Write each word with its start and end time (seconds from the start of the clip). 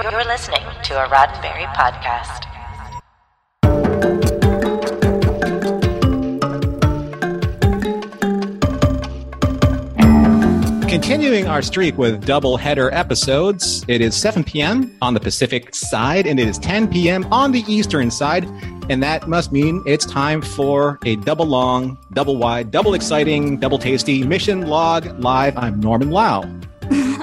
You're 0.00 0.24
listening 0.24 0.62
to 0.84 1.04
a 1.04 1.08
Roddenberry 1.08 1.66
podcast. 1.74 2.44
Continuing 10.88 11.48
our 11.48 11.62
streak 11.62 11.98
with 11.98 12.24
double 12.24 12.56
header 12.56 12.94
episodes, 12.94 13.84
it 13.88 14.00
is 14.00 14.14
7 14.14 14.44
p.m. 14.44 14.96
on 15.02 15.14
the 15.14 15.20
Pacific 15.20 15.74
side 15.74 16.28
and 16.28 16.38
it 16.38 16.46
is 16.46 16.60
10 16.60 16.86
p.m. 16.92 17.26
on 17.32 17.50
the 17.50 17.64
Eastern 17.66 18.08
side. 18.12 18.44
And 18.88 19.02
that 19.02 19.26
must 19.28 19.50
mean 19.50 19.82
it's 19.84 20.06
time 20.06 20.42
for 20.42 21.00
a 21.06 21.16
double 21.16 21.46
long, 21.46 21.98
double 22.12 22.36
wide, 22.36 22.70
double 22.70 22.94
exciting, 22.94 23.56
double 23.56 23.80
tasty 23.80 24.22
mission 24.22 24.68
log 24.68 25.18
live. 25.18 25.58
I'm 25.58 25.80
Norman 25.80 26.10
Lao. 26.12 26.57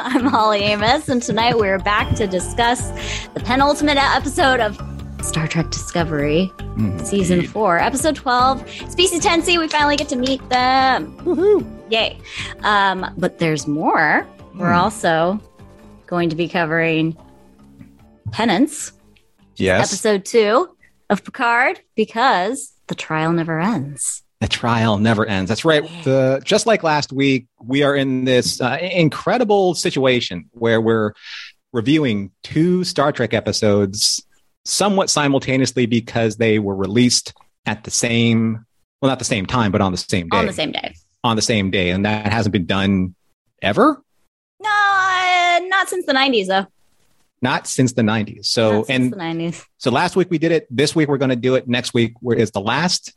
I'm 0.07 0.25
Holly 0.27 0.59
Amos, 0.59 1.09
and 1.09 1.21
tonight 1.21 1.57
we're 1.57 1.79
back 1.79 2.15
to 2.17 2.27
discuss 2.27 2.89
the 3.33 3.39
penultimate 3.39 3.97
episode 3.97 4.59
of 4.59 4.79
Star 5.25 5.47
Trek 5.47 5.71
Discovery, 5.71 6.51
Mm, 6.59 7.03
season 7.05 7.47
four, 7.47 7.79
episode 7.79 8.15
12, 8.15 8.69
Species 8.91 9.23
10C. 9.25 9.57
We 9.57 9.67
finally 9.67 9.95
get 9.95 10.07
to 10.09 10.15
meet 10.15 10.47
them. 10.49 11.17
Woohoo! 11.21 11.65
Yay. 11.89 12.19
Um, 12.63 13.13
but 13.17 13.39
there's 13.39 13.65
more. 13.65 14.27
We're 14.55 14.69
Hmm. 14.73 14.79
also 14.79 15.39
going 16.05 16.29
to 16.29 16.35
be 16.35 16.47
covering 16.49 17.17
Penance, 18.31 18.91
Yes. 19.55 19.87
episode 19.91 20.23
two 20.25 20.69
of 21.09 21.23
Picard, 21.23 21.79
because 21.95 22.73
the 22.87 22.95
trial 22.95 23.31
never 23.33 23.59
ends. 23.59 24.21
The 24.41 24.47
trial 24.49 24.97
never 24.97 25.25
ends. 25.25 25.47
That's 25.49 25.63
right. 25.65 25.83
The, 26.03 26.41
just 26.43 26.65
like 26.65 26.83
last 26.83 27.13
week, 27.13 27.47
we 27.63 27.83
are 27.83 27.95
in 27.95 28.25
this 28.25 28.59
uh, 28.59 28.77
incredible 28.81 29.73
situation 29.75 30.49
where 30.51 30.81
we're 30.81 31.13
reviewing 31.71 32.31
two 32.43 32.83
Star 32.83 33.11
Trek 33.11 33.33
episodes 33.33 34.25
somewhat 34.65 35.09
simultaneously 35.09 35.85
because 35.85 36.35
they 36.37 36.59
were 36.59 36.75
released 36.75 37.33
at 37.65 37.83
the 37.85 37.91
same, 37.91 38.65
well, 39.01 39.09
not 39.09 39.19
the 39.19 39.25
same 39.25 39.45
time, 39.45 39.71
but 39.71 39.79
on 39.81 39.91
the 39.91 39.97
same 39.97 40.27
day. 40.27 40.37
On 40.37 40.45
the 40.45 40.53
same 40.53 40.71
day. 40.71 40.93
On 41.23 41.35
the 41.35 41.41
same 41.41 41.71
day. 41.71 41.89
And 41.91 42.05
that 42.05 42.31
hasn't 42.31 42.51
been 42.53 42.65
done 42.65 43.15
ever, 43.61 44.01
No, 44.61 44.69
uh, 44.69 45.59
not 45.67 45.87
since 45.89 46.05
the 46.05 46.13
90s, 46.13 46.47
though. 46.47 46.67
not 47.41 47.67
since 47.67 47.93
the 47.93 48.01
90s. 48.01 48.45
So, 48.47 48.85
and 48.89 49.13
the 49.13 49.17
90s. 49.17 49.65
so 49.77 49.91
last 49.91 50.15
week 50.15 50.29
we 50.29 50.37
did 50.37 50.51
it. 50.51 50.67
This 50.69 50.93
week 50.95 51.07
we're 51.07 51.17
going 51.17 51.29
to 51.29 51.35
do 51.35 51.55
it. 51.55 51.67
Next 51.67 51.93
week 51.93 52.13
where 52.19 52.37
is 52.37 52.51
the 52.51 52.61
last 52.61 53.13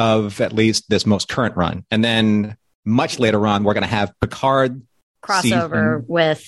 of 0.00 0.40
at 0.40 0.52
least 0.52 0.88
this 0.88 1.04
most 1.06 1.28
current 1.28 1.56
run. 1.56 1.84
And 1.90 2.02
then 2.02 2.56
much 2.84 3.18
later 3.18 3.46
on, 3.46 3.62
we're 3.64 3.74
going 3.74 3.82
to 3.82 3.88
have 3.88 4.12
Picard 4.20 4.80
crossover 5.22 6.02
with 6.08 6.42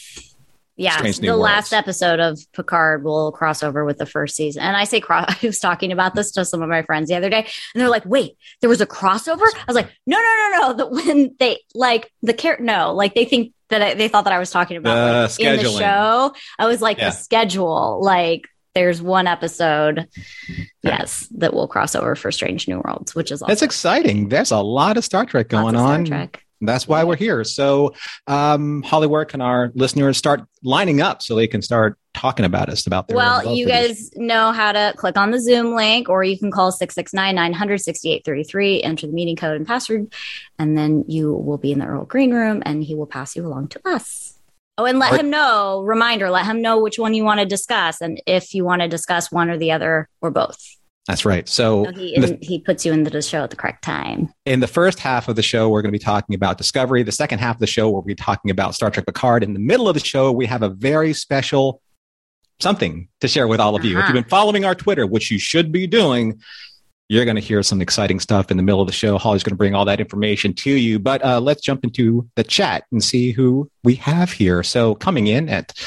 yeah 0.77 1.03
the 1.03 1.27
Worlds. 1.29 1.43
last 1.43 1.73
episode 1.75 2.19
of 2.19 2.41
picard 2.55 3.05
will 3.05 3.31
cross 3.31 3.63
over 3.63 3.85
with 3.85 3.99
the 3.99 4.07
first 4.07 4.35
season 4.35 4.63
and 4.63 4.75
i 4.75 4.85
say 4.85 4.99
cross 5.01 5.27
i 5.43 5.47
was 5.47 5.59
talking 5.59 5.93
about 5.93 6.15
this 6.15 6.31
to 6.31 6.47
some 6.47 6.63
of 6.63 6.71
my 6.71 6.81
friends 6.83 7.11
the 7.11 7.15
other 7.15 7.29
day 7.29 7.41
and 7.75 7.81
they're 7.81 7.91
like 7.91 8.07
wait 8.07 8.39
there 8.63 8.71
was 8.71 8.81
a 8.81 8.87
crossover 8.87 9.43
i 9.43 9.65
was 9.67 9.77
like 9.77 9.91
no 10.07 10.17
no 10.17 10.23
no 10.23 10.59
no 10.59 10.73
that 10.73 10.91
when 10.91 11.37
they 11.39 11.59
like 11.75 12.11
the 12.23 12.33
care 12.33 12.57
no 12.59 12.95
like 12.95 13.15
they 13.15 13.27
think 13.27 13.53
that 13.69 13.83
I, 13.83 13.93
they 13.93 14.09
thought 14.09 14.25
that 14.25 14.33
i 14.33 14.39
was 14.39 14.51
talking 14.51 14.79
about 14.79 14.95
The 15.37 15.45
like, 15.45 15.59
in 15.61 15.63
the 15.63 15.71
show 15.71 16.33
i 16.59 16.67
was 16.67 16.81
like 16.81 16.97
Yeah. 16.97 17.11
the 17.11 17.17
schedule 17.17 18.01
like 18.03 18.49
there's 18.75 19.03
one 19.03 19.27
episode 19.27 20.09
yes 20.83 21.29
that 21.37 21.53
will 21.55 21.69
cross 21.69 21.95
over 21.95 22.15
for 22.15 22.31
strange 22.33 22.69
new 22.69 22.81
worlds 22.81 23.15
which 23.15 23.31
is 23.31 23.43
also 23.43 23.51
That's 23.51 23.63
exciting. 23.63 24.29
There's 24.29 24.51
a 24.51 24.61
lot 24.61 24.97
of 24.97 25.05
Star 25.05 25.27
Trek 25.27 25.49
going 25.49 25.75
Star 25.75 25.95
on. 25.95 26.05
Trek. 26.05 26.45
That's 26.63 26.87
why 26.87 27.03
we're 27.03 27.17
here. 27.17 27.43
So, 27.43 27.93
um, 28.29 28.83
Holly, 28.83 29.09
where 29.09 29.25
can 29.25 29.41
our 29.41 29.73
listeners 29.75 30.17
start 30.17 30.43
lining 30.63 31.01
up 31.01 31.21
so 31.21 31.35
they 31.35 31.49
can 31.49 31.61
start 31.61 31.99
talking 32.15 32.45
about 32.45 32.69
us 32.69 32.87
about 32.87 33.09
their 33.09 33.17
Well, 33.17 33.55
you 33.55 33.67
guys 33.67 34.11
know 34.15 34.53
how 34.53 34.71
to 34.71 34.95
click 34.97 35.19
on 35.19 35.33
the 35.33 35.41
Zoom 35.41 35.75
link, 35.75 36.09
or 36.09 36.23
you 36.23 36.39
can 36.39 36.53
call 36.53 36.71
669 36.71 37.35
900 37.35 37.79
6833, 37.81 38.83
enter 38.83 39.07
the 39.09 39.13
meeting 39.13 39.35
code 39.35 39.57
and 39.57 39.67
password, 39.67 40.13
and 40.59 40.79
then 40.79 41.05
you 41.09 41.33
will 41.35 41.59
be 41.59 41.73
in 41.73 41.81
the 41.81 41.87
Earl 41.87 42.05
Green 42.05 42.33
room 42.33 42.63
and 42.65 42.85
he 42.85 42.95
will 42.95 43.07
pass 43.07 43.35
you 43.35 43.45
along 43.45 43.69
to 43.69 43.81
us. 43.85 44.22
Oh, 44.83 44.87
and 44.87 44.99
let 44.99 45.13
Or- 45.13 45.17
him 45.19 45.31
know, 45.31 45.83
reminder, 45.83 46.31
let 46.31 46.45
him 46.47 46.61
know 46.63 46.79
which 46.81 46.99
one 46.99 47.15
you 47.15 47.25
want 47.25 47.41
to 47.41 47.47
discuss 47.47 48.01
and 48.01 48.21
if 48.27 48.55
you 48.55 48.65
want 48.65 48.83
to 48.83 48.89
discuss 48.89 49.31
one 49.31 49.49
or 49.51 49.57
the 49.59 49.73
other 49.73 50.09
or 50.21 50.31
both. 50.31 50.59
That's 51.09 51.25
right. 51.25 51.49
So, 51.49 51.85
So 51.87 51.93
he, 51.93 52.19
the, 52.19 52.39
he 52.41 52.61
puts 52.61 52.87
you 52.87 52.93
into 52.93 53.11
the 53.11 53.23
show 53.23 53.43
at 53.43 53.51
the 53.51 53.57
correct 53.57 53.83
time. 53.83 54.33
in 54.47 54.61
the 54.61 54.69
first 54.69 55.01
half 55.01 55.27
of 55.29 55.35
the 55.37 55.43
show, 55.43 55.69
we're 55.69 55.83
going 55.83 55.93
to 55.93 55.99
be 55.99 56.03
talking 56.05 56.35
about 56.37 56.59
Discovery. 56.59 57.03
The 57.03 57.11
second 57.13 57.41
half 57.41 57.57
of 57.57 57.61
the 57.61 57.67
show, 57.67 57.91
we'll 57.91 58.03
be 58.03 58.15
talking 58.15 58.51
about 58.53 58.75
Star 58.77 58.89
Trek 58.91 59.07
Picard. 59.07 59.43
In 59.43 59.53
the 59.53 59.59
middle 59.59 59.89
of 59.89 59.95
the 59.95 60.01
show, 60.05 60.31
we 60.31 60.47
have 60.47 60.63
a 60.63 60.69
very 60.69 61.13
special 61.13 61.81
something 62.61 63.09
to 63.21 63.27
share 63.27 63.49
with 63.49 63.59
all 63.59 63.75
of 63.75 63.85
you. 63.85 63.99
If 63.99 64.05
Uh-huh. 64.05 64.15
you've 64.15 64.23
been 64.25 64.31
following 64.31 64.65
our 64.65 64.77
Twitter, 64.77 65.05
which 65.07 65.31
you 65.33 65.39
should 65.41 65.73
be 65.73 65.89
doing, 65.89 66.41
you're 67.13 67.27
going 67.27 67.37
to 67.37 67.43
hear 67.43 67.63
some 67.63 67.83
exciting 67.83 68.19
stuff 68.19 68.51
in 68.51 68.57
the 68.57 68.63
middle 68.63 68.81
of 68.81 68.87
the 68.87 68.93
show. 68.93 69.19
Holly's 69.19 69.43
going 69.43 69.53
to 69.53 69.57
bring 69.57 69.75
all 69.75 69.85
that 69.85 70.01
information 70.01 70.55
to 70.55 70.71
you. 70.71 70.99
But 70.99 71.23
uh, 71.23 71.41
let's 71.41 71.61
jump 71.61 71.85
into 71.85 72.27
the 72.37 72.43
chat 72.43 72.85
and 72.91 73.05
see 73.05 73.33
who 73.33 73.71
we 73.85 73.97
have 73.97 74.33
here. 74.33 74.63
So 74.63 74.95
coming 74.95 75.27
in 75.27 75.51
at 75.51 75.79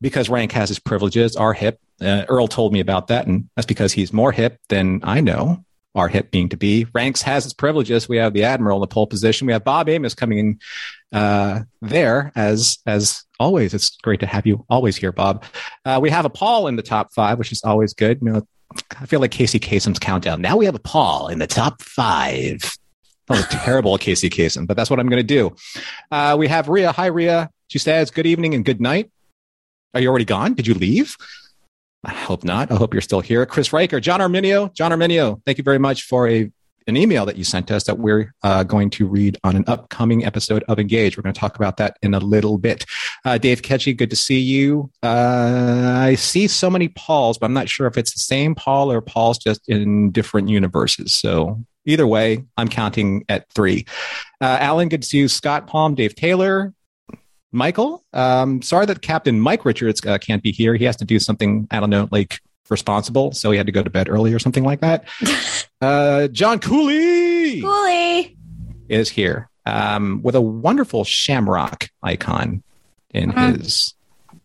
because 0.00 0.30
rank 0.30 0.52
has 0.52 0.70
his 0.70 0.78
privileges, 0.78 1.36
our 1.36 1.52
hip. 1.52 1.80
Uh, 2.00 2.24
Earl 2.30 2.48
told 2.48 2.72
me 2.72 2.80
about 2.80 3.08
that, 3.08 3.26
and 3.26 3.50
that's 3.54 3.66
because 3.66 3.92
he's 3.92 4.10
more 4.10 4.32
hip 4.32 4.58
than 4.70 5.00
I 5.02 5.20
know. 5.20 5.62
Our 5.94 6.08
hip 6.08 6.30
being 6.30 6.48
to 6.48 6.56
be. 6.56 6.86
Ranks 6.94 7.22
has 7.22 7.44
its 7.44 7.54
privileges. 7.54 8.08
We 8.08 8.16
have 8.16 8.32
the 8.32 8.44
admiral 8.44 8.78
in 8.78 8.80
the 8.80 8.88
pole 8.88 9.06
position. 9.06 9.46
We 9.46 9.52
have 9.52 9.62
Bob 9.62 9.88
Amos 9.88 10.14
coming 10.14 10.38
in 10.38 10.58
uh, 11.12 11.60
there 11.82 12.32
as 12.34 12.78
as 12.86 13.22
always. 13.38 13.74
It's 13.74 13.96
great 13.98 14.20
to 14.20 14.26
have 14.26 14.46
you 14.46 14.64
always 14.68 14.96
here, 14.96 15.12
Bob. 15.12 15.44
Uh, 15.84 16.00
we 16.02 16.10
have 16.10 16.24
a 16.24 16.30
Paul 16.30 16.66
in 16.66 16.76
the 16.76 16.82
top 16.82 17.12
five, 17.12 17.38
which 17.38 17.52
is 17.52 17.62
always 17.62 17.94
good. 17.94 18.18
You 18.22 18.32
know, 18.32 18.42
I 19.00 19.06
feel 19.06 19.20
like 19.20 19.30
Casey 19.30 19.58
Kasem's 19.58 19.98
countdown. 19.98 20.40
Now 20.40 20.56
we 20.56 20.64
have 20.64 20.74
a 20.74 20.80
Paul 20.80 21.28
in 21.28 21.38
the 21.38 21.46
top 21.46 21.82
five. 21.82 22.76
Terrible, 23.50 23.96
Casey 23.98 24.28
Kasem, 24.28 24.66
but 24.66 24.76
that's 24.76 24.90
what 24.90 25.00
I'm 25.00 25.08
going 25.08 25.20
to 25.20 25.22
do. 25.22 25.54
Uh, 26.10 26.36
we 26.38 26.46
have 26.48 26.68
Ria. 26.68 26.92
Hi, 26.92 27.06
Ria. 27.06 27.50
She 27.68 27.78
says, 27.78 28.10
"Good 28.10 28.26
evening 28.26 28.54
and 28.54 28.64
good 28.64 28.80
night." 28.80 29.10
Are 29.94 30.00
you 30.00 30.08
already 30.08 30.24
gone? 30.24 30.54
Did 30.54 30.66
you 30.66 30.74
leave? 30.74 31.16
I 32.04 32.12
hope 32.12 32.44
not. 32.44 32.70
I 32.70 32.74
hope 32.74 32.92
you're 32.92 33.00
still 33.00 33.20
here. 33.20 33.46
Chris 33.46 33.72
Riker, 33.72 34.00
John 34.00 34.20
Arminio, 34.20 34.72
John 34.74 34.90
Arminio. 34.90 35.40
Thank 35.46 35.56
you 35.58 35.64
very 35.64 35.78
much 35.78 36.02
for 36.02 36.28
a 36.28 36.50
an 36.86 36.96
email 36.96 37.24
that 37.26 37.36
you 37.36 37.44
sent 37.44 37.70
us 37.70 37.84
that 37.84 37.98
we're 37.98 38.34
uh, 38.42 38.62
going 38.62 38.90
to 38.90 39.06
read 39.06 39.38
on 39.44 39.56
an 39.56 39.64
upcoming 39.66 40.24
episode 40.24 40.64
of 40.68 40.78
Engage. 40.78 41.16
We're 41.16 41.22
going 41.22 41.34
to 41.34 41.40
talk 41.40 41.56
about 41.56 41.78
that 41.78 41.96
in 42.02 42.14
a 42.14 42.18
little 42.18 42.58
bit. 42.58 42.84
Uh, 43.24 43.38
Dave 43.38 43.62
Ketchy, 43.62 43.96
good 43.96 44.10
to 44.10 44.16
see 44.16 44.38
you. 44.38 44.90
Uh, 45.02 45.96
I 45.96 46.14
see 46.14 46.46
so 46.46 46.70
many 46.70 46.88
Pauls, 46.88 47.38
but 47.38 47.46
I'm 47.46 47.54
not 47.54 47.68
sure 47.68 47.86
if 47.86 47.96
it's 47.96 48.12
the 48.12 48.20
same 48.20 48.54
Paul 48.54 48.92
or 48.92 49.00
Paul's 49.00 49.38
just 49.38 49.68
in 49.68 50.10
different 50.10 50.48
universes. 50.48 51.14
So 51.14 51.64
either 51.86 52.06
way, 52.06 52.44
I'm 52.56 52.68
counting 52.68 53.24
at 53.28 53.50
three. 53.52 53.86
Uh, 54.40 54.58
Alan, 54.60 54.88
good 54.88 55.02
to 55.02 55.08
see 55.08 55.18
you. 55.18 55.28
Scott 55.28 55.66
Palm, 55.66 55.94
Dave 55.94 56.14
Taylor, 56.14 56.74
Michael. 57.52 58.04
Um, 58.12 58.62
sorry 58.62 58.86
that 58.86 59.00
Captain 59.00 59.40
Mike 59.40 59.64
Richards 59.64 60.04
uh, 60.04 60.18
can't 60.18 60.42
be 60.42 60.52
here. 60.52 60.74
He 60.74 60.84
has 60.84 60.96
to 60.96 61.04
do 61.04 61.18
something, 61.18 61.66
I 61.70 61.80
don't 61.80 61.90
know, 61.90 62.08
like 62.10 62.40
responsible. 62.70 63.32
So 63.32 63.50
he 63.50 63.56
had 63.56 63.66
to 63.66 63.72
go 63.72 63.82
to 63.82 63.90
bed 63.90 64.08
early 64.08 64.32
or 64.32 64.38
something 64.38 64.64
like 64.64 64.80
that. 64.80 65.04
Uh, 65.80 66.28
John 66.28 66.60
Cooley 66.60 67.60
Cooley. 67.60 68.38
is 68.88 69.10
here 69.10 69.50
um, 69.66 70.20
with 70.22 70.34
a 70.34 70.40
wonderful 70.40 71.04
shamrock 71.04 71.90
icon 72.02 72.62
in 73.10 73.30
Mhm. 73.32 73.58
his. 73.58 73.92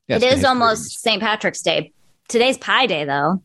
yes, 0.10 0.22
it 0.22 0.26
is 0.28 0.34
his 0.38 0.44
almost 0.44 1.00
St. 1.00 1.22
Patrick's 1.22 1.62
Day. 1.62 1.94
Today's 2.28 2.58
Pie 2.58 2.88
Day, 2.88 3.06
though. 3.06 3.42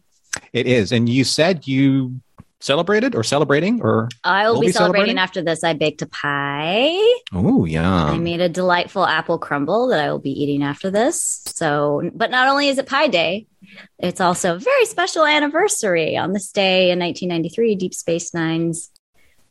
It 0.53 0.67
is. 0.67 0.91
And 0.91 1.09
you 1.09 1.23
said 1.23 1.69
you 1.69 2.21
celebrated 2.65 3.15
or 3.15 3.23
celebrating 3.23 3.83
or. 3.83 4.09
I 4.25 4.47
will 4.47 4.55
We'll 4.55 4.61
be, 4.63 4.67
be 4.69 4.73
celebrating 4.73 5.17
celebrating? 5.17 5.19
after 5.19 5.43
this. 5.43 5.63
I 5.63 5.75
baked 5.75 6.01
a 6.03 6.07
pie. 6.07 6.97
Oh, 7.33 7.65
yeah. 7.67 8.05
I 8.07 8.19
made 8.19 8.41
a 8.41 8.49
delightful 8.49 9.05
apple 9.05 9.39
crumble 9.39 9.89
that 9.89 10.01
I 10.01 10.11
will 10.11 10.19
be 10.19 10.31
eating 10.31 10.63
after 10.63 10.91
this. 10.91 11.43
So, 11.47 12.11
but 12.15 12.31
not 12.31 12.49
only 12.49 12.69
is 12.69 12.79
it 12.79 12.87
Pie 12.87 13.09
Day, 13.09 13.47
it's 13.99 14.21
also 14.21 14.55
a 14.57 14.59
very 14.59 14.87
special 14.87 15.27
anniversary. 15.27 16.17
On 16.17 16.33
this 16.33 16.51
day 16.51 16.91
in 16.91 16.99
1993, 16.99 17.75
Deep 17.77 17.95
Space 17.95 18.33
Nine's 18.33 18.91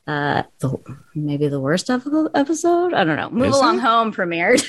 uh, 0.08 0.44
the, 0.60 0.76
maybe 1.16 1.48
the 1.48 1.60
worst 1.62 1.90
ep- 1.90 2.02
episode. 2.34 2.94
I 2.94 3.04
don't 3.04 3.16
know. 3.16 3.30
Move 3.30 3.50
Is 3.50 3.56
Along 3.56 3.78
it? 3.78 3.82
Home 3.82 4.12
premiered. 4.12 4.62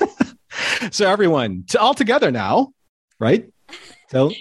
so 0.90 1.08
everyone, 1.08 1.64
all 1.78 1.94
together 1.94 2.30
now, 2.30 2.72
right? 3.20 3.46
So 4.10 4.32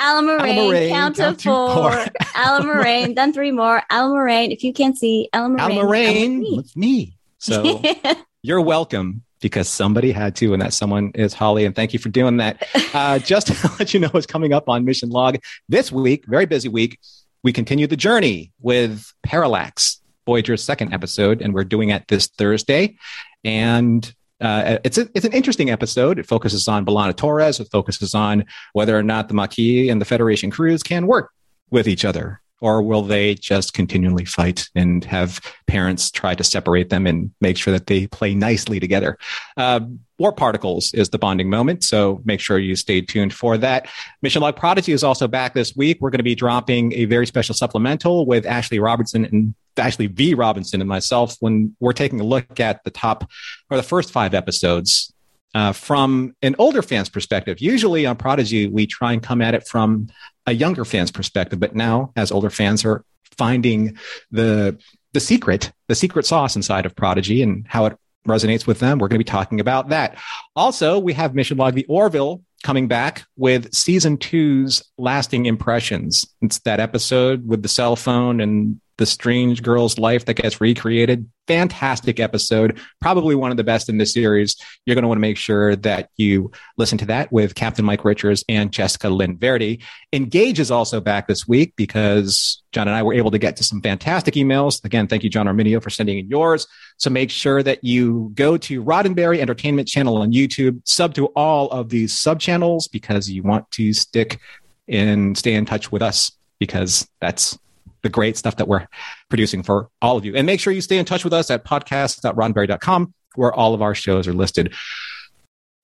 Moraine, 0.00 0.88
count, 0.90 1.16
count 1.16 1.40
to 1.40 1.48
four. 1.50 2.62
Moraine, 2.62 3.14
then 3.14 3.32
three 3.32 3.50
more. 3.50 3.82
Allamaraine. 3.90 4.52
If 4.52 4.62
you 4.62 4.72
can't 4.72 4.96
see 4.96 5.28
Allamaraine, 5.32 5.58
Al 5.58 5.74
Moraine 5.74 6.56
with 6.56 6.76
me. 6.76 7.16
So 7.38 7.82
you're 8.42 8.60
welcome 8.60 9.22
because 9.40 9.68
somebody 9.68 10.12
had 10.12 10.36
to, 10.36 10.52
and 10.52 10.62
that 10.62 10.72
someone 10.72 11.10
is 11.14 11.34
Holly. 11.34 11.64
And 11.64 11.74
thank 11.74 11.92
you 11.92 11.98
for 11.98 12.08
doing 12.08 12.36
that. 12.38 12.66
Uh, 12.94 13.18
just 13.32 13.48
to 13.48 13.70
let 13.78 13.92
you 13.92 14.00
know 14.00 14.08
what's 14.08 14.26
coming 14.26 14.52
up 14.52 14.68
on 14.68 14.84
Mission 14.84 15.10
Log 15.10 15.38
this 15.68 15.90
week, 15.90 16.24
very 16.26 16.46
busy 16.46 16.68
week. 16.68 16.98
We 17.42 17.52
continue 17.52 17.86
the 17.86 17.96
journey 17.96 18.52
with 18.60 19.12
Parallax, 19.22 20.00
Voyager's 20.24 20.62
second 20.62 20.94
episode, 20.94 21.42
and 21.42 21.52
we're 21.52 21.64
doing 21.64 21.90
it 21.90 22.06
this 22.08 22.28
Thursday. 22.28 22.96
And 23.44 24.12
Uh, 24.40 24.78
it's 24.84 24.98
a, 24.98 25.08
it's 25.14 25.24
an 25.24 25.32
interesting 25.32 25.70
episode. 25.70 26.18
It 26.18 26.26
focuses 26.26 26.68
on 26.68 26.84
B'Elanna 26.84 27.16
Torres. 27.16 27.58
It 27.60 27.68
focuses 27.70 28.14
on 28.14 28.44
whether 28.72 28.96
or 28.96 29.02
not 29.02 29.28
the 29.28 29.34
Maquis 29.34 29.88
and 29.90 30.00
the 30.00 30.04
Federation 30.04 30.50
crews 30.50 30.82
can 30.82 31.06
work 31.06 31.30
with 31.70 31.88
each 31.88 32.04
other, 32.04 32.40
or 32.60 32.82
will 32.82 33.02
they 33.02 33.34
just 33.34 33.74
continually 33.74 34.24
fight 34.24 34.68
and 34.74 35.04
have 35.04 35.40
parents 35.66 36.10
try 36.10 36.34
to 36.34 36.44
separate 36.44 36.88
them 36.88 37.06
and 37.06 37.30
make 37.40 37.56
sure 37.56 37.72
that 37.72 37.86
they 37.86 38.06
play 38.06 38.34
nicely 38.34 38.80
together? 38.80 39.18
Uh, 39.56 39.80
War 40.18 40.32
Particles 40.32 40.94
is 40.94 41.10
the 41.10 41.18
bonding 41.18 41.50
moment, 41.50 41.84
so 41.84 42.22
make 42.24 42.40
sure 42.40 42.58
you 42.58 42.74
stay 42.74 43.02
tuned 43.02 43.34
for 43.34 43.58
that. 43.58 43.88
Mission 44.22 44.40
Log 44.40 44.56
Prodigy 44.56 44.92
is 44.92 45.04
also 45.04 45.28
back 45.28 45.52
this 45.52 45.76
week. 45.76 45.98
We're 46.00 46.10
going 46.10 46.20
to 46.20 46.24
be 46.24 46.34
dropping 46.34 46.92
a 46.94 47.04
very 47.04 47.26
special 47.26 47.54
supplemental 47.54 48.24
with 48.24 48.46
Ashley 48.46 48.78
Robertson 48.78 49.26
and 49.26 49.54
Ashley 49.76 50.06
V 50.06 50.32
Robinson 50.32 50.80
and 50.80 50.88
myself 50.88 51.36
when 51.40 51.76
we're 51.80 51.92
taking 51.92 52.20
a 52.20 52.24
look 52.24 52.60
at 52.60 52.82
the 52.84 52.90
top 52.90 53.28
or 53.70 53.76
the 53.76 53.82
first 53.82 54.10
five 54.10 54.32
episodes 54.32 55.12
uh, 55.54 55.72
from 55.72 56.34
an 56.42 56.54
older 56.58 56.82
fan's 56.82 57.08
perspective. 57.08 57.60
Usually 57.60 58.06
on 58.06 58.16
Prodigy, 58.16 58.68
we 58.68 58.86
try 58.86 59.12
and 59.12 59.22
come 59.22 59.42
at 59.42 59.54
it 59.54 59.66
from 59.66 60.08
a 60.46 60.52
younger 60.52 60.84
fan's 60.84 61.10
perspective, 61.10 61.60
but 61.60 61.74
now 61.74 62.12
as 62.16 62.30
older 62.30 62.50
fans 62.50 62.84
are 62.84 63.04
finding 63.36 63.96
the 64.30 64.78
the 65.12 65.20
secret, 65.20 65.72
the 65.88 65.94
secret 65.94 66.26
sauce 66.26 66.56
inside 66.56 66.84
of 66.84 66.94
Prodigy 66.94 67.40
and 67.42 67.66
how 67.66 67.86
it 67.86 67.96
resonates 68.26 68.66
with 68.66 68.80
them, 68.80 68.98
we're 68.98 69.08
going 69.08 69.18
to 69.18 69.24
be 69.24 69.30
talking 69.30 69.60
about 69.60 69.88
that. 69.88 70.18
Also, 70.54 70.98
we 70.98 71.14
have 71.14 71.34
Mission 71.34 71.56
Log 71.56 71.74
the 71.74 71.86
Orville 71.86 72.42
coming 72.62 72.88
back 72.88 73.24
with 73.36 73.72
season 73.72 74.18
two's 74.18 74.82
lasting 74.98 75.46
impressions. 75.46 76.26
It's 76.42 76.58
that 76.60 76.80
episode 76.80 77.46
with 77.46 77.62
the 77.62 77.68
cell 77.68 77.96
phone 77.96 78.40
and 78.40 78.80
the 78.98 79.06
strange 79.06 79.62
girl's 79.62 79.98
life 79.98 80.24
that 80.24 80.34
gets 80.34 80.60
recreated. 80.60 81.28
Fantastic 81.46 82.18
episode. 82.18 82.78
Probably 83.00 83.34
one 83.34 83.50
of 83.50 83.56
the 83.56 83.64
best 83.64 83.88
in 83.88 83.98
this 83.98 84.12
series. 84.12 84.56
You're 84.84 84.94
going 84.94 85.02
to 85.02 85.08
want 85.08 85.18
to 85.18 85.22
make 85.22 85.36
sure 85.36 85.76
that 85.76 86.10
you 86.16 86.50
listen 86.76 86.98
to 86.98 87.06
that 87.06 87.30
with 87.30 87.54
Captain 87.54 87.84
Mike 87.84 88.04
Richards 88.04 88.44
and 88.48 88.72
Jessica 88.72 89.08
Lynn 89.08 89.38
Verdi. 89.38 89.80
Engage 90.12 90.58
is 90.58 90.70
also 90.70 91.00
back 91.00 91.28
this 91.28 91.46
week 91.46 91.74
because 91.76 92.62
John 92.72 92.88
and 92.88 92.96
I 92.96 93.02
were 93.02 93.14
able 93.14 93.30
to 93.30 93.38
get 93.38 93.56
to 93.56 93.64
some 93.64 93.80
fantastic 93.80 94.34
emails. 94.34 94.84
Again, 94.84 95.06
thank 95.06 95.22
you, 95.22 95.30
John 95.30 95.46
Arminio, 95.46 95.82
for 95.82 95.90
sending 95.90 96.18
in 96.18 96.28
yours. 96.28 96.66
So 96.96 97.10
make 97.10 97.30
sure 97.30 97.62
that 97.62 97.84
you 97.84 98.32
go 98.34 98.56
to 98.56 98.82
Roddenberry 98.82 99.38
Entertainment 99.38 99.88
channel 99.88 100.16
on 100.16 100.32
YouTube, 100.32 100.80
sub 100.84 101.14
to 101.14 101.26
all 101.28 101.70
of 101.70 101.90
these 101.90 102.18
sub 102.18 102.40
channels 102.40 102.88
because 102.88 103.30
you 103.30 103.42
want 103.42 103.70
to 103.72 103.92
stick 103.92 104.40
and 104.88 105.36
stay 105.36 105.54
in 105.54 105.66
touch 105.66 105.92
with 105.92 106.02
us 106.02 106.32
because 106.58 107.08
that's 107.20 107.58
the 108.06 108.10
great 108.10 108.36
stuff 108.36 108.54
that 108.56 108.68
we're 108.68 108.86
producing 109.28 109.64
for 109.64 109.88
all 110.00 110.16
of 110.16 110.24
you. 110.24 110.36
And 110.36 110.46
make 110.46 110.60
sure 110.60 110.72
you 110.72 110.80
stay 110.80 110.98
in 110.98 111.04
touch 111.04 111.24
with 111.24 111.32
us 111.32 111.50
at 111.50 111.64
podcast.roddenberry.com 111.64 113.12
where 113.34 113.52
all 113.52 113.74
of 113.74 113.82
our 113.82 113.96
shows 113.96 114.28
are 114.28 114.32
listed. 114.32 114.72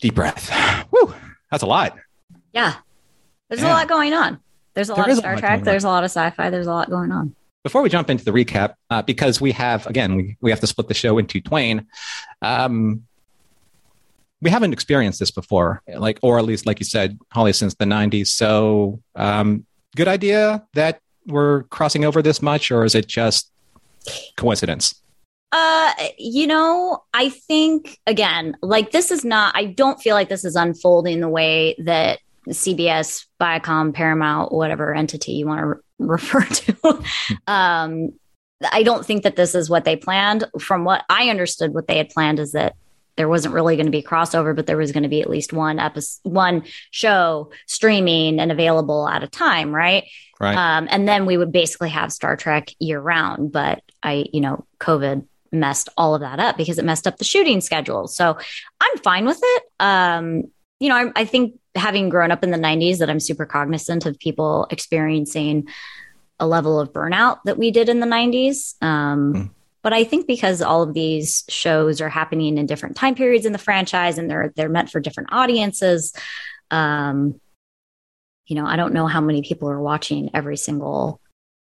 Deep 0.01 0.15
breath. 0.15 0.53
Woo, 0.93 1.13
that's 1.51 1.65
a 1.65 1.67
lot. 1.67 1.99
Yeah. 2.53 2.77
There's 3.49 3.61
yeah. 3.61 3.69
a 3.69 3.75
lot 3.75 3.89
going 3.89 4.15
on. 4.15 4.39
There's 4.75 4.89
a 4.89 4.95
there 4.95 5.03
lot 5.03 5.11
of 5.11 5.19
Star 5.19 5.33
lot 5.33 5.41
Trek. 5.41 5.65
There's 5.65 5.85
a 5.85 5.89
lot 5.89 6.05
of 6.05 6.11
sci-fi. 6.11 6.51
There's 6.51 6.69
a 6.69 6.73
lot 6.73 6.89
going 6.89 7.11
on. 7.11 7.35
Before 7.65 7.83
we 7.83 7.89
jump 7.89 8.09
into 8.09 8.25
the 8.25 8.31
recap, 8.31 8.75
uh, 8.89 9.03
because 9.03 9.41
we 9.41 9.53
have 9.53 9.87
again 9.87 10.17
we, 10.17 10.37
we 10.41 10.51
have 10.51 10.61
to 10.61 10.67
split 10.67 10.89
the 10.89 10.95
show 10.95 11.19
into 11.19 11.41
twain. 11.41 11.87
Um, 12.41 13.05
we 14.41 14.51
haven't 14.51 14.73
experienced 14.73 15.21
this 15.21 15.31
before, 15.31 15.83
like 15.87 16.19
or 16.23 16.39
at 16.39 16.45
least 16.45 16.67
like 16.67 16.81
you 16.81 16.87
said, 16.87 17.19
Holly, 17.31 17.53
since 17.53 17.75
the 17.75 17.85
'90s. 17.85 18.29
So, 18.29 19.03
um, 19.15 19.67
good 19.95 20.09
idea 20.09 20.67
that 20.73 21.02
we're 21.27 21.65
crossing 21.65 22.05
over 22.05 22.23
this 22.23 22.43
much, 22.43 22.71
or 22.71 22.85
is 22.85 22.95
it 22.95 23.07
just 23.07 23.51
coincidence? 24.37 25.03
Uh, 25.53 25.93
you 26.19 26.47
know, 26.47 27.05
I 27.13 27.29
think 27.29 27.99
again, 28.07 28.57
like 28.63 28.91
this 28.91 29.11
is 29.11 29.25
not. 29.25 29.55
I 29.57 29.67
don't 29.67 30.01
feel 30.01 30.15
like 30.15 30.29
this 30.29 30.45
is 30.45 30.57
unfolding 30.57 31.21
the 31.21 31.29
way 31.29 31.77
that 31.79 32.21
CBS, 32.49 33.27
Viacom, 33.41 33.93
Paramount, 33.93 34.53
whatever 34.53 34.95
entity 34.95 35.33
you 35.33 35.47
want 35.47 35.61
to 35.61 35.67
re- 35.67 35.77
refer 35.99 36.43
to. 36.43 37.03
um, 37.47 38.13
I 38.71 38.83
don't 38.83 39.05
think 39.05 39.25
that 39.25 39.37
this 39.37 39.55
is 39.55 39.69
what 39.69 39.85
they 39.85 39.97
planned. 39.97 40.45
From 40.59 40.85
what 40.85 41.05
I 41.11 41.29
understood, 41.29 41.75
what 41.75 41.87
they 41.87 41.99
had 41.99 42.11
planned 42.11 42.39
is 42.39 42.53
that 42.53 42.75
there 43.17 43.29
wasn't 43.29 43.55
really 43.55 43.77
going 43.77 43.87
to 43.87 43.93
be 43.93 43.99
a 43.99 44.03
crossover, 44.03 44.55
but 44.57 44.67
there 44.67 44.77
was 44.77 44.93
going 44.93 45.03
to 45.03 45.09
be 45.09 45.21
at 45.21 45.31
least 45.31 45.53
one 45.53 45.79
episode, 45.79 46.21
one 46.23 46.65
show 46.91 47.51
streaming 47.67 48.41
and 48.41 48.51
available 48.51 49.09
at 49.09 49.23
a 49.23 49.29
time, 49.29 49.75
right? 49.75 50.05
Right. 50.41 50.57
Um, 50.57 50.89
and 50.91 51.07
then 51.07 51.27
we 51.27 51.37
would 51.37 51.53
basically 51.53 51.91
have 51.91 52.13
Star 52.13 52.37
Trek 52.37 52.71
year 52.79 53.01
round. 53.01 53.53
But 53.53 53.83
I, 54.03 54.27
you 54.33 54.41
know, 54.41 54.67
COVID 54.81 55.27
messed 55.53 55.89
all 55.97 56.15
of 56.15 56.23
that 56.23 56.41
up 56.41 56.57
because 56.57 56.79
it 56.79 56.85
messed 56.85 57.07
up 57.07 57.19
the 57.19 57.25
shooting 57.25 57.61
schedule. 57.61 58.09
So 58.09 58.39
I'm 58.81 58.99
fine 58.99 59.27
with 59.27 59.41
it. 59.41 59.63
Um, 59.79 60.45
you 60.81 60.89
know, 60.89 60.97
I, 60.97 61.13
I 61.15 61.25
think 61.27 61.61
having 61.75 62.09
grown 62.09 62.33
up 62.33 62.43
in 62.43 62.51
the 62.51 62.59
90s, 62.59 62.99
that 62.99 63.11
I'm 63.11 63.21
super 63.21 63.47
cognizant 63.47 64.07
of 64.07 64.19
people 64.19 64.67
experiencing 64.71 65.69
a 66.41 66.47
level 66.47 66.81
of 66.81 66.93
burnout 66.93 67.39
that 67.45 67.59
we 67.59 67.71
did 67.71 67.89
in 67.89 68.01
the 68.01 68.07
90s. 68.07 68.83
Um, 68.83 69.35
mm 69.35 69.51
but 69.83 69.93
I 69.93 70.05
think 70.05 70.27
because 70.27 70.63
all 70.63 70.83
of 70.83 70.95
these 70.95 71.45
shows 71.49 72.01
are 72.01 72.09
happening 72.09 72.59
in 72.59 72.67
different 72.67 72.97
time 72.97 73.15
periods 73.15 73.47
in 73.47 73.53
the 73.53 73.59
franchise 73.59 74.19
and 74.19 74.31
they're 74.31 74.53
they're 74.57 74.69
meant 74.69 74.91
for 74.91 75.01
different 75.01 75.31
audiences, 75.33 76.15
um, 76.71 77.41
you 78.47 78.57
know, 78.57 78.67
I 78.67 78.77
don't 78.77 78.95
know 78.95 79.07
how 79.07 79.21
many 79.21 79.43
people 79.43 79.69
are 79.71 79.81
watching 79.81 80.31
every 80.35 80.57
single 80.57 81.21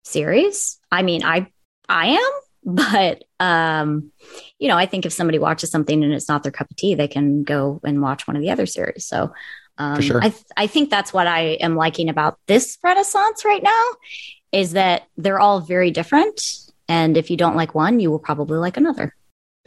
series. 0.05 0.79
I 0.91 1.03
mean, 1.03 1.25
I 1.25 1.49
I 1.89 2.19
am, 2.19 2.31
but 2.65 3.25
um, 3.41 4.13
you 4.59 4.69
know, 4.69 4.77
I 4.77 4.87
think 4.87 5.07
if 5.07 5.13
somebody 5.13 5.39
watches 5.39 5.71
something 5.71 6.05
and 6.05 6.13
it's 6.13 6.29
not 6.29 6.43
their 6.43 6.53
cup 6.53 6.71
of 6.71 6.77
tea, 6.77 6.95
they 6.95 7.09
can 7.09 7.43
go 7.43 7.81
and 7.85 8.03
watch 8.03 8.27
one 8.27 8.37
of 8.37 8.43
the 8.43 8.51
other 8.51 8.67
series. 8.67 9.07
So 9.07 9.33
um, 9.77 10.01
sure. 10.01 10.19
I, 10.19 10.29
th- 10.29 10.45
I 10.57 10.67
think 10.67 10.89
that's 10.89 11.13
what 11.13 11.27
I 11.27 11.55
am 11.55 11.75
liking 11.75 12.09
about 12.09 12.39
this 12.47 12.79
renaissance 12.83 13.45
right 13.45 13.63
now 13.63 13.85
is 14.53 14.73
that 14.73 15.09
they're 15.17 15.41
all 15.41 15.61
very 15.61 15.91
different 15.91 16.64
and 16.89 17.17
if 17.17 17.31
you 17.31 17.37
don't 17.37 17.57
like 17.57 17.75
one, 17.75 18.01
you 18.01 18.11
will 18.11 18.19
probably 18.19 18.59
like 18.59 18.77
another. 18.77 19.15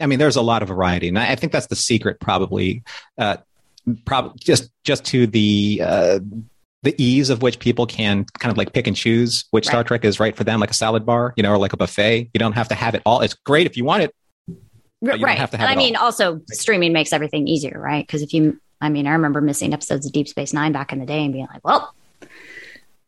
I 0.00 0.06
mean, 0.06 0.18
there's 0.18 0.36
a 0.36 0.42
lot 0.42 0.62
of 0.62 0.68
variety, 0.68 1.08
and 1.08 1.18
I 1.18 1.34
think 1.34 1.52
that's 1.52 1.66
the 1.66 1.76
secret, 1.76 2.20
probably, 2.20 2.84
uh, 3.16 3.38
probably 4.04 4.38
just 4.38 4.70
just 4.84 5.04
to 5.06 5.26
the 5.26 5.82
uh, 5.84 6.20
the 6.82 6.94
ease 7.02 7.30
of 7.30 7.42
which 7.42 7.58
people 7.58 7.86
can 7.86 8.24
kind 8.38 8.52
of 8.52 8.56
like 8.56 8.72
pick 8.72 8.86
and 8.86 8.96
choose 8.96 9.44
which 9.50 9.66
right. 9.66 9.72
Star 9.72 9.84
Trek 9.84 10.04
is 10.04 10.20
right 10.20 10.36
for 10.36 10.44
them, 10.44 10.60
like 10.60 10.70
a 10.70 10.74
salad 10.74 11.04
bar, 11.04 11.34
you 11.36 11.42
know, 11.42 11.52
or 11.52 11.58
like 11.58 11.72
a 11.72 11.76
buffet. 11.76 12.30
You 12.32 12.38
don't 12.38 12.52
have 12.52 12.68
to 12.68 12.74
have 12.74 12.94
it 12.94 13.02
all. 13.04 13.20
It's 13.20 13.34
great 13.34 13.66
if 13.66 13.76
you 13.76 13.84
want 13.84 14.04
it. 14.04 14.14
right. 15.02 15.38
have 15.38 15.50
to 15.50 15.56
have 15.56 15.68
I 15.68 15.74
mean, 15.74 15.96
all. 15.96 16.04
also 16.04 16.40
streaming 16.52 16.92
makes 16.92 17.12
everything 17.12 17.48
easier, 17.48 17.78
right? 17.80 18.06
Because 18.06 18.22
if 18.22 18.32
you, 18.32 18.60
I 18.80 18.88
mean, 18.90 19.06
I 19.06 19.12
remember 19.12 19.40
missing 19.40 19.74
episodes 19.74 20.06
of 20.06 20.12
Deep 20.12 20.28
Space 20.28 20.52
Nine 20.52 20.72
back 20.72 20.92
in 20.92 21.00
the 21.00 21.06
day 21.06 21.24
and 21.24 21.32
being 21.32 21.48
like, 21.52 21.64
well, 21.64 21.92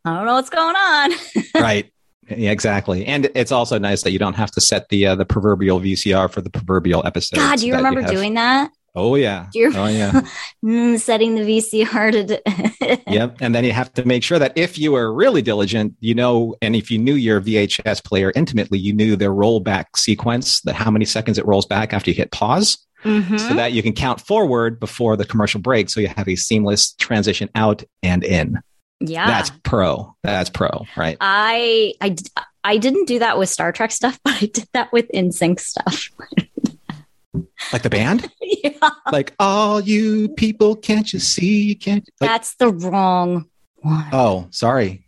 I 0.03 0.15
don't 0.15 0.25
know 0.25 0.33
what's 0.33 0.49
going 0.49 0.75
on. 0.75 1.11
right. 1.61 1.90
Exactly. 2.31 3.05
And 3.05 3.29
it's 3.35 3.51
also 3.51 3.77
nice 3.77 4.03
that 4.03 4.11
you 4.11 4.19
don't 4.19 4.35
have 4.35 4.51
to 4.51 4.61
set 4.61 4.89
the 4.89 5.07
uh, 5.07 5.15
the 5.15 5.25
proverbial 5.25 5.79
VCR 5.79 6.31
for 6.31 6.41
the 6.41 6.49
proverbial 6.49 7.05
episode. 7.05 7.37
God, 7.37 7.59
do 7.59 7.67
you 7.67 7.75
remember 7.75 8.01
you 8.01 8.07
doing 8.07 8.33
that? 8.35 8.71
Oh 8.93 9.15
yeah. 9.15 9.47
oh 9.55 9.87
yeah. 9.87 10.21
Mm, 10.63 10.99
setting 10.99 11.33
the 11.33 11.41
VCR 11.41 12.27
to. 12.27 13.01
yep, 13.11 13.37
and 13.41 13.55
then 13.55 13.63
you 13.63 13.71
have 13.71 13.91
to 13.93 14.05
make 14.05 14.21
sure 14.21 14.37
that 14.37 14.55
if 14.55 14.77
you 14.77 14.91
were 14.91 15.11
really 15.11 15.41
diligent, 15.41 15.95
you 16.01 16.13
know, 16.13 16.55
and 16.61 16.75
if 16.75 16.91
you 16.91 16.99
knew 16.99 17.15
your 17.15 17.41
VHS 17.41 18.03
player 18.03 18.31
intimately, 18.35 18.77
you 18.77 18.93
knew 18.93 19.15
their 19.15 19.31
rollback 19.31 19.85
sequence, 19.95 20.61
that 20.61 20.75
how 20.75 20.91
many 20.91 21.05
seconds 21.05 21.39
it 21.39 21.47
rolls 21.47 21.65
back 21.65 21.93
after 21.93 22.11
you 22.11 22.15
hit 22.15 22.31
pause. 22.31 22.77
Mm-hmm. 23.03 23.37
So 23.37 23.55
that 23.55 23.71
you 23.71 23.81
can 23.81 23.93
count 23.93 24.21
forward 24.21 24.79
before 24.79 25.17
the 25.17 25.25
commercial 25.25 25.59
break, 25.59 25.89
so 25.89 25.99
you 25.99 26.07
have 26.07 26.27
a 26.27 26.35
seamless 26.35 26.93
transition 26.93 27.49
out 27.55 27.83
and 28.03 28.23
in. 28.23 28.59
Yeah. 29.01 29.27
That's 29.27 29.51
pro. 29.63 30.15
That's 30.23 30.49
pro, 30.49 30.85
right? 30.95 31.17
I 31.19 31.93
I 32.01 32.15
I 32.63 32.77
didn't 32.77 33.05
do 33.05 33.19
that 33.19 33.37
with 33.37 33.49
Star 33.49 33.71
Trek 33.71 33.91
stuff, 33.91 34.19
but 34.25 34.33
I 34.41 34.45
did 34.45 34.67
that 34.73 34.91
with 34.91 35.09
NSYNC 35.13 35.59
stuff. 35.59 36.09
like 37.73 37.81
the 37.81 37.89
band? 37.89 38.29
yeah. 38.41 38.89
Like 39.11 39.33
all 39.39 39.81
you 39.81 40.29
people, 40.29 40.75
can't 40.75 41.11
you 41.11 41.19
see? 41.19 41.63
You 41.63 41.75
can't. 41.75 42.07
Like, 42.19 42.29
That's 42.29 42.55
the 42.55 42.69
wrong 42.69 43.45
one. 43.77 44.05
Oh, 44.11 44.47
sorry. 44.51 45.07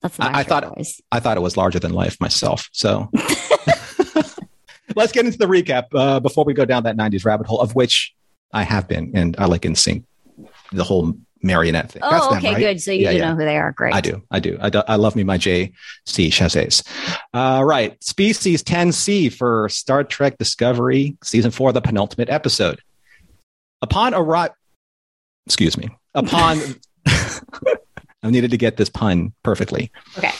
That's 0.00 0.18
I, 0.18 0.40
I 0.40 0.42
thought 0.42 0.76
voice. 0.76 1.00
I 1.12 1.20
thought 1.20 1.36
it 1.36 1.40
was 1.40 1.56
larger 1.56 1.78
than 1.78 1.92
life 1.92 2.20
myself. 2.20 2.68
So 2.72 3.08
let's 4.96 5.12
get 5.12 5.24
into 5.26 5.38
the 5.38 5.46
recap 5.46 5.84
uh, 5.94 6.18
before 6.18 6.44
we 6.44 6.54
go 6.54 6.64
down 6.64 6.82
that 6.82 6.96
'90s 6.96 7.24
rabbit 7.24 7.46
hole, 7.46 7.60
of 7.60 7.76
which 7.76 8.12
I 8.52 8.64
have 8.64 8.88
been, 8.88 9.12
and 9.14 9.36
I 9.38 9.46
like 9.46 9.64
in 9.64 9.76
sync 9.76 10.04
The 10.72 10.82
whole 10.82 11.14
marionette 11.42 11.92
thing. 11.92 12.02
Oh, 12.04 12.10
That's 12.10 12.26
okay, 12.26 12.40
them, 12.40 12.54
right? 12.54 12.60
good. 12.60 12.80
So 12.80 12.92
you 12.92 13.02
yeah, 13.02 13.12
do 13.12 13.18
yeah. 13.18 13.28
know 13.30 13.36
who 13.36 13.44
they 13.44 13.58
are. 13.58 13.72
Great. 13.72 13.94
I 13.94 14.00
do. 14.00 14.22
I 14.30 14.40
do. 14.40 14.58
I, 14.60 14.70
do, 14.70 14.82
I 14.86 14.96
love 14.96 15.16
me 15.16 15.24
my 15.24 15.38
J.C. 15.38 16.30
Chasez. 16.30 16.86
Uh, 17.34 17.62
right. 17.64 18.02
Species 18.02 18.62
10C 18.62 19.32
for 19.32 19.68
Star 19.68 20.04
Trek 20.04 20.38
Discovery, 20.38 21.16
season 21.22 21.50
four, 21.50 21.72
the 21.72 21.80
penultimate 21.80 22.28
episode. 22.28 22.80
Upon 23.80 24.14
a 24.14 24.20
arrival, 24.22 24.54
excuse 25.46 25.76
me, 25.76 25.88
upon, 26.14 26.58
I 27.06 28.30
needed 28.30 28.52
to 28.52 28.56
get 28.56 28.76
this 28.76 28.88
pun 28.88 29.32
perfectly. 29.42 29.90
Okay. 30.16 30.30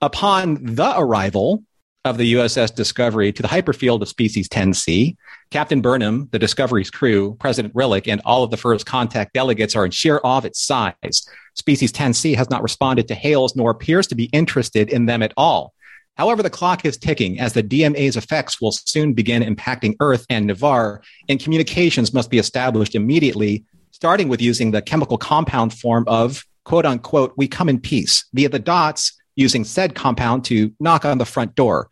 Upon 0.00 0.74
the 0.74 0.94
arrival 0.96 1.62
of 2.08 2.16
the 2.16 2.32
USS 2.32 2.74
Discovery 2.74 3.32
to 3.32 3.42
the 3.42 3.48
hyperfield 3.48 4.00
of 4.00 4.08
species 4.08 4.48
10C. 4.48 5.16
Captain 5.50 5.82
Burnham, 5.82 6.28
the 6.32 6.38
Discovery's 6.38 6.90
crew, 6.90 7.36
President 7.38 7.74
Rillak, 7.74 8.10
and 8.10 8.22
all 8.24 8.42
of 8.42 8.50
the 8.50 8.56
first 8.56 8.86
contact 8.86 9.34
delegates 9.34 9.76
are 9.76 9.84
in 9.84 9.90
sheer 9.90 10.18
awe 10.24 10.38
of 10.38 10.46
its 10.46 10.64
size. 10.64 11.28
Species 11.54 11.92
10C 11.92 12.34
has 12.34 12.48
not 12.48 12.62
responded 12.62 13.08
to 13.08 13.14
hails 13.14 13.54
nor 13.54 13.70
appears 13.70 14.06
to 14.06 14.14
be 14.14 14.24
interested 14.26 14.88
in 14.88 15.06
them 15.06 15.22
at 15.22 15.34
all. 15.36 15.74
However, 16.16 16.42
the 16.42 16.50
clock 16.50 16.84
is 16.84 16.96
ticking 16.96 17.38
as 17.38 17.52
the 17.52 17.62
DMA's 17.62 18.16
effects 18.16 18.60
will 18.60 18.72
soon 18.72 19.12
begin 19.12 19.42
impacting 19.42 19.94
Earth 20.00 20.24
and 20.30 20.46
Ni'Var, 20.46 21.02
and 21.28 21.38
communications 21.38 22.14
must 22.14 22.30
be 22.30 22.38
established 22.38 22.94
immediately, 22.94 23.64
starting 23.90 24.28
with 24.28 24.40
using 24.40 24.70
the 24.70 24.82
chemical 24.82 25.18
compound 25.18 25.74
form 25.74 26.04
of 26.08 26.42
quote 26.64 26.86
unquote, 26.86 27.34
we 27.36 27.48
come 27.48 27.68
in 27.68 27.80
peace 27.80 28.24
via 28.32 28.48
the 28.48 28.58
dots 28.58 29.12
using 29.36 29.64
said 29.64 29.94
compound 29.94 30.44
to 30.44 30.74
knock 30.80 31.04
on 31.04 31.18
the 31.18 31.24
front 31.24 31.54
door, 31.54 31.88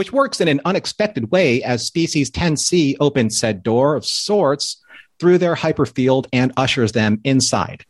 which 0.00 0.14
works 0.14 0.40
in 0.40 0.48
an 0.48 0.62
unexpected 0.64 1.30
way 1.30 1.62
as 1.62 1.86
species 1.86 2.30
10C 2.30 2.96
opens 3.00 3.36
said 3.36 3.62
door 3.62 3.94
of 3.94 4.06
sorts 4.06 4.82
through 5.18 5.36
their 5.36 5.54
hyperfield 5.54 6.26
and 6.32 6.54
ushers 6.56 6.92
them 6.92 7.20
inside. 7.24 7.84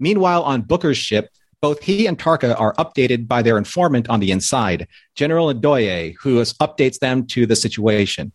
Meanwhile, 0.00 0.44
on 0.44 0.62
Booker's 0.62 0.96
ship, 0.96 1.28
both 1.60 1.82
he 1.82 2.06
and 2.06 2.18
Tarka 2.18 2.58
are 2.58 2.72
updated 2.76 3.28
by 3.28 3.42
their 3.42 3.58
informant 3.58 4.08
on 4.08 4.18
the 4.18 4.30
inside, 4.30 4.88
General 5.14 5.52
Ndoye, 5.52 6.14
who 6.22 6.40
updates 6.40 6.98
them 7.00 7.26
to 7.26 7.44
the 7.44 7.54
situation. 7.54 8.32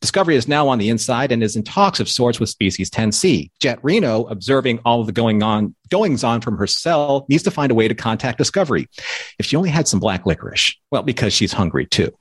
Discovery 0.00 0.36
is 0.36 0.46
now 0.46 0.68
on 0.68 0.78
the 0.78 0.90
inside 0.90 1.32
and 1.32 1.42
is 1.42 1.56
in 1.56 1.64
talks 1.64 1.98
of 1.98 2.08
sorts 2.08 2.38
with 2.38 2.50
species 2.50 2.88
10C. 2.88 3.50
Jet 3.58 3.80
Reno, 3.82 4.26
observing 4.26 4.78
all 4.84 5.00
of 5.00 5.06
the 5.06 5.12
going 5.12 5.42
on 5.42 5.74
goings 5.88 6.22
on 6.22 6.40
from 6.40 6.56
her 6.56 6.68
cell, 6.68 7.26
needs 7.28 7.42
to 7.42 7.50
find 7.50 7.72
a 7.72 7.74
way 7.74 7.88
to 7.88 7.96
contact 7.96 8.38
Discovery. 8.38 8.88
If 9.40 9.46
she 9.46 9.56
only 9.56 9.70
had 9.70 9.88
some 9.88 9.98
black 9.98 10.24
licorice, 10.24 10.76
well, 10.92 11.02
because 11.02 11.32
she's 11.32 11.52
hungry 11.52 11.86
too. 11.86 12.12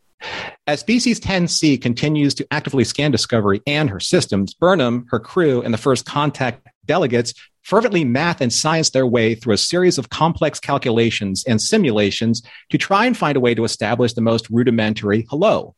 As 0.68 0.82
Species 0.82 1.20
10C 1.20 1.82
continues 1.82 2.34
to 2.36 2.48
actively 2.52 2.84
scan 2.84 3.12
Discovery 3.12 3.62
and 3.66 3.90
her 3.90 4.00
systems, 4.00 4.54
Burnham, 4.54 5.06
her 5.10 5.20
crew, 5.20 5.62
and 5.62 5.74
the 5.74 5.78
first 5.78 6.06
contact 6.06 6.68
delegates 6.86 7.34
fervently 7.64 8.04
math 8.04 8.42
and 8.42 8.52
science 8.52 8.90
their 8.90 9.06
way 9.06 9.36
through 9.36 9.54
a 9.54 9.58
series 9.58 9.98
of 9.98 10.10
complex 10.10 10.60
calculations 10.60 11.44
and 11.48 11.62
simulations 11.62 12.42
to 12.70 12.78
try 12.78 13.06
and 13.06 13.18
find 13.18 13.38
a 13.38 13.40
way 13.40 13.54
to 13.54 13.64
establish 13.64 14.14
the 14.14 14.22
most 14.22 14.50
rudimentary 14.50 15.26
hello. 15.30 15.76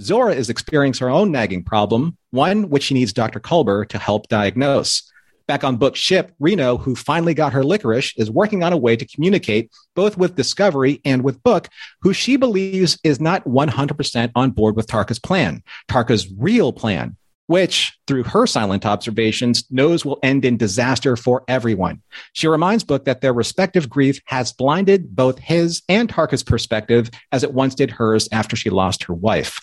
Zora 0.00 0.34
is 0.34 0.50
experiencing 0.50 1.06
her 1.06 1.12
own 1.12 1.30
nagging 1.30 1.64
problem, 1.64 2.16
one 2.30 2.68
which 2.70 2.84
she 2.84 2.94
needs 2.94 3.12
Dr. 3.12 3.40
Culber 3.40 3.86
to 3.88 3.98
help 3.98 4.28
diagnose. 4.28 5.11
Back 5.52 5.64
on 5.64 5.76
Book's 5.76 6.00
ship, 6.00 6.32
Reno, 6.40 6.78
who 6.78 6.94
finally 6.94 7.34
got 7.34 7.52
her 7.52 7.62
licorice, 7.62 8.14
is 8.16 8.30
working 8.30 8.62
on 8.62 8.72
a 8.72 8.76
way 8.78 8.96
to 8.96 9.04
communicate 9.04 9.70
both 9.94 10.16
with 10.16 10.34
Discovery 10.34 11.02
and 11.04 11.22
with 11.22 11.42
Book, 11.42 11.68
who 12.00 12.14
she 12.14 12.36
believes 12.36 12.98
is 13.04 13.20
not 13.20 13.44
100% 13.44 14.32
on 14.34 14.52
board 14.52 14.76
with 14.76 14.86
Tarka's 14.86 15.18
plan, 15.18 15.62
Tarka's 15.88 16.26
real 16.38 16.72
plan, 16.72 17.18
which, 17.48 17.98
through 18.06 18.22
her 18.22 18.46
silent 18.46 18.86
observations, 18.86 19.64
knows 19.70 20.06
will 20.06 20.18
end 20.22 20.46
in 20.46 20.56
disaster 20.56 21.16
for 21.18 21.44
everyone. 21.48 22.00
She 22.32 22.48
reminds 22.48 22.82
Book 22.82 23.04
that 23.04 23.20
their 23.20 23.34
respective 23.34 23.90
grief 23.90 24.22
has 24.24 24.54
blinded 24.54 25.14
both 25.14 25.38
his 25.38 25.82
and 25.86 26.08
Tarka's 26.08 26.42
perspective 26.42 27.10
as 27.30 27.44
it 27.44 27.52
once 27.52 27.74
did 27.74 27.90
hers 27.90 28.26
after 28.32 28.56
she 28.56 28.70
lost 28.70 29.04
her 29.04 29.12
wife. 29.12 29.60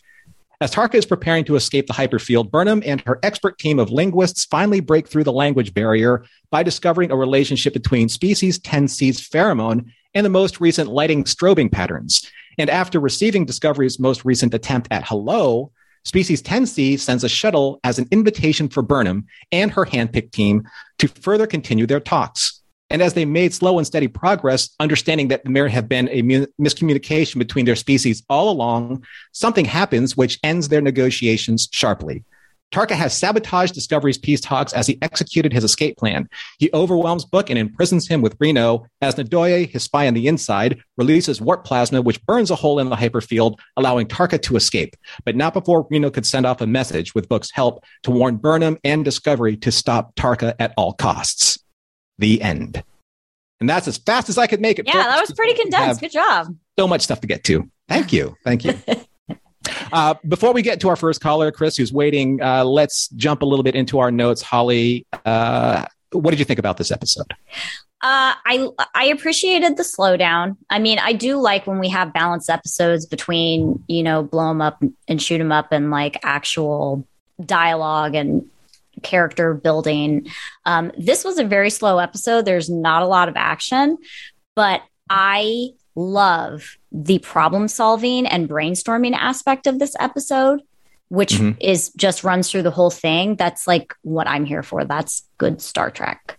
As 0.61 0.71
Tarka 0.71 0.95
is 0.95 1.05
preparing 1.05 1.45
to 1.45 1.55
escape 1.55 1.87
the 1.87 1.93
hyperfield, 1.93 2.51
Burnham 2.51 2.83
and 2.85 3.01
her 3.05 3.17
expert 3.23 3.57
team 3.57 3.79
of 3.79 3.91
linguists 3.91 4.43
finally 4.43 4.81
break 4.81 5.07
through 5.07 5.23
the 5.23 5.31
language 5.31 5.73
barrier 5.73 6.25
by 6.51 6.63
discovering 6.63 7.11
a 7.11 7.15
relationship 7.15 7.71
between 7.71 8.09
species 8.09 8.59
10C's 8.59 9.21
pheromone 9.21 9.85
and 10.13 10.25
the 10.25 10.29
most 10.29 10.59
recent 10.59 10.89
lighting 10.89 11.23
strobing 11.23 11.71
patterns. 11.71 12.29
And 12.57 12.69
after 12.69 12.99
receiving 12.99 13.45
Discovery's 13.45 13.99
most 13.99 14.25
recent 14.25 14.53
attempt 14.53 14.89
at 14.91 15.07
hello, 15.07 15.71
Species 16.03 16.41
10C 16.41 16.99
sends 16.99 17.23
a 17.23 17.29
shuttle 17.29 17.79
as 17.83 17.99
an 17.99 18.07
invitation 18.11 18.67
for 18.67 18.81
Burnham 18.81 19.27
and 19.51 19.71
her 19.71 19.85
handpicked 19.85 20.31
team 20.31 20.67
to 20.97 21.07
further 21.07 21.45
continue 21.45 21.85
their 21.85 21.99
talks. 21.99 22.58
And 22.89 23.01
as 23.01 23.13
they 23.13 23.25
made 23.25 23.53
slow 23.53 23.77
and 23.77 23.85
steady 23.85 24.07
progress, 24.07 24.69
understanding 24.79 25.27
that 25.27 25.41
there 25.45 25.67
have 25.67 25.87
been 25.87 26.09
a 26.09 26.23
miscommunication 26.59 27.37
between 27.37 27.65
their 27.65 27.75
species 27.75 28.23
all 28.29 28.49
along, 28.49 29.05
something 29.31 29.65
happens 29.65 30.17
which 30.17 30.39
ends 30.43 30.69
their 30.69 30.81
negotiations 30.81 31.69
sharply. 31.71 32.23
Tarka 32.71 32.91
has 32.91 33.17
sabotaged 33.17 33.73
Discovery's 33.73 34.19
peace 34.19 34.39
talks 34.39 34.73
as 34.73 34.85
he 34.85 34.99
executed 35.01 35.51
his 35.51 35.63
escape 35.63 35.97
plan. 35.97 36.29
He 36.59 36.69
overwhelms 36.71 37.25
Book 37.25 37.49
and 37.49 37.57
imprisons 37.57 38.07
him 38.07 38.21
with 38.21 38.35
Reno 38.39 38.85
as 39.01 39.15
Ndoye, 39.15 39.67
his 39.67 39.83
spy 39.83 40.07
on 40.07 40.13
the 40.13 40.27
inside, 40.27 40.79
releases 40.95 41.41
warp 41.41 41.63
plasma, 41.65 42.01
which 42.01 42.23
burns 42.27 42.51
a 42.51 42.55
hole 42.55 42.77
in 42.77 42.89
the 42.89 42.95
hyperfield, 42.95 43.57
allowing 43.75 44.05
Tarka 44.05 44.39
to 44.43 44.55
escape. 44.55 44.95
But 45.25 45.35
not 45.35 45.53
before 45.53 45.87
Reno 45.89 46.11
could 46.11 46.27
send 46.27 46.45
off 46.45 46.61
a 46.61 46.67
message 46.67 47.15
with 47.15 47.27
Book's 47.27 47.49
help 47.51 47.83
to 48.03 48.11
warn 48.11 48.37
Burnham 48.37 48.77
and 48.83 49.03
Discovery 49.03 49.57
to 49.57 49.71
stop 49.71 50.15
Tarka 50.15 50.53
at 50.59 50.73
all 50.77 50.93
costs 50.93 51.57
the 52.19 52.41
end. 52.41 52.83
And 53.59 53.69
that's 53.69 53.87
as 53.87 53.97
fast 53.97 54.29
as 54.29 54.37
I 54.37 54.47
could 54.47 54.61
make 54.61 54.79
it. 54.79 54.87
Yeah, 54.87 54.93
that 54.93 55.19
was 55.19 55.31
pretty 55.33 55.59
condensed. 55.59 55.99
Good 55.99 56.11
job. 56.11 56.55
So 56.77 56.87
much 56.87 57.01
stuff 57.01 57.21
to 57.21 57.27
get 57.27 57.43
to. 57.45 57.69
Thank 57.89 58.13
you. 58.13 58.37
Thank 58.45 58.63
you. 58.63 58.77
uh, 59.91 60.15
before 60.27 60.53
we 60.53 60.61
get 60.61 60.79
to 60.81 60.89
our 60.89 60.95
first 60.95 61.19
caller, 61.19 61.51
Chris, 61.51 61.75
who's 61.75 61.91
waiting, 61.91 62.41
uh, 62.41 62.63
let's 62.63 63.09
jump 63.09 63.41
a 63.41 63.45
little 63.45 63.63
bit 63.63 63.75
into 63.75 63.99
our 63.99 64.11
notes. 64.11 64.41
Holly, 64.41 65.05
uh, 65.25 65.85
what 66.11 66.31
did 66.31 66.39
you 66.39 66.45
think 66.45 66.59
about 66.59 66.77
this 66.77 66.91
episode? 66.91 67.33
Uh, 68.01 68.31
I 68.45 68.69
I 68.95 69.05
appreciated 69.07 69.75
the 69.75 69.83
slowdown. 69.83 70.55
I 70.69 70.79
mean, 70.79 70.99
I 70.99 71.11
do 71.11 71.35
like 71.35 71.67
when 71.67 71.79
we 71.79 71.89
have 71.89 72.13
balanced 72.13 72.49
episodes 72.49 73.05
between 73.05 73.83
you 73.87 74.03
know 74.03 74.23
blow 74.23 74.47
them 74.47 74.61
up 74.61 74.81
and 75.09 75.21
shoot 75.21 75.39
them 75.39 75.51
up 75.51 75.73
and 75.73 75.91
like 75.91 76.17
actual 76.23 77.05
dialogue 77.45 78.15
and 78.15 78.49
character 79.01 79.53
building. 79.53 80.27
Um, 80.65 80.91
this 80.97 81.23
was 81.23 81.37
a 81.37 81.43
very 81.43 81.69
slow 81.69 81.99
episode. 81.99 82.45
There's 82.45 82.69
not 82.69 83.03
a 83.03 83.07
lot 83.07 83.29
of 83.29 83.35
action, 83.37 83.97
but 84.55 84.81
I 85.09 85.69
love 85.95 86.77
the 86.91 87.19
problem 87.19 87.67
solving 87.67 88.25
and 88.25 88.49
brainstorming 88.49 89.13
aspect 89.13 89.67
of 89.67 89.79
this 89.79 89.95
episode, 89.99 90.61
which 91.09 91.33
mm-hmm. 91.33 91.57
is 91.59 91.91
just 91.97 92.23
runs 92.23 92.49
through 92.49 92.63
the 92.63 92.71
whole 92.71 92.91
thing. 92.91 93.35
That's 93.35 93.67
like 93.67 93.93
what 94.01 94.27
I'm 94.27 94.45
here 94.45 94.63
for. 94.63 94.85
That's 94.85 95.27
good 95.37 95.61
Star 95.61 95.91
Trek. 95.91 96.37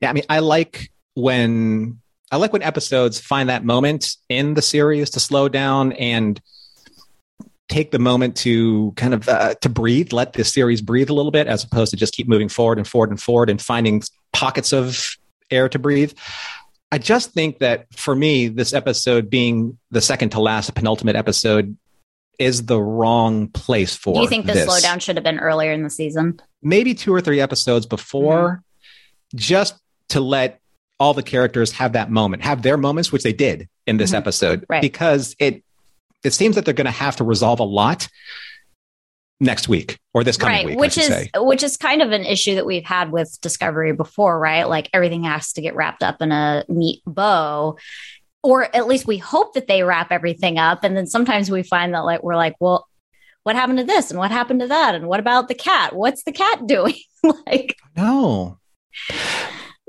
Yeah, 0.00 0.10
I 0.10 0.12
mean, 0.14 0.24
I 0.28 0.40
like 0.40 0.90
when 1.14 2.00
I 2.30 2.36
like 2.36 2.52
when 2.52 2.62
episodes 2.62 3.20
find 3.20 3.48
that 3.50 3.64
moment 3.64 4.16
in 4.28 4.54
the 4.54 4.62
series 4.62 5.10
to 5.10 5.20
slow 5.20 5.48
down 5.48 5.92
and 5.92 6.40
take 7.68 7.90
the 7.90 7.98
moment 7.98 8.36
to 8.36 8.92
kind 8.96 9.14
of 9.14 9.28
uh, 9.28 9.54
to 9.54 9.68
breathe, 9.68 10.12
let 10.12 10.32
this 10.34 10.52
series 10.52 10.80
breathe 10.80 11.10
a 11.10 11.14
little 11.14 11.30
bit, 11.30 11.46
as 11.46 11.64
opposed 11.64 11.90
to 11.90 11.96
just 11.96 12.14
keep 12.14 12.28
moving 12.28 12.48
forward 12.48 12.78
and 12.78 12.86
forward 12.86 13.10
and 13.10 13.20
forward 13.20 13.50
and 13.50 13.60
finding 13.60 14.02
pockets 14.32 14.72
of 14.72 15.16
air 15.50 15.68
to 15.68 15.78
breathe. 15.78 16.12
I 16.90 16.98
just 16.98 17.32
think 17.32 17.60
that 17.60 17.86
for 17.94 18.14
me, 18.14 18.48
this 18.48 18.74
episode 18.74 19.30
being 19.30 19.78
the 19.90 20.02
second 20.02 20.30
to 20.30 20.40
last, 20.40 20.66
the 20.66 20.72
penultimate 20.72 21.16
episode, 21.16 21.76
is 22.38 22.66
the 22.66 22.80
wrong 22.80 23.48
place 23.48 23.96
for. 23.96 24.14
Do 24.14 24.20
you 24.20 24.28
think 24.28 24.46
the 24.46 24.52
this. 24.52 24.68
slowdown 24.68 25.00
should 25.00 25.16
have 25.16 25.24
been 25.24 25.38
earlier 25.38 25.72
in 25.72 25.82
the 25.82 25.90
season? 25.90 26.40
Maybe 26.62 26.94
two 26.94 27.14
or 27.14 27.20
three 27.20 27.40
episodes 27.40 27.86
before, 27.86 28.48
mm-hmm. 28.50 29.38
just 29.38 29.74
to 30.10 30.20
let 30.20 30.60
all 31.00 31.14
the 31.14 31.22
characters 31.22 31.72
have 31.72 31.94
that 31.94 32.10
moment, 32.10 32.42
have 32.42 32.62
their 32.62 32.76
moments, 32.76 33.10
which 33.10 33.22
they 33.22 33.32
did 33.32 33.68
in 33.86 33.96
this 33.96 34.10
mm-hmm. 34.10 34.18
episode, 34.18 34.66
right. 34.68 34.82
because 34.82 35.34
it 35.38 35.64
it 36.24 36.32
seems 36.32 36.56
that 36.56 36.64
they're 36.64 36.74
going 36.74 36.86
to 36.86 36.90
have 36.90 37.16
to 37.16 37.24
resolve 37.24 37.60
a 37.60 37.64
lot 37.64 38.08
next 39.42 39.68
week 39.68 39.98
or 40.14 40.22
this 40.22 40.36
coming 40.36 40.56
right, 40.56 40.66
week, 40.66 40.78
which 40.78 40.96
is 40.96 41.08
say. 41.08 41.28
which 41.36 41.62
is 41.62 41.76
kind 41.76 42.00
of 42.00 42.12
an 42.12 42.24
issue 42.24 42.54
that 42.54 42.64
we've 42.64 42.84
had 42.84 43.10
with 43.10 43.36
Discovery 43.40 43.92
before, 43.92 44.38
right? 44.38 44.64
Like 44.64 44.88
everything 44.92 45.24
has 45.24 45.52
to 45.54 45.60
get 45.60 45.74
wrapped 45.74 46.02
up 46.02 46.22
in 46.22 46.30
a 46.32 46.64
neat 46.68 47.02
bow, 47.04 47.76
or 48.42 48.74
at 48.74 48.86
least 48.86 49.06
we 49.06 49.18
hope 49.18 49.54
that 49.54 49.66
they 49.66 49.82
wrap 49.82 50.12
everything 50.12 50.58
up, 50.58 50.84
and 50.84 50.96
then 50.96 51.06
sometimes 51.06 51.50
we 51.50 51.62
find 51.62 51.94
that 51.94 52.04
like 52.04 52.22
we're 52.22 52.36
like, 52.36 52.54
well, 52.60 52.86
what 53.42 53.56
happened 53.56 53.78
to 53.78 53.84
this 53.84 54.10
and 54.10 54.18
what 54.18 54.30
happened 54.30 54.60
to 54.60 54.68
that 54.68 54.94
and 54.94 55.08
what 55.08 55.20
about 55.20 55.48
the 55.48 55.54
cat? 55.54 55.94
What's 55.94 56.22
the 56.22 56.32
cat 56.32 56.66
doing? 56.66 56.94
like 57.46 57.76
no, 57.96 58.58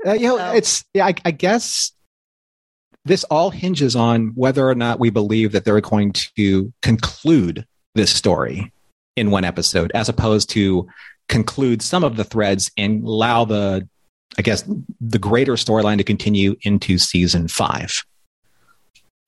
uh, 0.04 0.12
you 0.12 0.28
know, 0.28 0.38
so. 0.38 0.52
it's 0.52 0.84
yeah, 0.92 1.06
I, 1.06 1.14
I 1.24 1.30
guess 1.30 1.92
this 3.04 3.24
all 3.24 3.50
hinges 3.50 3.94
on 3.94 4.28
whether 4.34 4.68
or 4.68 4.74
not 4.74 4.98
we 4.98 5.10
believe 5.10 5.52
that 5.52 5.64
they're 5.64 5.80
going 5.80 6.12
to 6.12 6.72
conclude 6.82 7.66
this 7.94 8.12
story 8.12 8.72
in 9.16 9.30
one 9.30 9.44
episode, 9.44 9.92
as 9.94 10.08
opposed 10.08 10.50
to 10.50 10.86
conclude 11.28 11.82
some 11.82 12.02
of 12.04 12.16
the 12.16 12.24
threads 12.24 12.70
and 12.76 13.04
allow 13.04 13.44
the, 13.44 13.86
I 14.38 14.42
guess, 14.42 14.64
the 15.00 15.18
greater 15.18 15.52
storyline 15.52 15.98
to 15.98 16.04
continue 16.04 16.56
into 16.62 16.98
season 16.98 17.48
five. 17.48 18.04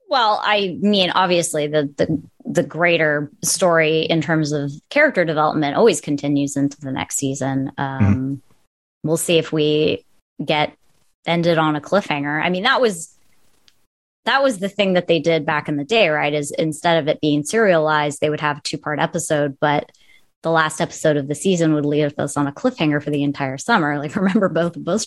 Well, 0.08 0.40
I 0.42 0.78
mean, 0.80 1.10
obviously, 1.10 1.66
the, 1.66 1.92
the 1.96 2.22
the 2.44 2.62
greater 2.62 3.30
story 3.42 4.02
in 4.02 4.22
terms 4.22 4.52
of 4.52 4.70
character 4.88 5.24
development 5.24 5.76
always 5.76 6.00
continues 6.00 6.56
into 6.56 6.80
the 6.80 6.92
next 6.92 7.16
season. 7.16 7.72
Um, 7.76 8.00
mm-hmm. 8.00 8.34
We'll 9.02 9.16
see 9.16 9.38
if 9.38 9.52
we 9.52 10.04
get 10.44 10.72
ended 11.26 11.58
on 11.58 11.74
a 11.74 11.80
cliffhanger. 11.80 12.40
I 12.40 12.50
mean, 12.50 12.62
that 12.62 12.80
was 12.80 13.15
that 14.26 14.42
was 14.42 14.58
the 14.58 14.68
thing 14.68 14.92
that 14.92 15.06
they 15.06 15.18
did 15.18 15.46
back 15.46 15.68
in 15.68 15.76
the 15.76 15.84
day, 15.84 16.08
right? 16.08 16.34
Is 16.34 16.50
instead 16.50 16.98
of 16.98 17.08
it 17.08 17.20
being 17.20 17.44
serialized, 17.44 18.20
they 18.20 18.30
would 18.30 18.40
have 18.40 18.58
a 18.58 18.62
two 18.62 18.78
part 18.78 18.98
episode, 18.98 19.56
but 19.60 19.90
the 20.42 20.50
last 20.50 20.80
episode 20.80 21.16
of 21.16 21.26
the 21.26 21.34
season 21.34 21.74
would 21.74 21.86
leave 21.86 22.14
us 22.18 22.36
on 22.36 22.46
a 22.46 22.52
cliffhanger 22.52 23.02
for 23.02 23.10
the 23.10 23.22
entire 23.22 23.58
summer. 23.58 23.98
Like, 23.98 24.14
remember 24.16 24.48
both 24.48 24.74
both 24.76 25.06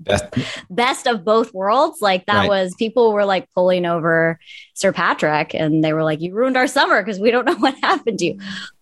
best, 0.00 0.24
best 0.68 1.06
of 1.06 1.24
both 1.24 1.54
worlds? 1.54 2.02
Like, 2.02 2.26
that 2.26 2.40
right. 2.40 2.48
was 2.48 2.74
people 2.74 3.12
were 3.12 3.24
like 3.24 3.48
pulling 3.54 3.86
over 3.86 4.38
Sir 4.74 4.92
Patrick 4.92 5.54
and 5.54 5.84
they 5.84 5.92
were 5.92 6.04
like, 6.04 6.20
You 6.20 6.34
ruined 6.34 6.56
our 6.56 6.66
summer 6.66 7.02
because 7.02 7.20
we 7.20 7.30
don't 7.30 7.46
know 7.46 7.54
what 7.58 7.74
happened 7.82 8.18
to 8.18 8.26
you. 8.26 8.38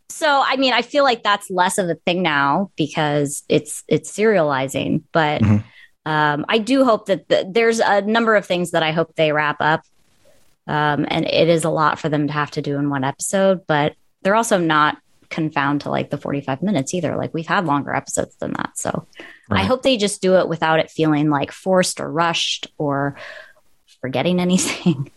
So, 0.09 0.28
I 0.28 0.57
mean, 0.57 0.73
I 0.73 0.83
feel 0.83 1.02
like 1.02 1.23
that's 1.23 1.50
less 1.50 1.78
of 1.78 1.88
a 1.88 1.97
thing 2.07 2.23
now 2.23 2.71
because 2.76 3.43
it's 3.49 3.83
it's 3.88 4.16
serializing, 4.16 5.02
but 5.12 5.43
mm-hmm. 5.43 5.66
Um, 6.06 6.44
I 6.49 6.58
do 6.58 6.84
hope 6.84 7.06
that 7.06 7.28
the, 7.28 7.49
there's 7.49 7.80
a 7.80 8.02
number 8.02 8.37
of 8.37 8.46
things 8.46 8.73
that 8.73 8.82
I 8.82 8.92
hope 8.92 9.14
they 9.14 9.32
wrap 9.32 9.56
up. 9.61 9.82
Um, 10.66 11.06
and 11.08 11.26
it 11.26 11.49
is 11.49 11.64
a 11.64 11.70
lot 11.70 11.99
for 11.99 12.08
them 12.08 12.26
to 12.26 12.32
have 12.32 12.50
to 12.52 12.62
do 12.62 12.78
in 12.78 12.88
one 12.88 13.04
episode, 13.04 13.66
but 13.66 13.94
they're 14.23 14.34
also 14.34 14.58
not 14.58 14.99
confound 15.28 15.82
to 15.82 15.90
like 15.90 16.11
the 16.11 16.18
45 16.18 16.62
minutes 16.62 16.94
either. 16.94 17.16
Like 17.16 17.34
we've 17.34 17.46
had 17.46 17.66
longer 17.66 17.94
episodes 17.94 18.37
than 18.37 18.52
that. 18.52 18.78
So 18.78 19.06
right. 19.50 19.61
I 19.61 19.64
hope 19.64 19.82
they 19.82 19.96
just 19.96 20.23
do 20.23 20.37
it 20.37 20.49
without 20.49 20.78
it 20.78 20.90
feeling 20.90 21.28
like 21.28 21.52
forced 21.52 22.00
or 22.00 22.11
rushed 22.11 22.68
or 22.78 23.16
forgetting 24.00 24.40
anything. 24.40 25.11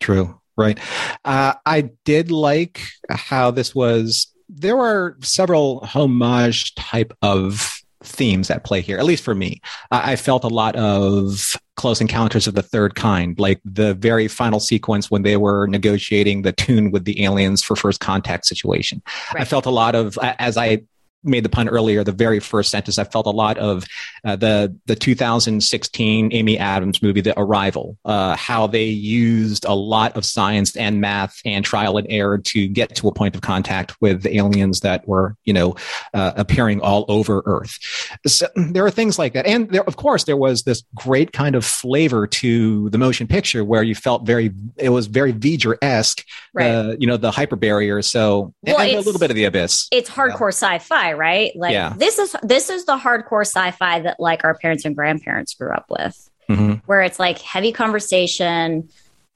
True. 0.00 0.40
Right. 0.56 0.78
Uh, 1.24 1.54
I 1.66 1.90
did 2.04 2.30
like 2.30 2.80
how 3.10 3.50
this 3.50 3.74
was. 3.74 4.28
There 4.48 4.76
were 4.76 5.18
several 5.20 5.80
homage 5.80 6.74
type 6.76 7.12
of 7.20 7.75
themes 8.06 8.50
at 8.50 8.64
play 8.64 8.80
here, 8.80 8.98
at 8.98 9.04
least 9.04 9.24
for 9.24 9.34
me. 9.34 9.60
I 9.90 10.16
felt 10.16 10.44
a 10.44 10.48
lot 10.48 10.76
of 10.76 11.56
Close 11.76 12.00
Encounters 12.00 12.46
of 12.46 12.54
the 12.54 12.62
Third 12.62 12.94
Kind, 12.94 13.38
like 13.38 13.60
the 13.64 13.94
very 13.94 14.28
final 14.28 14.60
sequence 14.60 15.10
when 15.10 15.22
they 15.22 15.36
were 15.36 15.66
negotiating 15.66 16.42
the 16.42 16.52
tune 16.52 16.90
with 16.90 17.04
the 17.04 17.22
aliens 17.24 17.62
for 17.62 17.76
first 17.76 18.00
contact 18.00 18.46
situation. 18.46 19.02
Right. 19.34 19.42
I 19.42 19.44
felt 19.44 19.66
a 19.66 19.70
lot 19.70 19.94
of, 19.94 20.18
as 20.22 20.56
I 20.56 20.82
made 21.26 21.44
the 21.44 21.48
pun 21.48 21.68
earlier, 21.68 22.04
the 22.04 22.12
very 22.12 22.40
first 22.40 22.70
sentence, 22.70 22.98
I 22.98 23.04
felt 23.04 23.26
a 23.26 23.30
lot 23.30 23.58
of 23.58 23.84
uh, 24.24 24.36
the 24.36 24.76
the 24.86 24.96
2016 24.96 26.32
Amy 26.32 26.58
Adams 26.58 27.02
movie, 27.02 27.20
The 27.20 27.38
Arrival, 27.38 27.96
uh, 28.04 28.36
how 28.36 28.66
they 28.66 28.84
used 28.84 29.64
a 29.64 29.74
lot 29.74 30.16
of 30.16 30.24
science 30.24 30.76
and 30.76 31.00
math 31.00 31.40
and 31.44 31.64
trial 31.64 31.96
and 31.96 32.06
error 32.10 32.38
to 32.38 32.68
get 32.68 32.94
to 32.96 33.08
a 33.08 33.12
point 33.12 33.34
of 33.34 33.42
contact 33.42 34.00
with 34.00 34.22
the 34.22 34.36
aliens 34.36 34.80
that 34.80 35.06
were, 35.06 35.36
you 35.44 35.52
know, 35.52 35.76
uh, 36.14 36.32
appearing 36.36 36.80
all 36.80 37.04
over 37.08 37.42
Earth. 37.46 37.78
So 38.26 38.46
there 38.56 38.84
are 38.84 38.90
things 38.90 39.18
like 39.18 39.34
that, 39.34 39.46
and 39.46 39.70
there, 39.70 39.84
of 39.84 39.96
course, 39.96 40.24
there 40.24 40.36
was 40.36 40.62
this 40.62 40.82
great 40.94 41.32
kind 41.32 41.54
of 41.54 41.64
flavor 41.64 42.26
to 42.26 42.90
the 42.90 42.98
motion 42.98 43.26
picture 43.26 43.64
where 43.64 43.82
you 43.82 43.94
felt 43.94 44.26
very, 44.26 44.52
it 44.76 44.90
was 44.90 45.06
very 45.06 45.32
V'ger 45.32 45.76
esque, 45.82 46.24
right. 46.52 46.70
Uh, 46.70 46.96
you 46.98 47.06
know, 47.06 47.16
the 47.16 47.30
hyper 47.30 47.56
barrier. 47.56 48.02
So 48.02 48.54
well, 48.62 48.80
and, 48.80 48.92
a 48.92 49.00
little 49.00 49.20
bit 49.20 49.30
of 49.30 49.36
the 49.36 49.44
abyss. 49.44 49.88
It's 49.90 50.10
hardcore 50.10 50.48
sci-fi, 50.48 51.12
right? 51.16 51.54
Like 51.56 51.72
yeah. 51.72 51.94
this 51.96 52.18
is 52.18 52.34
this 52.42 52.70
is 52.70 52.84
the 52.84 52.96
hardcore 52.96 53.46
sci-fi 53.46 54.00
that 54.00 54.20
like 54.20 54.44
our 54.44 54.54
parents 54.54 54.84
and 54.84 54.94
grandparents 54.94 55.54
grew 55.54 55.70
up 55.70 55.86
with, 55.88 56.30
mm-hmm. 56.48 56.74
where 56.86 57.02
it's 57.02 57.18
like 57.18 57.40
heavy 57.40 57.72
conversation, 57.72 58.88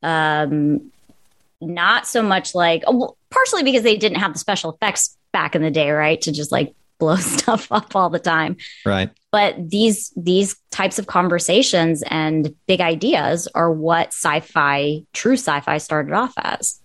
um, 0.02 0.90
not 1.60 2.06
so 2.06 2.22
much 2.22 2.54
like 2.54 2.84
well, 2.86 3.16
partially 3.30 3.62
because 3.62 3.82
they 3.82 3.96
didn't 3.96 4.18
have 4.18 4.32
the 4.32 4.38
special 4.38 4.72
effects 4.72 5.16
back 5.32 5.54
in 5.54 5.62
the 5.62 5.70
day, 5.70 5.90
right? 5.90 6.20
To 6.22 6.32
just 6.32 6.52
like 6.52 6.74
blow 7.00 7.16
stuff 7.16 7.72
up 7.72 7.96
all 7.96 8.10
the 8.10 8.18
time, 8.18 8.56
right? 8.84 9.10
But 9.32 9.70
these 9.70 10.12
these 10.16 10.56
types 10.70 10.98
of 10.98 11.06
conversations 11.06 12.02
and 12.06 12.54
big 12.66 12.80
ideas 12.80 13.48
are 13.54 13.72
what 13.72 14.08
sci-fi, 14.08 15.02
true 15.12 15.34
sci-fi, 15.34 15.78
started 15.78 16.12
off 16.12 16.34
as 16.36 16.79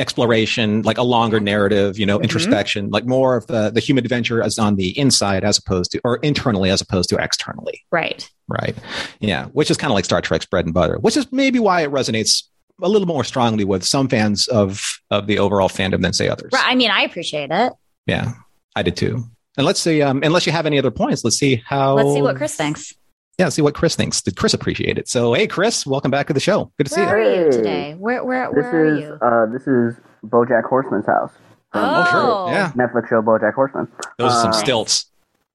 exploration, 0.00 0.82
like 0.82 0.98
a 0.98 1.02
longer 1.02 1.38
narrative, 1.38 1.98
you 1.98 2.06
know, 2.06 2.16
mm-hmm. 2.16 2.24
introspection, 2.24 2.90
like 2.90 3.06
more 3.06 3.36
of 3.36 3.46
the, 3.46 3.70
the 3.70 3.80
human 3.80 4.04
adventure 4.04 4.42
as 4.42 4.58
on 4.58 4.76
the 4.76 4.98
inside 4.98 5.44
as 5.44 5.58
opposed 5.58 5.92
to, 5.92 6.00
or 6.02 6.16
internally 6.16 6.70
as 6.70 6.80
opposed 6.80 7.08
to 7.10 7.16
externally. 7.16 7.82
Right. 7.90 8.28
Right. 8.48 8.76
Yeah. 9.20 9.46
Which 9.46 9.70
is 9.70 9.76
kind 9.76 9.90
of 9.90 9.94
like 9.94 10.04
Star 10.04 10.20
Trek's 10.20 10.46
bread 10.46 10.64
and 10.64 10.74
butter, 10.74 10.98
which 10.98 11.16
is 11.16 11.30
maybe 11.30 11.58
why 11.58 11.82
it 11.82 11.90
resonates 11.90 12.44
a 12.82 12.88
little 12.88 13.06
more 13.06 13.24
strongly 13.24 13.64
with 13.64 13.84
some 13.84 14.08
fans 14.08 14.48
of, 14.48 15.00
of 15.10 15.26
the 15.26 15.38
overall 15.38 15.68
fandom 15.68 16.02
than 16.02 16.12
say 16.12 16.28
others. 16.28 16.50
Right. 16.52 16.64
I 16.66 16.74
mean, 16.74 16.90
I 16.90 17.02
appreciate 17.02 17.50
it. 17.52 17.72
Yeah, 18.06 18.32
I 18.74 18.82
did 18.82 18.96
too. 18.96 19.24
And 19.56 19.66
let's 19.66 19.80
see, 19.80 20.00
um, 20.00 20.22
unless 20.22 20.46
you 20.46 20.52
have 20.52 20.64
any 20.64 20.78
other 20.78 20.90
points, 20.90 21.22
let's 21.22 21.36
see 21.36 21.62
how. 21.66 21.94
Let's 21.94 22.14
see 22.14 22.22
what 22.22 22.36
Chris 22.36 22.54
thinks 22.54 22.94
yeah, 23.40 23.48
see 23.48 23.62
what 23.62 23.74
Chris 23.74 23.96
thinks. 23.96 24.20
Did 24.20 24.36
Chris 24.36 24.52
appreciate 24.52 24.98
it? 24.98 25.08
So, 25.08 25.32
hey, 25.32 25.46
Chris, 25.46 25.86
welcome 25.86 26.10
back 26.10 26.26
to 26.26 26.34
the 26.34 26.40
show. 26.40 26.70
Good 26.76 26.88
to 26.88 26.94
where 26.94 26.96
see 26.96 27.00
you. 27.00 27.06
Where 27.06 27.40
are 27.40 27.46
you 27.46 27.50
today? 27.50 27.94
Where 27.94 28.22
where 28.22 28.52
where 28.52 28.84
are 28.84 28.98
you? 28.98 29.18
Uh, 29.22 29.46
this 29.50 29.66
is 29.66 29.98
BoJack 30.26 30.64
Horseman's 30.68 31.06
house. 31.06 31.32
oh, 31.72 32.04
sure. 32.10 32.52
Yeah. 32.52 32.72
Netflix 32.72 33.08
show 33.08 33.22
BoJack 33.22 33.54
Horseman. 33.54 33.88
Those 34.18 34.32
are 34.32 34.42
some 34.42 34.50
uh, 34.50 34.52
stilts. 34.52 35.06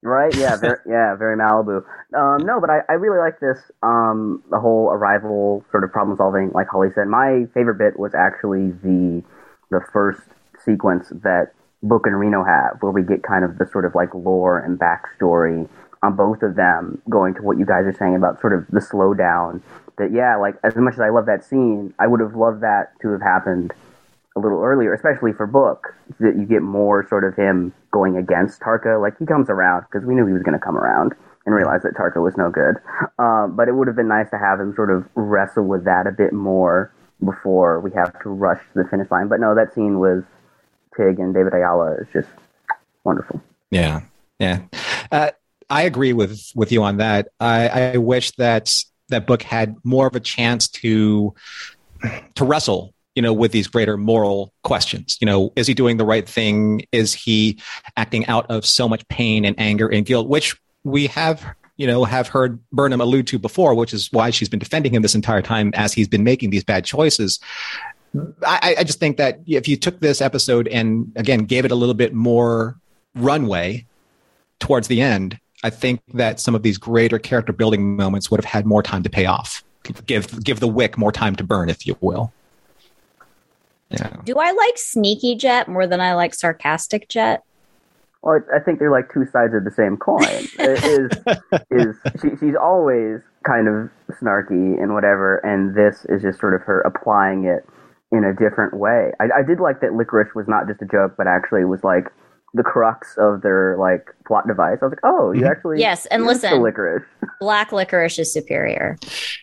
Right? 0.02 0.34
Yeah. 0.34 0.56
Very, 0.60 0.78
yeah. 0.88 1.14
Very 1.14 1.36
Malibu. 1.36 1.84
Um, 2.12 2.44
no, 2.44 2.60
but 2.60 2.70
I, 2.70 2.80
I 2.88 2.94
really 2.94 3.18
like 3.18 3.38
this. 3.38 3.58
Um, 3.84 4.42
the 4.50 4.58
whole 4.58 4.88
arrival 4.88 5.64
sort 5.70 5.84
of 5.84 5.92
problem 5.92 6.16
solving, 6.16 6.50
like 6.52 6.66
Holly 6.66 6.88
said. 6.92 7.06
My 7.06 7.44
favorite 7.54 7.78
bit 7.78 8.00
was 8.00 8.14
actually 8.16 8.72
the 8.82 9.22
the 9.70 9.80
first 9.92 10.22
sequence 10.64 11.10
that 11.22 11.52
Book 11.84 12.06
and 12.06 12.18
Reno 12.18 12.42
have, 12.42 12.78
where 12.80 12.90
we 12.90 13.02
get 13.02 13.22
kind 13.22 13.44
of 13.44 13.58
the 13.58 13.66
sort 13.70 13.84
of 13.84 13.94
like 13.94 14.12
lore 14.12 14.58
and 14.58 14.76
backstory 14.76 15.68
on 16.06 16.16
both 16.16 16.42
of 16.42 16.54
them, 16.54 17.02
going 17.10 17.34
to 17.34 17.42
what 17.42 17.58
you 17.58 17.66
guys 17.66 17.84
are 17.84 17.96
saying 17.98 18.14
about 18.14 18.40
sort 18.40 18.52
of 18.52 18.66
the 18.68 18.80
slowdown. 18.80 19.60
That 19.98 20.12
yeah, 20.12 20.36
like 20.36 20.54
as 20.62 20.76
much 20.76 20.94
as 20.94 21.00
I 21.00 21.08
love 21.08 21.26
that 21.26 21.44
scene, 21.44 21.94
I 21.98 22.06
would 22.06 22.20
have 22.20 22.34
loved 22.34 22.62
that 22.62 22.92
to 23.02 23.10
have 23.10 23.22
happened 23.22 23.72
a 24.36 24.40
little 24.40 24.62
earlier, 24.62 24.92
especially 24.92 25.32
for 25.32 25.46
Book, 25.46 25.94
that 26.20 26.36
you 26.36 26.44
get 26.44 26.62
more 26.62 27.06
sort 27.08 27.24
of 27.24 27.34
him 27.34 27.72
going 27.90 28.16
against 28.16 28.60
Tarka. 28.60 29.00
Like 29.00 29.18
he 29.18 29.26
comes 29.26 29.48
around 29.48 29.86
because 29.90 30.06
we 30.06 30.14
knew 30.14 30.26
he 30.26 30.32
was 30.32 30.42
going 30.42 30.58
to 30.58 30.64
come 30.64 30.76
around 30.76 31.14
and 31.46 31.54
realize 31.54 31.82
that 31.82 31.94
Tarka 31.94 32.22
was 32.22 32.36
no 32.36 32.50
good. 32.50 32.76
Um, 33.18 33.56
but 33.56 33.68
it 33.68 33.74
would 33.74 33.86
have 33.86 33.96
been 33.96 34.08
nice 34.08 34.28
to 34.30 34.38
have 34.38 34.60
him 34.60 34.74
sort 34.74 34.90
of 34.90 35.06
wrestle 35.14 35.64
with 35.64 35.84
that 35.84 36.06
a 36.06 36.12
bit 36.12 36.32
more 36.32 36.92
before 37.24 37.80
we 37.80 37.90
have 37.92 38.12
to 38.22 38.28
rush 38.28 38.60
to 38.74 38.82
the 38.82 38.88
finish 38.88 39.10
line. 39.10 39.28
But 39.28 39.40
no, 39.40 39.54
that 39.54 39.72
scene 39.72 39.98
with 39.98 40.24
Tig 40.96 41.18
and 41.18 41.32
David 41.32 41.54
Ajala 41.54 42.02
is 42.02 42.08
just 42.12 42.28
wonderful. 43.04 43.40
Yeah, 43.70 44.02
yeah. 44.38 44.62
Uh, 45.10 45.30
I 45.68 45.82
agree 45.82 46.12
with 46.12 46.50
with 46.54 46.70
you 46.72 46.82
on 46.82 46.98
that. 46.98 47.28
I, 47.40 47.68
I 47.68 47.96
wish 47.96 48.32
that 48.32 48.72
that 49.08 49.26
book 49.26 49.42
had 49.42 49.76
more 49.84 50.06
of 50.06 50.14
a 50.14 50.20
chance 50.20 50.68
to 50.68 51.34
to 52.34 52.44
wrestle 52.44 52.92
you 53.14 53.22
know 53.22 53.32
with 53.32 53.52
these 53.52 53.66
greater 53.66 53.96
moral 53.96 54.52
questions. 54.62 55.16
You 55.20 55.26
know 55.26 55.52
is 55.56 55.66
he 55.66 55.74
doing 55.74 55.96
the 55.96 56.04
right 56.04 56.28
thing? 56.28 56.86
Is 56.92 57.14
he 57.14 57.58
acting 57.96 58.26
out 58.26 58.46
of 58.50 58.64
so 58.64 58.88
much 58.88 59.06
pain 59.08 59.44
and 59.44 59.58
anger 59.58 59.88
and 59.88 60.06
guilt 60.06 60.28
which 60.28 60.56
we 60.84 61.08
have 61.08 61.44
you 61.76 61.86
know 61.86 62.04
have 62.04 62.28
heard 62.28 62.60
burnham 62.70 63.00
allude 63.00 63.26
to 63.26 63.38
before 63.38 63.74
which 63.74 63.92
is 63.92 64.12
why 64.12 64.30
she's 64.30 64.48
been 64.48 64.60
defending 64.60 64.94
him 64.94 65.02
this 65.02 65.14
entire 65.14 65.42
time 65.42 65.72
as 65.74 65.92
he's 65.92 66.08
been 66.08 66.24
making 66.24 66.50
these 66.50 66.64
bad 66.64 66.84
choices. 66.84 67.40
I, 68.46 68.76
I 68.78 68.84
just 68.84 68.98
think 68.98 69.18
that 69.18 69.40
if 69.46 69.68
you 69.68 69.76
took 69.76 70.00
this 70.00 70.22
episode 70.22 70.68
and 70.68 71.12
again 71.16 71.40
gave 71.40 71.64
it 71.64 71.72
a 71.72 71.74
little 71.74 71.94
bit 71.94 72.14
more 72.14 72.78
runway 73.14 73.84
towards 74.58 74.88
the 74.88 75.02
end 75.02 75.38
I 75.66 75.70
think 75.70 76.00
that 76.14 76.38
some 76.38 76.54
of 76.54 76.62
these 76.62 76.78
greater 76.78 77.18
character 77.18 77.52
building 77.52 77.96
moments 77.96 78.30
would 78.30 78.38
have 78.38 78.44
had 78.44 78.66
more 78.66 78.84
time 78.84 79.02
to 79.02 79.10
pay 79.10 79.26
off. 79.26 79.64
Give 80.06 80.44
give 80.44 80.60
the 80.60 80.68
wick 80.68 80.96
more 80.96 81.10
time 81.10 81.34
to 81.34 81.42
burn, 81.42 81.68
if 81.68 81.88
you 81.88 81.96
will. 82.00 82.32
Yeah. 83.90 84.16
Do 84.24 84.36
I 84.38 84.52
like 84.52 84.78
sneaky 84.78 85.34
Jet 85.34 85.66
more 85.66 85.88
than 85.88 86.00
I 86.00 86.14
like 86.14 86.34
sarcastic 86.34 87.08
Jet? 87.08 87.42
Well, 88.22 88.40
I 88.54 88.60
think 88.60 88.78
they're 88.78 88.92
like 88.92 89.12
two 89.12 89.26
sides 89.32 89.54
of 89.54 89.64
the 89.64 89.72
same 89.72 89.96
coin. 89.96 90.22
is 90.60 91.10
is 91.72 91.96
she, 92.22 92.28
she's 92.38 92.54
always 92.54 93.20
kind 93.44 93.66
of 93.66 93.90
snarky 94.20 94.80
and 94.80 94.94
whatever, 94.94 95.38
and 95.38 95.74
this 95.74 96.06
is 96.08 96.22
just 96.22 96.38
sort 96.38 96.54
of 96.54 96.62
her 96.62 96.80
applying 96.82 97.44
it 97.44 97.66
in 98.12 98.22
a 98.22 98.32
different 98.32 98.74
way. 98.74 99.10
I, 99.18 99.40
I 99.40 99.42
did 99.42 99.58
like 99.58 99.80
that 99.80 99.94
licorice 99.94 100.32
was 100.36 100.46
not 100.46 100.68
just 100.68 100.80
a 100.80 100.86
joke, 100.86 101.14
but 101.18 101.26
actually 101.26 101.64
was 101.64 101.82
like 101.82 102.06
the 102.54 102.62
crux 102.62 103.16
of 103.18 103.42
their 103.42 103.76
like 103.78 104.06
plot 104.26 104.46
device. 104.46 104.78
I 104.80 104.86
was 104.86 104.92
like, 104.92 105.00
oh, 105.04 105.32
you 105.32 105.42
mm-hmm. 105.42 105.50
actually 105.50 105.80
yes. 105.80 106.06
And 106.06 106.24
listen, 106.24 106.62
licorice. 106.62 107.04
black 107.40 107.72
licorice 107.72 108.18
is 108.18 108.32
superior. 108.32 108.98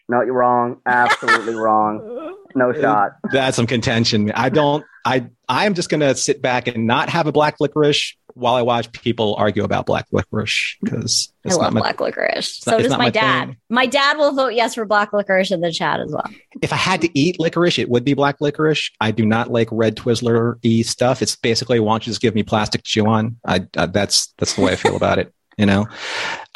No, 0.09 0.21
you're 0.21 0.33
wrong. 0.33 0.81
Absolutely 0.85 1.55
wrong. 1.55 2.35
No 2.55 2.73
shot. 2.73 3.17
That's 3.31 3.55
some 3.55 3.67
contention. 3.67 4.31
I 4.31 4.49
don't. 4.49 4.85
I 5.05 5.27
I'm 5.49 5.73
just 5.73 5.89
gonna 5.89 6.15
sit 6.15 6.41
back 6.41 6.67
and 6.67 6.87
not 6.87 7.09
have 7.09 7.27
a 7.27 7.31
black 7.31 7.59
licorice 7.59 8.15
while 8.35 8.55
I 8.55 8.61
watch 8.61 8.91
people 8.91 9.35
argue 9.37 9.63
about 9.63 9.85
black 9.85 10.07
licorice 10.11 10.77
because 10.81 11.31
I 11.45 11.53
love 11.53 11.73
my, 11.73 11.79
black 11.81 11.99
licorice. 11.99 12.57
So 12.57 12.79
does 12.79 12.91
my, 12.91 12.97
my 12.97 13.09
dad. 13.09 13.49
Thing. 13.49 13.57
My 13.69 13.85
dad 13.85 14.17
will 14.17 14.33
vote 14.33 14.53
yes 14.53 14.75
for 14.75 14.85
black 14.85 15.13
licorice 15.13 15.51
in 15.51 15.61
the 15.61 15.71
chat 15.71 15.99
as 15.99 16.11
well. 16.11 16.29
If 16.61 16.73
I 16.73 16.77
had 16.77 17.01
to 17.01 17.19
eat 17.19 17.39
licorice, 17.39 17.79
it 17.79 17.89
would 17.89 18.03
be 18.03 18.13
black 18.13 18.41
licorice. 18.41 18.91
I 18.99 19.11
do 19.11 19.25
not 19.25 19.51
like 19.51 19.67
red 19.71 19.95
Twizzler 19.95 20.55
e 20.63 20.83
stuff. 20.83 21.21
It's 21.21 21.35
basically 21.35 21.79
why 21.79 21.93
don't 21.93 22.07
you 22.07 22.11
just 22.11 22.21
give 22.21 22.35
me 22.35 22.43
plastic 22.43 22.83
chew 22.83 23.05
on. 23.05 23.37
I 23.45 23.67
uh, 23.77 23.87
that's 23.87 24.33
that's 24.37 24.53
the 24.55 24.61
way 24.61 24.71
I 24.71 24.75
feel 24.75 24.95
about 24.95 25.19
it. 25.19 25.33
You 25.55 25.67
know, 25.67 25.85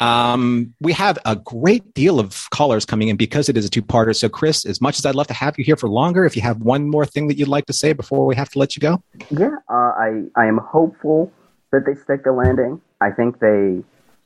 um, 0.00 0.74
we 0.80 0.92
have 0.92 1.20
a 1.24 1.36
great 1.36 1.94
deal 1.94 2.18
of 2.18 2.50
callers 2.50 2.84
coming 2.84 3.06
in 3.06 3.16
because 3.16 3.48
it 3.48 3.56
is 3.56 3.64
a 3.64 3.70
two-parter. 3.70 4.14
So, 4.14 4.28
Chris, 4.28 4.66
as 4.66 4.80
much 4.80 4.98
as 4.98 5.06
I'd 5.06 5.14
love 5.14 5.28
to 5.28 5.34
have 5.34 5.56
you 5.56 5.62
here 5.62 5.76
for 5.76 5.88
longer, 5.88 6.24
if 6.24 6.34
you 6.34 6.42
have 6.42 6.62
one 6.62 6.90
more 6.90 7.06
thing 7.06 7.28
that 7.28 7.38
you'd 7.38 7.46
like 7.46 7.66
to 7.66 7.72
say 7.72 7.92
before 7.92 8.26
we 8.26 8.34
have 8.34 8.50
to 8.50 8.58
let 8.58 8.74
you 8.74 8.80
go, 8.80 9.00
Yeah, 9.30 9.54
uh, 9.70 9.92
I 9.94 10.24
I 10.34 10.46
am 10.46 10.58
hopeful 10.58 11.32
that 11.72 11.84
they 11.86 11.94
stick 11.94 12.24
the 12.24 12.32
landing. 12.32 12.80
I 13.00 13.10
think 13.10 13.40
they 13.40 13.82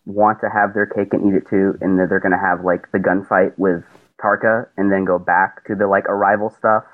want 0.06 0.40
to 0.40 0.48
have 0.50 0.74
their 0.74 0.86
cake 0.86 1.12
and 1.12 1.26
eat 1.28 1.36
it 1.36 1.48
too, 1.48 1.78
and 1.80 1.98
that 1.98 2.08
they're 2.08 2.20
going 2.20 2.32
to 2.32 2.38
have 2.38 2.64
like 2.64 2.90
the 2.92 2.98
gunfight 2.98 3.56
with 3.58 3.84
Tarka, 4.22 4.68
and 4.76 4.90
then 4.90 5.04
go 5.04 5.18
back 5.18 5.64
to 5.66 5.74
the 5.74 5.86
like 5.86 6.04
arrival 6.06 6.50
stuff 6.50 6.84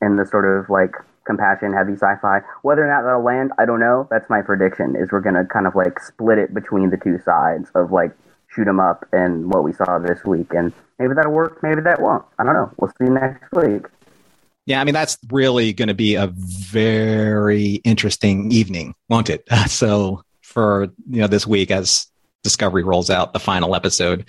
and 0.00 0.18
the 0.18 0.26
sort 0.26 0.44
of 0.44 0.68
like 0.68 0.92
compassion 1.26 1.72
heavy 1.72 1.94
sci-fi. 1.94 2.40
Whether 2.62 2.84
or 2.84 2.88
not 2.92 3.02
that'll 3.02 3.24
land, 3.24 3.52
I 3.58 3.64
don't 3.64 3.80
know. 3.80 4.06
That's 4.10 4.28
my 4.28 4.42
prediction. 4.42 4.94
Is 4.96 5.10
we're 5.10 5.20
going 5.20 5.36
to 5.36 5.44
kind 5.44 5.66
of 5.66 5.74
like 5.74 5.98
split 5.98 6.38
it 6.38 6.52
between 6.52 6.90
the 6.90 6.98
two 6.98 7.18
sides 7.24 7.70
of 7.74 7.90
like 7.92 8.12
shoot 8.48 8.68
'em 8.68 8.80
up 8.80 9.06
and 9.12 9.52
what 9.52 9.64
we 9.64 9.72
saw 9.72 9.98
this 9.98 10.24
week, 10.24 10.52
and 10.52 10.72
maybe 10.98 11.14
that'll 11.14 11.32
work. 11.32 11.62
Maybe 11.62 11.80
that 11.80 12.00
won't. 12.00 12.24
I 12.38 12.44
don't 12.44 12.54
know. 12.54 12.70
We'll 12.78 12.92
see 12.98 13.10
next 13.10 13.50
week. 13.52 13.86
Yeah, 14.66 14.80
I 14.80 14.84
mean 14.84 14.94
that's 14.94 15.18
really 15.30 15.72
going 15.72 15.88
to 15.88 15.94
be 15.94 16.14
a 16.14 16.28
very 16.28 17.74
interesting 17.84 18.50
evening, 18.52 18.94
won't 19.08 19.30
it? 19.30 19.46
So, 19.68 20.22
for 20.42 20.84
you 21.08 21.20
know, 21.20 21.26
this 21.26 21.46
week 21.46 21.70
as 21.70 22.06
Discovery 22.44 22.82
rolls 22.82 23.10
out 23.10 23.32
the 23.32 23.40
final 23.40 23.74
episode. 23.74 24.26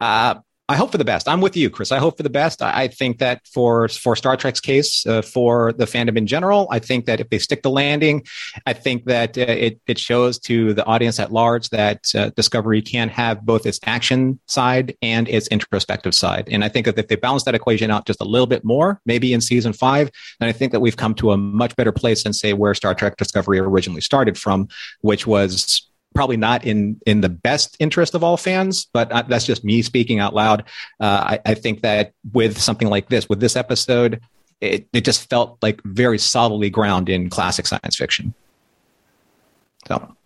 Uh, 0.00 0.36
I 0.68 0.74
hope 0.74 0.90
for 0.90 0.98
the 0.98 1.04
best. 1.04 1.28
I'm 1.28 1.40
with 1.40 1.56
you, 1.56 1.70
Chris. 1.70 1.92
I 1.92 1.98
hope 1.98 2.16
for 2.16 2.24
the 2.24 2.30
best. 2.30 2.60
I, 2.60 2.88
think 2.88 3.18
that 3.18 3.46
for 3.46 3.88
for 3.88 4.16
Star 4.16 4.36
Trek's 4.36 4.58
case, 4.58 5.06
uh, 5.06 5.22
for 5.22 5.72
the 5.72 5.84
fandom 5.84 6.16
in 6.16 6.26
general, 6.26 6.66
I 6.70 6.80
think 6.80 7.04
that 7.06 7.20
if 7.20 7.28
they 7.28 7.38
stick 7.38 7.62
the 7.62 7.70
landing, 7.70 8.24
I 8.64 8.72
think 8.72 9.04
that 9.04 9.38
uh, 9.38 9.42
it 9.42 9.80
it 9.86 9.98
shows 9.98 10.40
to 10.40 10.74
the 10.74 10.84
audience 10.84 11.20
at 11.20 11.32
large 11.32 11.68
that 11.70 12.00
uh, 12.16 12.30
Discovery 12.30 12.82
can 12.82 13.08
have 13.10 13.46
both 13.46 13.64
its 13.64 13.78
action 13.84 14.40
side 14.46 14.96
and 15.02 15.28
its 15.28 15.46
introspective 15.48 16.14
side. 16.14 16.48
And 16.50 16.64
I 16.64 16.68
think 16.68 16.86
that 16.86 16.98
if 16.98 17.06
they 17.06 17.16
balance 17.16 17.44
that 17.44 17.54
equation 17.54 17.90
out 17.92 18.06
just 18.06 18.20
a 18.20 18.24
little 18.24 18.46
bit 18.48 18.64
more, 18.64 19.00
maybe 19.06 19.32
in 19.32 19.40
season 19.40 19.72
five, 19.72 20.10
then 20.40 20.48
I 20.48 20.52
think 20.52 20.72
that 20.72 20.80
we've 20.80 20.96
come 20.96 21.14
to 21.16 21.30
a 21.30 21.36
much 21.36 21.76
better 21.76 21.92
place 21.92 22.24
than 22.24 22.32
say 22.32 22.54
where 22.54 22.74
Star 22.74 22.94
Trek 22.94 23.16
Discovery 23.18 23.60
originally 23.60 24.00
started 24.00 24.36
from, 24.36 24.66
which 25.02 25.26
was 25.28 25.86
probably 26.16 26.36
not 26.36 26.64
in 26.64 27.00
in 27.06 27.20
the 27.20 27.28
best 27.28 27.76
interest 27.78 28.14
of 28.14 28.24
all 28.24 28.36
fans, 28.36 28.88
but 28.92 29.12
uh, 29.12 29.22
that's 29.28 29.44
just 29.44 29.62
me 29.62 29.82
speaking 29.82 30.18
out 30.18 30.34
loud. 30.34 30.64
Uh, 30.98 31.36
I, 31.36 31.40
I 31.44 31.54
think 31.54 31.82
that 31.82 32.12
with 32.32 32.58
something 32.58 32.88
like 32.88 33.08
this, 33.08 33.28
with 33.28 33.38
this 33.38 33.54
episode, 33.54 34.20
it, 34.60 34.88
it 34.92 35.04
just 35.04 35.28
felt 35.28 35.58
like 35.62 35.80
very 35.84 36.18
solidly 36.18 36.70
ground 36.70 37.08
in 37.08 37.30
classic 37.30 37.66
science 37.66 37.96
fiction. 37.96 38.34
So, 39.86 40.16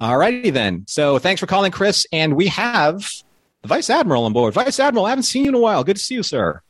all 0.00 0.16
righty 0.18 0.50
then. 0.50 0.84
So, 0.86 1.18
thanks 1.18 1.40
for 1.40 1.46
calling, 1.46 1.72
Chris. 1.72 2.06
And 2.12 2.36
we 2.36 2.48
have 2.48 3.10
the 3.62 3.68
Vice 3.68 3.90
Admiral 3.90 4.24
on 4.24 4.32
board. 4.32 4.54
Vice 4.54 4.78
Admiral, 4.78 5.06
I 5.06 5.10
haven't 5.10 5.24
seen 5.24 5.44
you 5.44 5.48
in 5.48 5.54
a 5.54 5.60
while. 5.60 5.82
Good 5.82 5.96
to 5.96 6.02
see 6.02 6.14
you, 6.14 6.22
sir. 6.22 6.62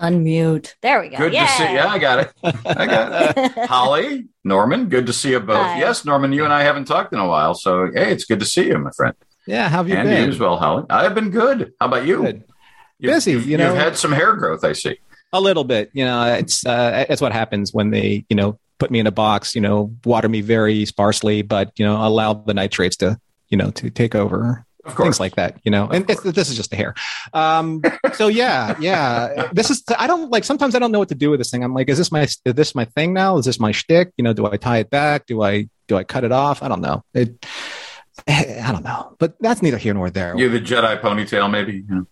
Unmute. 0.00 0.74
There 0.80 1.00
we 1.00 1.10
go. 1.10 1.18
Good 1.18 1.32
yeah. 1.32 1.46
to 1.46 1.52
see. 1.52 1.74
Yeah, 1.74 1.88
I 1.88 1.98
got 1.98 2.18
it. 2.20 2.32
I 2.42 2.86
got 2.86 3.36
it. 3.36 3.52
Holly, 3.68 4.28
Norman, 4.44 4.88
good 4.88 5.06
to 5.06 5.12
see 5.12 5.30
you 5.30 5.40
both. 5.40 5.58
Hi. 5.58 5.78
Yes, 5.78 6.04
Norman, 6.04 6.32
you 6.32 6.44
and 6.44 6.52
I 6.52 6.62
haven't 6.62 6.86
talked 6.86 7.12
in 7.12 7.18
a 7.18 7.28
while, 7.28 7.54
so 7.54 7.90
hey, 7.92 8.10
it's 8.10 8.24
good 8.24 8.40
to 8.40 8.46
see 8.46 8.66
you, 8.68 8.78
my 8.78 8.90
friend. 8.92 9.14
Yeah, 9.46 9.68
how 9.68 9.78
have 9.78 9.88
you 9.88 9.96
and 9.96 10.08
been? 10.08 10.24
you 10.24 10.30
as 10.30 10.38
well, 10.38 10.56
Holly. 10.56 10.84
I've 10.88 11.14
been 11.14 11.30
good. 11.30 11.72
How 11.80 11.86
about 11.86 12.06
you? 12.06 12.22
Good. 12.22 12.44
You've- 12.98 13.14
Busy, 13.14 13.32
You've, 13.32 13.46
you 13.46 13.56
know. 13.56 13.68
you've 13.68 13.82
had 13.82 13.96
some 13.96 14.12
hair 14.12 14.34
growth, 14.34 14.64
I 14.64 14.72
see. 14.72 14.98
A 15.32 15.40
little 15.40 15.64
bit, 15.64 15.90
you 15.92 16.04
know, 16.04 16.34
it's 16.34 16.66
uh, 16.66 17.06
it's 17.08 17.22
what 17.22 17.32
happens 17.32 17.72
when 17.72 17.90
they, 17.90 18.24
you 18.28 18.36
know, 18.36 18.58
put 18.78 18.90
me 18.90 18.98
in 18.98 19.06
a 19.06 19.12
box, 19.12 19.54
you 19.54 19.60
know, 19.60 19.94
water 20.04 20.28
me 20.28 20.40
very 20.40 20.84
sparsely, 20.86 21.42
but 21.42 21.72
you 21.78 21.84
know, 21.84 22.04
allow 22.04 22.34
the 22.34 22.52
nitrates 22.52 22.96
to, 22.96 23.18
you 23.48 23.56
know, 23.56 23.70
to 23.72 23.90
take 23.90 24.14
over. 24.14 24.66
Of 24.84 24.94
course. 24.94 25.06
Things 25.06 25.20
like 25.20 25.36
that, 25.36 25.60
you 25.62 25.70
know, 25.70 25.88
and 25.88 26.08
it's, 26.08 26.22
this 26.22 26.48
is 26.48 26.56
just 26.56 26.70
the 26.70 26.76
hair. 26.76 26.94
Um, 27.34 27.82
so 28.14 28.28
yeah, 28.28 28.76
yeah, 28.80 29.48
this 29.52 29.70
is. 29.70 29.82
I 29.98 30.06
don't 30.06 30.30
like. 30.30 30.44
Sometimes 30.44 30.74
I 30.74 30.78
don't 30.78 30.90
know 30.90 30.98
what 30.98 31.10
to 31.10 31.14
do 31.14 31.30
with 31.30 31.38
this 31.40 31.50
thing. 31.50 31.62
I'm 31.62 31.74
like, 31.74 31.90
is 31.90 31.98
this 31.98 32.10
my 32.10 32.22
is 32.22 32.38
this 32.44 32.74
my 32.74 32.86
thing 32.86 33.12
now? 33.12 33.36
Is 33.36 33.44
this 33.44 33.60
my 33.60 33.72
shtick? 33.72 34.12
You 34.16 34.24
know, 34.24 34.32
do 34.32 34.46
I 34.46 34.56
tie 34.56 34.78
it 34.78 34.88
back? 34.88 35.26
Do 35.26 35.42
I 35.42 35.68
do 35.86 35.96
I 35.96 36.04
cut 36.04 36.24
it 36.24 36.32
off? 36.32 36.62
I 36.62 36.68
don't 36.68 36.80
know. 36.80 37.04
It. 37.12 37.44
I 38.26 38.70
don't 38.72 38.84
know, 38.84 39.16
but 39.18 39.34
that's 39.40 39.60
neither 39.62 39.78
here 39.78 39.94
nor 39.94 40.08
there. 40.10 40.36
You 40.36 40.48
the 40.48 40.60
Jedi 40.60 41.00
ponytail, 41.00 41.50
maybe. 41.50 41.84
You 41.88 41.94
know. 41.94 42.06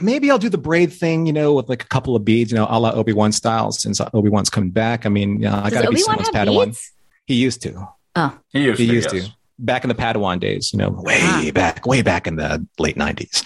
maybe 0.00 0.30
I'll 0.30 0.38
do 0.38 0.48
the 0.48 0.58
braid 0.58 0.92
thing, 0.92 1.26
you 1.26 1.32
know, 1.32 1.54
with 1.54 1.68
like 1.68 1.82
a 1.82 1.86
couple 1.88 2.16
of 2.16 2.24
beads, 2.24 2.50
you 2.50 2.56
know, 2.56 2.66
a 2.68 2.78
la 2.80 2.90
Obi 2.90 3.12
Wan 3.12 3.32
style. 3.32 3.70
Since 3.72 4.00
Obi 4.12 4.28
Wan's 4.28 4.50
coming 4.50 4.70
back, 4.70 5.06
I 5.06 5.08
mean, 5.08 5.44
uh, 5.44 5.62
I 5.64 5.70
Does 5.70 5.72
got 5.78 5.82
to 5.84 5.90
be 5.90 5.96
Obi 5.96 6.02
Wan 6.06 6.16
someone's 6.16 6.36
have 6.36 6.48
Padawan. 6.48 6.64
beads? 6.66 6.92
He 7.26 7.34
used 7.34 7.62
to. 7.62 7.88
He 8.50 8.60
used 8.60 8.80
He 8.80 8.86
to. 8.86 8.92
used 8.92 9.12
yes. 9.12 9.26
to. 9.26 9.32
Back 9.58 9.84
in 9.84 9.88
the 9.88 9.94
Padawan 9.94 10.38
days, 10.40 10.72
you 10.72 10.78
know, 10.78 10.90
way 10.90 11.18
Ah. 11.20 11.50
back, 11.52 11.84
way 11.86 12.02
back 12.02 12.26
in 12.26 12.36
the 12.36 12.64
late 12.78 12.96
nineties. 12.96 13.42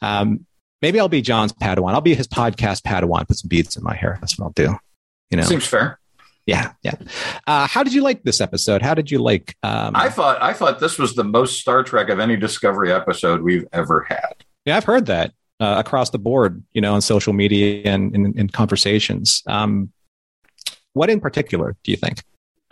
Um, 0.00 0.46
maybe 0.80 0.98
I'll 0.98 1.08
be 1.08 1.20
John's 1.22 1.52
Padawan. 1.52 1.92
I'll 1.92 2.00
be 2.00 2.14
his 2.14 2.26
podcast 2.26 2.82
Padawan. 2.82 3.28
Put 3.28 3.36
some 3.38 3.48
beads 3.48 3.76
in 3.76 3.82
my 3.84 3.94
hair. 3.94 4.16
That's 4.20 4.38
what 4.38 4.46
I'll 4.46 4.52
do. 4.52 4.76
You 5.30 5.36
know, 5.36 5.42
Seems 5.44 5.66
fair. 5.66 5.98
yeah, 6.46 6.72
yeah. 6.82 6.94
Uh, 7.46 7.66
how 7.66 7.82
did 7.82 7.92
you 7.94 8.02
like 8.02 8.22
this 8.22 8.40
episode? 8.40 8.82
How 8.82 8.94
did 8.94 9.10
you 9.10 9.18
like? 9.18 9.56
Um, 9.62 9.92
I 9.94 10.08
thought 10.08 10.40
I 10.42 10.52
thought 10.54 10.80
this 10.80 10.98
was 10.98 11.14
the 11.14 11.24
most 11.24 11.60
Star 11.60 11.82
Trek 11.82 12.08
of 12.08 12.18
any 12.18 12.36
Discovery 12.36 12.90
episode 12.92 13.42
we've 13.42 13.66
ever 13.72 14.06
had. 14.08 14.34
Yeah, 14.64 14.76
I've 14.76 14.84
heard 14.84 15.06
that 15.06 15.32
uh, 15.60 15.76
across 15.78 16.10
the 16.10 16.18
board, 16.18 16.62
you 16.72 16.80
know, 16.80 16.94
on 16.94 17.00
social 17.02 17.32
media 17.32 17.82
and 17.84 18.14
in, 18.14 18.38
in 18.38 18.48
conversations. 18.48 19.42
Um, 19.46 19.92
what 20.94 21.10
in 21.10 21.20
particular 21.20 21.76
do 21.84 21.90
you 21.90 21.96
think? 21.96 22.22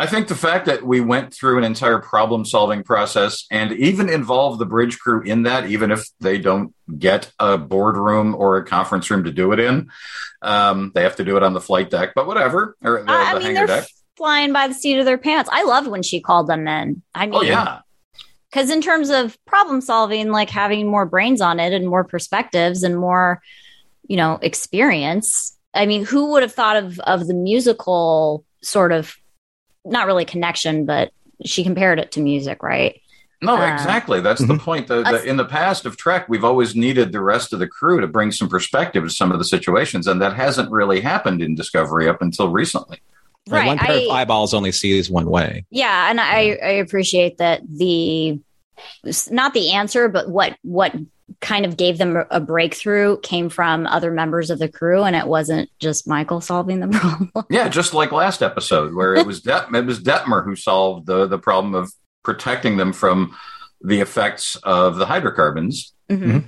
I 0.01 0.07
think 0.07 0.29
the 0.29 0.35
fact 0.35 0.65
that 0.65 0.83
we 0.83 1.03
went 1.03 1.35
through 1.35 1.59
an 1.59 1.65
entire 1.65 1.99
problem 1.99 2.47
solving 2.47 2.83
process 2.83 3.45
and 3.51 3.71
even 3.73 4.09
involve 4.09 4.59
the 4.59 4.65
bridge 4.65 4.99
crew 4.99 5.21
in 5.23 5.43
that, 5.43 5.67
even 5.67 5.91
if 5.91 6.09
they 6.21 6.39
don't 6.39 6.75
get 6.99 7.31
a 7.39 7.59
boardroom 7.59 8.35
or 8.35 8.57
a 8.57 8.65
conference 8.65 9.11
room 9.11 9.25
to 9.25 9.31
do 9.31 9.53
it 9.53 9.61
in, 9.61 9.91
um, 10.41 10.91
they 10.95 11.03
have 11.03 11.17
to 11.17 11.25
do 11.25 11.37
it 11.37 11.43
on 11.43 11.53
the 11.53 11.61
flight 11.61 11.91
deck, 11.91 12.13
but 12.15 12.27
whatever, 12.27 12.77
or 12.83 13.03
the, 13.03 13.13
I 13.13 13.35
the 13.35 13.41
mean, 13.41 13.53
they're 13.53 13.67
deck. 13.67 13.89
flying 14.17 14.55
by 14.55 14.69
the 14.69 14.75
seat 14.75 14.99
of 14.99 15.05
their 15.05 15.19
pants. 15.19 15.51
I 15.53 15.65
loved 15.65 15.87
when 15.89 16.03
she 16.03 16.21
called 16.23 16.47
them 16.47 16.67
in. 16.67 17.03
I 17.15 17.27
mean, 17.27 17.35
Oh, 17.35 17.43
yeah. 17.43 17.81
because 18.51 18.71
in 18.71 18.81
terms 18.81 19.11
of 19.11 19.37
problem 19.45 19.83
solving, 19.83 20.31
like 20.31 20.49
having 20.49 20.87
more 20.89 21.05
brains 21.05 21.43
on 21.43 21.61
it 21.61 21.75
and 21.75 21.87
more 21.87 22.05
perspectives 22.05 22.85
and 22.85 22.97
more, 22.99 23.43
you 24.09 24.17
know, 24.17 24.39
experience. 24.41 25.59
I 25.75 25.85
mean, 25.85 26.07
who 26.07 26.31
would 26.33 26.43
have 26.43 26.55
thought 26.55 26.77
of 26.79 26.99
of 27.01 27.27
the 27.27 27.35
musical 27.35 28.47
sort 28.63 28.93
of 28.93 29.15
not 29.85 30.07
really 30.07 30.25
connection, 30.25 30.85
but 30.87 31.11
she 31.45 31.65
compared 31.65 31.99
it 31.99 32.13
to 32.13 32.21
music, 32.21 32.63
right? 32.63 33.01
No, 33.43 33.57
Uh, 33.57 33.73
exactly. 33.73 34.21
That's 34.21 34.41
the 34.47 34.55
Mhm. 34.55 34.61
point. 34.61 34.87
The, 34.87 35.03
the, 35.03 35.25
in 35.25 35.39
the 35.39 35.47
past 35.47 35.87
of 35.87 35.97
Trek, 35.97 36.29
we've 36.29 36.45
always 36.45 36.77
needed 36.77 37.11
the 37.13 37.23
rest 37.23 37.55
of 37.55 37.59
the 37.59 37.67
crew 37.67 38.01
to 38.01 38.07
bring 38.07 38.31
some 38.33 38.49
perspective 38.51 39.03
to 39.05 39.11
some 39.11 39.33
of 39.33 39.39
the 39.39 39.45
situations, 39.47 40.07
and 40.07 40.21
that 40.21 40.35
hasn't 40.35 40.71
really 40.71 41.01
happened 41.01 41.41
in 41.41 41.55
Discovery 41.55 42.07
up 42.09 42.21
until 42.21 42.49
recently. 42.51 42.99
Right, 43.49 43.67
one 43.67 43.79
pair 43.79 43.97
of 43.97 44.11
eyeballs 44.11 44.53
only 44.53 44.71
sees 44.73 45.11
one 45.11 45.29
way. 45.31 45.65
Yeah, 45.71 46.11
and 46.11 46.21
I 46.21 46.59
I 46.63 46.73
appreciate 46.85 47.39
that 47.39 47.63
the 47.67 48.39
not 49.31 49.55
the 49.55 49.73
answer, 49.73 50.09
but 50.09 50.29
what 50.29 50.57
what 50.63 50.95
kind 51.41 51.65
of 51.65 51.77
gave 51.77 51.99
them 51.99 52.17
a 52.31 52.41
breakthrough 52.41 53.19
came 53.21 53.49
from 53.49 53.87
other 53.87 54.11
members 54.11 54.51
of 54.51 54.59
the 54.59 54.69
crew, 54.69 55.03
and 55.03 55.15
it 55.17 55.27
wasn't 55.27 55.71
just 55.79 56.07
Michael 56.09 56.41
solving 56.41 56.81
the 56.81 56.89
problem. 56.99 57.31
Yeah, 57.51 57.69
just 57.69 57.95
like 57.95 58.13
last 58.13 58.43
episode, 58.43 58.95
where 58.95 59.15
it 59.15 59.27
was 59.27 59.41
Det- 59.43 59.69
it 59.75 59.87
was 59.87 60.01
Detmer 60.01 60.45
who 60.45 60.57
solved 60.57 61.07
the 61.07 61.27
the 61.27 61.39
problem 61.39 61.75
of 61.75 61.93
protecting 62.23 62.77
them 62.77 62.93
from 62.93 63.37
the 63.81 64.01
effects 64.01 64.57
of 64.63 64.97
the 64.97 65.07
hydrocarbons. 65.07 65.93
Mhm. 66.11 66.45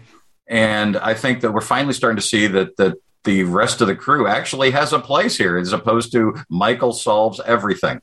And 0.49 0.97
I 0.99 1.15
think 1.15 1.41
that 1.41 1.53
we're 1.53 1.61
finally 1.63 1.95
starting 1.95 2.17
to 2.17 2.23
see 2.27 2.47
that 2.49 2.77
that 2.77 2.97
the 3.25 3.45
rest 3.45 3.81
of 3.81 3.87
the 3.87 3.95
crew 3.95 4.27
actually 4.27 4.73
has 4.73 4.93
a 4.93 4.99
place 4.99 5.39
here, 5.39 5.57
as 5.57 5.73
opposed 5.73 6.11
to 6.13 6.35
Michael 6.51 6.93
solves 6.93 7.41
everything. 7.47 8.01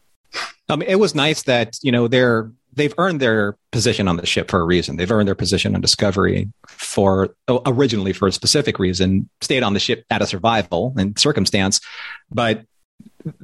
I 0.69 0.75
mean, 0.77 0.87
it 0.89 0.95
was 0.99 1.13
nice 1.13 1.43
that 1.43 1.77
you 1.83 1.91
know 1.91 2.07
they're 2.07 2.51
they've 2.79 2.93
earned 2.97 3.19
their 3.19 3.57
position 3.71 4.07
on 4.07 4.17
the 4.17 4.25
ship 4.25 4.49
for 4.49 4.59
a 4.59 4.63
reason. 4.63 4.95
They've 4.95 5.11
earned 5.11 5.27
their 5.27 5.35
position 5.35 5.75
on 5.75 5.81
Discovery 5.81 6.51
for 6.67 7.35
oh, 7.47 7.61
originally 7.65 8.13
for 8.13 8.27
a 8.27 8.31
specific 8.31 8.79
reason. 8.79 9.29
Stayed 9.41 9.63
on 9.63 9.73
the 9.73 9.79
ship 9.79 10.05
out 10.09 10.21
of 10.21 10.29
survival 10.29 10.93
and 10.97 11.17
circumstance, 11.19 11.81
but 12.31 12.63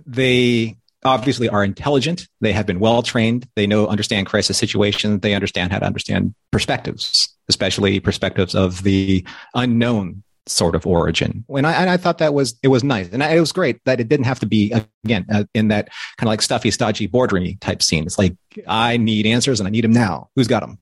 they 0.05 0.77
obviously 1.03 1.49
are 1.49 1.63
intelligent. 1.63 2.27
They 2.41 2.53
have 2.53 2.65
been 2.65 2.79
well 2.79 3.03
trained. 3.03 3.47
They 3.55 3.67
know 3.67 3.87
understand 3.87 4.27
crisis 4.27 4.57
situations. 4.57 5.21
They 5.21 5.35
understand 5.35 5.71
how 5.71 5.79
to 5.79 5.85
understand 5.85 6.33
perspectives, 6.51 7.35
especially 7.49 7.99
perspectives 7.99 8.55
of 8.55 8.83
the 8.83 9.25
unknown 9.53 10.23
sort 10.47 10.75
of 10.75 10.86
origin. 10.86 11.43
When 11.47 11.65
I, 11.65 11.73
and 11.73 11.89
I 11.89 11.97
thought 11.97 12.19
that 12.19 12.34
was 12.34 12.55
it 12.63 12.67
was 12.67 12.84
nice, 12.84 13.10
and 13.10 13.23
I, 13.23 13.36
it 13.36 13.39
was 13.39 13.51
great 13.51 13.84
that 13.86 13.99
it 13.99 14.10
didn't 14.10 14.25
have 14.25 14.39
to 14.39 14.45
be 14.45 14.73
again 15.03 15.25
uh, 15.31 15.45
in 15.53 15.69
that 15.69 15.89
kind 16.17 16.27
of 16.27 16.31
like 16.31 16.41
stuffy, 16.41 16.71
stodgy 16.71 17.08
boardroomy 17.08 17.60
type 17.60 17.81
scene. 17.81 18.05
It's 18.05 18.17
like 18.17 18.36
I 18.67 18.97
need 18.97 19.25
answers 19.25 19.60
and 19.60 19.67
I 19.67 19.71
need 19.71 19.84
them 19.84 19.93
now. 19.93 20.29
Who's 20.36 20.47
got 20.47 20.62
them? 20.62 20.79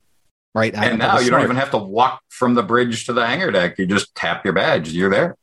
Right. 0.55 0.73
And 0.75 0.99
now 0.99 1.15
was 1.15 1.25
you 1.25 1.31
don't 1.31 1.43
even 1.43 1.55
have 1.55 1.71
to 1.71 1.77
walk 1.77 2.21
from 2.29 2.53
the 2.53 2.61
bridge 2.61 3.05
to 3.07 3.13
the 3.13 3.25
hangar 3.25 3.49
deck. 3.49 3.79
You 3.79 3.87
just 3.87 4.13
tap 4.13 4.45
your 4.45 4.53
badge. 4.53 4.89
You're 4.89 5.09
there. 5.09 5.35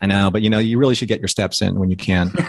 I 0.00 0.06
know, 0.06 0.30
but 0.30 0.42
you 0.42 0.48
know, 0.48 0.58
you 0.58 0.78
really 0.78 0.94
should 0.94 1.08
get 1.08 1.20
your 1.20 1.28
steps 1.28 1.60
in 1.60 1.78
when 1.78 1.90
you 1.90 1.96
can. 1.96 2.32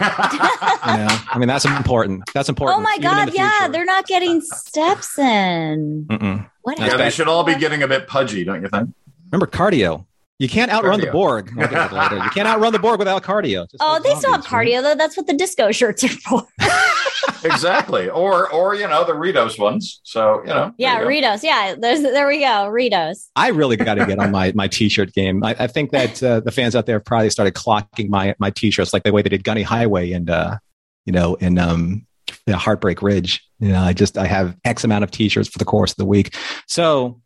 You 0.80 0.96
know, 0.96 1.08
I 1.28 1.38
mean, 1.38 1.46
that's 1.46 1.66
important. 1.66 2.22
That's 2.32 2.48
important. 2.48 2.78
Oh 2.78 2.82
my 2.82 2.96
god, 2.98 3.28
the 3.28 3.32
yeah, 3.32 3.58
future. 3.58 3.72
they're 3.72 3.84
not 3.84 4.06
getting 4.06 4.40
steps 4.40 5.18
in. 5.18 6.06
Mm-mm. 6.08 6.50
What 6.62 6.78
That's 6.78 6.92
yeah, 6.92 6.96
they 6.96 7.10
should 7.10 7.28
all 7.28 7.44
be 7.44 7.54
getting 7.54 7.82
a 7.82 7.88
bit 7.88 8.06
pudgy, 8.06 8.44
don't 8.44 8.62
you 8.62 8.68
think? 8.68 8.88
Remember 9.30 9.46
cardio. 9.46 10.06
You 10.40 10.48
can't 10.48 10.72
outrun 10.72 11.00
the 11.00 11.10
Borg. 11.10 11.52
We'll 11.54 11.68
get 11.68 11.90
to 11.90 11.94
that 11.94 12.12
later. 12.12 12.24
You 12.24 12.30
can't 12.30 12.48
outrun 12.48 12.72
the 12.72 12.78
Borg 12.78 12.98
without 12.98 13.22
cardio. 13.22 13.70
Just 13.70 13.82
Oh, 13.82 13.92
like 13.92 14.02
they 14.04 14.14
still 14.14 14.32
have 14.32 14.42
zombies, 14.42 14.52
right? 14.52 14.66
cardio 14.68 14.82
though. 14.82 14.94
That's 14.94 15.14
what 15.14 15.26
the 15.26 15.34
disco 15.34 15.70
shirts 15.70 16.02
are 16.02 16.08
for. 16.08 16.46
exactly. 17.44 18.08
Or, 18.08 18.50
or 18.50 18.74
you 18.74 18.88
know, 18.88 19.04
the 19.04 19.12
Ritos 19.12 19.58
ones. 19.58 20.00
So 20.02 20.40
you 20.40 20.46
know. 20.46 20.72
yeah, 20.78 21.00
you. 21.00 21.06
Ritos. 21.06 21.42
Yeah, 21.42 21.74
there's 21.78 22.00
there 22.00 22.26
we 22.26 22.40
go. 22.40 22.46
Ritos. 22.72 23.28
I 23.36 23.48
really 23.48 23.76
got 23.76 23.94
to 23.96 24.06
get 24.06 24.18
on 24.18 24.30
my 24.30 24.52
my 24.54 24.66
t-shirt 24.66 25.12
game. 25.12 25.44
I, 25.44 25.54
I 25.58 25.66
think 25.66 25.90
that 25.90 26.22
uh, 26.22 26.40
the 26.40 26.50
fans 26.50 26.74
out 26.74 26.86
there 26.86 26.96
have 26.96 27.04
probably 27.04 27.28
started 27.28 27.52
clocking 27.54 28.08
my 28.08 28.34
my 28.38 28.50
t-shirts 28.50 28.94
like 28.94 29.02
the 29.02 29.12
way 29.12 29.20
they 29.20 29.28
did 29.28 29.44
Gunny 29.44 29.62
Highway 29.62 30.12
and 30.12 30.30
uh, 30.30 30.56
you 31.04 31.12
know, 31.12 31.34
in 31.34 31.58
um, 31.58 32.06
you 32.46 32.52
know, 32.54 32.58
Heartbreak 32.58 33.02
Ridge. 33.02 33.46
You 33.58 33.68
know, 33.72 33.80
I 33.82 33.92
just 33.92 34.16
I 34.16 34.26
have 34.26 34.56
X 34.64 34.84
amount 34.84 35.04
of 35.04 35.10
t-shirts 35.10 35.50
for 35.50 35.58
the 35.58 35.66
course 35.66 35.90
of 35.90 35.96
the 35.98 36.06
week. 36.06 36.34
So, 36.66 37.20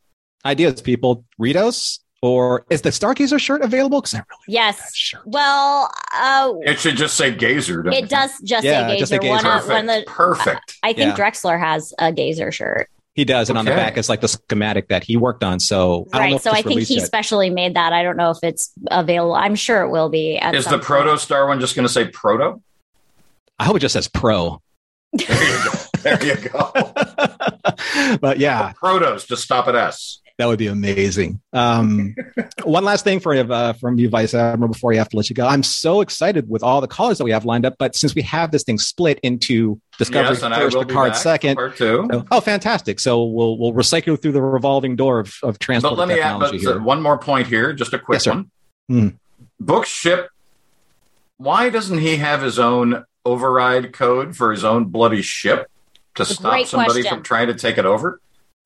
ideas, 0.44 0.82
people. 0.82 1.24
Ritos 1.40 2.00
or 2.24 2.64
is 2.70 2.80
the 2.80 2.88
Stargazer 2.90 3.38
shirt 3.38 3.60
available? 3.62 4.00
Because 4.00 4.14
I 4.14 4.18
really 4.18 4.26
want 4.30 4.40
that 4.46 4.52
Yes. 4.52 4.96
shirt. 4.96 5.22
Well, 5.26 5.92
uh, 6.16 6.52
It 6.62 6.78
should 6.80 6.96
just 6.96 7.16
say 7.16 7.30
Gazer. 7.34 7.82
don't 7.82 7.92
it 7.92 8.08
does 8.08 8.30
just 8.42 8.64
Yeah, 8.64 8.88
say 8.88 8.98
just 8.98 9.10
say 9.10 9.18
gazer. 9.18 9.28
One, 9.30 9.42
gazer. 9.44 9.72
one 9.72 9.86
Perfect. 9.86 10.06
the, 10.06 10.12
Perfect. 10.12 10.76
I 10.82 10.92
think 10.94 11.16
Yeah. 11.18 11.24
Drexler 11.24 11.60
has 11.60 11.92
a 11.98 12.10
gazer 12.12 12.50
shirt. 12.50 12.88
He 13.14 13.24
does, 13.24 13.48
and 13.50 13.56
on 13.58 13.64
the 13.64 13.70
back 13.70 13.96
is 13.98 14.08
like 14.08 14.20
the 14.22 14.26
schematic 14.28 14.88
that 14.88 15.04
he 15.04 15.16
worked 15.16 15.44
on. 15.44 15.60
So 15.60 16.08
I 16.12 16.18
don't 16.18 16.30
know 16.30 16.34
Right. 16.36 16.42
So 16.42 16.50
I 16.50 16.62
think 16.62 16.80
he 16.82 16.96
yet. 16.96 17.06
specially 17.06 17.48
made 17.50 17.74
that. 17.76 17.92
I 17.92 18.02
don't 18.02 18.16
know 18.16 18.30
if 18.30 18.38
it's 18.42 18.72
available. 18.90 19.34
I'm 19.34 19.54
sure 19.54 19.82
it 19.82 19.90
will 19.90 20.08
be. 20.08 20.36
At 20.38 20.54
Is 20.54 20.64
some 20.64 20.72
the 20.72 20.78
point. 20.78 20.86
Proto 20.86 21.18
Star 21.18 21.46
one 21.46 21.60
just 21.60 21.76
going 21.76 21.86
to 21.86 21.92
say 21.92 22.08
Proto? 22.08 22.60
I 23.58 23.64
hope 23.64 23.76
it 23.76 23.80
just 23.80 23.92
says 23.92 24.08
pro. 24.08 24.60
There 25.12 25.26
you 25.44 25.64
go. 25.64 25.70
There 26.02 26.24
you 26.24 26.36
go. 26.48 26.72
but 28.20 28.38
yeah, 28.38 28.72
Protos, 28.82 29.26
just 29.28 29.44
stop 29.44 29.68
at 29.68 29.76
S. 29.76 30.20
that 30.38 30.46
would 30.46 30.58
be 30.58 30.66
amazing. 30.66 31.40
Um, 31.52 32.14
one 32.64 32.84
last 32.84 33.04
thing 33.04 33.20
for 33.20 33.34
you, 33.34 33.42
uh, 33.42 33.72
from 33.74 33.98
you, 33.98 34.08
Vice 34.08 34.34
Admiral, 34.34 34.72
before 34.72 34.92
you 34.92 34.98
have 34.98 35.08
to 35.10 35.16
let 35.16 35.30
you 35.30 35.34
go. 35.34 35.46
I'm 35.46 35.62
so 35.62 36.00
excited 36.00 36.48
with 36.48 36.62
all 36.62 36.80
the 36.80 36.88
callers 36.88 37.18
that 37.18 37.24
we 37.24 37.30
have 37.30 37.44
lined 37.44 37.64
up. 37.64 37.76
But 37.78 37.94
since 37.94 38.14
we 38.14 38.22
have 38.22 38.50
this 38.50 38.64
thing 38.64 38.78
split 38.78 39.20
into 39.22 39.80
Discovery 39.96 40.36
yes, 40.36 40.40
first, 40.40 40.76
will 40.76 40.84
be 40.84 40.88
Picard 40.88 41.14
second. 41.14 41.54
Part 41.54 41.76
two. 41.76 42.08
so- 42.10 42.24
oh, 42.32 42.40
fantastic! 42.40 42.98
So 42.98 43.24
we'll 43.24 43.56
we'll 43.58 43.72
recycle 43.72 44.20
through 44.20 44.32
the 44.32 44.42
revolving 44.42 44.96
door 44.96 45.20
of, 45.20 45.34
of 45.44 45.58
transport 45.60 45.92
But 45.92 45.98
let 46.00 46.08
me 46.08 46.14
add 46.20 46.32
technology 46.32 46.64
but 46.64 46.72
here. 46.72 46.82
one 46.82 47.00
more 47.00 47.16
point 47.18 47.46
here, 47.46 47.72
just 47.72 47.92
a 47.92 47.98
quick 47.98 48.16
Yes, 48.16 48.26
one. 48.26 48.50
Hmm. 48.88 49.08
Book 49.60 49.86
ship. 49.86 50.30
Why 51.36 51.68
doesn't 51.70 51.98
he 51.98 52.16
have 52.16 52.42
his 52.42 52.58
own 52.58 53.04
override 53.24 53.92
code 53.92 54.36
for 54.36 54.50
his 54.50 54.64
own 54.64 54.86
bloody 54.86 55.22
ship 55.22 55.70
to 56.16 56.24
stop 56.24 56.52
great 56.52 56.66
somebody 56.66 57.02
question. 57.02 57.18
from 57.18 57.22
trying 57.22 57.46
to 57.48 57.54
take 57.54 57.78
it 57.78 57.84
over? 57.86 58.20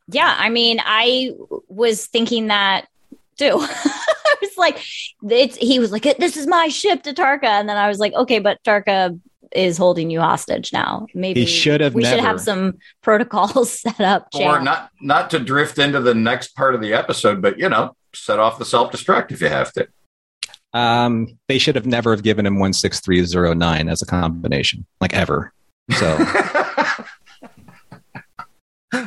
Yeah, 0.09 0.35
I 0.39 0.49
mean, 0.49 0.81
I 0.85 1.33
was 1.69 2.07
thinking 2.07 2.49
that 2.49 2.89
too. 3.37 3.59
I 3.61 4.35
was 4.41 4.57
like, 4.57 4.83
it's 5.29 5.57
he 5.57 5.79
was 5.79 5.93
like, 5.93 6.03
this 6.19 6.37
is 6.37 6.47
my 6.47 6.69
ship 6.69 7.03
to 7.05 7.15
Tarka, 7.15 7.45
and 7.45 7.69
then 7.69 7.77
I 7.77 7.89
was 7.89 7.99
like, 7.99 8.13
okay, 8.15 8.39
but 8.39 8.63
Tarka 8.65 9.19
is 9.53 9.79
holding 9.79 10.11
you 10.11 10.21
hostage 10.21 10.73
now. 10.73 11.07
Maybe 11.15 11.41
He 11.41 11.47
should 11.47 11.81
have 11.81 11.95
We 11.95 12.05
should 12.05 12.21
have 12.21 12.41
some 12.41 12.79
protocols 13.03 13.73
set 13.81 14.01
up. 14.01 14.29
Or 14.35 14.61
not 14.61 14.91
not 15.01 15.31
to 15.31 15.39
drift 15.39 15.79
into 15.79 16.01
the 16.01 16.15
next 16.15 16.55
part 16.55 16.75
of 16.75 16.81
the 16.81 16.95
episode, 16.95 17.41
but 17.41 17.59
you 17.59 17.69
know, 17.69 17.95
set 18.15 18.39
off 18.39 18.59
the 18.59 18.65
self 18.65 18.93
destruct 18.93 19.33
if 19.33 19.41
you 19.41 19.49
have 19.49 19.73
to. 19.73 19.89
Um, 20.75 21.39
they 21.49 21.59
should 21.59 21.77
have 21.77 21.87
never 21.87 22.11
have 22.11 22.23
given 22.23 22.45
him 22.45 22.59
one 22.59 22.73
six 22.73 23.01
three 23.01 23.25
zero 23.25 23.55
nine 23.55 23.89
as 23.89 24.03
a 24.03 24.07
combination, 24.07 24.87
like 25.01 25.15
ever. 25.15 25.53
So 25.93 26.17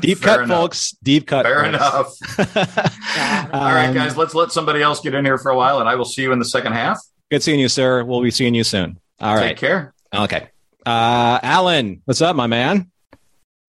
deep 0.02 0.18
Fair 0.20 0.36
cut, 0.38 0.44
enough. 0.44 0.58
folks. 0.60 0.92
Deep 1.04 1.28
cut. 1.28 1.46
Fair 1.46 1.64
folks. 1.72 2.22
enough. 2.38 2.58
All 3.54 3.74
right, 3.74 3.88
Um, 3.88 3.94
guys, 3.94 4.16
let's 4.18 4.34
let 4.36 4.52
somebody 4.52 4.82
else 4.82 5.00
get 5.02 5.14
in 5.14 5.26
here 5.26 5.38
for 5.38 5.50
a 5.52 5.56
while, 5.58 5.80
and 5.80 5.90
I 5.90 5.96
will 5.96 6.06
see 6.06 6.22
you 6.22 6.32
in 6.32 6.40
the 6.40 6.46
second 6.46 6.74
half. 6.74 7.00
Good 7.30 7.44
seeing 7.44 7.60
you, 7.60 7.70
sir. 7.70 8.04
We'll 8.04 8.22
be 8.22 8.32
seeing 8.32 8.54
you 8.56 8.64
soon. 8.64 9.00
All 9.20 9.36
Take 9.38 9.44
right. 9.44 9.58
care. 9.58 9.94
Okay. 10.14 10.48
Uh, 10.86 11.40
Alan, 11.44 12.02
what's 12.06 12.22
up, 12.22 12.36
my 12.36 12.48
man? 12.48 12.90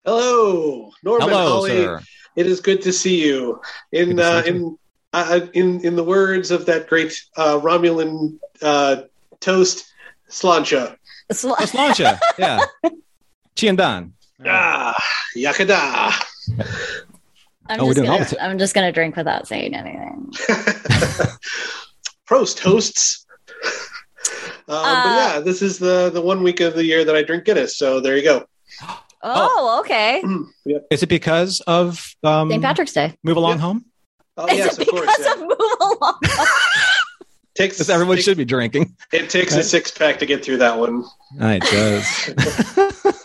Hello, 0.06 0.92
Norman 1.04 1.30
Hello, 1.30 1.48
Holly. 1.50 1.72
sir. 1.72 2.02
It 2.36 2.48
is 2.48 2.60
good 2.60 2.82
to 2.84 2.92
see 2.94 3.26
you. 3.26 3.62
In 3.92 4.10
Good 4.10 4.18
to 4.18 4.24
uh, 4.24 4.42
see 4.44 4.50
you 4.52 4.56
in 4.58 4.78
uh, 5.14 5.48
in 5.54 5.86
in 5.86 5.96
the 5.96 6.04
words 6.04 6.52
of 6.52 6.66
that 6.66 6.88
great 6.88 7.14
uh, 7.38 7.60
Romulan 7.60 8.38
uh, 8.62 9.04
toast, 9.40 9.86
slancha. 10.30 10.98
Sl- 11.32 11.54
Let's 11.58 11.74
launch 11.74 12.00
ya. 12.00 12.18
Yeah. 12.38 12.60
Chiandan. 13.56 14.12
Ah, 14.46 14.98
yakada. 15.38 16.12
I'm, 17.68 17.80
Oh, 17.80 17.86
we're 17.88 17.94
just 17.94 17.96
doing 17.96 18.08
gonna, 18.08 18.26
the 18.26 18.44
I'm 18.44 18.60
just 18.60 18.76
gonna 18.76 18.92
drink 18.92 19.16
without 19.16 19.48
saying 19.48 19.74
anything. 19.76 20.32
Prost 22.30 22.58
toasts. 22.58 23.26
Um, 24.28 24.34
but 24.68 24.74
Uh, 24.74 25.04
yeah, 25.36 25.40
this 25.40 25.62
is 25.62 25.78
the 25.80 26.10
the 26.10 26.22
one 26.22 26.44
week 26.44 26.60
of 26.60 26.74
the 26.76 26.84
year 26.86 27.04
that 27.06 27.16
I 27.16 27.24
drink 27.24 27.46
Guinness. 27.46 27.78
So 27.78 28.00
there 28.02 28.18
you 28.18 28.24
go. 28.24 28.46
Oh, 29.28 29.80
okay. 29.80 30.22
Is 30.92 31.02
it 31.02 31.10
because 31.10 31.60
of 31.62 32.14
um, 32.24 32.52
St. 32.52 32.62
Patrick's 32.62 32.94
Day. 32.94 33.18
Move 33.24 33.38
Along 33.38 33.54
Yeah. 33.54 33.58
Home? 33.58 33.86
Oh 34.38 34.46
Is 34.46 34.58
yes, 34.60 34.78
it 34.78 34.82
of 34.82 34.88
course. 34.94 35.02
because 35.18 35.26
Yeah. 35.26 35.34
of 35.34 35.40
move 35.40 35.58
along? 35.82 36.20
Takes 37.56 37.78
Because 37.78 37.90
everyone 37.90 38.18
takes- 38.18 38.26
should 38.26 38.38
be 38.38 38.46
drinking. 38.46 38.96
It 39.12 39.32
takes 39.32 39.56
a 39.56 39.64
six 39.64 39.90
pack 39.90 40.20
to 40.20 40.28
get 40.28 40.46
through 40.46 40.58
that 40.58 40.78
one. 40.78 41.06
Uh, 41.42 41.58
It 41.60 41.64
does. 41.64 43.16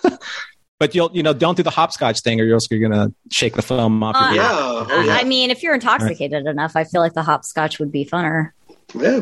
but 0.81 0.95
you'll, 0.97 1.11
you 1.12 1.23
know, 1.23 1.33
don't 1.33 1.57
do 1.57 1.62
the 1.62 1.71
hopscotch 1.71 2.21
thing 2.23 2.40
or 2.40 2.45
you're 2.45 2.55
also 2.57 2.77
going 2.77 2.90
to 2.90 3.12
shake 3.31 3.55
the 3.55 3.62
foam 3.62 4.03
off 4.03 4.16
Uh, 4.16 4.19
your 4.19 4.31
beer. 4.31 4.43
Yeah. 4.43 4.51
Oh 4.90 5.03
yeah. 5.07 5.14
I 5.14 5.23
mean, 5.25 5.53
if 5.53 5.62
you're 5.62 5.75
intoxicated 5.75 6.47
enough, 6.47 6.75
I 6.75 6.83
feel 6.85 7.01
like 7.03 7.12
the 7.14 7.23
hopscotch 7.23 7.79
would 7.79 7.93
be 7.93 8.05
funner. 8.05 8.51
yeah. 8.95 9.21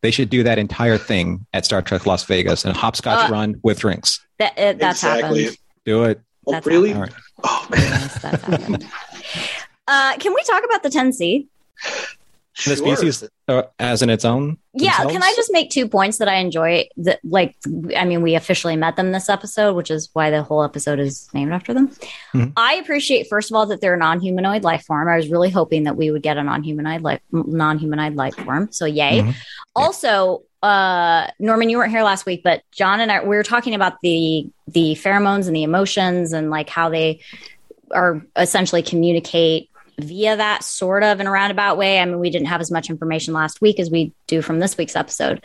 They 0.00 0.10
should 0.10 0.28
do 0.30 0.42
that 0.42 0.58
entire 0.58 0.98
thing 0.98 1.46
at 1.54 1.64
Star 1.64 1.80
Trek 1.82 2.04
Las 2.06 2.24
Vegas 2.24 2.64
and 2.64 2.76
hopscotch 2.76 3.28
Uh, 3.28 3.32
run 3.32 3.60
with 3.62 3.80
drinks. 3.80 4.20
That 4.38 4.58
it, 4.58 4.78
that's 4.78 5.02
exactly. 5.02 5.42
happened. 5.44 5.58
Do 5.84 6.04
it. 6.04 6.20
Oh, 6.46 6.52
That's 6.52 6.66
really? 6.66 6.92
All 6.92 7.00
right. 7.02 7.12
Oh 7.42 7.66
man. 7.70 7.80
Yes, 7.80 8.22
that's 8.22 8.42
happened. 8.44 8.86
Uh, 9.86 10.16
can 10.16 10.32
we 10.32 10.42
talk 10.44 10.62
about 10.64 10.82
the 10.82 10.88
10C? 10.88 11.46
The 12.56 12.76
Sure. 12.76 12.96
species 12.96 13.24
uh, 13.48 13.62
as 13.80 14.00
in 14.02 14.10
its 14.10 14.24
own. 14.24 14.58
Yeah, 14.74 14.96
can 15.06 15.22
I 15.24 15.32
just 15.34 15.50
make 15.52 15.70
two 15.70 15.88
points 15.88 16.18
that 16.18 16.28
I 16.28 16.36
enjoy? 16.36 16.86
That 16.98 17.18
like, 17.24 17.56
I 17.96 18.04
mean, 18.04 18.22
we 18.22 18.36
officially 18.36 18.76
met 18.76 18.94
them 18.94 19.10
this 19.10 19.28
episode, 19.28 19.74
which 19.74 19.90
is 19.90 20.08
why 20.12 20.30
the 20.30 20.42
whole 20.44 20.62
episode 20.62 21.00
is 21.00 21.28
named 21.34 21.52
after 21.52 21.74
them. 21.74 21.88
Mhm. 22.32 22.52
I 22.56 22.74
appreciate, 22.74 23.26
first 23.28 23.50
of 23.50 23.56
all, 23.56 23.66
that 23.66 23.80
they're 23.80 23.94
a 23.94 23.98
non-humanoid 23.98 24.62
life 24.62 24.84
form. 24.84 25.08
I 25.08 25.16
was 25.16 25.28
really 25.28 25.50
hoping 25.50 25.82
that 25.84 25.96
we 25.96 26.12
would 26.12 26.22
get 26.22 26.36
a 26.36 26.44
non-humanoid 26.44 27.02
life, 27.02 27.20
non-humanoid 27.32 28.14
life 28.14 28.36
form. 28.36 28.68
So, 28.70 28.84
yay! 28.86 29.22
Mhm. 29.22 29.34
Also, 29.74 30.42
uh, 30.62 31.26
Norman, 31.40 31.68
you 31.70 31.78
weren't 31.78 31.90
here 31.90 32.04
last 32.04 32.24
week, 32.24 32.42
but 32.44 32.62
John 32.70 33.00
and 33.00 33.10
I 33.10 33.20
we 33.22 33.34
were 33.34 33.42
talking 33.42 33.74
about 33.74 33.94
the 34.02 34.46
the 34.68 34.94
pheromones 34.94 35.46
and 35.48 35.56
the 35.56 35.64
emotions 35.64 36.32
and 36.32 36.50
like 36.50 36.70
how 36.70 36.88
they 36.88 37.20
are 37.90 38.24
essentially 38.36 38.82
communicate 38.82 39.70
via 40.00 40.36
that 40.36 40.64
sort 40.64 41.02
of 41.02 41.20
in 41.20 41.26
a 41.26 41.30
roundabout 41.30 41.78
way. 41.78 41.98
I 41.98 42.04
mean, 42.04 42.18
we 42.18 42.30
didn't 42.30 42.48
have 42.48 42.60
as 42.60 42.70
much 42.70 42.90
information 42.90 43.34
last 43.34 43.60
week 43.60 43.78
as 43.78 43.90
we 43.90 44.12
do 44.26 44.42
from 44.42 44.58
this 44.58 44.76
week's 44.76 44.96
episode. 44.96 45.42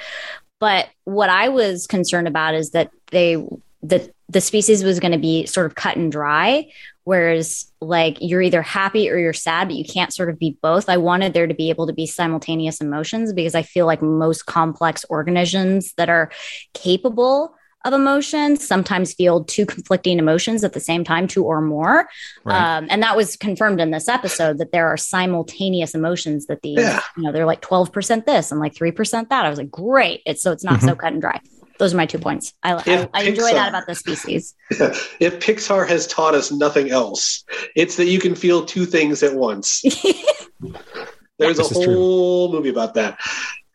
But 0.60 0.90
what 1.06 1.30
I 1.30 1.50
was 1.50 1.88
concerned 1.88 2.28
about 2.28 2.56
is 2.56 2.72
that 2.72 2.92
they 3.12 3.36
the 3.82 4.12
the 4.28 4.42
species 4.42 4.84
was 4.84 5.00
going 5.00 5.12
to 5.12 5.18
be 5.18 5.46
sort 5.46 5.66
of 5.66 5.76
cut 5.76 5.96
and 5.96 6.12
dry 6.12 6.70
whereas 7.06 7.72
like 7.82 8.18
you're 8.20 8.42
either 8.42 8.62
happy 8.62 9.10
or 9.10 9.18
you're 9.18 9.34
sad 9.34 9.68
but 9.68 9.78
you 9.78 9.86
can't 9.86 10.14
sort 10.14 10.30
of 10.30 10.38
be 10.38 10.58
both 10.62 10.90
i 10.90 10.98
wanted 10.98 11.34
there 11.34 11.48
to 11.48 11.54
be 11.54 11.70
able 11.70 11.88
to 11.88 11.94
be 11.94 12.06
simultaneous 12.06 12.82
emotions 12.82 13.32
because 13.32 13.56
i 13.56 13.62
feel 13.62 13.86
like 13.86 14.02
most 14.02 14.46
complex 14.46 15.06
organisms 15.10 15.94
that 15.94 16.10
are 16.10 16.30
capable 16.74 17.56
of 17.86 17.94
emotions 17.94 18.68
sometimes 18.68 19.14
feel 19.14 19.44
two 19.44 19.66
conflicting 19.66 20.20
emotions 20.20 20.64
at 20.64 20.74
the 20.74 20.80
same 20.80 21.04
time 21.04 21.28
two 21.28 21.46
or 21.46 21.62
more 21.62 22.08
Right. 22.44 22.78
um, 22.78 22.88
and 22.90 23.02
that 23.04 23.16
was 23.16 23.38
confirmed 23.38 23.80
in 23.80 23.92
this 23.92 24.08
episode 24.10 24.58
that 24.58 24.72
there 24.74 24.88
are 24.88 24.98
simultaneous 24.98 25.96
emotions 25.96 26.48
that 26.48 26.62
these 26.62 26.80
Yeah. 26.80 27.00
you 27.16 27.24
know 27.24 27.32
they're 27.32 27.46
like 27.46 27.62
12% 27.62 28.26
this 28.26 28.52
and 28.52 28.60
like 28.60 28.74
3% 28.76 29.30
that 29.30 29.46
i 29.46 29.50
was 29.50 29.58
like 29.60 29.72
great 29.72 30.22
it's 30.26 30.42
so 30.42 30.52
it's 30.52 30.64
not 30.64 30.82
so 30.82 30.94
cut 30.96 31.14
and 31.14 31.22
dry 31.22 31.40
those 31.78 31.94
are 31.94 31.98
my 31.98 32.06
two 32.06 32.20
points 32.20 32.54
i, 32.64 32.74
I, 32.74 33.10
I 33.14 33.24
enjoy 33.24 33.44
Pixar- 33.44 33.54
that 33.54 33.70
about 33.70 33.88
the 33.88 33.96
species 33.96 34.56
if 34.72 35.40
Pixar 35.40 35.88
has 35.88 36.06
taught 36.08 36.36
us 36.36 36.52
nothing 36.52 36.92
else, 36.92 37.46
it's 37.76 37.96
that 37.96 38.08
you 38.08 38.20
can 38.20 38.36
feel 38.36 38.66
two 38.66 38.86
things 38.86 39.24
at 39.24 39.34
once. 39.36 39.82
There's 41.40 41.58
This 41.58 41.72
a 41.72 41.80
is 41.80 41.86
true. 41.86 41.96
whole 41.96 42.52
movie 42.52 42.70
about 42.70 42.96
that. 42.96 43.18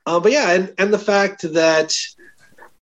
Uh, 0.07 0.21
but 0.21 0.33
yeah, 0.33 0.51
and, 0.53 0.75
and 0.77 0.93
the 0.93 0.99
fact 0.99 1.43
that 1.55 1.95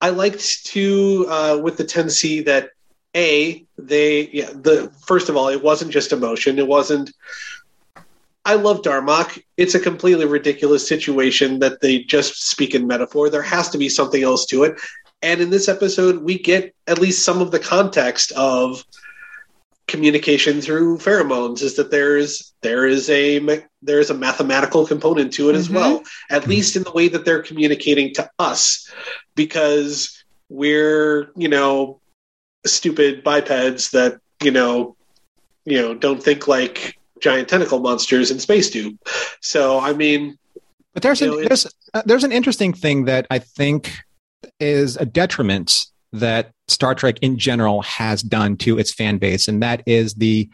I 0.05 0.09
liked 0.09 0.67
to 0.67 1.25
uh, 1.27 1.59
with 1.63 1.77
the 1.77 1.83
10C 1.83 2.45
that 2.45 2.69
a 3.15 3.65
they 3.75 4.27
yeah 4.27 4.51
the 4.53 4.91
first 5.07 5.29
of 5.29 5.35
all 5.35 5.47
it 5.47 5.63
wasn't 5.63 5.91
just 5.91 6.11
emotion 6.11 6.59
it 6.59 6.67
wasn't 6.67 7.11
I 8.45 8.53
love 8.53 8.83
Darmok. 8.83 9.41
It's 9.57 9.73
a 9.73 9.79
completely 9.79 10.25
ridiculous 10.25 10.87
situation 10.87 11.57
that 11.61 11.81
they 11.81 12.03
just 12.03 12.47
speak 12.47 12.75
in 12.75 12.85
metaphor. 12.85 13.31
There 13.31 13.41
has 13.41 13.71
to 13.71 13.79
be 13.79 13.89
something 13.89 14.21
else 14.21 14.45
to 14.47 14.61
it. 14.65 14.79
And 15.23 15.41
in 15.41 15.49
this 15.49 15.67
episode, 15.67 16.21
we 16.21 16.37
get 16.37 16.75
at 16.85 16.99
least 16.99 17.25
some 17.25 17.41
of 17.41 17.49
the 17.49 17.57
context 17.57 18.31
of 18.33 18.85
communication 19.87 20.61
through 20.61 20.97
pheromones 20.97 21.61
is 21.61 21.75
that 21.75 21.91
there's 21.91 22.53
there 22.61 22.87
is 22.87 23.07
a 23.09 23.39
there 23.83 23.99
is 23.99 24.09
a 24.09 24.13
mathematical 24.15 24.85
component 24.87 25.31
to 25.31 25.49
it 25.49 25.55
as 25.55 25.67
Mhm. 25.67 25.75
well 25.75 26.03
at 26.31 26.47
least 26.47 26.75
in 26.75 26.81
the 26.83 26.91
way 26.91 27.07
that 27.07 27.23
they're 27.23 27.43
communicating 27.43 28.11
to 28.15 28.27
us 28.39 28.89
because 29.35 30.23
we're 30.49 31.31
you 31.35 31.47
know 31.47 31.99
stupid 32.65 33.23
bipeds 33.23 33.91
that 33.91 34.17
you 34.41 34.49
know 34.49 34.95
you 35.65 35.79
know 35.79 35.93
don't 35.93 36.23
think 36.23 36.47
like 36.47 36.97
giant 37.21 37.47
tentacle 37.47 37.79
monsters 37.79 38.31
in 38.31 38.39
space 38.39 38.71
do 38.71 38.97
so 39.39 39.79
i 39.79 39.93
mean 39.93 40.35
But 40.95 41.03
there's 41.03 41.21
an, 41.21 41.29
know, 41.29 41.41
there's 41.47 41.67
uh, 41.93 42.01
there's 42.07 42.23
an 42.23 42.31
interesting 42.31 42.73
thing 42.73 43.05
that 43.05 43.27
I 43.29 43.37
think 43.39 43.91
is 44.59 44.97
a 44.97 45.05
detriment 45.05 45.85
that 46.19 46.51
Star 46.67 46.95
Trek 46.95 47.17
in 47.21 47.37
general 47.37 47.81
has 47.83 48.21
done 48.21 48.57
to 48.57 48.77
its 48.77 48.93
fan 48.93 49.17
base, 49.17 49.47
and 49.47 49.61
that 49.63 49.83
is 49.85 50.15
the 50.15 50.49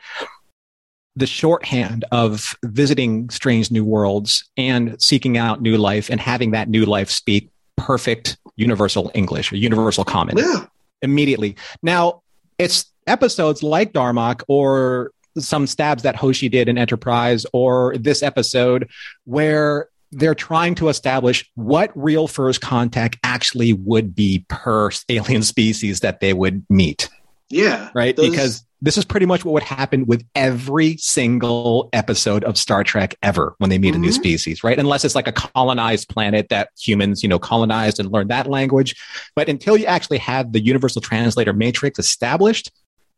the 1.18 1.28
shorthand 1.28 2.06
of 2.12 2.56
visiting 2.64 3.30
strange 3.30 3.70
new 3.70 3.84
worlds 3.84 4.50
and 4.56 5.02
seeking 5.02 5.38
out 5.38 5.62
new 5.62 5.78
life 5.78 6.10
and 6.10 6.22
having 6.22 6.52
that 6.52 6.70
new 6.70 6.86
life 6.86 7.10
speak 7.10 7.50
perfect 7.76 8.38
universal 8.56 9.12
English 9.14 9.52
or 9.52 9.58
universal 9.58 10.06
common 10.06 10.38
yeah 10.38 10.66
immediately. 11.02 11.56
Now, 11.82 12.22
it's 12.58 12.86
episodes 13.08 13.64
like 13.64 13.94
Darmok 13.94 14.44
or 14.48 15.12
some 15.38 15.66
stabs 15.66 16.04
that 16.04 16.16
Hoshi 16.16 16.50
did 16.50 16.70
in 16.70 16.78
Enterprise 16.78 17.46
or 17.54 17.96
this 17.98 18.22
episode 18.22 18.90
where 19.24 19.90
they're 20.12 20.36
trying 20.36 20.76
to 20.76 20.90
establish 20.90 21.50
what 21.56 21.92
real 21.96 22.28
first 22.28 22.62
contact 22.62 23.18
actually 23.24 23.74
would 23.74 24.14
be 24.16 24.46
per 24.50 24.90
alien 25.10 25.44
species 25.44 26.02
that 26.02 26.20
they 26.20 26.34
would 26.34 26.66
meet, 26.70 27.10
yeah 27.50 27.90
right? 27.94 28.16
Those- 28.16 28.30
Because 28.30 28.66
this 28.84 28.98
is 28.98 29.06
pretty 29.06 29.28
much 29.28 29.46
what 29.46 29.54
would 29.54 29.62
happen 29.62 30.08
with 30.08 30.26
every 30.34 30.98
single 30.98 31.88
episode 31.94 32.44
of 32.46 32.58
Star 32.58 32.84
Trek 32.84 33.16
ever 33.22 33.54
when 33.60 33.70
they 33.70 33.78
meet 33.78 33.94
a 33.94 34.00
new 34.00 34.10
Mhm. 34.10 34.14
species, 34.14 34.64
right? 34.64 34.80
Unless 34.80 35.06
it's 35.06 35.14
like 35.14 35.28
a 35.28 35.32
colonized 35.32 36.10
planet 36.10 36.48
that 36.50 36.70
humans, 36.80 37.22
you 37.22 37.30
know, 37.30 37.38
colonized 37.38 38.00
and 38.00 38.12
learned 38.12 38.32
that 38.32 38.48
language. 38.48 38.96
But 39.36 39.50
until 39.50 39.78
you 39.78 39.86
actually 39.86 40.18
have 40.18 40.52
the 40.52 40.60
universal 40.62 41.00
translator 41.00 41.54
matrix 41.54 42.00
established, 42.00 42.72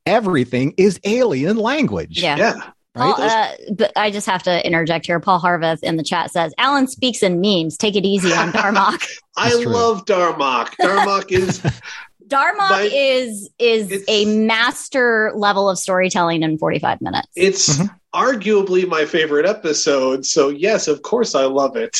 everything 0.06 0.74
is 0.78 1.00
alien 1.06 1.56
language. 1.56 2.22
Yeah. 2.22 2.36
yeah 2.38 2.62
Right? 2.96 3.16
Paul, 3.16 3.24
uh, 3.24 3.48
but 3.76 3.92
I 3.96 4.12
just 4.12 4.28
have 4.28 4.44
to 4.44 4.66
interject 4.66 5.08
here. 5.08 5.20
Paul 5.20 5.40
Harveth 5.40 5.82
in 5.82 5.96
the 5.98 6.04
chat 6.04 6.30
says, 6.32 6.54
Alan 6.60 6.88
speaks 6.88 7.24
in 7.24 7.42
memes. 7.42 7.76
Take 7.78 7.96
it 7.96 8.06
easy 8.06 8.32
on 8.34 8.52
Darmok. 8.52 9.04
i 9.38 9.50
true. 9.50 9.66
love 9.66 10.06
darmok 10.06 10.76
darmok 10.80 11.32
is 11.32 11.60
Darmok 12.28 12.70
By- 12.70 12.90
is 12.94 13.50
is 13.60 14.04
a 14.08 14.26
master 14.26 15.32
level 15.36 15.70
of 15.70 15.78
storytelling 15.78 16.44
in 16.44 16.58
45 16.58 17.02
minutes. 17.02 17.28
It's 17.36 17.78
Mhm. 17.78 17.90
arguably 18.14 18.88
my 18.88 19.06
favorite 19.06 19.46
episode, 19.46 20.26
so 20.26 20.50
yes, 20.50 20.88
of 20.88 21.02
course 21.02 21.36
I 21.36 21.46
love 21.46 21.76
it. 21.76 22.00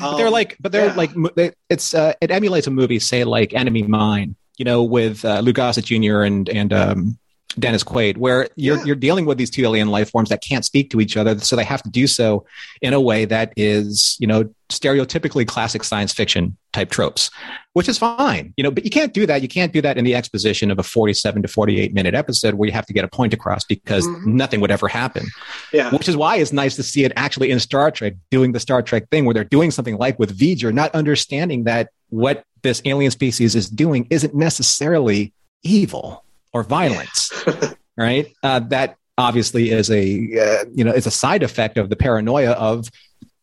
but 0.00 0.16
they're 0.16 0.26
Um, 0.28 0.32
like, 0.32 0.56
but 0.60 0.72
they're 0.72 0.86
yeah. 0.86 0.94
like, 0.94 1.10
they, 1.34 1.52
it's 1.68 1.94
uh, 1.94 2.12
it 2.20 2.30
emulates 2.30 2.66
a 2.66 2.70
movie, 2.70 2.98
say 2.98 3.24
like 3.24 3.52
Enemy 3.54 3.82
Mine, 3.82 4.36
you 4.56 4.64
know, 4.64 4.82
with 4.82 5.24
uh, 5.24 5.40
Lou 5.40 5.52
Gossett 5.52 5.84
Jr. 5.84 6.22
and 6.22 6.48
and 6.48 6.72
um, 6.72 7.18
Dennis 7.58 7.82
Quaid, 7.82 8.18
where 8.18 8.48
you're 8.56 8.76
Yeah. 8.78 8.84
you're 8.84 8.96
dealing 8.96 9.24
with 9.24 9.38
these 9.38 9.50
two 9.50 9.62
alien 9.64 9.88
life 9.88 10.10
forms 10.10 10.28
that 10.28 10.42
can't 10.42 10.64
speak 10.64 10.90
to 10.90 11.00
each 11.00 11.16
other, 11.16 11.38
so 11.38 11.56
they 11.56 11.64
have 11.64 11.82
to 11.82 11.90
do 11.90 12.06
so 12.06 12.44
in 12.82 12.92
a 12.92 13.00
way 13.00 13.24
that 13.24 13.52
is, 13.56 14.16
you 14.20 14.26
know, 14.26 14.44
stereotypically 14.68 15.46
classic 15.46 15.82
science 15.82 16.12
fiction 16.12 16.56
type 16.74 16.90
tropes, 16.90 17.30
which 17.72 17.88
is 17.88 17.96
fine, 17.98 18.52
you 18.58 18.62
know. 18.62 18.70
But 18.70 18.84
you 18.84 18.90
can't 18.90 19.14
do 19.14 19.24
that. 19.26 19.40
You 19.40 19.48
can't 19.48 19.72
do 19.72 19.80
that 19.80 19.96
in 19.96 20.04
the 20.04 20.14
exposition 20.14 20.70
of 20.70 20.78
a 20.78 20.82
47 20.82 21.40
to 21.42 21.48
48 21.48 21.94
minute 21.94 22.14
episode 22.14 22.54
where 22.54 22.66
you 22.66 22.72
have 22.72 22.84
to 22.86 22.92
get 22.92 23.02
a 23.04 23.08
point 23.08 23.32
across 23.32 23.64
because 23.64 24.06
Mhm. 24.06 24.26
nothing 24.26 24.60
would 24.60 24.70
ever 24.70 24.86
happen 24.86 25.26
yeah, 25.72 25.90
which 25.90 26.08
is 26.08 26.16
why 26.16 26.36
it's 26.36 26.52
nice 26.52 26.76
to 26.76 26.82
see 26.82 27.04
it 27.04 27.12
actually 27.16 27.50
in 27.50 27.58
Star 27.60 27.90
Trek 27.90 28.14
doing 28.30 28.52
the 28.52 28.60
Star 28.60 28.82
Trek 28.82 29.08
thing 29.10 29.24
where 29.24 29.32
they're 29.34 29.44
doing 29.44 29.70
something 29.70 29.96
like 29.96 30.18
with 30.18 30.38
V'ger, 30.38 30.72
not 30.72 30.94
understanding 30.94 31.64
that 31.64 31.88
what 32.10 32.44
this 32.62 32.82
alien 32.84 33.10
species 33.10 33.54
is 33.54 33.68
doing 33.70 34.06
isn't 34.10 34.34
necessarily 34.34 35.32
evil 35.62 36.24
or 36.52 36.62
violence, 36.62 37.32
right? 37.96 38.32
Uh, 38.42 38.60
that 38.60 38.96
obviously 39.16 39.70
is 39.70 39.90
a 39.90 40.04
uh, 40.40 40.64
you 40.74 40.84
know 40.84 40.92
it's 40.92 41.06
a 41.06 41.10
side 41.10 41.42
effect 41.42 41.76
of 41.76 41.90
the 41.90 41.96
paranoia 41.96 42.52
of. 42.52 42.90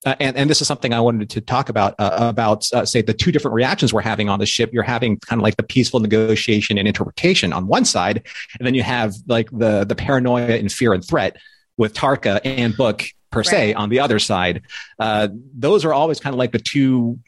Uh, 0.06 0.14
and, 0.20 0.38
and 0.38 0.52
this 0.52 0.62
is 0.62 0.68
something 0.68 0.94
I 0.94 1.00
wanted 1.00 1.32
to 1.32 1.42
talk 1.42 1.68
about 1.68 1.96
uh, 1.98 2.18
about 2.20 2.72
uh, 2.72 2.86
say 2.86 3.02
the 3.02 3.12
two 3.14 3.32
different 3.32 3.56
reactions 3.56 3.92
we're 3.92 4.02
having 4.02 4.30
on 4.30 4.38
the 4.38 4.46
ship. 4.46 4.72
You're 4.72 4.84
having 4.84 5.18
kind 5.18 5.40
of 5.42 5.44
like 5.44 5.58
the 5.58 5.64
peaceful 5.64 6.00
negotiation 6.00 6.78
and 6.78 6.88
interpretation 6.88 7.52
on 7.52 7.66
one 7.66 7.86
side, 7.86 8.24
and 8.60 8.68
then 8.68 8.76
you 8.76 8.84
have 8.84 9.16
like 9.26 9.50
the 9.50 9.84
the 9.84 9.96
paranoia 9.96 10.58
and 10.58 10.72
fear 10.72 10.94
and 10.94 11.04
threat 11.04 11.38
with 11.78 11.96
Tarka 11.96 12.40
and 12.44 12.78
Book 12.78 13.04
per 13.32 13.44
se 13.44 13.74
on 13.74 13.90
the 13.90 14.00
other 14.00 14.20
side. 14.20 14.62
Uh, 15.00 15.28
those 15.54 15.84
are 15.84 15.94
always 15.94 16.20
kind 16.20 16.34
of 16.34 16.38
like 16.38 16.52
the 16.52 16.60
two 16.60 17.20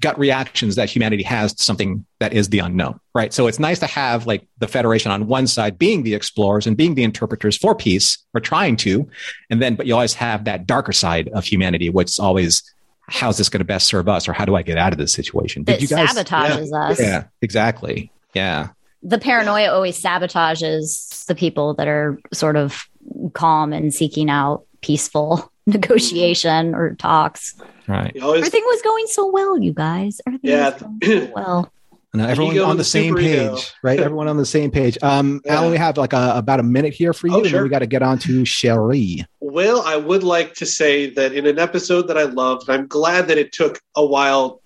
gut 0.00 0.18
reactions 0.18 0.76
that 0.76 0.88
humanity 0.88 1.22
has 1.22 1.52
to 1.54 1.62
something 1.62 2.04
that 2.18 2.32
is 2.32 2.48
the 2.48 2.58
unknown, 2.58 2.98
right? 3.14 3.32
So 3.32 3.46
it's 3.46 3.58
nice 3.58 3.78
to 3.80 3.86
have 3.86 4.26
like 4.26 4.46
the 4.58 4.68
Federation 4.68 5.10
on 5.10 5.26
one 5.26 5.46
side 5.46 5.78
being 5.78 6.02
the 6.02 6.14
explorers 6.14 6.66
and 6.66 6.76
being 6.76 6.94
the 6.94 7.04
interpreters 7.04 7.56
for 7.56 7.74
peace 7.74 8.18
or 8.32 8.40
trying 8.40 8.76
to, 8.76 9.08
and 9.50 9.60
then 9.60 9.74
but 9.74 9.86
you 9.86 9.94
always 9.94 10.14
have 10.14 10.44
that 10.44 10.66
darker 10.66 10.92
side 10.92 11.28
of 11.28 11.44
humanity, 11.44 11.90
which 11.90 12.08
is 12.08 12.18
always 12.18 12.62
how's 13.08 13.36
this 13.36 13.50
going 13.50 13.60
to 13.60 13.64
best 13.66 13.86
serve 13.86 14.08
us 14.08 14.28
or 14.28 14.32
how 14.32 14.44
do 14.44 14.56
I 14.56 14.62
get 14.62 14.78
out 14.78 14.92
of 14.92 14.98
this 14.98 15.12
situation? 15.12 15.64
that 15.64 15.82
you 15.82 15.88
guys? 15.88 16.10
sabotages 16.10 16.72
us. 16.72 16.98
Yeah, 17.00 17.24
exactly. 17.42 18.10
Yeah. 18.34 18.68
The 19.02 19.18
paranoia 19.18 19.70
always 19.70 20.00
sabotages 20.00 21.26
the 21.26 21.34
people 21.34 21.74
that 21.74 21.88
are 21.88 22.18
sort 22.32 22.56
of 22.56 22.88
calm 23.34 23.74
and 23.74 23.92
seeking 23.92 24.30
out 24.30 24.64
peaceful 24.84 25.50
negotiation 25.66 26.74
or 26.74 26.94
talks. 26.96 27.54
Right. 27.88 28.14
Always- 28.22 28.40
Everything 28.40 28.62
was 28.66 28.82
going 28.82 29.06
so 29.08 29.30
well, 29.30 29.58
you 29.58 29.72
guys. 29.72 30.20
Everything 30.26 30.50
Yeah. 30.50 30.70
was 30.70 30.82
going 30.82 31.00
so 31.26 31.32
well. 31.34 31.70
Now 32.16 32.28
everyone 32.28 32.56
on 32.60 32.76
the 32.76 32.82
the 32.82 32.84
same 32.84 33.12
superego. 33.16 33.56
page, 33.56 33.72
right? 33.82 33.98
Everyone 34.06 34.28
on 34.28 34.36
the 34.36 34.46
same 34.46 34.70
page. 34.70 34.96
Um, 35.02 35.40
Yeah. 35.44 35.56
Alan, 35.56 35.72
we 35.72 35.76
have 35.78 35.96
like 35.96 36.12
a, 36.12 36.34
about 36.36 36.60
a 36.60 36.62
minute 36.62 36.94
here 36.94 37.12
for 37.12 37.26
you, 37.26 37.32
Oh, 37.34 37.36
and 37.38 37.46
then 37.46 37.50
sure. 37.50 37.62
we 37.64 37.68
got 37.68 37.80
to 37.80 37.88
get 37.88 38.02
on 38.04 38.20
to 38.20 38.44
Sherry. 38.44 39.26
Well, 39.40 39.82
I 39.82 39.96
would 39.96 40.22
like 40.22 40.54
to 40.54 40.64
say 40.66 41.10
that 41.10 41.32
in 41.32 41.44
an 41.44 41.58
episode 41.58 42.02
that 42.06 42.16
I 42.16 42.22
loved, 42.22 42.70
I'm 42.70 42.86
glad 42.86 43.26
that 43.26 43.38
it 43.38 43.50
took 43.50 43.80
a 43.96 44.06
while. 44.06 44.60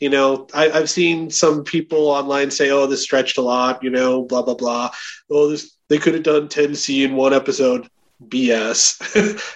You 0.00 0.10
know, 0.10 0.46
I, 0.52 0.70
I've 0.70 0.90
seen 0.90 1.30
some 1.30 1.64
people 1.64 2.08
online 2.08 2.50
say, 2.50 2.68
"Oh, 2.70 2.86
this 2.86 3.02
stretched 3.04 3.38
a 3.38 3.42
lot." 3.42 3.82
You 3.82 3.88
know, 3.88 4.24
blah 4.24 4.42
blah 4.42 4.54
blah. 4.62 4.90
Oh, 5.30 5.48
this 5.48 5.74
they 5.88 5.96
could 5.96 6.12
have 6.12 6.24
done 6.24 6.46
10C 6.48 7.06
in 7.06 7.16
one 7.16 7.32
episode. 7.32 7.88
BS. 8.28 8.98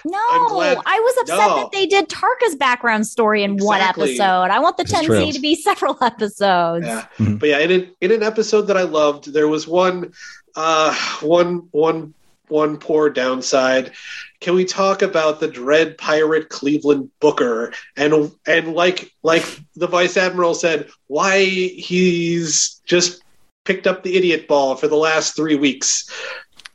No, 0.05 0.19
I'm 0.31 0.47
glad- 0.47 0.77
I 0.85 0.99
was 0.99 1.15
upset 1.21 1.37
No. 1.49 1.55
that 1.57 1.71
they 1.71 1.85
did 1.85 2.07
Tarka's 2.09 2.55
background 2.55 3.05
story 3.07 3.43
in 3.43 3.57
one 3.57 3.81
episode. 3.81 4.49
I 4.51 4.59
want 4.59 4.77
the 4.77 4.83
This 4.83 4.93
10C 4.93 5.05
true. 5.05 5.31
to 5.31 5.39
be 5.39 5.55
several 5.69 5.97
episodes. 6.01 6.85
yeah. 6.85 7.05
Mhm. 7.17 7.39
But 7.39 7.49
yeah, 7.49 7.59
in 7.59 7.71
an, 7.71 7.91
in 8.01 8.11
an 8.11 8.23
episode 8.23 8.63
that 8.63 8.77
I 8.77 8.83
loved, 8.83 9.33
there 9.33 9.47
was 9.47 9.67
one, 9.67 10.11
uh, 10.55 10.95
one, 11.21 11.67
one, 11.71 12.13
one 12.47 12.77
poor 12.77 13.09
downside. 13.09 13.91
Can 14.39 14.55
we 14.55 14.63
talk 14.65 15.01
about 15.01 15.39
the 15.39 15.47
dread 15.47 15.97
pirate 15.97 16.47
Cleveland 16.49 17.09
Booker 17.19 17.73
and 17.97 18.31
and 18.45 18.73
like 18.73 19.11
like 19.23 19.43
the 19.75 19.87
vice 19.87 20.15
admiral 20.15 20.53
said, 20.53 20.87
why 21.07 21.43
he's 21.43 22.81
just 22.85 23.23
picked 23.65 23.87
up 23.87 24.03
the 24.03 24.15
idiot 24.15 24.47
ball 24.47 24.75
for 24.75 24.87
the 24.87 24.95
last 24.95 25.35
three 25.35 25.55
weeks? 25.55 26.09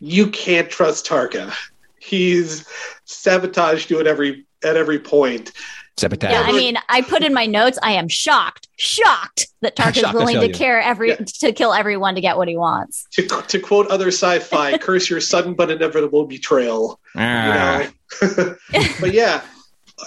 You 0.00 0.26
can't 0.26 0.68
trust 0.68 1.07
Tarka. 1.07 1.55
He's 2.02 2.66
sabotaged 3.04 3.90
you 3.90 4.00
at 4.00 4.06
every 4.06 4.46
at 4.64 4.76
every 4.76 4.98
point. 4.98 5.52
Sabotage. 5.98 6.32
Yeah, 6.32 6.42
I 6.42 6.52
mean, 6.52 6.78
I 6.88 7.02
put 7.02 7.22
in 7.22 7.34
my 7.34 7.44
notes. 7.44 7.78
I 7.82 7.92
am 7.92 8.08
shocked, 8.08 8.68
shocked 8.76 9.48
that 9.60 9.76
Tark 9.76 9.96
is 9.98 10.02
willing 10.14 10.36
tell 10.36 10.48
to 10.48 10.52
care 10.52 10.80
every 10.80 11.10
Yeah. 11.10 11.16
to 11.40 11.52
kill 11.52 11.74
everyone 11.74 12.14
to 12.14 12.20
get 12.20 12.36
what 12.38 12.48
he 12.48 12.56
wants. 12.56 13.06
To, 13.12 13.26
to 13.26 13.58
quote 13.58 13.88
other 13.88 14.08
sci-fi, 14.08 14.78
curse 14.78 15.10
your 15.10 15.20
sudden 15.20 15.54
but 15.54 15.70
inevitable 15.70 16.24
betrayal. 16.26 16.98
Ah. 17.14 17.82
you 18.22 18.28
know 18.28 18.56
but 19.00 19.12
yeah 19.12 19.42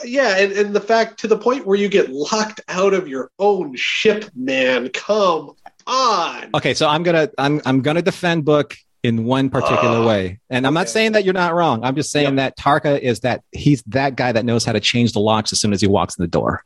yeah 0.03 0.37
and, 0.37 0.51
and 0.53 0.75
the 0.75 0.81
fact 0.81 1.19
to 1.19 1.27
the 1.27 1.37
point 1.37 1.65
where 1.65 1.77
you 1.77 1.87
get 1.87 2.09
locked 2.09 2.59
out 2.67 2.93
of 2.93 3.07
your 3.07 3.31
own 3.39 3.75
ship 3.75 4.25
man 4.35 4.89
come 4.89 5.51
on 5.87 6.49
Okay, 6.55 6.73
so 6.73 6.87
I'm 6.87 7.03
gonna 7.03 7.29
I'm 7.37 7.61
I'm 7.65 7.81
gonna 7.81 8.01
defend 8.01 8.43
Book 8.43 8.75
in 9.05 9.23
one 9.25 9.49
particular 9.49 9.99
Ah, 9.99 10.07
way, 10.07 10.39
and 10.49 10.65
I'm 10.67 10.73
not 10.73 10.89
saying 10.89 11.13
that 11.13 11.23
you're 11.23 11.33
not 11.33 11.53
wrong. 11.53 11.83
I'm 11.83 11.95
just 11.95 12.11
saying 12.11 12.35
that 12.37 12.57
Tarka 12.57 12.99
is 12.99 13.21
that 13.21 13.43
he's 13.51 13.81
that 13.83 14.15
guy 14.15 14.31
that 14.31 14.45
knows 14.45 14.65
how 14.65 14.71
to 14.73 14.79
change 14.79 15.13
the 15.13 15.19
locks 15.19 15.51
as 15.53 15.59
soon 15.61 15.73
as 15.73 15.81
he 15.81 15.87
walks 15.87 16.17
in 16.17 16.23
the 16.23 16.27
door. 16.27 16.63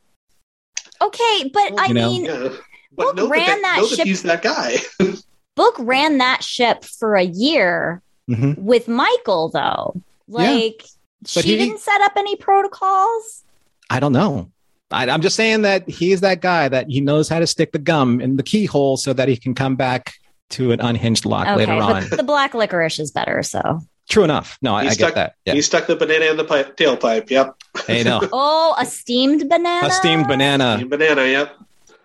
Okay, 1.02 1.50
but 1.52 1.72
I 1.78 1.88
know? 1.88 2.10
mean, 2.10 2.24
yeah. 2.24 2.48
Book 2.92 3.14
but 3.14 3.16
know 3.16 3.28
ran 3.28 3.46
that, 3.46 3.60
that 3.62 3.76
know 3.78 3.88
that 3.88 3.96
ship- 3.96 4.06
he's 4.06 4.22
that 4.24 4.42
guy 4.42 4.76
Book 5.56 5.74
ran 5.78 6.18
that 6.18 6.42
ship 6.42 6.84
for 6.84 7.14
a 7.16 7.22
year 7.24 8.02
Mhm. 8.28 8.56
with 8.58 8.86
Michael, 8.88 9.48
though. 9.50 10.00
Like, 10.28 10.84
But 11.22 11.28
she 11.44 11.50
he- 11.50 11.56
didn't 11.56 11.80
set 11.80 12.00
up 12.02 12.12
any 12.16 12.36
protocols. 12.36 13.44
I 13.90 13.98
don't 14.00 14.12
know. 14.12 14.50
I, 14.92 15.08
I'm 15.08 15.20
just 15.20 15.36
saying 15.36 15.62
that 15.62 15.88
he's 15.88 16.20
that 16.20 16.40
guy 16.40 16.68
that 16.68 16.88
he 16.88 17.00
knows 17.00 17.28
how 17.28 17.38
to 17.40 17.46
stick 17.46 17.72
the 17.72 17.78
gum 17.78 18.20
in 18.20 18.36
the 18.36 18.42
keyhole 18.42 18.96
so 18.96 19.12
that 19.12 19.28
he 19.28 19.36
can 19.36 19.54
come 19.54 19.76
back 19.76 20.14
to 20.50 20.72
an 20.72 20.80
unhinged 20.80 21.24
lock 21.24 21.46
Okay, 21.46 21.56
later 21.66 21.72
on. 21.72 22.08
but 22.08 22.16
the 22.16 22.22
black 22.22 22.54
licorice 22.54 22.98
is 22.98 23.10
better. 23.10 23.42
So, 23.42 23.80
True 24.08 24.24
enough. 24.24 24.58
No, 24.60 24.74
I, 24.74 24.82
He 24.82 24.88
I 24.88 24.92
stuck- 24.92 25.08
get 25.10 25.14
that. 25.14 25.34
Yeah. 25.44 25.54
He 25.54 25.62
stuck 25.62 25.86
the 25.86 25.94
banana 25.96 26.26
in 26.26 26.36
the 26.36 26.44
pipe, 26.44 26.76
tailpipe. 26.76 27.30
Yep. 27.30 27.54
Hey, 27.86 28.02
no. 28.02 28.20
oh, 28.32 28.74
a 28.78 28.84
steamed 28.84 29.48
banana. 29.48 29.86
A 29.86 29.90
steamed 29.90 30.26
banana. 30.26 30.84
banana. 30.86 31.24
Yep. 31.26 31.56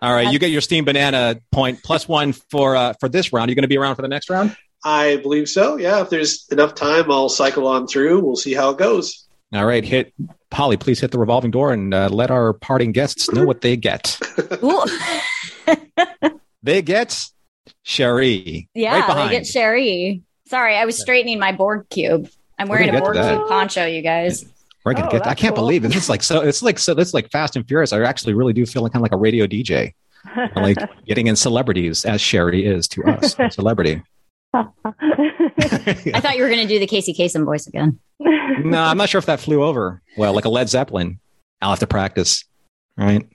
All 0.02 0.12
right, 0.12 0.30
you 0.32 0.38
get 0.38 0.50
your 0.50 0.60
steamed 0.60 0.84
banana 0.86 1.40
point 1.50 1.82
plus 1.82 2.06
one 2.06 2.32
for 2.32 2.76
uh, 2.76 2.92
for 3.00 3.08
this 3.08 3.32
round. 3.32 3.48
You're 3.50 3.54
going 3.56 3.62
to 3.62 3.68
be 3.68 3.78
around 3.78 3.96
for 3.96 4.02
the 4.02 4.08
next 4.08 4.28
round. 4.30 4.54
I 4.84 5.16
believe 5.16 5.48
so. 5.48 5.76
Yeah. 5.78 6.02
If 6.02 6.10
there's 6.10 6.46
enough 6.52 6.74
time, 6.74 7.10
I'll 7.10 7.28
cycle 7.30 7.66
on 7.66 7.86
through. 7.88 8.20
We'll 8.20 8.36
see 8.36 8.54
how 8.54 8.70
it 8.70 8.78
goes. 8.78 9.24
All 9.52 9.64
right, 9.64 9.84
hit 9.84 10.12
Polly. 10.50 10.76
Please 10.76 11.00
hit 11.00 11.10
the 11.12 11.18
revolving 11.18 11.50
door 11.50 11.72
and 11.72 11.92
uh, 11.94 12.08
let 12.10 12.30
our 12.30 12.52
parting 12.52 12.92
guests 12.92 13.32
know 13.32 13.44
what 13.44 13.62
they 13.62 13.76
get. 13.76 14.18
They 16.62 16.82
get 16.82 17.24
Sherry. 17.88 18.68
yeah, 18.74 18.98
right 19.12 19.28
they 19.28 19.36
get 19.36 19.46
Sherry. 19.46 20.22
Sorry, 20.48 20.76
I 20.76 20.84
was 20.84 20.98
straightening 21.00 21.38
my 21.38 21.52
Borg 21.52 21.88
cube. 21.88 22.28
I'm 22.58 22.66
wearing 22.68 22.88
a 22.88 22.92
get 22.92 23.02
Borg 23.04 23.14
cube 23.14 23.46
poncho, 23.48 23.86
you 23.86 24.02
guys. 24.02 24.44
We're 24.84 24.94
gonna 24.94 25.06
Oh, 25.06 25.10
get. 25.10 25.26
I 25.26 25.34
can't 25.34 25.54
cool. 25.54 25.64
believe 25.64 25.84
it. 25.84 25.88
This 25.88 26.04
is 26.04 26.08
like 26.08 26.22
so. 26.24 26.40
It's 26.40 26.62
like 26.62 26.80
so. 26.80 26.92
It's 26.94 27.14
like 27.14 27.30
Fast 27.30 27.54
and 27.54 27.66
Furious. 27.66 27.92
I 27.92 28.02
actually 28.02 28.34
really 28.34 28.52
do 28.52 28.66
feel 28.66 28.82
like 28.82 28.92
kind 28.92 29.00
of 29.00 29.04
like 29.04 29.12
a 29.12 29.16
radio 29.16 29.46
DJ. 29.46 29.94
Like 30.56 30.76
getting 31.06 31.28
in 31.28 31.36
celebrities 31.36 32.04
as 32.04 32.20
Sherry 32.20 32.66
is 32.66 32.88
to 32.88 33.04
us, 33.04 33.36
a 33.38 33.50
celebrity. 33.50 34.02
I 34.54 36.20
thought 36.20 36.36
you 36.36 36.42
were 36.42 36.48
going 36.48 36.66
to 36.66 36.68
do 36.68 36.78
the 36.80 36.86
Casey 36.86 37.14
Kasem 37.14 37.44
voice 37.44 37.66
again. 37.68 37.98
no, 38.20 38.82
I'm 38.82 38.96
not 38.96 39.08
sure 39.08 39.18
if 39.18 39.26
that 39.26 39.38
flew 39.40 39.62
over 39.62 40.02
well, 40.16 40.32
like 40.32 40.44
a 40.44 40.48
Led 40.48 40.68
Zeppelin. 40.68 41.20
I'll 41.62 41.70
have 41.70 41.78
to 41.80 41.86
practice. 41.86 42.44
All 42.98 43.06
right. 43.06 43.26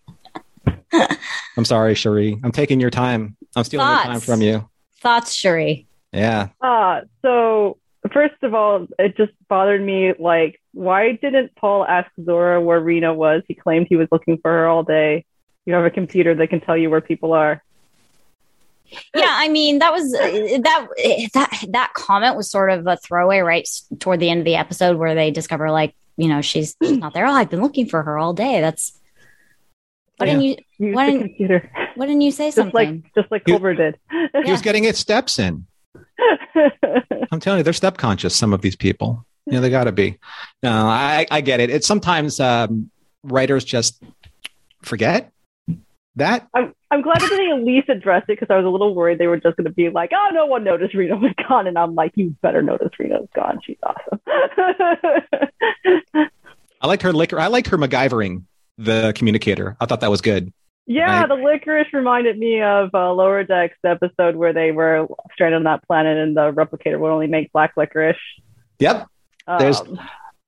I'm 1.57 1.65
sorry, 1.65 1.95
Sherry. 1.95 2.39
I'm 2.43 2.51
taking 2.51 2.79
your 2.79 2.89
time. 2.89 3.35
I'm 3.55 3.63
stealing 3.63 3.87
your 3.87 4.03
time 4.03 4.19
from 4.19 4.41
you. 4.41 4.69
Thoughts, 4.99 5.33
Sherry? 5.33 5.87
Yeah. 6.11 6.49
Ah, 6.61 7.01
so 7.21 7.77
first 8.11 8.41
of 8.43 8.53
all, 8.53 8.87
it 8.99 9.17
just 9.17 9.31
bothered 9.47 9.81
me. 9.81 10.13
Like, 10.17 10.59
why 10.73 11.13
didn't 11.13 11.55
Paul 11.55 11.85
ask 11.85 12.09
Zora 12.23 12.61
where 12.61 12.79
Reno 12.79 13.13
was? 13.13 13.43
He 13.47 13.53
claimed 13.53 13.87
he 13.89 13.95
was 13.95 14.07
looking 14.11 14.37
for 14.37 14.51
her 14.51 14.67
all 14.67 14.83
day. 14.83 15.25
You 15.65 15.73
have 15.73 15.85
a 15.85 15.91
computer 15.91 16.33
that 16.35 16.47
can 16.47 16.61
tell 16.61 16.77
you 16.77 16.89
where 16.89 17.01
people 17.01 17.33
are. 17.33 17.63
Yeah, 19.15 19.27
I 19.29 19.47
mean 19.47 19.79
that 19.79 19.93
was 19.93 20.13
uh, 20.13 20.59
that 20.63 20.87
that 21.33 21.63
that 21.69 21.93
comment 21.93 22.35
was 22.35 22.51
sort 22.51 22.71
of 22.71 22.85
a 22.87 22.97
throwaway 22.97 23.39
right 23.39 23.67
toward 23.99 24.19
the 24.19 24.29
end 24.29 24.39
of 24.39 24.45
the 24.45 24.55
episode 24.55 24.97
where 24.97 25.15
they 25.15 25.31
discover 25.31 25.71
like 25.71 25.95
you 26.17 26.27
know 26.27 26.41
she's, 26.41 26.75
she's 26.83 26.97
not 26.97 27.13
there. 27.13 27.25
Oh, 27.25 27.31
I've 27.31 27.49
been 27.49 27.61
looking 27.61 27.87
for 27.87 28.03
her 28.03 28.17
all 28.17 28.33
day. 28.33 28.59
That's 28.59 28.99
why 30.21 30.25
didn't 30.27 30.41
you 30.43 30.55
Use 30.79 30.95
Why 30.95 31.05
didn't- 31.11 31.21
computer, 31.27 31.71
why 31.95 32.05
didn't 32.07 32.21
you 32.21 32.31
say 32.31 32.47
just 32.47 32.55
something? 32.57 32.73
like 33.03 33.13
just 33.15 33.31
like 33.31 33.43
You- 33.47 33.59
Culber 33.59 33.75
did. 33.77 33.99
He 34.45 34.51
was 34.51 34.61
getting 34.61 34.83
his 34.83 34.97
steps 34.97 35.37
in. 35.39 35.65
I'm 37.31 37.39
telling 37.39 37.59
you, 37.59 37.63
they're 37.63 37.73
step 37.73 37.97
conscious. 37.97 38.35
Some 38.35 38.53
of 38.53 38.61
these 38.61 38.75
people, 38.75 39.25
you 39.45 39.53
know, 39.53 39.61
they 39.61 39.69
got 39.69 39.85
to 39.85 39.91
be. 39.91 40.17
No, 40.63 40.71
I, 40.71 41.25
I 41.31 41.41
get 41.41 41.59
it. 41.59 41.69
It's 41.69 41.87
sometimes 41.87 42.39
um, 42.39 42.89
writers 43.23 43.63
just 43.63 44.01
forget 44.81 45.31
that. 46.15 46.47
I'm 46.53 46.73
I'm 46.91 47.01
glad 47.01 47.21
that 47.21 47.29
they 47.29 47.49
at 47.55 47.63
least 47.63 47.89
addressed 47.89 48.25
it 48.29 48.39
because 48.39 48.53
I 48.53 48.57
was 48.57 48.65
a 48.65 48.69
little 48.69 48.93
worried 48.93 49.17
they 49.17 49.27
were 49.27 49.37
just 49.39 49.55
going 49.55 49.65
to 49.65 49.71
be 49.71 49.89
like, 49.89 50.11
oh, 50.13 50.29
no 50.33 50.45
one 50.45 50.63
noticed 50.63 50.93
Reno 50.93 51.17
was 51.17 51.31
gone, 51.47 51.67
and 51.67 51.77
I'm 51.77 51.95
like, 51.95 52.11
you 52.15 52.35
better 52.41 52.61
notice 52.61 52.89
Reno 52.99 53.21
was 53.21 53.29
gone. 53.33 53.59
She's 53.65 53.77
awesome. 53.83 54.19
I 56.81 56.87
liked 56.87 57.03
her 57.03 57.13
liquor. 57.13 57.39
I 57.39 57.47
liked 57.47 57.67
her 57.69 57.77
MacGyvering 57.77 58.43
the 58.77 59.13
communicator. 59.15 59.75
I 59.79 59.85
thought 59.85 60.01
that 60.01 60.09
was 60.11 60.21
good. 60.21 60.51
yeah, 60.87 61.19
Right. 61.21 61.27
the 61.29 61.35
licorice 61.35 61.87
reminded 61.93 62.37
me 62.37 62.61
of 62.61 62.89
uh, 62.93 63.13
Lower 63.13 63.43
Decks 63.43 63.77
episode 63.85 64.35
where 64.35 64.53
they 64.53 64.71
were 64.71 65.07
stranded 65.33 65.57
on 65.57 65.63
that 65.65 65.85
planet 65.87 66.17
and 66.17 66.35
the 66.35 66.51
replicator 66.51 66.99
would 66.99 67.11
only 67.11 67.27
make 67.27 67.51
black 67.51 67.73
licorice. 67.77 68.17
Yep. 68.79 69.07
There's- 69.59 69.81
Um, 69.81 69.99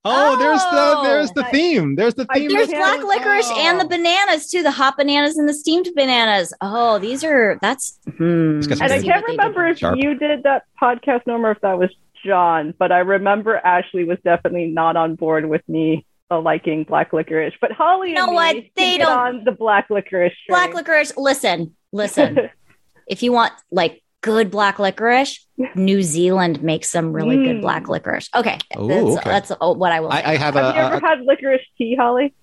Oh, 0.06 0.36
there's 0.38 0.60
the 0.60 0.70
Oh. 0.98 1.04
there's 1.06 1.32
the 1.32 1.44
theme. 1.46 1.96
There's 1.96 2.14
the 2.16 2.26
theme. 2.34 2.50
There's 2.50 2.68
black 2.68 3.02
licorice 3.06 3.50
and 3.56 3.80
the 3.80 3.86
Oh. 3.86 3.88
bananas 3.88 4.50
too, 4.52 4.62
the 4.62 4.70
hot 4.72 4.98
bananas 4.98 5.38
and 5.38 5.48
the 5.48 5.54
steamed 5.54 5.88
bananas. 5.96 6.54
Oh, 6.60 7.00
these 7.00 7.24
are 7.24 7.58
that's. 7.62 7.98
Hmm. 8.18 8.58
It's 8.58 8.68
got 8.68 8.80
some 8.80 8.84
and 8.86 8.94
I 8.94 8.96
can't 9.02 9.08
what 9.08 9.28
they 9.28 9.32
did 9.38 9.40
remember 9.40 9.68
if 9.68 9.78
Sharp. 9.78 9.98
you 10.02 10.16
did 10.16 10.44
that 10.44 10.64
podcast, 10.82 11.22
Norma, 11.26 11.48
or 11.48 11.52
if 11.52 11.62
that 11.62 11.80
was 11.80 11.90
John, 12.26 12.74
but 12.78 12.92
I 12.92 13.00
remember 13.00 13.56
Ashley 13.56 14.04
was 14.04 14.18
definitely 14.26 14.66
not 14.68 14.98
on 14.98 15.16
board 15.16 15.48
with 15.48 15.62
me 15.70 16.06
liking 16.32 16.84
black 16.84 17.14
licorice. 17.14 17.54
But 17.62 17.72
Holly 17.72 18.10
You 18.10 18.16
know 18.16 18.26
and 18.28 18.34
what? 18.36 18.56
They 18.76 18.98
don't- 18.98 19.18
on 19.18 19.44
the 19.44 19.52
black 19.52 19.90
licorice. 19.90 20.34
black 20.48 20.72
train. 20.72 20.76
licorice. 20.78 21.14
Listen, 21.18 21.76
listen. 21.92 22.50
if 23.08 23.22
you 23.24 23.32
want 23.32 23.54
like 23.72 24.02
good 24.22 24.50
black 24.50 24.80
licorice, 24.80 25.46
New 25.76 26.02
Zealand 26.02 26.64
makes 26.64 26.90
some 26.90 27.14
really 27.14 27.38
good 27.38 27.58
Mm. 27.58 27.62
black 27.62 27.88
licorice. 27.88 28.30
Okay, 28.36 28.58
Ooh, 28.80 28.88
that's, 28.88 29.18
okay. 29.18 29.30
that's 29.30 29.52
oh, 29.62 29.74
what 29.74 29.92
I 29.92 30.00
will. 30.00 30.12
I. 30.12 30.22
I 30.24 30.36
have 30.38 30.56
a. 30.56 30.64
Have 30.64 30.76
you 30.76 30.82
ever 30.82 30.96
a- 31.06 31.08
had 31.08 31.22
licorice 31.26 31.62
tea, 31.78 31.96
Holly? 31.96 32.34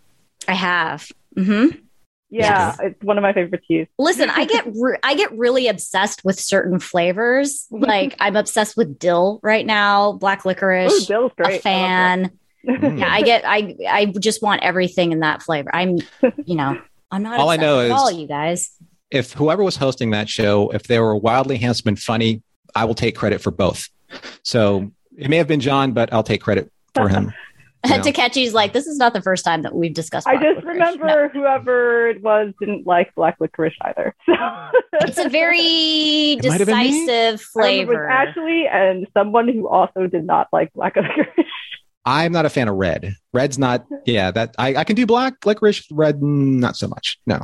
I 0.47 0.55
have. 0.55 1.11
Mm-hmm. 1.37 1.79
Yeah, 2.33 2.77
it's 2.81 3.03
one 3.03 3.19
of 3.19 3.23
my 3.23 3.33
favorite 3.33 3.63
teas. 3.67 3.89
Listen, 3.99 4.31
I 4.31 4.45
get 4.45 4.65
re- 4.73 4.99
I 5.03 5.15
get 5.17 5.37
really 5.37 5.67
obsessed 5.67 6.25
with 6.25 6.39
certain 6.39 6.79
flavors. 6.79 7.67
Like 7.73 8.15
I'm 8.21 8.37
obsessed 8.37 8.77
with 8.77 9.01
dill 9.01 9.41
right 9.43 9.67
now, 9.67 10.13
black 10.13 10.45
licorice. 10.45 10.93
Oh, 10.93 11.05
Bill's 11.09 11.33
great. 11.37 11.47
I 11.49 11.51
a 11.51 11.55
love 11.55 11.63
fan. 11.63 12.39
Mm. 12.67 12.99
Yeah, 12.99 13.13
I 13.13 13.23
get 13.23 13.43
I 13.47 13.75
I 13.89 14.07
just 14.07 14.43
want 14.43 14.63
everything 14.63 15.13
in 15.13 15.21
that 15.21 15.43
flavor. 15.43 15.71
I'm 15.75 15.99
you 16.45 16.55
know 16.57 16.81
I'm 17.11 17.23
not 17.23 17.39
All 17.41 17.49
I 17.51 17.57
know 17.57 17.81
is- 17.81 17.91
all 17.93 18.11
you 18.11 18.27
guys. 18.27 18.71
if 19.11 19.33
whoever 19.33 19.63
was 19.65 19.77
hosting 19.77 20.11
that 20.11 20.29
show, 20.29 20.71
if 20.71 20.85
they 20.85 20.99
were 20.99 21.17
wildly 21.17 21.57
handsome 21.59 21.89
and 21.89 21.99
funny, 21.99 22.43
I 22.75 22.85
will 22.85 22.95
take 22.95 23.17
credit 23.17 23.41
for 23.41 23.51
both. 23.51 23.89
So 24.43 24.91
it 25.17 25.29
may 25.31 25.37
have 25.39 25.49
been 25.49 25.61
John, 25.61 25.93
but 25.93 26.13
I'll 26.13 26.23
take 26.23 26.43
credit 26.43 26.71
for 26.95 27.09
him. 27.09 27.33
You 27.83 27.97
know. 27.97 28.03
Takechi's 28.03 28.53
like 28.53 28.75
this 28.75 28.87
is 28.87 28.99
not 28.99 29.15
the 29.15 29.23
first 29.23 29.43
time 29.43 29.63
that 29.63 29.75
we've 29.75 29.95
discussed. 29.95 30.27
I 30.27 30.35
just 30.35 30.57
licorice. 30.57 30.67
remember 30.67 31.07
No. 31.07 31.41
whoever 31.41 32.09
it 32.11 32.23
was 32.23 32.53
didn't 32.61 32.87
like 32.87 33.15
black 33.15 33.39
licorice 33.41 33.73
either. 33.81 34.15
So 34.27 34.35
it's 35.01 35.17
a 35.17 35.31
very 35.31 35.57
It 35.63 36.45
might 36.45 36.61
have 36.61 36.67
been 36.69 36.77
me. 36.77 37.07
decisive 37.07 37.09
I 37.09 37.09
remember 37.09 37.33
it 37.33 37.39
flavor. 37.87 38.07
was 38.07 38.11
Ashley 38.29 38.67
and 38.67 39.07
someone 39.17 39.49
who 39.49 39.67
also 39.67 40.07
did 40.09 40.27
not 40.27 40.49
like 40.53 40.75
black 40.75 40.95
licorice. 40.97 41.47
I'm 42.11 42.33
not 42.33 42.45
a 42.47 42.51
fan 42.51 42.69
of 42.69 42.75
red. 42.77 43.15
Red's 43.33 43.59
not. 43.59 43.87
Yeah, 44.05 44.31
that 44.33 44.55
I, 44.59 44.75
I 44.77 44.85
can 44.85 44.97
do 44.97 45.07
black 45.07 45.45
licorice. 45.47 45.87
Red, 45.91 46.17
mm, 46.21 46.59
not 46.59 46.77
so 46.77 46.89
much. 46.89 47.19
No. 47.27 47.41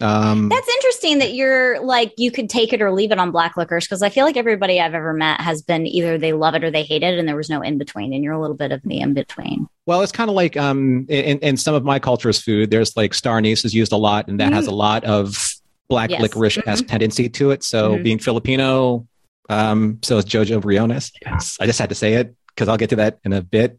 Um, 0.00 0.48
That's 0.48 0.68
interesting 0.68 1.18
that 1.18 1.34
you're 1.34 1.80
like 1.80 2.12
you 2.18 2.30
could 2.32 2.50
take 2.50 2.72
it 2.72 2.82
or 2.82 2.92
leave 2.92 3.12
it 3.12 3.18
on 3.18 3.30
black 3.30 3.56
licorice 3.56 3.86
because 3.86 4.02
I 4.02 4.08
feel 4.10 4.24
like 4.24 4.36
everybody 4.36 4.80
I've 4.80 4.92
ever 4.94 5.12
met 5.14 5.40
has 5.40 5.62
been 5.62 5.86
either 5.86 6.18
they 6.18 6.32
love 6.32 6.54
it 6.54 6.64
or 6.64 6.70
they 6.70 6.82
hate 6.82 7.02
it, 7.04 7.16
and 7.18 7.26
there 7.28 7.36
was 7.36 7.48
no 7.48 7.60
in 7.62 7.78
between, 7.78 8.12
and 8.12 8.22
you're 8.24 8.32
a 8.32 8.40
little 8.40 8.56
bit 8.56 8.72
of 8.72 8.82
the 8.82 8.98
in 9.00 9.14
between. 9.14 9.66
well, 9.86 10.02
it's 10.02 10.12
kind 10.12 10.28
of 10.28 10.34
like 10.36 10.56
um, 10.56 11.06
in, 11.08 11.38
in 11.38 11.56
some 11.56 11.74
of 11.74 11.84
my 11.84 11.98
culture's 11.98 12.40
food, 12.40 12.70
there's 12.70 12.96
like 12.96 13.14
star 13.14 13.38
anise 13.38 13.64
is 13.64 13.72
used 13.74 13.92
a 13.92 13.96
lot, 13.96 14.28
and 14.28 14.40
that 14.40 14.52
has 14.52 14.66
a 14.66 14.72
lot 14.74 15.04
of 15.04 15.54
black 15.88 16.10
Yes. 16.10 16.20
licorice 16.20 16.58
as 16.66 16.82
tendency 16.82 17.28
to 17.28 17.50
it. 17.52 17.62
So 17.62 17.96
Mhm. 17.98 18.02
being 18.02 18.18
Filipino, 18.18 19.06
um, 19.48 19.98
so 20.02 20.18
is 20.18 20.24
Jon 20.24 20.44
Jon 20.44 20.60
Briones. 20.60 21.12
Yes, 21.24 21.56
I 21.60 21.66
just 21.66 21.78
had 21.78 21.88
to 21.90 21.94
say 21.94 22.14
it 22.14 22.34
because 22.48 22.68
I'll 22.68 22.76
get 22.78 22.90
to 22.90 22.96
that 22.96 23.18
in 23.24 23.32
a 23.32 23.42
bit. 23.42 23.78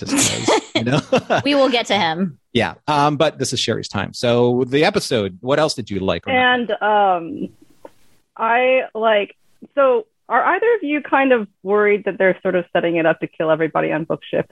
Just 0.00 0.46
'cause, 0.48 0.62
you 0.74 0.84
know. 0.84 1.00
We 1.44 1.54
will 1.54 1.68
get 1.70 1.86
to 1.86 1.94
him. 1.98 2.38
Yeah. 2.52 2.74
Um, 2.88 3.16
but 3.16 3.38
this 3.38 3.52
is 3.52 3.60
Sherry's 3.60 3.88
time. 3.88 4.12
So 4.12 4.64
the 4.64 4.84
episode, 4.84 5.38
what 5.40 5.58
else 5.58 5.74
did 5.74 5.90
you 5.90 6.00
like? 6.00 6.24
and 6.26 6.70
um, 6.82 7.48
I 8.36 8.82
like. 8.94 9.36
So, 9.74 10.06
are 10.28 10.42
either 10.44 10.74
of 10.76 10.82
you 10.82 11.02
kind 11.02 11.32
of 11.32 11.48
worried 11.62 12.04
that 12.04 12.16
they're 12.18 12.38
sort 12.42 12.54
of 12.54 12.64
setting 12.72 12.96
it 12.96 13.06
up 13.06 13.20
to 13.20 13.26
kill 13.26 13.50
everybody 13.50 13.92
on 13.92 14.04
book 14.04 14.20
ship? 14.28 14.50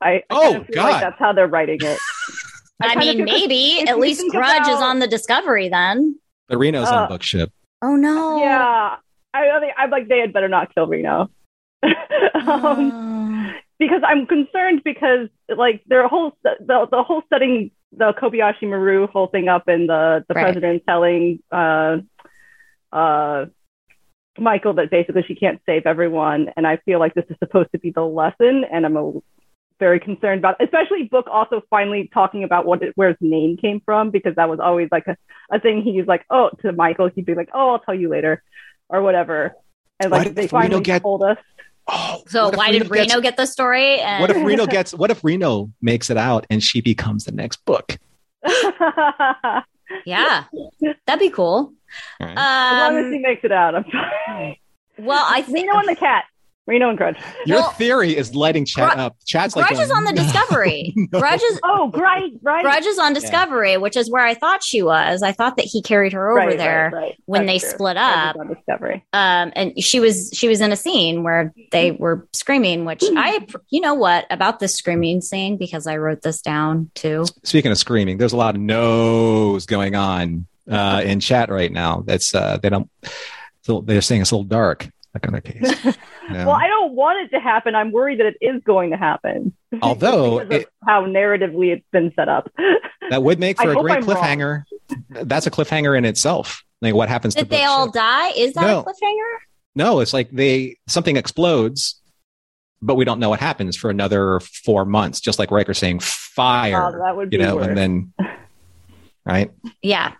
I, 0.00 0.08
I 0.10 0.22
Oh, 0.30 0.40
kind 0.42 0.56
of 0.56 0.66
feel 0.66 0.74
God. 0.76 0.90
like 0.92 1.00
that's 1.02 1.18
how 1.18 1.32
they're 1.32 1.48
writing 1.48 1.78
it. 1.82 1.98
I, 2.80 2.94
kind 2.94 3.08
of 3.10 3.16
mean, 3.16 3.24
maybe 3.24 3.84
at 3.88 3.98
least 3.98 4.20
think 4.20 4.32
Grudge 4.32 4.68
is 4.68 4.80
on 4.80 5.00
the 5.00 5.08
Discovery 5.08 5.68
then. 5.68 6.18
But 6.48 6.58
Reno's 6.58 6.88
uh, 6.88 6.94
on 6.94 7.08
book 7.08 7.22
ship. 7.24 7.50
Oh 7.82 7.96
no! 7.96 8.38
Yeah, 8.40 8.96
I, 9.34 9.50
I 9.50 9.60
think 9.60 9.72
I'm 9.76 9.90
like 9.90 10.06
they 10.08 10.20
had 10.20 10.32
better 10.32 10.48
not 10.48 10.72
kill 10.74 10.86
Reno. 10.86 11.28
um, 11.82 11.92
Oh. 12.34 13.37
Because 13.78 14.02
I'm 14.04 14.26
concerned 14.26 14.82
because 14.84 15.28
like 15.54 15.82
their 15.86 16.06
whole 16.08 16.36
the 16.42 16.86
the 16.90 17.02
whole 17.02 17.22
setting 17.32 17.70
the 17.96 18.12
Kobayashi 18.12 18.64
Maru 18.68 19.06
whole 19.06 19.28
thing 19.28 19.48
up 19.48 19.68
and 19.68 19.88
the 19.88 20.24
the 20.28 20.34
Right. 20.34 20.42
president 20.42 20.82
telling 20.86 21.40
uh 21.52 21.98
uh 22.92 23.46
Michael 24.38 24.74
that 24.74 24.90
basically 24.90 25.24
she 25.26 25.34
can't 25.34 25.60
save 25.66 25.84
everyone. 25.86 26.50
And 26.56 26.64
I 26.66 26.76
feel 26.84 27.00
like 27.00 27.14
this 27.14 27.24
is 27.28 27.36
supposed 27.40 27.70
to 27.72 27.78
be 27.78 27.90
the 27.90 28.02
lesson 28.04 28.64
and 28.70 28.86
I'm 28.86 28.96
a, 28.96 29.12
very 29.80 30.00
concerned 30.00 30.40
about 30.40 30.56
especially 30.60 31.04
book 31.04 31.26
also 31.30 31.60
finally 31.70 32.10
talking 32.12 32.42
about 32.42 32.66
what 32.66 32.82
it, 32.82 32.92
where 32.96 33.08
his 33.10 33.16
name 33.20 33.56
came 33.56 33.80
from 33.84 34.10
because 34.10 34.34
that 34.34 34.48
was 34.48 34.58
always 34.58 34.88
like 34.90 35.06
a, 35.06 35.16
a 35.52 35.60
thing. 35.60 35.82
He's 35.82 36.06
like 36.06 36.24
oh 36.30 36.50
to 36.62 36.72
Michael 36.72 37.08
he'd 37.14 37.24
be 37.26 37.34
like 37.36 37.48
oh 37.54 37.70
I'll 37.70 37.78
tell 37.78 37.94
you 37.94 38.08
later 38.08 38.42
or 38.88 39.02
whatever. 39.02 39.52
And 40.00 40.10
like 40.10 40.24
did 40.24 40.34
they 40.36 40.42
Reno 40.42 40.48
finally 40.50 40.80
get- 40.82 41.02
told 41.02 41.22
us 41.22 41.38
Oh, 41.90 42.22
So 42.28 42.44
what 42.44 42.52
if 42.54 42.58
why 42.58 42.70
did 42.72 42.78
gets- 42.82 42.90
Reno 42.90 43.20
get 43.22 43.36
the 43.36 43.46
story? 43.46 43.98
And 44.00 44.20
what 44.20 44.30
if 44.30 44.36
Reno 44.44 44.66
gets? 44.66 44.92
What 44.92 45.10
if 45.10 45.24
Reno 45.24 45.70
makes 45.80 46.10
it 46.10 46.16
out 46.18 46.46
and 46.50 46.62
she 46.62 46.80
becomes 46.82 47.24
the 47.24 47.32
next 47.32 47.64
book? 47.64 47.96
yeah, 50.04 50.44
that'd 51.06 51.18
be 51.20 51.30
cool. 51.30 51.72
All 52.20 52.26
right. 52.26 52.36
as 52.36 52.92
long 52.92 52.96
as 52.98 53.10
he 53.10 53.16
Um, 53.16 53.22
makes 53.22 53.44
it 53.44 53.52
out, 53.52 53.74
I'm 53.74 53.84
fine. 53.84 54.56
well, 54.98 55.24
I 55.26 55.42
think 55.42 55.68
Reno 55.70 55.78
and 55.78 55.88
the 55.88 55.96
cat. 55.96 56.24
Reno 56.68 56.90
and 56.90 56.98
Grudge. 56.98 57.16
Your 57.46 57.60
well, 57.60 57.70
theory 57.70 58.16
is 58.16 58.34
lighting 58.34 58.64
chat 58.64 58.94
Gru- 58.94 59.02
up. 59.02 59.16
Chat's 59.26 59.56
like 59.56 59.66
Grudge 59.68 59.80
is 59.80 59.90
on 59.90 60.04
the 60.04 60.12
"No, 60.12 60.22
Discovery. 60.22 60.92
no." 60.96 61.18
Grudge 61.18 61.42
is 61.42 61.58
Oh, 61.64 61.90
right, 61.94 62.30
right. 62.42 62.62
Grudge 62.62 62.84
is 62.86 62.98
on 62.98 63.12
Discovery, 63.14 63.76
which 63.78 63.96
is 63.96 64.10
where 64.10 64.24
I 64.24 64.34
thought 64.34 64.62
she 64.62 64.82
was. 64.82 65.22
I 65.22 65.32
thought 65.32 65.56
that 65.56 65.64
he 65.64 65.82
carried 65.82 66.12
her 66.12 66.30
over 66.30 66.38
Right, 66.46 66.58
there. 66.58 66.90
right, 66.92 67.00
right. 67.02 67.22
when 67.26 67.46
That's 67.46 67.62
they 67.62 67.66
true. 67.66 67.74
split 67.74 67.96
up. 67.96 68.36
on 68.36 68.48
Discovery. 68.54 69.04
um 69.12 69.52
and 69.56 69.82
she 69.82 69.98
was 69.98 70.30
she 70.34 70.46
was 70.48 70.60
in 70.60 70.70
a 70.70 70.76
scene 70.76 71.22
where 71.22 71.52
they 71.72 71.92
were 71.92 72.28
screaming 72.32 72.84
which 72.84 73.02
i 73.16 73.44
you 73.70 73.80
know 73.80 73.94
what 73.94 74.26
about 74.30 74.58
this 74.60 74.74
screaming 74.74 75.20
scene 75.20 75.56
because 75.56 75.86
i 75.86 75.96
wrote 75.96 76.20
this 76.22 76.40
down 76.42 76.90
too 76.94 77.24
Speaking 77.44 77.72
of 77.72 77.78
screaming, 77.78 78.18
there's 78.18 78.32
a 78.32 78.36
lot 78.36 78.54
of 78.54 78.60
no's 78.60 79.64
going 79.66 79.94
on 79.94 80.46
uh, 80.70 81.00
in 81.04 81.18
chat 81.20 81.48
right 81.50 81.72
now. 81.72 82.02
That's 82.04 82.34
uh, 82.34 82.58
they 82.62 82.68
don't. 82.68 82.90
They're 83.66 84.02
saying 84.02 84.20
it's 84.22 84.30
a 84.30 84.34
little 84.36 84.44
dark. 84.48 84.88
Like 85.22 85.26
in 85.26 85.32
their 85.32 85.40
case. 85.74 85.96
Yeah. 86.30 86.46
Well, 86.46 86.56
I 86.56 86.66
don't 86.68 86.92
want 86.94 87.20
it 87.20 87.34
to 87.36 87.40
happen. 87.40 87.74
I'm 87.74 87.92
worried 87.92 88.20
that 88.20 88.26
it 88.26 88.36
is 88.40 88.62
going 88.64 88.90
to 88.90 88.96
happen. 88.96 89.54
Although 89.82 90.40
it- 90.40 90.68
how 90.86 91.04
narratively 91.06 91.72
it's 91.72 91.86
been 91.92 92.12
set 92.14 92.28
up. 92.28 92.50
that 93.10 93.22
would 93.22 93.38
make 93.38 93.60
for 93.60 93.70
a 93.70 93.74
great 93.74 93.98
I'm 93.98 94.04
wrong. 94.06 94.16
cliffhanger. 94.16 94.62
That's 95.10 95.46
a 95.46 95.50
cliffhanger 95.50 95.96
in 95.96 96.04
itself. 96.04 96.62
Like 96.80 96.94
what 96.94 97.08
happens 97.08 97.34
to 97.34 97.40
did 97.42 97.50
they 97.50 97.64
all 97.64 97.86
ship. 97.86 97.94
die 97.94 98.30
is 98.30 98.54
that 98.54 98.66
No. 98.66 98.80
a 98.80 98.84
cliffhanger 98.84 99.36
No, 99.74 100.00
it's 100.00 100.12
like 100.12 100.30
they 100.30 100.76
something 100.86 101.16
explodes, 101.16 102.00
but 102.80 102.94
we 102.94 103.04
don't 103.04 103.18
know 103.18 103.30
what 103.30 103.40
happens 103.40 103.76
for 103.76 103.90
another 103.90 104.38
four 104.40 104.84
months. 104.84 105.20
Just 105.20 105.38
like 105.40 105.50
Riker 105.50 105.74
saying 105.74 105.98
fire, 106.00 106.94
Oh, 106.94 106.98
that 107.04 107.16
would 107.16 107.30
be 107.30 107.36
you 107.36 107.42
know, 107.42 107.56
worse. 107.56 107.66
and 107.66 107.76
then 107.76 108.12
right, 109.24 109.50
yeah 109.82 110.12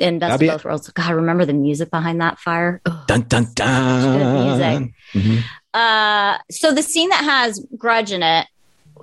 in 0.00 0.18
best 0.18 0.30
That'd 0.38 0.48
of 0.48 0.54
both 0.56 0.64
worlds 0.64 0.88
god 0.90 1.12
remember 1.12 1.44
the 1.44 1.52
music 1.52 1.90
behind 1.90 2.20
that 2.20 2.38
fire 2.38 2.80
dun 3.06 3.22
dun 3.22 3.46
dun. 3.54 4.46
music. 4.48 4.94
Mhm. 5.12 5.42
Uh, 5.72 6.38
so 6.50 6.72
the 6.72 6.82
scene 6.82 7.08
that 7.10 7.22
has 7.22 7.64
grudge 7.78 8.10
in 8.10 8.22
it, 8.24 8.46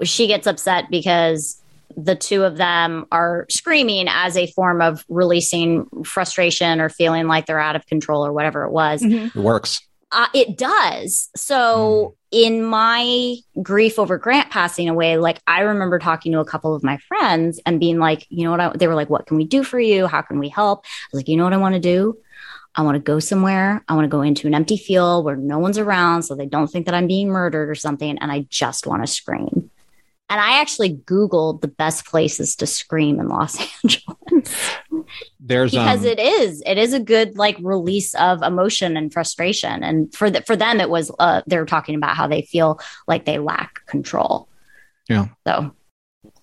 she 0.04 0.28
gets 0.28 0.48
upset 0.48 0.86
because 0.92 1.62
the 1.96 2.16
two 2.16 2.44
of 2.44 2.58
them 2.58 3.06
are 3.12 3.46
screaming 3.50 4.08
as 4.10 4.36
a 4.36 4.48
form 4.48 4.82
of 4.82 5.04
releasing 5.08 5.86
frustration 6.04 6.82
or 6.82 6.90
feeling 6.90 7.28
like 7.28 7.46
they're 7.46 7.60
out 7.60 7.76
of 7.78 7.86
control 7.88 8.26
or 8.26 8.34
whatever 8.34 8.66
it 8.66 8.72
was. 8.72 9.02
Mhm. 9.02 9.28
It 9.28 9.36
works. 9.36 9.82
Uh, 10.12 10.28
it 10.34 10.58
does. 10.58 11.30
So 11.36 12.16
in 12.32 12.64
my 12.64 13.36
grief 13.62 14.00
over 14.00 14.18
Grant 14.18 14.50
passing 14.50 14.88
away, 14.88 15.18
like 15.18 15.40
I 15.48 15.62
remember 15.62 16.00
talking 16.00 16.32
to 16.32 16.40
a 16.40 16.46
couple 16.46 16.74
of 16.74 16.84
my 16.84 16.98
friends 17.08 17.60
and 17.66 17.80
being 17.80 18.00
like, 18.00 18.26
you 18.30 18.46
know 18.46 18.52
what? 18.52 18.60
I, 18.60 18.70
they 18.76 18.88
were 18.88 18.96
like, 18.96 19.10
what 19.10 19.26
can 19.26 19.38
we 19.38 19.46
do 19.46 19.64
for 19.64 19.80
you? 19.80 20.08
How 20.08 20.22
can 20.22 20.40
we 20.40 20.50
help? 20.50 20.86
I 20.86 21.08
was 21.12 21.20
like, 21.20 21.28
you 21.28 21.36
know 21.36 21.44
what 21.44 21.54
I 21.54 21.58
want 21.58 21.76
to 21.76 21.82
do? 21.82 22.18
I 22.76 22.84
want 22.84 22.96
to 22.96 23.00
go 23.00 23.20
somewhere. 23.20 23.84
I 23.88 23.96
want 23.96 24.06
to 24.06 24.10
go 24.10 24.22
into 24.22 24.48
an 24.48 24.54
empty 24.54 24.78
field 24.78 25.26
where 25.26 25.36
no 25.36 25.58
one's 25.60 25.80
around 25.80 26.24
so 26.24 26.36
they 26.36 26.46
don't 26.46 26.68
think 26.68 26.86
that 26.86 26.96
I'm 26.96 27.08
being 27.08 27.30
murdered 27.30 27.70
or 27.70 27.76
something. 27.76 28.18
And 28.20 28.32
I 28.32 28.46
just 28.50 28.86
want 28.86 29.04
to 29.04 29.12
scream. 29.12 29.72
And 30.30 30.42
I 30.42 30.60
actually 30.60 30.96
Googled 30.96 31.62
the 31.62 31.70
best 31.70 32.06
places 32.06 32.56
to 32.58 32.68
scream 32.68 33.20
in 33.20 33.30
Los 33.30 33.58
Angeles 33.84 34.18
There's 35.40 35.72
because 35.72 36.02
um, 36.02 36.06
it 36.06 36.20
is 36.20 36.62
it 36.66 36.78
is 36.78 36.94
a 36.94 37.00
good 37.00 37.38
like 37.38 37.58
release 37.62 38.14
of 38.16 38.42
emotion 38.42 38.98
and 38.98 39.12
frustration. 39.12 39.84
And 39.84 40.14
for 40.14 40.30
the, 40.30 40.42
for 40.42 40.56
them 40.56 40.80
it 40.80 40.90
was 40.90 41.12
uh 41.20 41.42
they 41.48 41.58
were 41.58 41.66
talking 41.66 41.96
about 41.96 42.16
how 42.16 42.28
they 42.28 42.42
feel 42.42 42.80
like 43.08 43.26
they 43.26 43.40
lack 43.40 43.86
control. 43.86 44.50
Yeah. 45.10 45.28
so. 45.46 45.74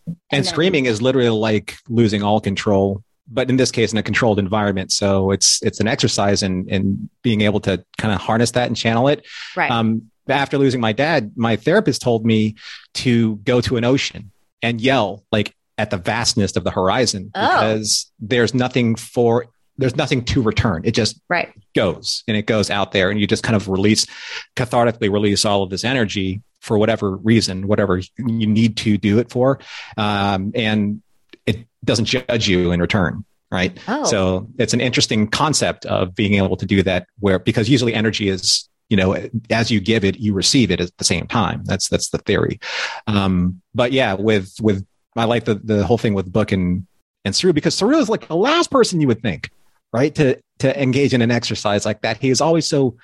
And 0.06 0.16
then- 0.30 0.44
screaming 0.44 0.86
is 0.86 1.02
literally 1.02 1.30
like 1.30 1.76
losing 1.88 2.22
all 2.22 2.40
control 2.40 3.02
but 3.26 3.48
in 3.48 3.56
this 3.56 3.70
case 3.70 3.90
in 3.90 3.98
a 3.98 4.02
controlled 4.02 4.38
environment. 4.38 4.92
So 4.92 5.30
it's 5.30 5.62
it's 5.62 5.80
an 5.80 5.88
exercise 5.88 6.42
in 6.42 6.68
in 6.68 7.08
being 7.22 7.40
able 7.40 7.60
to 7.60 7.84
kind 7.96 8.12
of 8.12 8.20
harness 8.20 8.50
that 8.52 8.68
and 8.68 8.76
channel 8.76 9.08
it. 9.08 9.26
Right. 9.56 9.70
Um 9.70 10.10
after 10.28 10.58
losing 10.58 10.80
my 10.80 10.92
dad 10.92 11.32
my 11.36 11.56
therapist 11.56 12.02
told 12.02 12.24
me 12.24 12.56
to 12.94 13.36
go 13.36 13.60
to 13.60 13.76
an 13.76 13.84
ocean 13.84 14.30
and 14.62 14.80
yell 14.80 15.24
like 15.30 15.54
at 15.78 15.90
the 15.90 15.96
vastness 15.96 16.56
of 16.56 16.64
the 16.64 16.70
horizon 16.70 17.30
Oh. 17.34 17.40
because 17.46 18.10
there's 18.20 18.54
nothing 18.54 18.94
for 18.94 19.46
there's 19.76 19.96
nothing 19.96 20.24
to 20.24 20.40
return. 20.40 20.82
It 20.84 20.92
just 20.92 21.20
right. 21.28 21.52
goes 21.74 22.22
and 22.28 22.36
it 22.36 22.46
goes 22.46 22.70
out 22.70 22.92
there 22.92 23.10
and 23.10 23.18
you 23.20 23.26
just 23.26 23.42
kind 23.42 23.56
of 23.56 23.68
release 23.68 24.06
cathartically 24.54 25.10
release 25.12 25.44
all 25.44 25.64
of 25.64 25.70
this 25.70 25.82
energy 25.82 26.42
for 26.60 26.78
whatever 26.78 27.16
reason 27.16 27.66
whatever 27.66 28.00
you 28.18 28.46
need 28.46 28.76
to 28.78 28.96
do 28.96 29.18
it 29.18 29.30
for. 29.30 29.58
Um, 29.96 30.52
and 30.54 31.02
it 31.44 31.66
doesn't 31.84 32.04
judge 32.04 32.48
you 32.48 32.72
in 32.72 32.80
return 32.80 33.24
right? 33.50 33.78
Oh. 33.86 34.04
So 34.04 34.48
it's 34.58 34.74
an 34.74 34.80
interesting 34.80 35.28
concept 35.28 35.86
of 35.86 36.12
being 36.14 36.34
able 36.34 36.56
to 36.56 36.66
do 36.66 36.82
that 36.82 37.06
where 37.20 37.38
because 37.38 37.68
usually 37.68 37.94
energy 37.94 38.28
is 38.28 38.68
you 38.88 38.96
know 38.96 39.16
as 39.50 39.70
you 39.70 39.80
give 39.80 40.04
it 40.04 40.18
you 40.18 40.34
receive 40.34 40.70
it 40.72 40.80
at 40.80 40.90
the 40.98 41.04
same 41.04 41.26
time. 41.26 41.62
That's 41.64 41.88
that's 41.88 42.10
the 42.10 42.18
theory. 42.18 42.58
Um, 43.06 43.60
but 43.74 43.92
yeah 43.92 44.14
with 44.14 44.52
with 44.60 44.84
i 45.16 45.24
like 45.24 45.44
the 45.44 45.54
the 45.54 45.84
whole 45.84 45.98
thing 45.98 46.14
with 46.14 46.32
book 46.32 46.52
and 46.52 46.86
and 47.24 47.34
Saru 47.34 47.52
because 47.52 47.74
Saru 47.74 47.96
is 47.96 48.08
like 48.08 48.28
the 48.28 48.36
last 48.36 48.70
person 48.70 49.00
you 49.00 49.08
would 49.08 49.22
think 49.22 49.50
right 49.92 50.14
to 50.14 50.38
to 50.58 50.82
engage 50.82 51.14
in 51.14 51.22
an 51.22 51.30
exercise 51.30 51.84
like 51.84 52.02
that. 52.02 52.18
He 52.18 52.30
is 52.30 52.40
always 52.40 52.66
so 52.66 52.96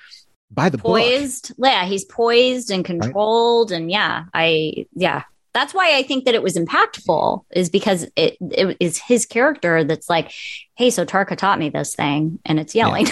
by 0.51 0.69
the 0.69 0.77
book. 0.77 0.97
Poised. 0.97 1.53
Yeah 1.57 1.85
he's 1.85 2.05
poised 2.05 2.71
and 2.71 2.85
controlled 2.85 3.71
and 3.71 3.91
yeah 3.91 4.25
i 4.33 4.85
yeah. 4.93 5.23
That's 5.53 5.73
why 5.73 5.97
i 5.97 6.03
think 6.03 6.25
that 6.25 6.35
it 6.35 6.43
was 6.43 6.55
impactful 6.55 7.43
is 7.51 7.69
because 7.69 8.07
it, 8.15 8.37
it 8.39 8.77
is 8.79 8.97
his 8.97 9.25
character 9.25 9.83
that's 9.83 10.09
like 10.09 10.31
hey 10.75 10.89
so 10.89 11.05
tarka 11.05 11.35
taught 11.35 11.59
me 11.59 11.69
this 11.69 11.95
thing 11.95 12.39
and 12.45 12.59
it's 12.59 12.75
yelling. 12.75 13.07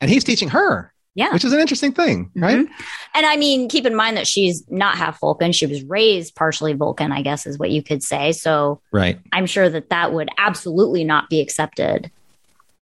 And 0.00 0.10
he's 0.10 0.24
teaching 0.24 0.50
her 0.50 0.92
yeah 1.14 1.32
which 1.32 1.44
is 1.44 1.52
an 1.52 1.60
interesting 1.60 1.92
thing 1.92 2.30
right 2.36 2.58
Mhm. 2.58 2.68
And 3.16 3.24
I 3.26 3.36
mean, 3.36 3.68
keep 3.68 3.86
in 3.86 3.94
mind 3.94 4.16
that 4.16 4.26
she's 4.26 4.64
not 4.68 4.96
half 4.96 5.20
Vulcan. 5.20 5.52
She 5.52 5.66
was 5.66 5.82
raised 5.84 6.34
partially 6.34 6.72
Vulcan, 6.72 7.12
I 7.12 7.22
guess 7.22 7.46
is 7.46 7.58
what 7.58 7.70
you 7.70 7.80
could 7.82 8.02
say. 8.02 8.32
So 8.32 8.80
right 8.92 9.20
I'm 9.32 9.46
sure 9.46 9.68
that 9.68 9.90
that 9.90 10.12
would 10.12 10.28
absolutely 10.36 11.04
not 11.04 11.30
be 11.30 11.40
accepted 11.40 12.10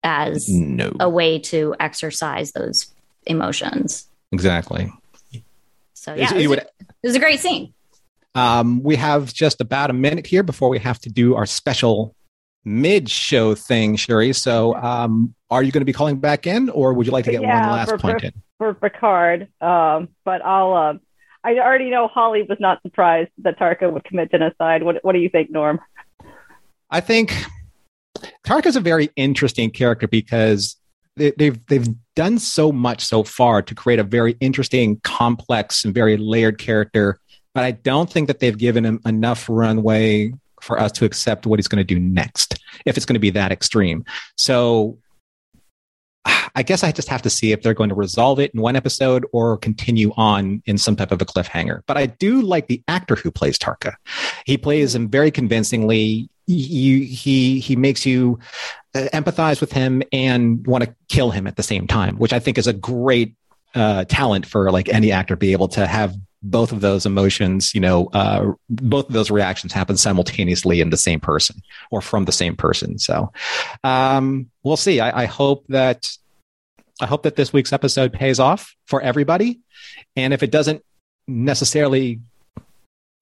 as 0.02 0.48
no 0.48 0.92
a 1.00 1.08
way 1.08 1.38
to 1.40 1.74
exercise 1.80 2.52
those 2.52 2.86
emotions. 3.26 4.08
exactly 4.32 4.92
So 5.94 6.14
yeah, 6.14 6.32
it 6.34 6.36
was, 6.38 6.48
would- 6.48 6.58
a, 6.58 6.66
it 7.02 7.06
was 7.06 7.14
a 7.16 7.20
great 7.20 7.40
scene. 7.40 7.72
Um, 8.34 8.82
we 8.82 8.96
have 8.96 9.32
just 9.32 9.60
about 9.62 9.88
a 9.90 9.94
minute 9.94 10.26
here 10.26 10.42
before 10.42 10.68
we 10.68 10.78
have 10.78 10.98
to 11.00 11.08
do 11.08 11.34
our 11.36 11.46
special 11.46 12.14
mid-show 12.66 13.54
thing, 13.54 13.96
Sherry. 13.96 14.32
So, 14.34 14.74
um, 14.74 15.34
are 15.50 15.62
you 15.62 15.72
going 15.72 15.80
to 15.80 15.86
be 15.86 15.92
calling 15.92 16.18
back 16.18 16.46
in, 16.46 16.68
or 16.70 16.92
would 16.92 17.06
you 17.06 17.12
like 17.12 17.24
to 17.24 17.30
get 17.30 17.40
Yeah, 17.40 17.60
one 17.68 17.70
last 17.78 17.90
for- 17.90 17.98
point 17.98 18.20
for- 18.20 18.26
in? 18.26 18.32
for 18.58 18.74
Picard. 18.74 19.48
Um, 19.60 20.08
but 20.24 20.44
I'll. 20.44 20.74
Uh, 20.74 20.94
I 21.44 21.58
already 21.58 21.90
know 21.90 22.08
Holly 22.08 22.42
was 22.42 22.58
not 22.58 22.82
surprised 22.82 23.30
that 23.38 23.56
Tarka 23.58 23.90
would 23.92 24.02
commit 24.04 24.30
genocide. 24.32 24.82
What 24.82 24.96
What 25.02 25.12
do 25.12 25.20
you 25.20 25.28
think, 25.28 25.50
Norm? 25.50 25.78
I 26.90 27.00
think 27.00 27.32
Tarka's 28.44 28.76
a 28.76 28.80
very 28.80 29.10
interesting 29.16 29.70
character 29.70 30.08
because 30.08 30.76
they, 31.16 31.32
they've 31.38 31.58
they've 31.66 31.86
done 32.16 32.38
so 32.38 32.72
much 32.72 33.04
so 33.04 33.22
far 33.22 33.62
to 33.62 33.74
create 33.74 33.98
a 34.00 34.04
very 34.04 34.36
interesting, 34.40 34.98
complex, 35.04 35.84
and 35.84 35.94
very 35.94 36.16
layered 36.16 36.58
character. 36.58 37.18
But 37.54 37.64
I 37.64 37.70
don't 37.72 38.10
think 38.10 38.26
that 38.28 38.40
they've 38.40 38.56
given 38.58 38.84
him 38.84 39.00
enough 39.06 39.48
runway 39.48 40.32
for 40.60 40.80
us 40.80 40.92
to 40.92 41.04
accept 41.04 41.46
what 41.46 41.58
he's 41.58 41.68
going 41.68 41.84
to 41.84 41.94
do 41.94 41.98
next, 41.98 42.58
if 42.84 42.96
it's 42.96 43.06
going 43.06 43.14
to 43.14 43.20
be 43.20 43.30
that 43.30 43.52
extreme. 43.52 44.04
So 44.36 44.98
I 46.54 46.62
guess 46.62 46.82
I 46.82 46.92
just 46.92 47.08
have 47.08 47.22
to 47.22 47.30
see 47.30 47.52
if 47.52 47.62
they're 47.62 47.74
going 47.74 47.90
to 47.90 47.94
resolve 47.94 48.40
it 48.40 48.52
in 48.54 48.60
one 48.60 48.76
episode 48.76 49.26
or 49.32 49.58
continue 49.58 50.12
on 50.16 50.62
in 50.66 50.78
some 50.78 50.96
type 50.96 51.12
of 51.12 51.20
a 51.20 51.24
cliffhanger. 51.24 51.82
But 51.86 51.96
I 51.96 52.06
do 52.06 52.42
like 52.42 52.66
the 52.66 52.82
actor 52.88 53.14
who 53.14 53.30
plays 53.30 53.58
Tarka. 53.58 53.94
He 54.44 54.56
plays 54.56 54.94
him 54.94 55.08
very 55.08 55.30
convincingly. 55.30 56.28
He 56.46 57.04
he 57.60 57.76
makes 57.76 58.06
you 58.06 58.38
uh, 58.94 59.08
empathize 59.12 59.60
with 59.60 59.72
him 59.72 60.02
and 60.12 60.66
want 60.66 60.84
to 60.84 60.94
kill 61.08 61.30
him 61.30 61.46
at 61.46 61.56
the 61.56 61.62
same 61.62 61.86
time, 61.86 62.16
which 62.16 62.32
I 62.32 62.38
think 62.38 62.56
is 62.56 62.66
a 62.66 62.72
great 62.72 63.34
uh, 63.74 64.04
talent 64.04 64.46
for 64.46 64.70
like 64.70 64.88
any 64.88 65.12
actor 65.12 65.34
to 65.34 65.38
be 65.38 65.52
able 65.52 65.68
to 65.68 65.86
have 65.86 66.16
both 66.50 66.72
of 66.72 66.80
those 66.80 67.06
emotions, 67.06 67.74
you 67.74 67.80
know, 67.80 68.06
uh, 68.12 68.52
both 68.68 69.08
of 69.08 69.12
those 69.12 69.30
reactions 69.30 69.72
happen 69.72 69.96
simultaneously 69.96 70.80
in 70.80 70.90
the 70.90 70.96
same 70.96 71.20
person 71.20 71.62
or 71.90 72.00
from 72.00 72.24
the 72.24 72.32
same 72.32 72.56
person. 72.56 72.98
So 72.98 73.32
um, 73.84 74.50
we'll 74.62 74.76
see. 74.76 75.00
I, 75.00 75.22
I 75.22 75.24
hope 75.26 75.66
that 75.68 76.08
I 77.00 77.06
hope 77.06 77.24
that 77.24 77.36
this 77.36 77.52
week's 77.52 77.72
episode 77.72 78.12
pays 78.12 78.40
off 78.40 78.74
for 78.86 79.02
everybody, 79.02 79.60
and 80.14 80.32
if 80.32 80.42
it 80.42 80.50
doesn't 80.50 80.82
necessarily 81.26 82.20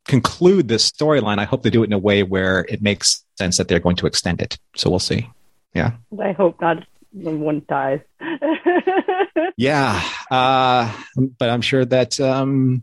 conclude 0.06 0.68
this 0.68 0.90
storyline, 0.90 1.38
I 1.38 1.44
hope 1.44 1.62
they 1.62 1.70
do 1.70 1.82
it 1.82 1.86
in 1.86 1.92
a 1.92 1.98
way 1.98 2.22
where 2.22 2.66
it 2.68 2.82
makes 2.82 3.24
sense 3.36 3.56
that 3.56 3.68
they're 3.68 3.80
going 3.80 3.96
to 3.96 4.06
extend 4.06 4.40
it. 4.40 4.58
So 4.76 4.90
we'll 4.90 4.98
see. 5.00 5.28
Yeah. 5.74 5.92
I 6.20 6.32
hope 6.32 6.60
not. 6.60 6.86
one 7.12 7.62
ties. 7.62 8.00
Yeah, 9.56 10.02
uh, 10.30 10.92
but 11.38 11.50
I'm 11.50 11.60
sure 11.60 11.84
that 11.84 12.18
um, 12.18 12.82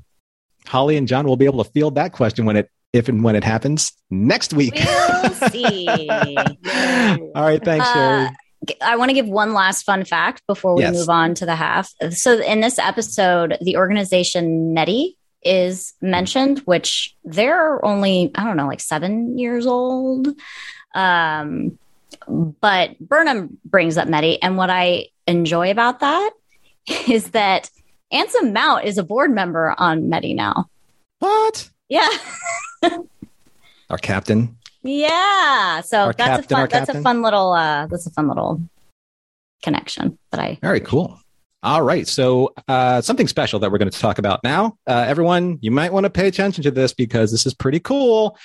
Holly 0.72 0.96
and 0.96 1.06
John 1.06 1.26
will 1.28 1.36
be 1.36 1.44
able 1.46 1.62
to 1.64 1.70
field 1.72 1.96
that 1.96 2.14
question 2.14 2.46
when 2.46 2.56
it, 2.56 2.70
if 2.94 3.10
and 3.10 3.24
when 3.26 3.36
it 3.36 3.44
happens 3.44 3.92
next 4.10 4.54
week. 4.54 4.74
We'll 4.76 5.34
see. 5.50 5.86
All 7.36 7.44
right, 7.44 7.62
thanks, 7.62 7.88
Uh, 7.90 7.94
Sherry. 7.94 8.30
I 8.82 8.96
want 8.96 9.10
to 9.10 9.14
give 9.14 9.28
one 9.28 9.54
last 9.54 9.84
fun 9.84 10.06
fact 10.06 10.44
before 10.48 10.76
we 10.76 10.84
Yes. 10.84 10.94
move 10.94 11.10
on 11.10 11.34
to 11.36 11.46
the 11.46 11.56
half. 11.56 11.92
So, 12.12 12.40
in 12.40 12.62
this 12.62 12.80
episode, 12.80 13.58
the 13.60 13.76
organization 13.76 14.74
METI 14.74 15.16
is 15.44 15.94
mentioned, 16.02 16.60
which 16.60 17.16
they're 17.26 17.84
only, 17.84 18.32
I 18.36 18.46
don't 18.46 18.56
know, 18.56 18.68
like 18.68 18.80
seven 18.80 19.38
years 19.38 19.66
old. 19.66 20.28
Um, 20.96 21.80
but 22.28 22.98
Burnham 23.00 23.58
brings 23.66 23.98
up 23.98 24.08
METI. 24.08 24.38
And 24.42 24.56
what 24.58 24.70
I 24.70 25.08
enjoy 25.28 25.72
about 25.72 26.00
that 26.02 26.32
is 27.10 27.32
that 27.32 27.70
Anson 28.12 28.54
Mount 28.54 28.86
is 28.86 28.98
a 28.98 29.04
board 29.04 29.32
member 29.32 29.74
on 29.78 30.04
METI 30.10 30.36
now. 30.36 30.68
What? 31.20 31.70
Yeah. 31.88 32.10
Our 33.90 33.98
captain. 33.98 34.58
Yeah. 34.84 35.82
So 35.82 36.06
Our 36.06 36.14
that's 36.14 36.48
captain, 36.48 36.58
a 36.58 36.60
fun 36.60 36.70
that's 36.70 36.90
a 36.90 37.02
fun 37.02 37.22
little 37.22 37.52
uh 37.54 37.88
that's 37.88 38.08
a 38.08 38.12
fun 38.12 38.28
little 38.28 38.62
connection 39.62 40.18
that 40.32 40.40
I 40.40 40.58
Very 40.62 40.80
cool. 40.80 41.20
All 41.64 41.84
right. 41.84 42.08
So, 42.08 42.56
uh, 42.68 43.02
something 43.02 43.28
special 43.28 43.60
that 43.60 43.72
we're 43.72 43.78
going 43.78 43.92
to 43.92 44.00
talk 44.00 44.18
about 44.18 44.44
now. 44.44 44.80
Uh, 44.88 45.06
everyone, 45.08 45.60
you 45.62 45.70
might 45.70 45.94
want 45.94 46.06
to 46.06 46.10
pay 46.10 46.28
attention 46.28 46.64
to 46.64 46.72
this 46.72 46.92
because 46.92 47.32
this 47.32 47.46
is 47.46 47.54
pretty 47.54 47.80
cool. 47.80 48.36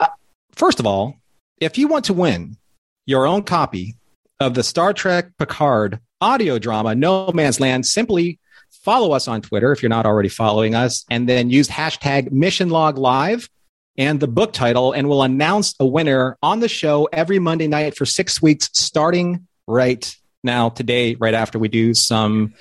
Uh, 0.00 0.06
first 0.52 0.80
of 0.80 0.86
all, 0.86 1.16
if 1.58 1.76
you 1.76 1.86
want 1.86 2.06
to 2.06 2.14
win 2.14 2.56
your 3.04 3.26
own 3.26 3.42
copy 3.42 3.96
of 4.40 4.54
the 4.54 4.62
Star 4.62 4.94
Trek 4.94 5.32
Picard 5.38 6.00
audio 6.22 6.58
drama, 6.58 6.94
No 6.94 7.30
Man's 7.32 7.60
Land, 7.60 7.84
simply 7.84 8.38
follow 8.82 9.12
us 9.12 9.28
on 9.28 9.40
Twitter 9.42 9.72
if 9.72 9.82
you're 9.82 9.90
not 9.90 10.06
already 10.06 10.28
following 10.28 10.74
us, 10.74 11.04
and 11.10 11.28
then 11.28 11.50
use 11.50 11.68
hashtag 11.68 12.32
Mission 12.32 12.68
Log 12.70 12.98
Live 12.98 13.48
and 13.96 14.20
the 14.20 14.28
book 14.28 14.52
title, 14.52 14.92
and 14.92 15.08
we'll 15.08 15.22
announce 15.22 15.74
a 15.78 15.86
winner 15.86 16.38
on 16.42 16.60
the 16.60 16.68
show 16.68 17.08
every 17.12 17.38
Monday 17.38 17.66
night 17.66 17.96
for 17.96 18.06
six 18.06 18.40
weeks, 18.40 18.70
starting 18.72 19.46
right 19.66 20.16
now, 20.42 20.70
today, 20.70 21.14
right 21.14 21.34
after 21.34 21.58
we 21.58 21.68
do 21.68 21.94
some 21.94 22.54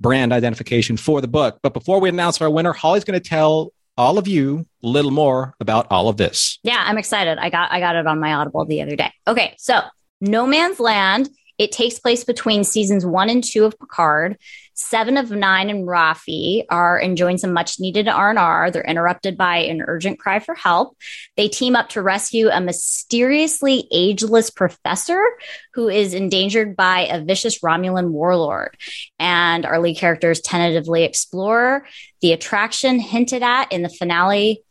brand 0.00 0.32
identification 0.32 0.96
for 0.96 1.20
the 1.20 1.28
book. 1.28 1.58
But 1.62 1.72
before 1.72 2.00
we 2.00 2.08
announce 2.08 2.40
our 2.40 2.50
winner, 2.50 2.72
Holly's 2.72 3.04
going 3.04 3.20
to 3.20 3.28
tell 3.28 3.72
all 3.96 4.18
of 4.18 4.28
you 4.28 4.66
a 4.82 4.86
little 4.86 5.10
more 5.10 5.54
about 5.60 5.86
all 5.90 6.08
of 6.08 6.16
this. 6.16 6.58
Yeah, 6.62 6.82
I'm 6.84 6.98
excited. 6.98 7.38
I 7.38 7.50
got 7.50 7.72
I 7.72 7.80
got 7.80 7.96
it 7.96 8.06
on 8.06 8.20
my 8.20 8.34
Audible 8.34 8.64
the 8.64 8.82
other 8.82 8.96
day. 8.96 9.12
Okay, 9.26 9.54
so 9.58 9.80
No 10.20 10.46
Man's 10.46 10.80
Land. 10.80 11.28
It 11.56 11.70
takes 11.70 12.00
place 12.00 12.24
between 12.24 12.64
seasons 12.64 13.06
one 13.06 13.30
and 13.30 13.42
two 13.42 13.64
of 13.64 13.78
Picard. 13.78 14.36
Seven 14.74 15.16
of 15.16 15.30
nine 15.30 15.70
and 15.70 15.86
Raffi 15.86 16.64
are 16.68 16.98
enjoying 16.98 17.38
some 17.38 17.52
much 17.52 17.78
needed 17.78 18.08
R 18.08 18.30
and 18.30 18.38
R. 18.38 18.70
They're 18.70 18.82
interrupted 18.82 19.36
by 19.36 19.58
an 19.58 19.82
urgent 19.86 20.18
cry 20.18 20.40
for 20.40 20.54
help. 20.54 20.96
They 21.36 21.48
team 21.48 21.76
up 21.76 21.90
to 21.90 22.02
rescue 22.02 22.48
a 22.48 22.60
mysteriously 22.60 23.86
ageless 23.92 24.50
professor 24.50 25.22
who 25.74 25.88
is 25.88 26.12
endangered 26.12 26.76
by 26.76 27.06
a 27.06 27.22
vicious 27.22 27.60
Romulan 27.60 28.10
warlord. 28.10 28.76
And 29.18 29.64
our 29.64 29.78
lead 29.78 29.96
characters 29.96 30.40
tentatively 30.40 31.04
explore 31.04 31.86
the 32.20 32.32
attraction 32.32 32.98
hinted 32.98 33.42
at 33.42 33.70
in 33.70 33.82
the 33.82 33.88
finale 33.88 34.62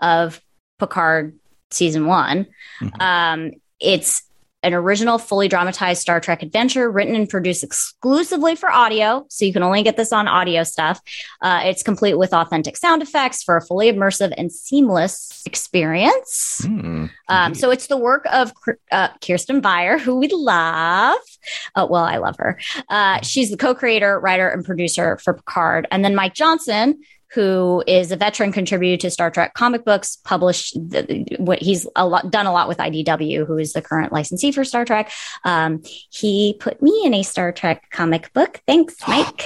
of 0.00 0.40
Picard 0.78 1.36
season 1.70 2.06
one. 2.06 2.46
Mhm. 2.80 3.02
Um, 3.02 3.50
it's 3.80 4.22
an 4.62 4.74
original, 4.74 5.18
fully 5.18 5.48
dramatized 5.48 6.02
Star 6.02 6.20
Trek 6.20 6.42
adventure 6.42 6.90
written 6.90 7.14
and 7.14 7.28
produced 7.28 7.64
exclusively 7.64 8.54
for 8.56 8.70
audio. 8.70 9.24
So 9.28 9.44
you 9.44 9.52
can 9.52 9.62
only 9.62 9.82
get 9.82 9.96
this 9.96 10.12
on 10.12 10.28
audio 10.28 10.64
stuff. 10.64 11.00
Uh, 11.40 11.62
it's 11.64 11.82
complete 11.82 12.14
with 12.18 12.32
authentic 12.34 12.76
sound 12.76 13.02
effects 13.02 13.42
for 13.42 13.56
a 13.56 13.62
fully 13.62 13.90
immersive 13.90 14.32
and 14.36 14.52
seamless 14.52 15.42
experience. 15.46 16.62
Hmm, 16.64 17.06
Um, 17.28 17.54
so 17.54 17.70
it's 17.70 17.86
the 17.86 17.96
work 17.96 18.26
of 18.30 18.52
uh, 18.92 19.08
Kirsten 19.24 19.60
Beyer, 19.60 19.98
who 19.98 20.16
we 20.18 20.28
love. 20.28 21.18
Uh, 21.74 21.86
well, 21.88 22.04
I 22.04 22.18
love 22.18 22.36
her. 22.38 22.58
Uh, 22.88 23.20
she's 23.22 23.50
the 23.50 23.56
co-creator, 23.56 24.20
writer, 24.20 24.48
and 24.48 24.64
producer 24.64 25.16
for 25.18 25.34
Picard. 25.34 25.86
And 25.90 26.04
then 26.04 26.14
Mike 26.14 26.34
Johnson, 26.34 27.00
who 27.32 27.82
is 27.86 28.10
a 28.12 28.16
veteran 28.16 28.52
contributor 28.52 29.00
to 29.02 29.10
Star 29.10 29.30
Trek 29.30 29.54
comic 29.54 29.84
books, 29.84 30.16
published 30.24 30.74
the, 30.74 31.26
what 31.38 31.60
he's 31.60 31.86
a 31.96 32.06
lot 32.06 32.30
done 32.30 32.46
a 32.46 32.52
lot 32.52 32.68
with 32.68 32.78
IDW, 32.78 33.46
who 33.46 33.56
is 33.58 33.72
the 33.72 33.82
current 33.82 34.12
licensee 34.12 34.52
for 34.52 34.64
Star 34.64 34.84
Trek. 34.84 35.10
Um, 35.44 35.82
he 36.10 36.56
put 36.58 36.82
me 36.82 37.02
in 37.04 37.14
a 37.14 37.22
Star 37.22 37.52
Trek 37.52 37.84
comic 37.90 38.32
book. 38.32 38.60
Thanks, 38.66 38.96
Mike. 39.08 39.44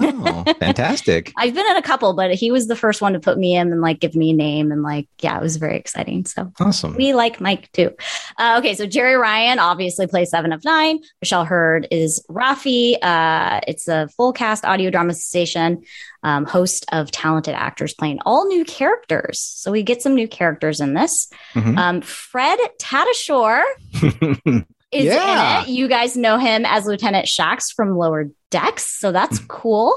oh, 0.00 0.44
fantastic. 0.58 1.32
I've 1.36 1.54
been 1.54 1.66
in 1.70 1.76
a 1.76 1.82
couple, 1.82 2.14
but 2.14 2.34
he 2.34 2.50
was 2.50 2.66
the 2.66 2.76
first 2.76 3.02
one 3.02 3.12
to 3.12 3.20
put 3.20 3.36
me 3.38 3.54
in 3.54 3.70
and 3.70 3.80
like 3.82 4.00
give 4.00 4.14
me 4.16 4.30
a 4.30 4.34
name 4.34 4.72
and 4.72 4.82
like 4.82 5.06
yeah, 5.20 5.36
it 5.38 5.42
was 5.42 5.56
very 5.56 5.76
exciting. 5.76 6.24
So 6.24 6.50
Awesome. 6.58 6.96
we 6.96 7.12
like 7.12 7.40
Mike 7.40 7.70
too. 7.72 7.94
Uh, 8.38 8.56
okay, 8.58 8.74
so 8.74 8.86
Jeri 8.86 9.20
Ryan 9.20 9.58
obviously 9.58 10.06
plays 10.06 10.30
Seven 10.30 10.52
of 10.52 10.64
Nine. 10.64 11.00
Michelle 11.20 11.44
Hurd 11.44 11.86
is 11.90 12.24
Raffi. 12.30 12.96
Uh, 13.02 13.60
it's 13.68 13.86
a 13.88 14.08
full 14.16 14.32
cast 14.32 14.64
audio 14.64 14.90
dramatization, 14.90 15.82
um, 16.22 16.44
host 16.44 16.86
of 16.92 17.10
talented 17.10 17.54
actors 17.54 17.94
playing 17.94 18.18
all 18.26 18.46
new 18.46 18.64
characters. 18.64 19.40
So 19.40 19.70
we 19.72 19.82
get 19.82 20.02
some 20.02 20.14
new 20.14 20.28
characters 20.28 20.80
in 20.80 20.94
this. 20.94 21.28
Mhm. 21.54 21.78
Um, 21.78 22.00
Fred 22.00 22.58
Tatasciore 22.78 23.62
is 24.92 25.04
Yeah. 25.04 25.62
in 25.62 25.64
it. 25.64 25.70
You 25.70 25.88
guys 25.88 26.16
know 26.16 26.36
him 26.38 26.64
as 26.66 26.84
Lieutenant 26.86 27.26
Shaxs 27.26 27.72
from 27.72 27.96
Lower 27.96 28.30
Decks, 28.50 28.84
so 28.98 29.12
that's 29.12 29.38
Mm. 29.38 29.46
cool. 29.48 29.92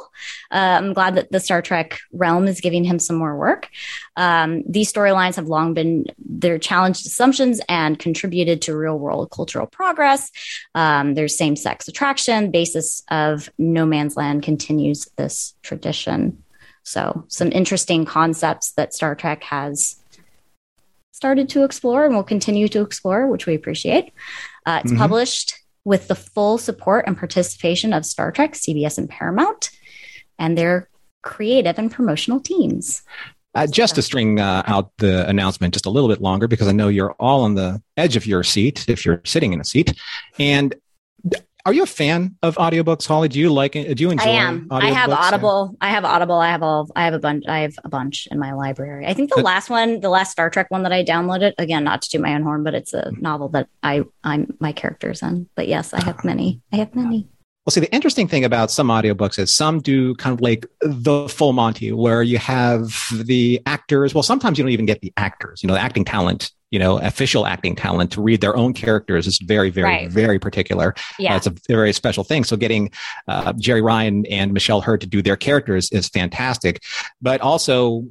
Uh, 0.52 0.78
I'm 0.80 0.94
glad 0.94 1.16
that 1.16 1.32
the 1.32 1.40
Star 1.40 1.64
Trek 1.64 2.00
realm 2.12 2.48
is 2.48 2.62
giving 2.62 2.84
him 2.84 3.00
some 3.00 3.16
more 3.16 3.36
work. 3.36 3.68
Um, 4.16 4.62
these 4.70 4.94
storylines 4.94 5.36
have 5.38 5.48
long 5.48 5.74
been 5.74 6.06
their 6.24 6.60
challenged 6.60 7.08
assumptions 7.08 7.60
and 7.68 7.98
contributed 7.98 8.62
to 8.64 8.78
real 8.78 9.00
world 9.00 9.32
cultural 9.32 9.66
progress. 9.66 10.30
Um, 10.76 11.16
there's 11.16 11.36
same 11.36 11.56
sex 11.56 11.88
attraction. 11.88 12.52
Basis 12.52 13.02
of 13.10 13.50
No 13.58 13.88
Man's 13.88 14.16
Land 14.16 14.44
continues 14.44 15.08
this 15.16 15.56
tradition. 15.64 16.44
So, 16.84 17.24
some 17.30 17.52
interesting 17.52 18.06
concepts 18.06 18.74
that 18.74 18.94
Star 18.94 19.16
Trek 19.16 19.42
has 19.46 19.96
started 21.12 21.48
to 21.50 21.64
explore 21.64 22.06
and 22.06 22.14
will 22.16 22.24
continue 22.24 22.68
to 22.68 22.82
explore, 22.82 23.28
which 23.28 23.46
we 23.46 23.56
appreciate. 23.56 24.12
Uh, 24.66 24.82
it's 24.84 24.94
Mhm. 24.94 24.98
published 24.98 25.56
with 25.86 26.08
the 26.08 26.16
full 26.16 26.58
support 26.58 27.06
and 27.08 27.18
participation 27.18 27.92
of 27.94 28.06
Star 28.06 28.32
Trek, 28.32 28.56
CBS, 28.56 28.98
and 28.98 29.10
Paramount, 29.10 29.70
and 30.40 30.58
their 30.58 30.90
creative 31.22 31.78
and 31.78 31.92
promotional 31.92 32.40
teams. 32.40 33.02
Uh, 33.56 33.68
just 33.68 33.94
to 33.96 34.02
string 34.02 34.40
uh, 34.40 34.64
out 34.66 34.92
the 34.98 35.28
announcement 35.30 35.74
just 35.76 35.86
a 35.86 35.90
little 35.90 36.10
bit 36.10 36.22
longer, 36.22 36.48
because 36.48 36.68
I 36.68 36.72
know 36.72 36.88
you're 36.88 37.14
all 37.20 37.44
on 37.44 37.54
the 37.54 37.82
edge 37.98 38.16
of 38.16 38.26
your 38.26 38.44
seat 38.44 38.86
if 38.88 39.06
you're 39.06 39.22
sitting 39.26 39.54
in 39.54 39.62
a 39.62 39.64
seat. 39.64 39.94
And 40.40 40.74
are 41.66 41.74
you 41.74 41.84
a 41.84 41.88
fan 41.88 42.36
of 42.44 42.58
audiobooks, 42.58 43.08
Holly? 43.08 43.30
Do 43.30 43.40
you 43.40 43.52
like 43.52 43.76
it? 43.76 43.96
Do 43.96 44.04
you 44.04 44.12
enjoy? 44.12 44.26
I 44.26 44.30
am. 44.30 44.68
I 44.70 44.92
have? 44.92 45.10
Audible. 45.10 45.76
I 45.80 45.90
have 45.90 46.04
Audible. 46.04 46.36
I 46.36 46.50
have 46.50 46.62
all. 46.62 46.90
I 46.96 47.06
have 47.06 47.14
a 47.14 47.20
bunch. 47.20 47.46
I 47.48 47.60
have 47.60 47.76
a 47.86 47.90
bunch 47.90 48.28
in 48.32 48.38
my 48.38 48.54
library. 48.54 49.06
I 49.08 49.14
think 49.14 49.30
the 49.30 49.38
But- 49.38 49.46
last 49.46 49.70
one, 49.70 50.02
the 50.02 50.10
last 50.10 50.32
Star 50.32 50.50
Trek 50.50 50.70
one 50.70 50.84
that 50.84 50.92
I 50.92 51.04
downloaded, 51.04 51.54
again, 51.58 51.86
not 51.86 52.02
to 52.02 52.10
do 52.10 52.20
my 52.20 52.36
own 52.36 52.44
horn, 52.44 52.64
but 52.64 52.74
it's 52.74 52.94
a 52.94 53.04
mm-hmm. 53.04 53.22
novel 53.22 53.50
that 53.50 53.70
I 53.82 54.04
I'm 54.24 54.56
my 54.60 54.74
characters 54.74 55.22
in. 55.22 55.48
But 55.56 55.68
yes, 55.68 55.94
I 55.94 56.04
have 56.04 56.24
many. 56.26 56.62
I 56.74 56.78
have 56.78 56.94
many. 56.96 57.30
Well, 57.66 57.72
see, 57.72 57.80
the 57.80 57.94
interesting 57.94 58.28
thing 58.28 58.44
about 58.44 58.72
some 58.72 58.90
audiobooks 58.90 59.40
is 59.40 59.54
some 59.54 59.80
do 59.80 60.16
kind 60.16 60.34
of 60.34 60.42
like 60.42 60.66
the 60.82 61.30
full 61.30 61.54
Monty, 61.54 61.94
where 61.94 62.22
you 62.22 62.38
have 62.40 62.94
the 63.14 63.62
actors. 63.66 64.14
Well, 64.14 64.24
sometimes 64.24 64.58
you 64.58 64.66
don't 64.66 64.72
even 64.72 64.86
get 64.86 65.00
the 65.00 65.14
actors, 65.16 65.64
you 65.64 65.68
know, 65.68 65.74
the 65.76 65.80
acting 65.80 66.04
talent, 66.04 66.52
you 66.74 66.80
know, 66.80 66.98
official 66.98 67.46
acting 67.46 67.76
talent 67.76 68.12
to 68.12 68.20
read 68.20 68.42
their 68.42 68.58
own 68.58 68.74
characters 68.74 69.28
is 69.28 69.38
very, 69.38 69.70
very, 69.70 69.88
Right. 69.88 70.10
very 70.10 70.40
particular. 70.40 70.96
Uh, 70.98 71.02
Yeah. 71.20 71.36
it's 71.38 71.46
a 71.46 71.54
very 71.70 71.94
special 71.94 72.24
thing. 72.24 72.44
So 72.44 72.58
getting 72.58 72.90
uh, 73.28 73.54
Jeri 73.54 73.84
Ryan 73.84 74.26
and 74.26 74.52
Michelle 74.54 74.82
Hurd 74.82 75.02
to 75.02 75.08
do 75.08 75.22
their 75.22 75.36
characters 75.36 75.92
is 75.92 76.10
fantastic. 76.10 76.82
But 77.22 77.42
also, 77.42 78.06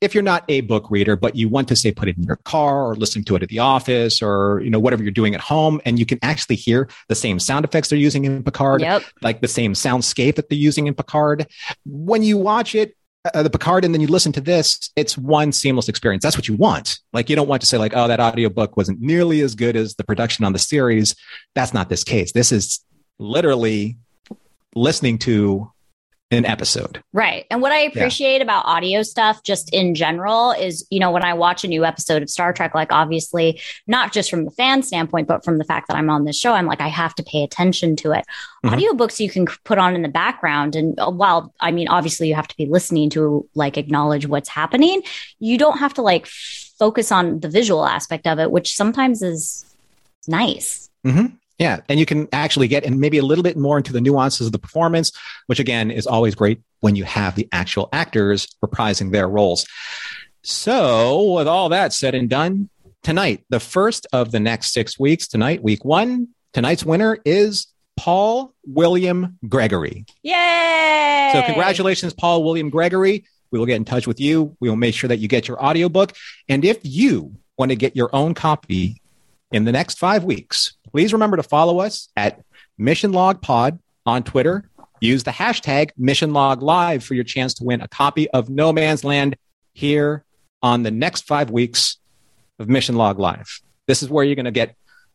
if 0.00 0.14
you're 0.14 0.22
not 0.22 0.44
a 0.48 0.62
book 0.62 0.90
reader, 0.90 1.16
but 1.16 1.36
you 1.36 1.50
want 1.50 1.68
to 1.68 1.76
say 1.76 1.92
put 1.92 2.08
it 2.08 2.16
in 2.16 2.22
your 2.22 2.36
car 2.44 2.86
or 2.86 2.94
listen 2.96 3.24
to 3.24 3.36
it 3.36 3.42
at 3.42 3.50
the 3.50 3.58
office 3.58 4.22
or 4.22 4.60
you 4.64 4.70
know 4.70 4.78
whatever 4.78 5.02
you're 5.02 5.12
doing 5.12 5.34
at 5.34 5.40
home, 5.40 5.78
and 5.84 5.98
you 5.98 6.06
can 6.06 6.18
actually 6.22 6.56
hear 6.56 6.88
the 7.08 7.14
same 7.14 7.38
sound 7.38 7.64
effects 7.66 7.88
they're 7.90 7.98
using 7.98 8.24
in 8.24 8.42
Picard, 8.42 8.80
Yep. 8.80 9.02
like 9.20 9.42
the 9.42 9.48
same 9.48 9.74
soundscape 9.74 10.36
that 10.36 10.48
they're 10.48 10.58
using 10.70 10.86
in 10.86 10.94
Picard. 10.94 11.46
When 11.84 12.22
you 12.22 12.38
watch 12.38 12.74
it, 12.74 12.94
uh, 13.34 13.42
the 13.42 13.50
Picard, 13.50 13.84
and 13.84 13.94
then 13.94 14.00
you 14.00 14.06
listen 14.06 14.32
to 14.32 14.40
this, 14.40 14.90
it's 14.96 15.16
one 15.16 15.52
seamless 15.52 15.88
experience. 15.88 16.22
That's 16.22 16.36
what 16.36 16.48
you 16.48 16.56
want. 16.56 16.98
Like 17.12 17.28
you 17.30 17.36
don't 17.36 17.48
want 17.48 17.60
to 17.62 17.66
say 17.66 17.78
like, 17.78 17.92
oh, 17.94 18.08
that 18.08 18.20
audiobook 18.20 18.76
wasn't 18.76 19.00
nearly 19.00 19.40
as 19.40 19.54
good 19.54 19.76
as 19.76 19.94
the 19.94 20.04
production 20.04 20.44
on 20.44 20.52
the 20.52 20.58
series. 20.58 21.14
That's 21.54 21.74
not 21.74 21.88
this 21.88 22.04
case. 22.04 22.32
This 22.32 22.52
is 22.52 22.80
literally 23.18 23.96
listening 24.74 25.18
to 25.18 25.72
an 26.30 26.44
episode. 26.44 27.02
Right. 27.14 27.46
And 27.50 27.62
what 27.62 27.72
I 27.72 27.78
appreciate 27.78 28.42
about 28.42 28.66
audio 28.66 29.02
stuff 29.02 29.42
just 29.42 29.72
in 29.72 29.94
general 29.94 30.50
is, 30.52 30.86
you 30.90 31.00
know, 31.00 31.10
when 31.10 31.24
I 31.24 31.32
watch 31.32 31.64
a 31.64 31.68
new 31.68 31.86
episode 31.86 32.22
of 32.22 32.28
Star 32.28 32.52
Trek, 32.52 32.74
like 32.74 32.92
obviously 32.92 33.60
not 33.86 34.12
just 34.12 34.28
from 34.28 34.44
the 34.44 34.50
fan 34.50 34.82
standpoint, 34.82 35.26
but 35.26 35.42
from 35.42 35.56
the 35.56 35.64
fact 35.64 35.88
that 35.88 35.96
I'm 35.96 36.10
on 36.10 36.24
this 36.24 36.38
show, 36.38 36.52
I'm 36.52 36.66
like, 36.66 36.82
I 36.82 36.88
have 36.88 37.14
to 37.14 37.22
pay 37.22 37.42
attention 37.42 37.96
to 37.96 38.12
it. 38.12 38.26
Mhm. 38.62 38.74
Audiobooks 38.78 39.20
you 39.20 39.30
can 39.30 39.46
put 39.64 39.78
on 39.78 39.94
in 39.94 40.02
the 40.02 40.08
background. 40.08 40.76
And 40.76 41.00
uh, 41.00 41.10
while, 41.10 41.54
I 41.60 41.70
mean, 41.70 41.88
obviously 41.88 42.28
you 42.28 42.34
have 42.34 42.48
to 42.48 42.56
be 42.58 42.66
listening 42.66 43.08
to 43.10 43.48
like 43.54 43.78
acknowledge 43.78 44.26
what's 44.26 44.50
happening, 44.50 45.02
you 45.38 45.56
don't 45.56 45.78
have 45.78 45.94
to 45.94 46.02
like 46.02 46.26
focus 46.26 47.10
on 47.10 47.40
the 47.40 47.48
visual 47.48 47.86
aspect 47.86 48.26
of 48.26 48.38
it, 48.38 48.50
which 48.50 48.76
sometimes 48.76 49.22
is 49.22 49.64
nice. 50.26 50.90
Yeah, 51.58 51.80
and 51.88 51.98
you 51.98 52.06
can 52.06 52.28
actually 52.32 52.68
get 52.68 52.84
and 52.84 53.00
maybe 53.00 53.18
a 53.18 53.24
little 53.24 53.42
bit 53.42 53.56
more 53.56 53.76
into 53.76 53.92
the 53.92 54.00
nuances 54.00 54.46
of 54.46 54.52
the 54.52 54.58
performance, 54.58 55.10
which 55.46 55.58
again 55.58 55.90
is 55.90 56.06
always 56.06 56.34
great 56.34 56.60
when 56.80 56.94
you 56.94 57.04
have 57.04 57.34
the 57.34 57.48
actual 57.50 57.88
actors 57.92 58.46
reprising 58.64 59.10
their 59.10 59.28
roles. 59.28 59.66
So, 60.42 61.32
with 61.32 61.48
all 61.48 61.68
that 61.70 61.92
said 61.92 62.14
and 62.14 62.30
done, 62.30 62.70
tonight, 63.02 63.44
the 63.50 63.58
first 63.58 64.06
of 64.12 64.30
the 64.30 64.38
next 64.38 64.72
six 64.72 64.98
weeks, 64.98 65.26
tonight, 65.26 65.62
week 65.62 65.84
one, 65.84 66.28
tonight's 66.52 66.84
winner 66.84 67.18
is 67.24 67.66
Paul 67.96 68.54
William 68.64 69.36
Gregory. 69.48 70.06
Yay! 70.22 71.30
So, 71.32 71.42
congratulations, 71.42 72.14
Paul 72.14 72.44
William 72.44 72.70
Gregory. 72.70 73.24
We 73.50 73.58
will 73.58 73.66
get 73.66 73.76
in 73.76 73.84
touch 73.84 74.06
with 74.06 74.20
you. 74.20 74.56
We 74.60 74.68
will 74.68 74.76
make 74.76 74.94
sure 74.94 75.08
that 75.08 75.18
you 75.18 75.26
get 75.26 75.48
your 75.48 75.62
audiobook. 75.62 76.14
And 76.48 76.64
if 76.64 76.78
you 76.82 77.34
want 77.56 77.70
to 77.70 77.76
get 77.76 77.96
your 77.96 78.10
own 78.14 78.34
copy 78.34 79.02
in 79.52 79.64
the 79.64 79.72
next 79.72 79.98
five 79.98 80.24
weeks, 80.24 80.74
please 80.90 81.12
remember 81.12 81.36
to 81.36 81.42
follow 81.42 81.80
us 81.80 82.08
at 82.16 82.42
Mission 82.76 83.12
Log 83.12 83.40
Pod 83.42 83.78
on 84.06 84.22
Twitter. 84.22 84.68
Use 85.00 85.22
the 85.22 85.30
hashtag 85.30 85.90
Mission 85.96 86.32
Log 86.32 86.62
Live 86.62 87.04
for 87.04 87.14
your 87.14 87.24
chance 87.24 87.54
to 87.54 87.64
win 87.64 87.80
a 87.80 87.88
copy 87.88 88.28
of 88.30 88.50
No 88.50 88.72
Man's 88.72 89.04
Land 89.04 89.36
here 89.72 90.24
on 90.62 90.82
the 90.82 90.90
next 90.90 91.26
five 91.26 91.50
weeks 91.50 91.98
of 92.58 92.68
Mission 92.68 92.96
Log 92.96 93.18
Live. 93.18 93.60
This 93.86 94.02
is 94.02 94.10
where 94.10 94.24
you're 94.24 94.34
going 94.34 94.44
to 94.44 94.50
get 94.50 94.74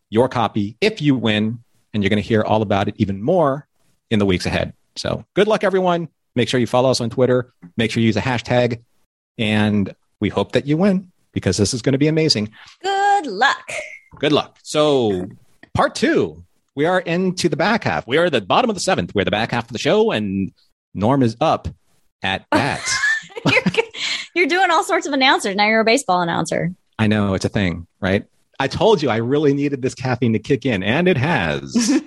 your 0.09 0.29
copy 0.29 0.77
if 0.79 1.01
you 1.01 1.15
win, 1.15 1.59
and 1.93 2.01
you're 2.01 2.09
going 2.09 2.21
to 2.21 2.27
hear 2.27 2.41
all 2.41 2.61
about 2.61 2.87
it 2.87 2.95
even 2.97 3.21
more 3.21 3.67
in 4.09 4.19
the 4.19 4.25
weeks 4.25 4.45
ahead. 4.45 4.73
So 4.95 5.25
good 5.33 5.47
luck, 5.47 5.63
everyone. 5.63 6.07
Make 6.35 6.49
sure 6.49 6.59
you 6.59 6.67
follow 6.67 6.89
us 6.89 7.01
on 7.01 7.09
Twitter. 7.09 7.53
Make 7.77 7.91
sure 7.91 8.01
you 8.01 8.07
use 8.07 8.17
a 8.17 8.21
hashtag. 8.21 8.81
And 9.37 9.93
we 10.19 10.29
hope 10.29 10.53
that 10.53 10.65
you 10.65 10.77
win 10.77 11.11
because 11.31 11.57
this 11.57 11.73
is 11.73 11.81
going 11.81 11.93
to 11.93 11.99
be 11.99 12.07
amazing. 12.07 12.51
Good 12.81 13.27
luck. 13.27 13.71
Good 14.19 14.31
luck. 14.31 14.57
So, 14.63 15.27
part 15.73 15.95
two, 15.95 16.43
we 16.75 16.85
are 16.85 16.99
into 16.99 17.49
the 17.49 17.57
back 17.57 17.83
half. 17.83 18.07
We 18.07 18.17
are 18.17 18.25
at 18.25 18.31
the 18.31 18.41
bottom 18.41 18.69
of 18.69 18.75
the 18.75 18.79
seventh. 18.79 19.13
We're 19.13 19.25
the 19.25 19.31
back 19.31 19.51
half 19.51 19.65
of 19.65 19.73
the 19.73 19.79
show, 19.79 20.11
and 20.11 20.51
Norm 20.93 21.23
is 21.23 21.35
up 21.41 21.67
at 22.21 22.49
bat. 22.51 22.81
you're, 23.45 23.63
you're 24.35 24.47
doing 24.47 24.71
all 24.71 24.83
sorts 24.83 25.07
of 25.07 25.13
announcers. 25.13 25.55
Now 25.55 25.67
you're 25.67 25.81
a 25.81 25.85
baseball 25.85 26.21
announcer. 26.21 26.73
I 26.99 27.07
know 27.07 27.33
it's 27.33 27.45
a 27.45 27.49
thing, 27.49 27.87
right? 27.99 28.25
I 28.59 28.67
told 28.67 29.01
you 29.01 29.09
I 29.09 29.17
really 29.17 29.53
needed 29.53 29.81
this 29.81 29.95
caffeine 29.95 30.33
to 30.33 30.39
kick 30.39 30.65
in, 30.65 30.83
and 30.83 31.07
it 31.07 31.17
has. 31.17 32.01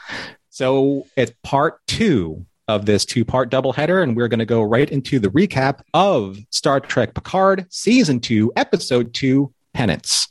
so, 0.50 1.06
it's 1.16 1.32
part 1.42 1.80
two 1.86 2.46
of 2.68 2.86
this 2.86 3.04
two 3.04 3.24
part 3.24 3.50
doubleheader, 3.50 4.02
and 4.02 4.16
we're 4.16 4.28
going 4.28 4.38
to 4.38 4.46
go 4.46 4.62
right 4.62 4.90
into 4.90 5.18
the 5.18 5.28
recap 5.28 5.80
of 5.92 6.38
Star 6.50 6.80
Trek 6.80 7.14
Picard, 7.14 7.66
Season 7.68 8.20
2, 8.20 8.52
Episode 8.56 9.12
2, 9.12 9.52
Penance. 9.74 10.29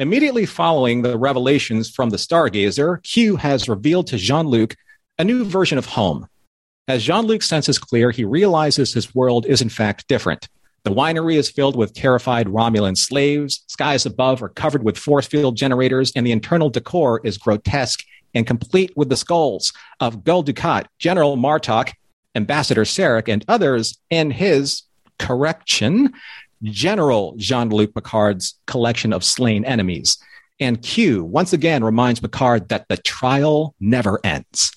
Immediately 0.00 0.46
following 0.46 1.02
the 1.02 1.18
revelations 1.18 1.90
from 1.90 2.08
the 2.08 2.16
Stargazer, 2.16 3.02
Q 3.02 3.36
has 3.36 3.68
revealed 3.68 4.06
to 4.06 4.16
Jean 4.16 4.46
Luc 4.46 4.74
a 5.18 5.24
new 5.24 5.44
version 5.44 5.76
of 5.76 5.84
home. 5.84 6.26
As 6.88 7.04
Jean 7.04 7.26
Luc's 7.26 7.46
senses 7.46 7.78
clear, 7.78 8.10
he 8.10 8.24
realizes 8.24 8.94
his 8.94 9.14
world 9.14 9.44
is 9.44 9.60
in 9.60 9.68
fact 9.68 10.08
different. 10.08 10.48
The 10.84 10.90
winery 10.90 11.34
is 11.34 11.50
filled 11.50 11.76
with 11.76 11.92
terrified 11.92 12.46
Romulan 12.46 12.96
slaves, 12.96 13.62
skies 13.66 14.06
above 14.06 14.42
are 14.42 14.48
covered 14.48 14.84
with 14.84 14.96
force 14.96 15.26
field 15.26 15.58
generators, 15.58 16.12
and 16.16 16.26
the 16.26 16.32
internal 16.32 16.70
decor 16.70 17.20
is 17.22 17.36
grotesque 17.36 18.02
and 18.32 18.46
complete 18.46 18.96
with 18.96 19.10
the 19.10 19.18
skulls 19.18 19.70
of 20.00 20.24
Gul 20.24 20.42
Dukat, 20.42 20.86
General 20.98 21.36
Martok, 21.36 21.92
Ambassador 22.34 22.84
Sarek, 22.84 23.28
and 23.28 23.44
others 23.48 23.98
in 24.08 24.30
his 24.30 24.84
correction, 25.18 26.14
General 26.62 27.34
Jean 27.36 27.70
Luc 27.70 27.94
Picard's 27.94 28.58
collection 28.66 29.12
of 29.12 29.24
slain 29.24 29.64
enemies. 29.64 30.18
And 30.58 30.82
Q 30.82 31.24
once 31.24 31.52
again 31.52 31.82
reminds 31.82 32.20
Picard 32.20 32.68
that 32.68 32.86
the 32.88 32.98
trial 32.98 33.74
never 33.80 34.20
ends. 34.24 34.70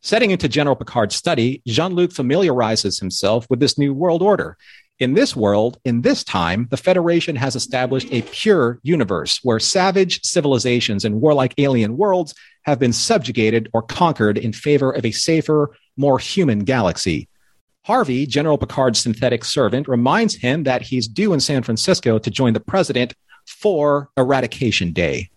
Setting 0.00 0.30
into 0.32 0.48
General 0.48 0.76
Picard's 0.76 1.14
study, 1.14 1.62
Jean 1.66 1.94
Luc 1.94 2.12
familiarizes 2.12 2.98
himself 2.98 3.46
with 3.48 3.60
this 3.60 3.78
new 3.78 3.94
world 3.94 4.22
order. 4.22 4.56
In 4.98 5.14
this 5.14 5.34
world, 5.34 5.78
in 5.84 6.02
this 6.02 6.22
time, 6.22 6.68
the 6.70 6.76
Federation 6.76 7.34
has 7.34 7.56
established 7.56 8.08
a 8.12 8.22
pure 8.22 8.78
universe 8.82 9.40
where 9.42 9.58
savage 9.58 10.22
civilizations 10.22 11.04
and 11.04 11.20
warlike 11.20 11.54
alien 11.58 11.96
worlds 11.96 12.34
have 12.62 12.78
been 12.78 12.92
subjugated 12.92 13.68
or 13.72 13.82
conquered 13.82 14.38
in 14.38 14.52
favor 14.52 14.92
of 14.92 15.04
a 15.04 15.10
safer, 15.10 15.74
more 15.96 16.18
human 16.18 16.60
galaxy. 16.60 17.28
Harvey, 17.84 18.26
General 18.26 18.58
Picard's 18.58 19.00
synthetic 19.00 19.44
servant, 19.44 19.88
reminds 19.88 20.36
him 20.36 20.62
that 20.62 20.82
he's 20.82 21.08
due 21.08 21.32
in 21.32 21.40
San 21.40 21.64
Francisco 21.64 22.16
to 22.16 22.30
join 22.30 22.52
the 22.52 22.60
president 22.60 23.12
for 23.44 24.08
Eradication 24.16 24.92
Day. 24.92 25.30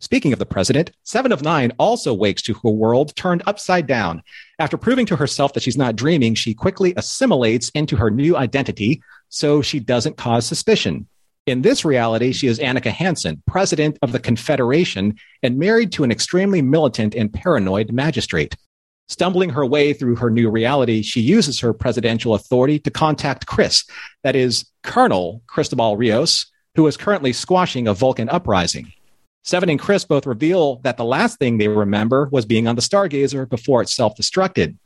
Speaking 0.00 0.32
of 0.32 0.40
the 0.40 0.44
president, 0.44 0.90
Seven 1.04 1.30
of 1.30 1.42
Nine 1.42 1.72
also 1.78 2.12
wakes 2.12 2.42
to 2.42 2.54
her 2.54 2.70
world 2.70 3.14
turned 3.14 3.44
upside 3.46 3.86
down. 3.86 4.22
After 4.58 4.76
proving 4.76 5.06
to 5.06 5.16
herself 5.16 5.52
that 5.52 5.62
she's 5.62 5.76
not 5.76 5.94
dreaming, 5.94 6.34
she 6.34 6.52
quickly 6.52 6.94
assimilates 6.96 7.70
into 7.70 7.96
her 7.96 8.10
new 8.10 8.36
identity 8.36 9.00
so 9.28 9.62
she 9.62 9.78
doesn't 9.78 10.16
cause 10.16 10.46
suspicion. 10.46 11.06
In 11.46 11.62
this 11.62 11.84
reality, 11.84 12.32
she 12.32 12.48
is 12.48 12.58
Annika 12.58 12.90
Hansen, 12.90 13.40
president 13.46 13.98
of 14.02 14.10
the 14.10 14.18
Confederation 14.18 15.14
and 15.44 15.58
married 15.58 15.92
to 15.92 16.02
an 16.02 16.10
extremely 16.10 16.60
militant 16.60 17.14
and 17.14 17.32
paranoid 17.32 17.92
magistrate. 17.92 18.56
Stumbling 19.08 19.50
her 19.50 19.66
way 19.66 19.92
through 19.92 20.16
her 20.16 20.30
new 20.30 20.50
reality, 20.50 21.02
she 21.02 21.20
uses 21.20 21.60
her 21.60 21.72
presidential 21.74 22.34
authority 22.34 22.78
to 22.78 22.90
contact 22.90 23.46
Chris, 23.46 23.84
that 24.22 24.34
is, 24.34 24.64
Colonel 24.82 25.42
Cristobal 25.46 25.96
Rios, 25.96 26.50
who 26.74 26.86
is 26.86 26.96
currently 26.96 27.32
squashing 27.32 27.86
a 27.86 27.94
Vulcan 27.94 28.28
uprising. 28.28 28.92
Seven 29.42 29.68
and 29.68 29.78
Chris 29.78 30.06
both 30.06 30.26
reveal 30.26 30.76
that 30.84 30.96
the 30.96 31.04
last 31.04 31.38
thing 31.38 31.58
they 31.58 31.68
remember 31.68 32.28
was 32.32 32.46
being 32.46 32.66
on 32.66 32.76
the 32.76 32.82
Stargazer 32.82 33.46
before 33.48 33.82
it 33.82 33.90
self 33.90 34.16
destructed. 34.16 34.78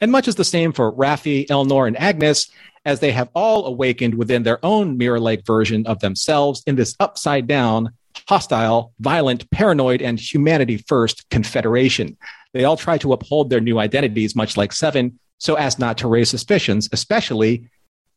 And 0.00 0.12
much 0.12 0.28
is 0.28 0.36
the 0.36 0.44
same 0.44 0.72
for 0.72 0.92
Raffi, 0.92 1.46
Elnor, 1.48 1.88
and 1.88 1.98
Agnes, 1.98 2.48
as 2.84 3.00
they 3.00 3.12
have 3.12 3.28
all 3.34 3.66
awakened 3.66 4.14
within 4.14 4.44
their 4.44 4.64
own 4.64 4.96
mirror 4.96 5.20
like 5.20 5.44
version 5.44 5.86
of 5.86 5.98
themselves 5.98 6.62
in 6.66 6.76
this 6.76 6.94
upside 7.00 7.46
down, 7.46 7.90
hostile, 8.28 8.94
violent, 9.00 9.50
paranoid, 9.50 10.00
and 10.00 10.18
humanity 10.18 10.78
first 10.78 11.28
confederation. 11.30 12.16
They 12.52 12.64
all 12.64 12.76
try 12.76 12.98
to 12.98 13.12
uphold 13.12 13.50
their 13.50 13.60
new 13.60 13.78
identities, 13.78 14.34
much 14.34 14.56
like 14.56 14.72
Seven, 14.72 15.18
so 15.38 15.54
as 15.54 15.78
not 15.78 15.98
to 15.98 16.08
raise 16.08 16.28
suspicions, 16.28 16.88
especially 16.92 17.70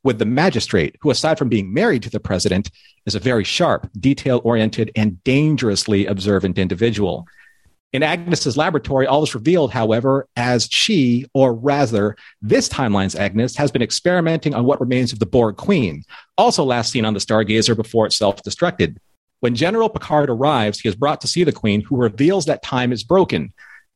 with 0.03 0.19
the 0.19 0.25
magistrate, 0.25 0.97
who, 1.01 1.09
aside 1.11 1.37
from 1.37 1.49
being 1.49 1.73
married 1.73 2.03
to 2.03 2.09
the 2.09 2.19
president, 2.19 2.69
is 3.05 3.15
a 3.15 3.19
very 3.19 3.43
sharp, 3.43 3.89
detail 3.97 4.41
oriented, 4.43 4.91
and 4.95 5.23
dangerously 5.23 6.05
observant 6.05 6.57
individual. 6.57 7.25
In 7.93 8.03
Agnes's 8.03 8.57
laboratory, 8.57 9.05
all 9.05 9.23
is 9.23 9.35
revealed, 9.35 9.71
however, 9.71 10.27
as 10.35 10.67
she, 10.69 11.27
or 11.33 11.53
rather, 11.53 12.17
this 12.41 12.67
timeline's 12.67 13.15
Agnes, 13.15 13.55
has 13.55 13.71
been 13.71 13.83
experimenting 13.83 14.55
on 14.55 14.65
what 14.65 14.81
remains 14.81 15.13
of 15.13 15.19
the 15.19 15.27
Borg 15.27 15.57
Queen, 15.57 16.03
also 16.37 16.63
last 16.63 16.91
seen 16.91 17.05
on 17.05 17.13
the 17.13 17.19
Stargazer 17.19 17.75
before 17.75 18.07
it 18.07 18.11
self 18.11 18.41
destructed. 18.41 18.97
When 19.41 19.55
General 19.55 19.89
Picard 19.89 20.29
arrives, 20.29 20.79
he 20.79 20.89
is 20.89 20.95
brought 20.95 21.21
to 21.21 21.27
see 21.27 21.43
the 21.43 21.51
Queen, 21.51 21.81
who 21.81 21.95
reveals 21.95 22.45
that 22.45 22.63
time 22.63 22.91
is 22.91 23.03
broken, 23.03 23.53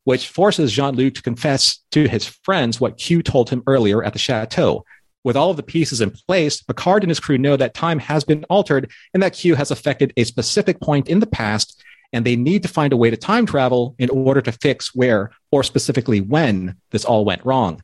which 0.08 0.28
forces 0.28 0.72
Jean 0.72 0.94
Luc 0.94 1.12
to 1.16 1.22
confess 1.22 1.80
to 1.90 2.08
his 2.08 2.24
friends 2.26 2.80
what 2.80 2.96
Q 2.96 3.22
told 3.22 3.50
him 3.50 3.62
earlier 3.66 4.02
at 4.02 4.14
the 4.14 4.18
chateau. 4.18 4.86
With 5.22 5.36
all 5.36 5.50
of 5.50 5.58
the 5.58 5.62
pieces 5.62 6.00
in 6.00 6.12
place, 6.12 6.62
Picard 6.62 7.02
and 7.02 7.10
his 7.10 7.20
crew 7.20 7.36
know 7.36 7.58
that 7.58 7.74
time 7.74 7.98
has 7.98 8.24
been 8.24 8.44
altered 8.44 8.90
and 9.12 9.22
that 9.22 9.34
Q 9.34 9.54
has 9.56 9.70
affected 9.70 10.14
a 10.16 10.24
specific 10.24 10.80
point 10.80 11.10
in 11.10 11.20
the 11.20 11.26
past, 11.26 11.84
and 12.14 12.24
they 12.24 12.36
need 12.36 12.62
to 12.62 12.70
find 12.70 12.94
a 12.94 12.96
way 12.96 13.10
to 13.10 13.18
time 13.18 13.44
travel 13.44 13.96
in 13.98 14.08
order 14.08 14.40
to 14.40 14.50
fix 14.50 14.94
where, 14.94 15.30
or 15.52 15.62
specifically 15.62 16.22
when, 16.22 16.76
this 16.90 17.04
all 17.04 17.26
went 17.26 17.44
wrong. 17.44 17.82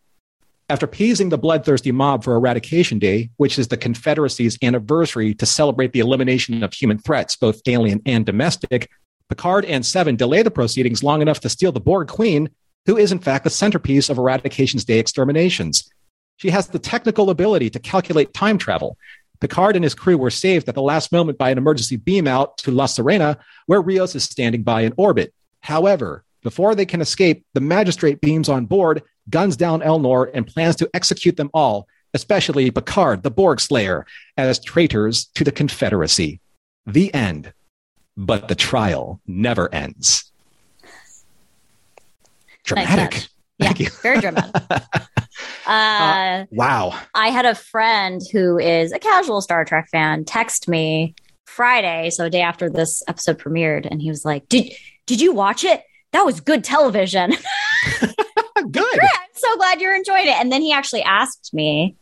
After 0.70 0.87
appeasing 0.87 1.29
the 1.29 1.37
bloodthirsty 1.37 1.93
mob 1.93 2.25
for 2.25 2.37
Eradication 2.37 2.99
Day, 2.99 3.29
which 3.37 3.59
is 3.59 3.68
the 3.68 3.77
Confederacy's 3.77 4.57
anniversary 4.62 5.35
to 5.35 5.45
celebrate 5.45 5.93
the 5.93 6.01
elimination 6.01 6.62
of 6.62 6.72
human 6.72 6.97
threats, 6.97 7.37
both 7.37 7.61
alien 7.68 8.01
and 8.07 8.25
domestic, 8.25 8.89
Picard 9.29 9.64
and 9.64 9.85
Seven 9.85 10.16
delay 10.16 10.43
the 10.43 10.51
proceedings 10.51 11.03
long 11.03 11.22
enough 11.22 11.41
to 11.41 11.49
steal 11.49 11.72
the 11.72 11.81
Borg 11.81 12.09
Queen, 12.09 12.51
who 12.87 12.97
is 12.97 13.12
in 13.12 13.18
fact 13.18 13.45
the 13.45 13.51
centerpiece 13.51 14.11
of 14.11 14.18
Eradication's 14.18 14.85
Day 14.85 14.99
exterminations. 14.99 15.91
She 16.37 16.51
has 16.51 16.68
the 16.68 16.79
technical 16.79 17.31
ability 17.31 17.70
to 17.70 17.79
calculate 17.79 18.35
time 18.35 18.59
travel. 18.59 18.99
Picard 19.41 19.77
and 19.77 19.85
his 19.85 19.95
crew 19.95 20.18
were 20.18 20.31
saved 20.31 20.68
at 20.68 20.75
the 20.75 20.83
last 20.83 21.12
moment 21.12 21.39
by 21.39 21.51
an 21.51 21.59
emergency 21.59 21.97
beam 21.97 22.27
out 22.27 22.59
to 22.59 22.70
La 22.70 22.87
Sirena, 22.87 23.39
where 23.66 23.81
Rios 23.81 24.14
is 24.14 24.25
standing 24.25 24.62
by 24.62 24.83
in 24.83 24.93
orbit. 24.97 25.33
However, 25.61 26.25
Before 26.45 26.75
they 26.75 26.85
can 26.85 27.01
escape, 27.01 27.45
the 27.55 27.61
magistrate 27.61 28.20
beams 28.20 28.51
on 28.51 28.66
board, 28.66 29.03
guns 29.31 29.57
down 29.57 29.81
Elnor, 29.81 30.31
and 30.35 30.47
plans 30.47 30.77
to 30.77 30.91
execute 30.93 31.39
them 31.39 31.51
all, 31.55 31.89
especially 32.12 32.70
Picard, 32.70 33.22
the 33.22 33.31
Borg 33.31 33.61
Slayer, 33.61 34.07
as 34.37 34.61
traitors 34.61 35.25
to 35.35 35.43
the 35.43 35.51
Confederacy. 35.51 36.41
The 36.87 37.12
end. 37.14 37.55
But 38.17 38.49
the 38.49 38.55
trial 38.55 39.21
never 39.27 39.73
ends. 39.75 40.31
Dramatic. 42.65 43.29
Thank 43.61 43.81
yeah, 43.81 43.87
you. 43.87 43.91
very 44.03 44.21
dramatic. 44.21 44.62
Uh, 45.67 46.45
Wow. 46.53 46.97
I 47.15 47.29
had 47.29 47.47
a 47.47 47.55
friend 47.55 48.21
who 48.33 48.59
is 48.59 48.93
a 48.93 48.99
casual 48.99 49.41
Star 49.41 49.65
Trek 49.65 49.89
fan 49.91 50.25
text 50.25 50.69
me 50.69 51.15
Friday, 51.47 52.11
so 52.11 52.27
a 52.27 52.31
day 52.31 52.43
after 52.43 52.69
this 52.69 53.03
episode 53.09 53.39
premiered, 53.39 53.89
and 53.91 54.03
he 54.03 54.11
was 54.11 54.25
like, 54.25 54.49
"Did 54.49 54.73
did 55.07 55.21
you 55.21 55.33
watch 55.33 55.65
it? 55.65 55.83
That 56.12 56.27
was 56.27 56.41
good 56.41 56.65
television." 56.65 57.33
Good. 58.71 59.01
I'm 59.01 59.29
so 59.35 59.57
glad 59.57 59.81
you're 59.81 59.97
enjoying 59.97 60.27
it. 60.27 60.37
And 60.41 60.51
then 60.51 60.62
he 60.62 60.73
actually 60.73 61.03
asked 61.03 61.53
me 61.53 61.97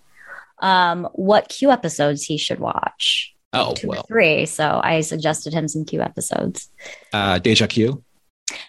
um, 0.61 1.09
what 1.13 1.49
Q 1.49 1.71
episodes 1.71 2.25
he 2.25 2.39
should 2.39 2.61
watch. 2.61 3.32
Oh, 3.53 3.75
Two 3.75 3.89
well. 3.89 4.05
three. 4.09 4.47
So 4.47 4.81
I 4.83 5.01
suggested 5.03 5.53
him 5.53 5.69
some 5.69 5.85
Q 5.85 6.01
episodes. 6.01 6.71
Uh, 7.13 7.39
Deja 7.39 7.67
Q. 7.67 8.03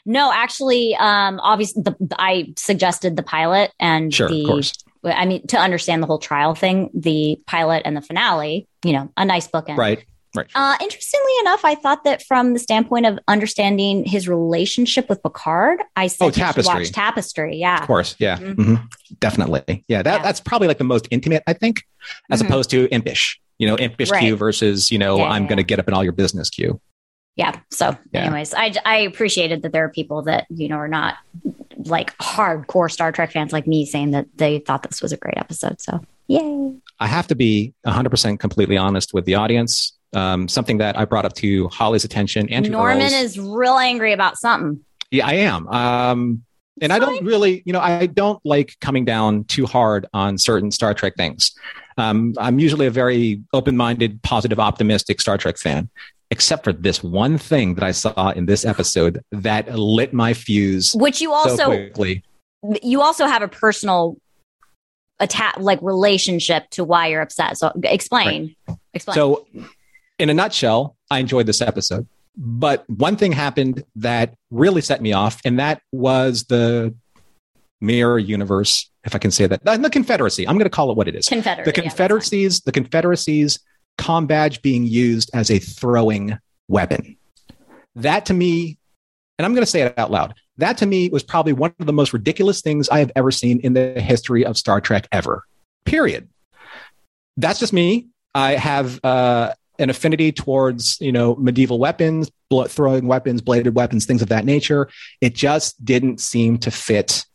No, 0.06 0.32
actually, 0.34 0.96
um, 0.96 1.40
obviously, 1.42 1.84
the, 1.84 1.96
I 2.18 2.54
suggested 2.58 3.16
the 3.16 3.24
pilot 3.24 3.72
and 3.80 4.14
Sure, 4.14 4.30
the. 4.30 4.42
of 4.44 4.48
course. 4.48 4.74
I 5.06 5.26
mean, 5.26 5.46
to 5.48 5.58
understand 5.58 6.02
the 6.02 6.08
whole 6.08 6.20
trial 6.20 6.56
thing, 6.56 6.90
the 6.94 7.38
pilot 7.48 7.82
and 7.86 7.96
the 7.98 8.02
finale. 8.02 8.68
You 8.86 8.94
know, 8.94 9.10
a 9.18 9.26
nice 9.26 9.48
bookend. 9.48 9.78
Right. 9.78 10.06
Right. 10.36 10.48
Uh, 10.56 10.76
interestingly 10.82 11.32
enough, 11.42 11.64
I 11.64 11.76
thought 11.76 12.06
that 12.06 12.24
from 12.24 12.54
the 12.54 12.60
standpoint 12.60 13.06
of 13.06 13.20
understanding 13.28 14.04
his 14.04 14.28
relationship 14.28 15.08
with 15.08 15.22
Picard, 15.22 15.80
I 15.96 16.08
said 16.08 16.26
Oh, 16.26 16.32
Tapestry. 16.32 16.74
watch 16.74 16.92
Tapestry. 16.92 17.58
Yeah. 17.58 17.80
Of 17.82 17.86
course. 17.88 18.16
Yeah. 18.18 18.38
Mhm. 18.40 18.56
Mhm. 18.56 18.88
Definitely. 19.20 19.86
Yeah. 19.88 20.02
That, 20.02 20.16
Yeah. 20.18 20.24
That's 20.24 20.40
probably 20.40 20.68
like 20.68 20.80
the 20.80 20.86
most 20.86 21.08
intimate, 21.12 21.44
I 21.46 21.54
think, 21.54 21.84
as 22.32 22.42
Mhm. 22.42 22.48
opposed 22.48 22.72
to 22.72 22.88
impish. 22.92 23.40
You 23.64 23.70
know, 23.70 23.76
impish 23.78 24.10
Q 24.12 24.18
Right. 24.32 24.34
versus, 24.38 24.92
you 24.92 24.98
know, 25.00 25.18
Yeah, 25.18 25.24
I'm 25.30 25.44
yeah, 25.44 25.48
going 25.50 25.58
to 25.58 25.64
get 25.64 25.80
up 25.80 25.88
in 25.88 25.94
all 25.94 26.04
your 26.04 26.14
business 26.14 26.50
Q. 26.50 26.80
yeah 27.36 27.60
so 27.72 27.98
Yeah. 28.12 28.26
anyways 28.26 28.54
I, 28.54 28.74
I 28.86 28.98
appreciated 29.10 29.62
that 29.64 29.72
there 29.72 29.86
are 29.86 29.90
people 29.90 30.22
that 30.24 30.46
you 30.50 30.68
know 30.70 30.76
are 30.78 30.88
not 30.88 31.16
like 31.86 32.16
hardcore 32.20 32.92
star 32.92 33.12
trek 33.12 33.32
fans 33.32 33.52
like 33.52 33.66
me 33.66 33.86
saying 33.86 34.12
that 34.12 34.28
they 34.36 34.60
thought 34.60 34.84
this 34.84 35.02
was 35.02 35.12
a 35.12 35.18
great 35.18 35.38
episode 35.38 35.82
so 35.82 36.00
yay 36.28 36.74
I 37.00 37.08
have 37.08 37.28
to 37.28 37.36
be 37.36 37.74
100% 37.88 38.40
completely 38.40 38.78
honest 38.78 39.14
with 39.14 39.26
the 39.26 39.36
audience. 39.36 39.94
Um, 40.16 40.48
something 40.48 40.78
that 40.78 40.98
I 40.98 41.04
brought 41.06 41.26
up 41.26 41.34
to 41.38 41.68
Holly's 41.70 42.06
attention 42.06 42.48
and 42.50 42.64
to 42.66 42.72
norman 42.72 43.02
Earl's. 43.02 43.14
is 43.14 43.40
real 43.40 43.78
angry 43.78 44.14
about 44.14 44.38
something 44.38 44.80
Yeah, 45.12 45.26
I 45.28 45.34
am. 45.52 45.68
Um, 45.68 46.44
and 46.82 46.92
I 46.92 47.00
don't 47.00 47.24
really, 47.24 47.62
you 47.66 47.74
know, 47.74 47.80
I 47.80 48.08
don't 48.08 48.44
like 48.46 48.80
coming 48.80 49.06
down 49.06 49.44
too 49.46 49.66
hard 49.66 50.06
on 50.14 50.38
certain 50.38 50.72
Star 50.72 50.94
Trek 50.94 51.16
things. 51.16 51.52
Um, 51.98 52.34
I'm 52.38 52.60
usually 52.60 52.88
a 52.88 52.92
very 52.92 53.42
open 53.54 53.78
minded, 53.78 54.22
positive, 54.24 54.60
optimistic 54.60 55.22
Star 55.22 55.38
Trek 55.38 55.58
fan, 55.58 55.90
except 56.32 56.64
for 56.64 56.74
this 56.74 57.04
one 57.04 57.38
thing 57.38 57.76
that 57.76 57.84
I 57.84 57.92
saw 57.92 58.32
in 58.32 58.48
this 58.48 58.66
episode 58.66 59.24
that 59.32 59.78
lit 59.78 60.14
my 60.14 60.34
fuse 60.34 60.94
which 60.94 61.22
you 61.22 61.30
so 61.30 61.36
also 61.36 61.66
quickly. 61.66 62.24
you 62.82 63.02
also 63.02 63.28
have 63.28 63.44
a 63.44 63.48
personal 63.48 64.18
attack 65.20 65.56
like 65.60 65.80
relationship 65.84 66.68
to 66.72 66.84
why 66.84 67.08
you're 67.08 67.22
upset 67.22 67.58
so 67.58 67.72
explain 67.84 68.56
explain 68.94 69.16
So, 69.16 69.46
in 70.20 70.30
a 70.30 70.34
nutshell, 70.34 70.96
I 71.10 71.20
enjoyed 71.20 71.46
this 71.46 71.62
episode. 71.62 72.08
But 72.36 72.90
one 72.90 73.16
thing 73.16 73.32
happened 73.32 73.84
that 73.98 74.36
really 74.50 74.82
set 74.82 75.02
me 75.02 75.14
off, 75.14 75.40
and 75.46 75.60
that 75.60 75.82
was 75.92 76.46
the 76.46 76.96
mirror 77.80 78.18
universe, 78.18 78.90
if 79.04 79.14
I 79.14 79.20
can 79.20 79.30
say 79.32 79.46
that. 79.46 79.62
Uh, 79.66 79.78
The 79.78 79.90
Confederacy. 79.90 80.48
I'm 80.48 80.56
going 80.56 80.66
to 80.66 80.70
call 80.72 80.90
it 80.92 80.98
what 80.98 81.08
it 81.08 81.16
is. 81.16 81.28
confederate 81.28 81.66
the 81.66 81.72
yeah. 81.82 81.90
Confederacy's 81.90 82.62
the 82.62 82.72
Confederacy's 82.72 83.60
com 83.98 84.26
badge 84.26 84.62
being 84.62 84.84
used 84.86 85.30
as 85.34 85.52
a 85.52 85.60
throwing 85.60 86.40
weapon. 86.68 87.18
That 87.96 88.26
to 88.28 88.34
me, 88.34 88.80
and 89.38 89.46
I'm 89.46 89.54
going 89.54 89.64
to 89.66 89.70
say 89.70 89.82
it 89.82 89.98
out 90.00 90.10
loud. 90.10 90.34
That 90.58 90.78
to 90.80 90.86
me 90.86 91.10
was 91.10 91.24
probably 91.24 91.54
one 91.54 91.74
of 91.80 91.86
the 91.86 91.94
most 91.94 92.14
ridiculous 92.14 92.62
things 92.62 92.90
I 92.90 93.00
have 93.00 93.12
ever 93.16 93.32
seen 93.32 93.60
in 93.60 93.74
the 93.74 94.00
history 94.02 94.46
of 94.46 94.58
Star 94.58 94.82
Trek 94.82 95.08
ever. 95.12 95.44
Period. 95.86 96.30
That's 97.38 97.60
just 97.60 97.74
me. 97.74 98.08
I 98.36 98.54
have 98.54 99.00
uh, 99.04 99.54
an 99.84 99.90
affinity 99.90 100.32
towards 100.32 101.00
you 101.00 101.12
know 101.12 101.36
medieval 101.36 101.78
weapons, 101.78 102.32
bullet 102.50 102.72
throwing 102.72 103.08
weapons, 103.08 103.42
bladed 103.42 103.76
weapons, 103.76 104.06
things 104.06 104.22
of 104.22 104.30
that 104.30 104.46
nature. 104.46 104.90
It 105.22 105.36
just 105.36 105.84
didn't 105.84 106.20
seem 106.20 106.58
to 106.60 106.72
fit 106.72 107.26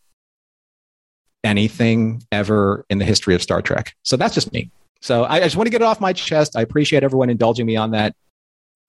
anything 1.45 2.23
ever 2.33 2.85
in 2.91 2.99
the 2.99 3.05
history 3.05 3.35
of 3.35 3.43
Star 3.43 3.63
Trek. 3.63 3.95
So 4.03 4.17
that's 4.17 4.35
just 4.35 4.53
me. 4.53 4.71
So 5.01 5.25
I, 5.25 5.37
I 5.37 5.41
just 5.41 5.57
want 5.57 5.67
to 5.67 5.71
get 5.71 5.83
it 5.83 5.85
off 5.85 6.01
my 6.01 6.13
chest. 6.13 6.57
I 6.57 6.63
appreciate 6.63 7.05
everyone 7.05 7.31
indulging 7.31 7.67
me 7.67 7.77
on 7.77 7.93
that 7.93 8.17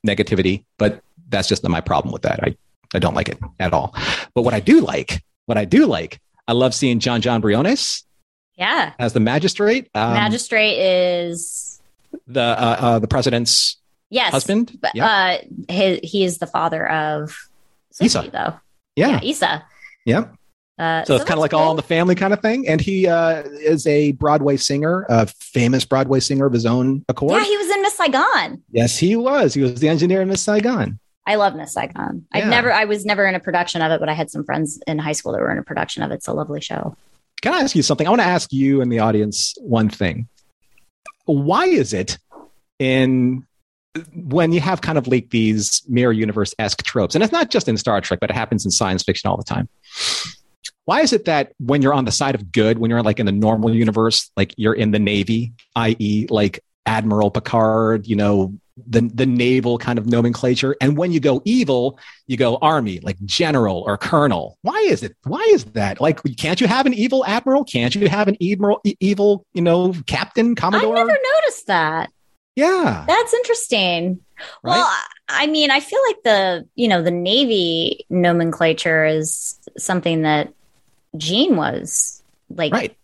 negativity, 0.06 0.64
but 0.78 1.04
that's 1.30 1.48
just 1.48 1.62
not 1.62 1.72
my 1.72 1.82
problem 1.82 2.12
with 2.12 2.24
that. 2.24 2.40
I, 2.42 2.56
I 2.96 3.00
don't 3.00 3.14
like 3.14 3.30
it 3.30 3.38
at 3.60 3.74
all. 3.74 3.94
But 4.34 4.42
what 4.42 4.56
I 4.56 4.60
do 4.60 4.82
like, 4.82 5.24
what 5.46 5.58
I 5.58 5.66
do 5.66 5.86
like, 5.86 6.20
I 6.48 6.54
love 6.54 6.74
seeing 6.74 7.00
Jon 7.00 7.22
Jon 7.22 7.42
Briones 7.42 8.04
yeah 8.58 8.94
as 9.00 9.14
the 9.14 9.20
magistrate. 9.20 9.90
Um, 9.96 10.14
magistrate 10.14 10.78
is 10.78 11.69
the 12.28 12.42
uh, 12.42 12.78
uh, 12.80 13.00
the 13.00 13.08
president's 13.08 13.78
yes 14.10 14.32
husband. 14.32 14.78
but 14.82 14.92
yeah, 14.96 15.06
uh 15.08 15.38
his, 15.72 16.00
he 16.04 16.24
is 16.24 16.38
the 16.40 16.48
father 16.48 16.88
of 16.90 17.36
Soji, 17.94 18.06
Isa. 18.06 18.30
though 18.32 18.54
yeah, 18.96 19.20
Isa. 19.22 19.66
yeah. 20.06 20.26
Uh, 20.78 21.04
So, 21.04 21.16
it's 21.16 21.26
kind 21.26 21.38
of 21.38 21.42
like 21.42 21.54
all 21.54 21.72
in 21.72 21.76
the 21.76 21.84
family 21.84 22.16
kind 22.16 22.32
of 22.32 22.40
thing. 22.40 22.66
And 22.68 22.80
he 22.80 23.06
uh, 23.06 23.44
is 23.44 23.86
a 23.86 24.14
Broadway 24.14 24.56
singer, 24.56 25.06
a 25.10 25.28
famous 25.28 25.84
Broadway 25.84 26.22
singer 26.22 26.46
of 26.46 26.54
his 26.54 26.66
own 26.66 27.04
accord. 27.10 27.34
Yeah, 27.34 27.44
he 27.44 27.58
was 27.58 27.70
in 27.70 27.82
Miss 27.82 27.96
Saigon. 27.96 28.64
yes, 28.72 28.98
he 28.98 29.18
was. 29.18 29.54
He 29.54 29.62
was 29.62 29.80
the 29.82 29.90
engineer 29.90 30.22
in 30.22 30.30
Miss 30.30 30.42
Saigon. 30.42 30.98
I 31.28 31.36
love 31.36 31.54
Miss 31.56 31.74
Saigon. 31.74 32.26
I've 32.32 32.48
never, 32.48 32.72
I 32.72 32.86
was 32.86 33.06
never 33.06 33.28
in 33.28 33.36
a 33.36 33.40
production 33.40 33.82
of 33.82 33.92
it, 33.92 34.00
but 34.00 34.08
I 34.10 34.14
had 34.14 34.32
some 34.32 34.44
friends 34.46 34.80
in 34.88 34.98
high 34.98 35.12
school 35.12 35.34
that 35.34 35.42
were 35.42 35.52
in 35.52 35.58
a 35.58 35.64
production 35.64 36.02
of 36.02 36.12
it. 36.12 36.16
It's 36.16 36.28
a 36.28 36.34
lovely 36.34 36.62
show. 36.62 36.96
Can 37.42 37.54
I 37.54 37.60
ask 37.60 37.76
you 37.76 37.84
something? 37.84 38.08
I 38.08 38.10
want 38.10 38.22
to 38.22 38.28
ask 38.28 38.52
you 38.52 38.82
and 38.82 38.92
the 38.92 39.00
audience 39.00 39.56
one 39.60 39.90
thing. 39.90 40.28
Why 41.34 41.66
is 41.66 41.94
it 41.94 42.18
in 42.80 43.46
when 44.14 44.52
you 44.52 44.60
have 44.60 44.82
kind 44.82 44.98
of 44.98 45.08
like 45.08 45.30
these 45.30 45.84
mirror 45.88 46.12
universe 46.12 46.54
esque 46.60 46.84
tropes, 46.84 47.16
and 47.16 47.24
it's 47.24 47.34
not 47.34 47.50
just 47.50 47.68
in 47.68 47.78
Star 47.78 48.02
Trek, 48.02 48.20
but 48.20 48.30
it 48.30 48.36
happens 48.36 48.66
in 48.66 48.72
science 48.72 49.04
fiction 49.04 49.30
all 49.30 49.38
the 49.38 49.44
time. 49.44 49.68
Why 50.86 51.02
is 51.02 51.14
it 51.14 51.26
that 51.26 51.54
when 51.60 51.82
you're 51.82 51.94
on 51.94 52.06
the 52.06 52.12
side 52.12 52.36
of 52.36 52.52
good, 52.52 52.80
when 52.80 52.90
you're 52.90 53.04
like 53.04 53.20
in 53.20 53.26
the 53.26 53.32
normal 53.32 53.74
universe, 53.74 54.32
like 54.36 54.54
you're 54.58 54.74
in 54.74 54.92
the 54.92 55.00
Navy, 55.00 55.54
i.e., 55.76 56.28
like 56.30 56.62
Admiral 56.86 57.30
Picard, 57.30 58.08
you 58.08 58.16
know, 58.16 58.54
the 58.88 59.02
the 59.02 59.26
naval 59.26 59.78
kind 59.78 59.98
of 60.00 60.06
nomenclature, 60.08 60.76
and 60.82 60.98
when 60.98 61.12
you 61.12 61.20
go 61.20 61.42
evil, 61.46 62.00
you 62.28 62.38
go 62.38 62.58
army, 62.58 63.00
like 63.02 63.18
general 63.26 63.84
or 63.86 63.98
colonel. 63.98 64.58
Why 64.62 64.78
is 64.90 65.04
it? 65.04 65.16
Why 65.24 65.42
is 65.52 65.66
that? 65.66 66.00
Like, 66.02 66.22
can't 66.38 66.60
you 66.62 66.68
have 66.68 66.86
an 66.86 66.94
evil 66.94 67.26
admiral? 67.26 67.64
Can't 67.64 67.94
you 67.96 68.08
have 68.10 68.28
an 68.28 68.38
evil, 68.40 68.82
evil, 69.00 69.46
you 69.54 69.62
know, 69.62 69.94
captain, 70.06 70.56
commodore? 70.56 70.96
I 70.96 71.00
never 71.00 71.18
noticed 71.42 71.68
that. 71.68 72.12
yeah, 72.56 73.06
That's 73.08 73.34
interesting. 73.34 74.20
Right? 74.64 74.76
Well, 74.78 74.86
I- 74.86 75.06
I 75.32 75.46
mean, 75.46 75.70
I 75.70 75.80
feel 75.80 76.00
like 76.08 76.24
the, 76.24 76.68
you 76.74 76.88
know, 76.88 77.04
the 77.04 77.12
Navy 77.12 78.04
nomenclature 78.10 79.06
is 79.06 79.60
something 79.78 80.24
that 80.24 80.52
Gene 81.18 81.56
was 81.56 82.24
like 82.50 82.74
right. 82.74 82.98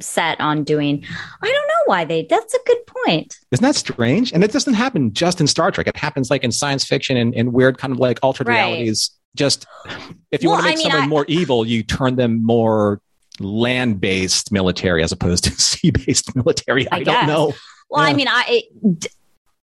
Set 0.00 0.40
on 0.40 0.64
doing. 0.64 1.04
I 1.42 1.46
don't 1.46 1.54
know 1.68 1.82
why 1.86 2.04
they, 2.04 2.26
that's 2.28 2.54
a 2.54 2.58
good 2.66 2.78
point. 2.86 3.36
Isn't 3.50 3.62
that 3.64 3.74
strange? 3.76 4.32
And 4.32 4.42
it 4.44 4.52
doesn't 4.52 4.74
happen 4.74 5.12
just 5.12 5.40
in 5.40 5.46
Star 5.46 5.70
Trek. 5.70 5.86
It 5.86 5.96
happens 5.96 6.30
like 6.30 6.44
in 6.44 6.52
science 6.52 6.84
fiction 6.84 7.16
and, 7.16 7.34
and 7.34 7.52
weird 7.52 7.78
kind 7.78 7.92
of 7.92 7.98
like 7.98 8.18
altered 8.22 8.48
Right. 8.48 8.56
realities. 8.64 9.10
Just 9.36 9.66
if 10.32 10.42
you 10.42 10.48
Well, 10.50 10.56
want 10.56 10.64
to 10.64 10.68
I 10.68 10.70
make 10.74 10.78
mean, 10.78 10.90
someone 10.90 11.04
I- 11.04 11.08
more 11.08 11.24
evil, 11.28 11.66
you 11.66 11.82
turn 11.82 12.16
them 12.16 12.44
more 12.44 13.00
land 13.40 14.00
based 14.00 14.50
military 14.50 15.02
as 15.02 15.12
opposed 15.12 15.44
to 15.44 15.50
sea 15.60 15.90
based 15.90 16.34
military. 16.34 16.90
I, 16.90 16.96
I 16.96 17.02
don't 17.04 17.26
know. 17.26 17.54
Well, 17.90 18.02
I 18.04 18.10
Yeah. 18.10 18.16
mean, 18.16 18.28
I 18.28 18.44
it, 18.48 18.98
d- 19.00 19.08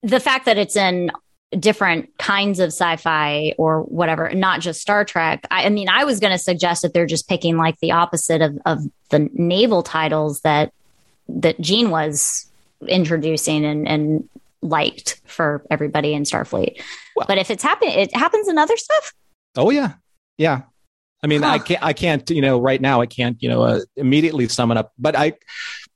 the 0.03 0.21
fact 0.21 0.45
that 0.47 0.59
it's 0.59 0.77
in 0.77 1.11
different 1.59 2.17
kinds 2.19 2.61
of 2.61 2.69
sci-fi 2.69 3.55
or 3.59 3.83
whatever, 3.83 4.33
not 4.35 4.61
just 4.61 4.81
Star 4.81 5.05
Trek. 5.05 5.47
I, 5.51 5.67
I 5.67 5.69
mean, 5.69 5.89
I 5.89 6.05
was 6.05 6.21
going 6.21 6.33
to 6.33 6.39
suggest 6.39 6.83
that 6.83 6.95
they're 6.95 7.07
just 7.07 7.29
picking 7.29 7.57
like 7.57 7.79
the 7.81 7.93
opposite 7.93 8.43
of, 8.43 8.59
of 8.67 8.81
the 9.11 9.31
naval 9.33 9.83
titles 9.83 10.41
that 10.41 10.73
that 11.29 11.61
Gene 11.61 11.91
was 11.91 12.51
introducing 12.87 13.65
and, 13.65 13.89
and 13.89 14.29
liked 14.61 15.21
for 15.25 15.65
everybody 15.71 16.13
in 16.13 16.25
Starfleet. 16.25 16.83
Well- 17.17 17.27
but 17.27 17.39
if 17.39 17.51
it's 17.51 17.63
happening, 17.63 17.99
it 17.99 18.15
happens 18.15 18.49
in 18.49 18.59
other 18.59 18.77
stuff. 18.77 19.15
Oh 19.57 19.71
yeah, 19.71 19.95
yeah. 20.37 20.63
I 21.23 21.27
mean, 21.27 21.43
I 21.43 21.59
can't. 21.59 21.83
I 21.83 21.95
can't. 21.95 22.29
You 22.29 22.43
know, 22.43 22.61
right 22.61 22.81
now, 22.81 23.01
I 23.01 23.07
can't. 23.07 23.43
You 23.43 23.49
know, 23.49 23.63
uh, 23.63 23.81
immediately 23.97 24.47
sum 24.49 24.71
it 24.71 24.77
up. 24.77 24.93
But 24.99 25.17
I 25.17 25.33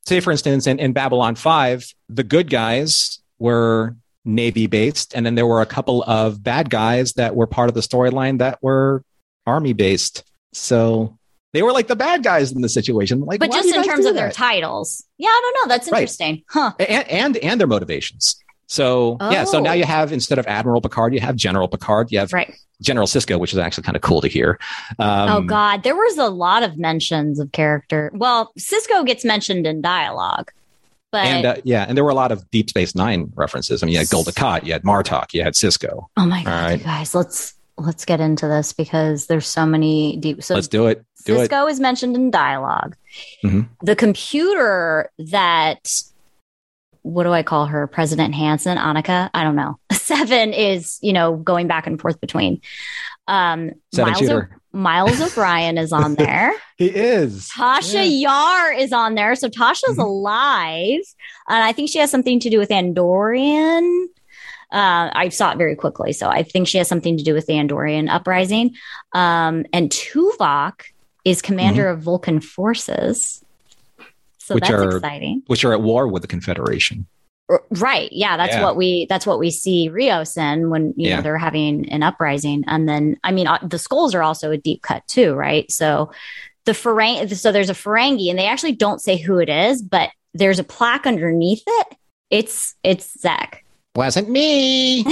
say, 0.07 0.21
for 0.21 0.31
instance, 0.31 0.67
in, 0.67 0.79
in 0.79 0.95
Babylon 0.95 1.35
Five, 1.35 1.93
the 2.09 2.25
good 2.25 2.49
guys 2.49 3.19
were 3.39 3.95
Navy 4.29 4.66
based, 4.68 5.14
and 5.14 5.24
then 5.26 5.35
there 5.35 5.47
were 5.47 5.61
a 5.62 5.66
couple 5.66 6.05
of 6.05 6.43
bad 6.43 6.70
guys 6.70 7.14
that 7.14 7.35
were 7.35 7.47
part 7.47 7.68
of 7.68 7.74
the 7.74 7.81
storyline 7.81 8.39
that 8.39 8.62
were 8.62 9.03
army 9.47 9.72
based. 9.72 10.22
So 10.53 11.16
they 11.53 11.62
were 11.62 11.72
like 11.72 11.87
the 11.89 11.97
bad 11.97 12.22
guys 12.22 12.53
in 12.53 12.61
the 12.61 12.68
situation. 12.68 13.20
Like, 13.22 13.41
but 13.41 13.51
just 13.51 13.74
in 13.74 13.83
terms 13.85 14.05
of 14.07 14.14
their 14.14 14.31
titles. 14.31 15.05
Yeah, 15.16 15.29
I 15.29 15.41
don't 15.43 15.68
know. 15.68 15.74
That's 15.74 15.91
Right. 15.91 16.01
interesting. 16.03 16.43
Huh. 16.49 16.72
and, 16.79 17.09
and 17.09 17.37
and 17.39 17.59
their 17.61 17.66
motivations. 17.66 18.37
So 18.66 19.16
yeah, 19.20 19.45
so 19.45 19.59
Oh. 19.59 19.62
now 19.62 19.72
you 19.72 19.85
have 19.85 20.12
instead 20.12 20.39
of 20.39 20.47
Admiral 20.47 20.83
Picard, 20.83 21.14
you 21.14 21.20
have 21.20 21.37
General 21.37 21.68
Picard. 21.68 22.12
You 22.12 22.18
have 22.18 22.33
Right. 22.35 22.53
General 22.83 23.07
Sisko, 23.07 23.41
which 23.41 23.53
is 23.53 23.59
actually 23.59 23.85
kind 23.85 23.97
of 23.97 24.03
cool 24.03 24.20
to 24.20 24.29
hear. 24.29 24.59
Um, 24.99 25.31
oh 25.31 25.41
God, 25.41 25.83
there 25.85 25.97
was 25.97 26.18
a 26.18 26.29
lot 26.29 26.62
of 26.62 26.76
mentions 26.76 27.41
of 27.41 27.51
character. 27.53 28.11
Well, 28.14 28.53
Sisko 28.59 29.05
gets 29.07 29.24
mentioned 29.24 29.66
in 29.66 29.81
dialogue, 29.81 30.53
but 31.11 31.25
And 31.25 31.47
uh, 31.47 31.57
yeah, 31.65 31.87
and 31.89 31.97
there 31.97 32.05
were 32.05 32.11
a 32.11 32.15
lot 32.15 32.33
of 32.33 32.51
Deep 32.51 32.69
Space 32.71 32.95
Nine 32.95 33.33
references. 33.35 33.83
I 33.83 33.87
mean, 33.87 33.95
you 33.95 33.99
had 33.99 34.09
Dukat, 34.09 34.65
you 34.65 34.73
had 34.73 34.83
Martok, 34.83 35.33
you 35.33 35.43
had 35.43 35.55
Sisko. 35.55 36.07
oh 36.17 36.27
my 36.27 36.45
God, 36.45 36.51
right. 36.51 36.79
you 36.79 36.85
guys, 36.85 37.15
let's 37.15 37.55
let's 37.79 38.05
get 38.05 38.21
into 38.21 38.47
this 38.49 38.73
because 38.73 39.27
there's 39.27 39.47
so 39.47 39.65
many 39.65 40.17
deep. 40.17 40.43
So 40.43 40.55
Let's 40.55 40.69
do 40.69 40.87
it. 40.87 41.05
Do. 41.25 41.37
Sisko 41.37 41.71
is 41.71 41.81
mentioned 41.81 42.17
in 42.17 42.31
dialog 42.31 42.95
Mhm. 43.45 43.69
The 43.83 43.97
computer 43.97 45.11
that 45.19 46.03
what 47.03 47.25
do 47.25 47.33
I 47.33 47.43
call 47.43 47.67
her? 47.67 47.87
President 47.87 48.35
Hansen, 48.35 48.77
Annika? 48.77 49.31
I 49.33 49.45
don't 49.45 49.57
know. 49.57 49.79
Seven 49.93 50.53
is, 50.53 50.99
you 51.01 51.13
know, 51.13 51.37
going 51.37 51.67
back 51.69 51.87
and 51.87 52.01
forth 52.01 52.21
between. 52.21 52.61
Um 53.27 53.73
Seven 53.95 54.13
Miles, 54.13 54.19
shooter. 54.19 54.58
Miles 54.73 55.21
O'Brien 55.21 55.79
is 55.79 55.93
on 55.93 56.14
there. 56.14 56.53
He 56.77 56.87
is. 56.87 57.49
Tasha 57.57 58.07
Yar 58.21 58.73
is 58.73 58.93
on 58.93 59.16
there. 59.16 59.35
So 59.35 59.49
Tasha's 59.49 59.97
Mhm. 59.97 60.05
alive. 60.05 61.01
And 61.49 61.64
I 61.64 61.73
think 61.73 61.91
she 61.91 61.99
has 61.99 62.09
something 62.09 62.39
to 62.39 62.49
do 62.51 62.59
with 62.61 62.69
Andorian. 62.69 64.05
Uh, 64.73 65.11
I 65.12 65.29
saw 65.31 65.51
it 65.53 65.59
very 65.59 65.75
quickly. 65.75 66.12
So 66.12 66.29
I 66.29 66.45
think 66.45 66.69
she 66.69 66.79
has 66.79 66.87
something 66.87 67.16
to 67.16 67.25
do 67.25 67.35
with 67.35 67.47
the 67.47 67.55
Andorian 67.55 68.09
uprising. 68.09 68.77
Um, 69.12 69.64
and 69.73 69.91
Tuvok 69.91 70.83
is 71.25 71.43
commander 71.43 71.89
of 71.89 72.01
Vulcan 72.03 72.41
forces. 72.41 73.43
So 74.39 74.55
Mm-hmm. 74.55 74.55
Which 74.55 74.62
that's 74.69 74.71
are- 74.71 74.97
exciting. 74.99 75.43
Which 75.49 75.64
are 75.64 75.73
at 75.73 75.81
war 75.83 76.07
with 76.07 76.23
the 76.23 76.29
Confederation. 76.29 77.07
Right. 77.71 78.11
Yeah, 78.13 78.37
that's 78.37 78.55
Yeah. 78.57 78.63
what 78.63 78.77
we 78.77 79.07
that's 79.09 79.27
what 79.27 79.39
we 79.39 79.51
see 79.51 79.89
Rios 79.89 80.37
in 80.37 80.69
when 80.71 80.93
you 80.97 81.09
Yeah. 81.09 81.17
know 81.17 81.23
they're 81.23 81.39
having 81.39 81.89
an 81.91 82.03
uprising, 82.03 82.65
and 82.67 82.89
then 82.89 83.17
I 83.25 83.33
mean 83.33 83.47
uh, 83.47 83.59
the 83.63 83.79
skulls 83.79 84.15
are 84.15 84.23
also 84.23 84.51
a 84.51 84.59
deep 84.59 84.83
cut 84.83 85.07
too, 85.07 85.35
right? 85.35 85.71
So 85.71 86.11
the 86.67 86.73
Ferengi, 86.73 87.35
so 87.35 87.51
there's 87.51 87.71
a 87.71 87.75
Ferengi, 87.75 88.29
and 88.29 88.39
they 88.39 88.47
actually 88.47 88.73
don't 88.73 89.01
say 89.01 89.17
who 89.17 89.39
it 89.39 89.49
is, 89.49 89.81
but 89.81 90.11
there's 90.35 90.59
a 90.59 90.65
plaque 90.65 91.07
underneath 91.07 91.63
it. 91.67 91.87
It's 92.31 92.75
it's 92.83 93.19
Zach. 93.19 93.65
Wasn't 93.97 94.29
me. 94.29 95.01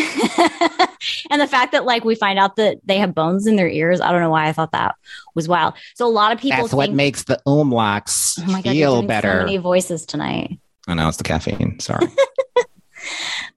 and 1.30 1.41
the 1.41 1.49
fact 1.49 1.72
that 1.72 1.84
like 1.84 2.05
we 2.05 2.14
find 2.14 2.39
out 2.39 2.57
that 2.57 2.76
they 2.84 2.99
have 2.99 3.14
bones 3.14 3.47
in 3.47 3.57
their 3.57 3.68
ears, 3.68 4.01
I 4.01 4.12
don't 4.12 4.20
know 4.20 4.30
why 4.30 4.47
I 4.47 4.53
thought 4.53 4.72
that 4.72 4.95
was 5.34 5.49
wild. 5.49 5.74
So 5.95 6.07
a 6.07 6.09
lot 6.09 6.32
of 6.32 6.39
people 6.41 6.59
That's 6.59 6.74
what 6.74 6.93
makes 6.93 7.24
the 7.24 7.41
umlauts 7.47 8.39
oh 8.47 8.53
my 8.53 8.62
god, 8.62 8.72
feel 8.72 9.03
better. 9.03 9.32
so 9.41 9.45
many 9.47 9.57
voices 9.57 10.05
tonight. 10.07 10.59
I 10.87 10.95
know 10.95 11.09
it's 11.09 11.16
the 11.16 11.24
caffeine. 11.24 11.80
Sorry. 11.80 12.07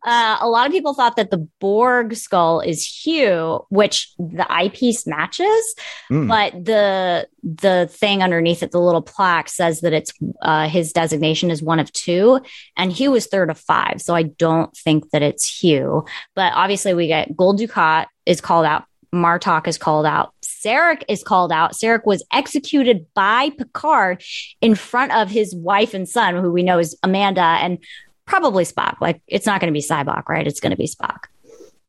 Uh, 0.05 0.37
a 0.41 0.47
lot 0.47 0.65
of 0.65 0.71
people 0.71 0.93
thought 0.93 1.15
that 1.17 1.29
the 1.29 1.45
Borg 1.59 2.15
skull 2.15 2.61
is 2.61 2.85
Hugh, 2.85 3.65
which 3.69 4.13
the 4.17 4.45
eyepiece 4.49 5.05
matches, 5.05 5.75
Mm. 6.09 6.27
but 6.27 6.65
the 6.65 7.27
the 7.43 7.87
thing 7.91 8.23
underneath 8.23 8.63
it, 8.63 8.71
the 8.71 8.79
little 8.79 9.01
plaque, 9.01 9.49
says 9.49 9.81
that 9.81 9.91
it's 9.91 10.11
uh, 10.41 10.67
his 10.69 10.93
designation 10.93 11.51
is 11.51 11.61
one 11.61 11.79
of 11.79 11.91
two, 11.91 12.39
and 12.77 12.93
Hugh 12.93 13.13
is 13.15 13.27
third 13.27 13.49
of 13.49 13.59
five. 13.59 14.01
So 14.01 14.15
I 14.15 14.23
don't 14.23 14.75
think 14.75 15.09
that 15.11 15.21
it's 15.21 15.45
Hugh. 15.61 16.05
But 16.35 16.53
obviously, 16.53 16.93
we 16.93 17.07
get 17.07 17.35
Gul 17.35 17.57
Dukat 17.57 18.05
is 18.25 18.39
called 18.39 18.65
out. 18.65 18.85
Martok 19.13 19.67
is 19.67 19.77
called 19.77 20.05
out. 20.05 20.33
Sarek 20.63 21.03
is 21.07 21.23
called 21.23 21.51
out. 21.51 21.73
Sarek 21.73 22.05
was 22.05 22.23
executed 22.33 23.05
by 23.13 23.49
Picard 23.51 24.23
in 24.61 24.75
front 24.75 25.13
of 25.13 25.29
his 25.29 25.55
wife 25.55 25.93
and 25.93 26.07
son, 26.07 26.35
who 26.35 26.51
we 26.51 26.63
know 26.63 26.79
is 26.79 26.97
Amanda 27.03 27.41
and 27.41 27.77
probably 28.25 28.63
Spock. 28.65 28.97
Like 28.99 29.21
it's 29.27 29.45
not 29.45 29.61
going 29.61 29.71
to 29.73 29.77
be 29.77 29.81
Sybok, 29.85 30.27
right? 30.27 30.45
It's 30.45 30.59
going 30.59 30.71
to 30.71 30.77
be 30.77 30.87
Spock. 30.87 31.25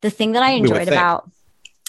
The 0.01 0.09
thing 0.09 0.31
that 0.33 0.43
I 0.43 0.51
enjoyed 0.51 0.87
about 0.87 1.29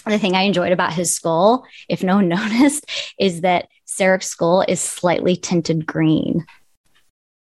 the 0.05 0.19
thing 0.19 0.35
I 0.35 0.41
enjoyed 0.41 0.73
about 0.73 0.91
his 0.91 1.15
skull, 1.15 1.65
if 1.87 2.03
no 2.03 2.15
one 2.15 2.27
noticed, 2.27 2.85
is 3.17 3.41
that 3.41 3.69
Sarek's 3.87 4.27
skull 4.27 4.65
is 4.67 4.81
slightly 4.81 5.35
tinted 5.37 5.85
green. 5.85 6.45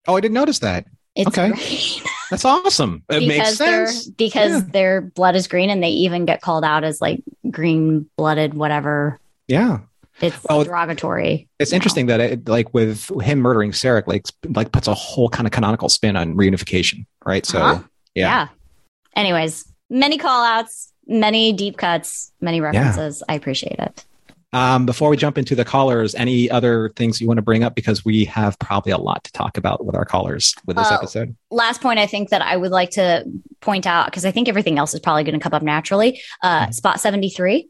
oh, 0.07 0.15
I 0.15 0.21
didn't 0.21 0.33
notice 0.33 0.59
that. 0.59 0.85
It's 1.15 1.27
Okay. 1.27 1.49
green 1.51 2.03
That's 2.31 2.43
awesome. 2.43 3.03
It 3.09 3.27
makes 3.27 3.55
sense. 3.55 4.07
because 4.09 4.51
Yeah. 4.63 4.69
their 4.71 5.01
blood 5.01 5.35
is 5.35 5.47
green, 5.47 5.69
and 5.69 5.81
they 5.83 5.89
even 5.89 6.25
get 6.25 6.41
called 6.41 6.63
out 6.65 6.83
as 6.83 6.99
like 6.99 7.21
green 7.49 8.09
blooded, 8.17 8.53
whatever. 8.55 9.19
Yeah. 9.47 9.79
It's 10.19 10.35
Well, 10.49 10.63
derogatory. 10.63 11.47
It's 11.59 11.71
interesting 11.71 12.07
that 12.07 12.19
it, 12.19 12.49
like 12.49 12.73
with 12.73 13.09
him 13.21 13.39
murdering 13.39 13.71
Sarek, 13.71 14.07
like 14.07 14.25
like 14.55 14.71
puts 14.71 14.87
a 14.87 14.93
whole 14.93 15.29
kind 15.29 15.45
of 15.45 15.51
canonical 15.51 15.89
spin 15.89 16.15
on 16.15 16.33
reunification, 16.35 17.05
right? 17.25 17.45
So 17.45 17.59
Uh-huh. 17.61 17.83
yeah. 18.15 18.27
yeah. 18.27 18.47
Anyways, 19.15 19.65
many 19.89 20.17
call 20.17 20.43
outs, 20.43 20.91
many 21.05 21.53
deep 21.53 21.77
cuts, 21.77 22.31
many 22.41 22.61
references. 22.61 23.21
I 23.29 23.35
appreciate 23.35 23.77
it. 23.79 24.05
Um, 24.53 24.85
before 24.85 25.09
we 25.09 25.17
jump 25.17 25.37
into 25.37 25.55
the 25.55 25.65
callers, 25.65 26.15
any 26.15 26.49
other 26.49 26.89
things 26.95 27.19
you 27.19 27.27
want 27.27 27.37
to 27.37 27.41
bring 27.41 27.63
up 27.63 27.75
because 27.75 28.05
we 28.05 28.25
have 28.25 28.57
probably 28.59 28.93
a 28.93 28.97
lot 28.97 29.23
to 29.25 29.31
talk 29.33 29.57
about 29.57 29.85
with 29.85 29.93
our 29.93 30.05
callers 30.05 30.55
with 30.65 30.77
this 30.77 30.87
Uh, 30.89 30.95
episode. 30.95 31.35
last 31.51 31.81
point 31.81 31.99
I 31.99 32.07
think 32.07 32.29
that 32.29 32.41
I 32.41 32.55
would 32.55 32.71
like 32.71 32.91
to 32.91 33.25
point 33.59 33.85
out 33.85 34.05
because 34.05 34.25
I 34.25 34.31
think 34.31 34.47
everything 34.47 34.79
else 34.79 34.93
is 34.93 34.99
probably 35.01 35.25
going 35.25 35.37
to 35.37 35.43
come 35.43 35.53
up 35.53 35.61
naturally. 35.63 36.21
Uh, 36.41 36.71
spot 36.71 36.99
73, 37.01 37.67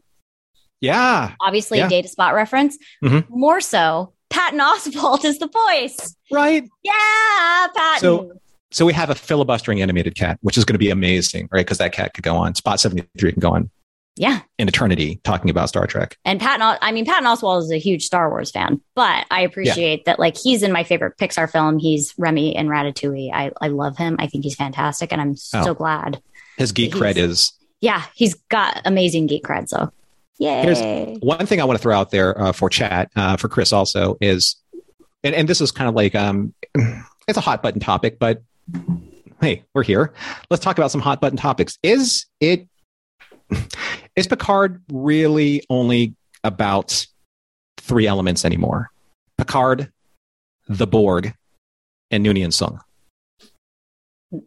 Yeah, 0.80 1.32
obviously 1.40 1.78
Yeah. 1.78 1.86
a 1.86 1.90
data 1.90 2.08
spot 2.08 2.34
reference. 2.34 2.78
Mhm. 3.02 3.28
More 3.28 3.60
so, 3.60 4.12
Patton 4.30 4.60
Oswalt 4.60 5.24
is 5.24 5.38
the 5.38 5.48
voice. 5.48 6.14
right. 6.30 6.64
Yeah, 6.84 7.66
Patton. 7.74 8.00
So- 8.00 8.32
So 8.70 8.84
we 8.84 8.92
have 8.92 9.08
a 9.08 9.14
filibustering 9.14 9.80
animated 9.80 10.14
cat, 10.14 10.38
which 10.42 10.58
is 10.58 10.66
going 10.66 10.74
to 10.74 10.78
be 10.78 10.90
amazing, 10.90 11.48
right? 11.50 11.64
Because 11.64 11.78
that 11.78 11.92
cat 11.92 12.12
could 12.12 12.22
go 12.22 12.36
on. 12.36 12.54
Spot 12.54 12.78
seventy 12.78 13.02
three 13.18 13.32
can 13.32 13.40
go 13.40 13.54
on 13.54 13.70
yeah. 14.14 14.40
in 14.58 14.68
eternity 14.68 15.20
talking 15.24 15.48
about 15.48 15.70
Star 15.70 15.86
Trek. 15.86 16.18
And 16.26 16.38
Patton, 16.38 16.76
I 16.82 16.92
mean, 16.92 17.06
Patton 17.06 17.24
Oswalt 17.24 17.62
is 17.62 17.70
a 17.70 17.78
huge 17.78 18.04
Star 18.04 18.28
Wars 18.28 18.50
fan, 18.50 18.78
but 18.94 19.24
I 19.30 19.40
appreciate 19.40 20.04
that, 20.04 20.18
like, 20.18 20.36
he's 20.36 20.62
in 20.62 20.70
my 20.70 20.84
favorite 20.84 21.16
Pixar 21.16 21.50
film. 21.50 21.78
He's 21.78 22.12
Remy 22.18 22.56
and 22.56 22.68
Ratatouille. 22.68 23.30
I, 23.32 23.52
I 23.62 23.68
love 23.68 23.96
him. 23.96 24.16
I 24.18 24.26
think 24.26 24.44
he's 24.44 24.54
fantastic, 24.54 25.12
and 25.12 25.20
I'm 25.22 25.34
so 25.34 25.70
Oh. 25.70 25.74
glad. 25.74 26.20
His 26.58 26.72
geek 26.72 26.92
cred 26.92 27.16
is 27.16 27.52
Yeah, 27.80 28.02
he's 28.14 28.34
got 28.50 28.82
amazing 28.84 29.28
geek 29.28 29.44
cred. 29.44 29.70
So, 29.70 29.90
yay. 30.38 30.62
Here's- 30.62 31.18
one 31.20 31.46
thing 31.46 31.60
I 31.60 31.64
want 31.64 31.78
to 31.78 31.82
throw 31.82 31.96
out 31.96 32.10
there 32.10 32.40
uh, 32.40 32.52
for 32.52 32.68
chat 32.70 33.10
uh, 33.16 33.36
for 33.36 33.48
Chris 33.48 33.72
also 33.72 34.16
is, 34.20 34.56
and, 35.24 35.34
and 35.34 35.48
this 35.48 35.60
is 35.60 35.70
kind 35.72 35.88
of 35.88 35.94
like 35.94 36.14
um, 36.14 36.54
it's 37.28 37.38
a 37.38 37.40
hot 37.40 37.62
button 37.62 37.80
topic, 37.80 38.18
but 38.18 38.42
hey, 39.40 39.64
we're 39.74 39.82
here. 39.82 40.12
Let's 40.50 40.62
talk 40.62 40.78
about 40.78 40.90
some 40.90 41.00
hot 41.00 41.20
button 41.20 41.36
topics. 41.38 41.78
Is 41.82 42.26
it 42.40 42.66
is 44.16 44.26
Picard 44.26 44.82
really 44.92 45.64
only 45.70 46.14
about 46.44 47.06
three 47.78 48.06
elements 48.06 48.44
anymore? 48.44 48.90
Picard, 49.38 49.90
the 50.68 50.86
Borg, 50.86 51.34
and 52.10 52.24
Noonien 52.26 52.48
Soong. 52.48 52.80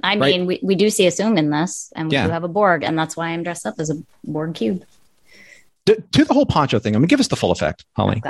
I 0.03 0.15
Right. 0.17 0.19
mean, 0.37 0.45
we, 0.45 0.59
we 0.61 0.75
do 0.75 0.89
see 0.91 1.07
a 1.07 1.11
Zoom 1.11 1.37
in 1.37 1.49
this, 1.49 1.91
and 1.95 2.09
we 2.09 2.13
Yeah. 2.13 2.27
do 2.27 2.31
have 2.31 2.43
a 2.43 2.47
Borg, 2.47 2.83
and 2.83 2.97
that's 2.97 3.17
why 3.17 3.29
I'm 3.29 3.41
dressed 3.43 3.65
up 3.65 3.75
as 3.79 3.89
a 3.89 3.95
Borg 4.23 4.53
cube. 4.53 4.83
Do 5.85 6.23
the 6.25 6.33
whole 6.33 6.45
poncho 6.45 6.79
thing. 6.79 6.95
I 6.95 6.99
mean, 6.99 7.07
give 7.07 7.19
us 7.19 7.27
the 7.27 7.35
full 7.35 7.51
effect, 7.51 7.85
Holly. 7.95 8.21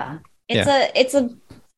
It's 0.47 0.67
a, 0.67 0.99
it's 0.99 1.13
a. 1.13 1.29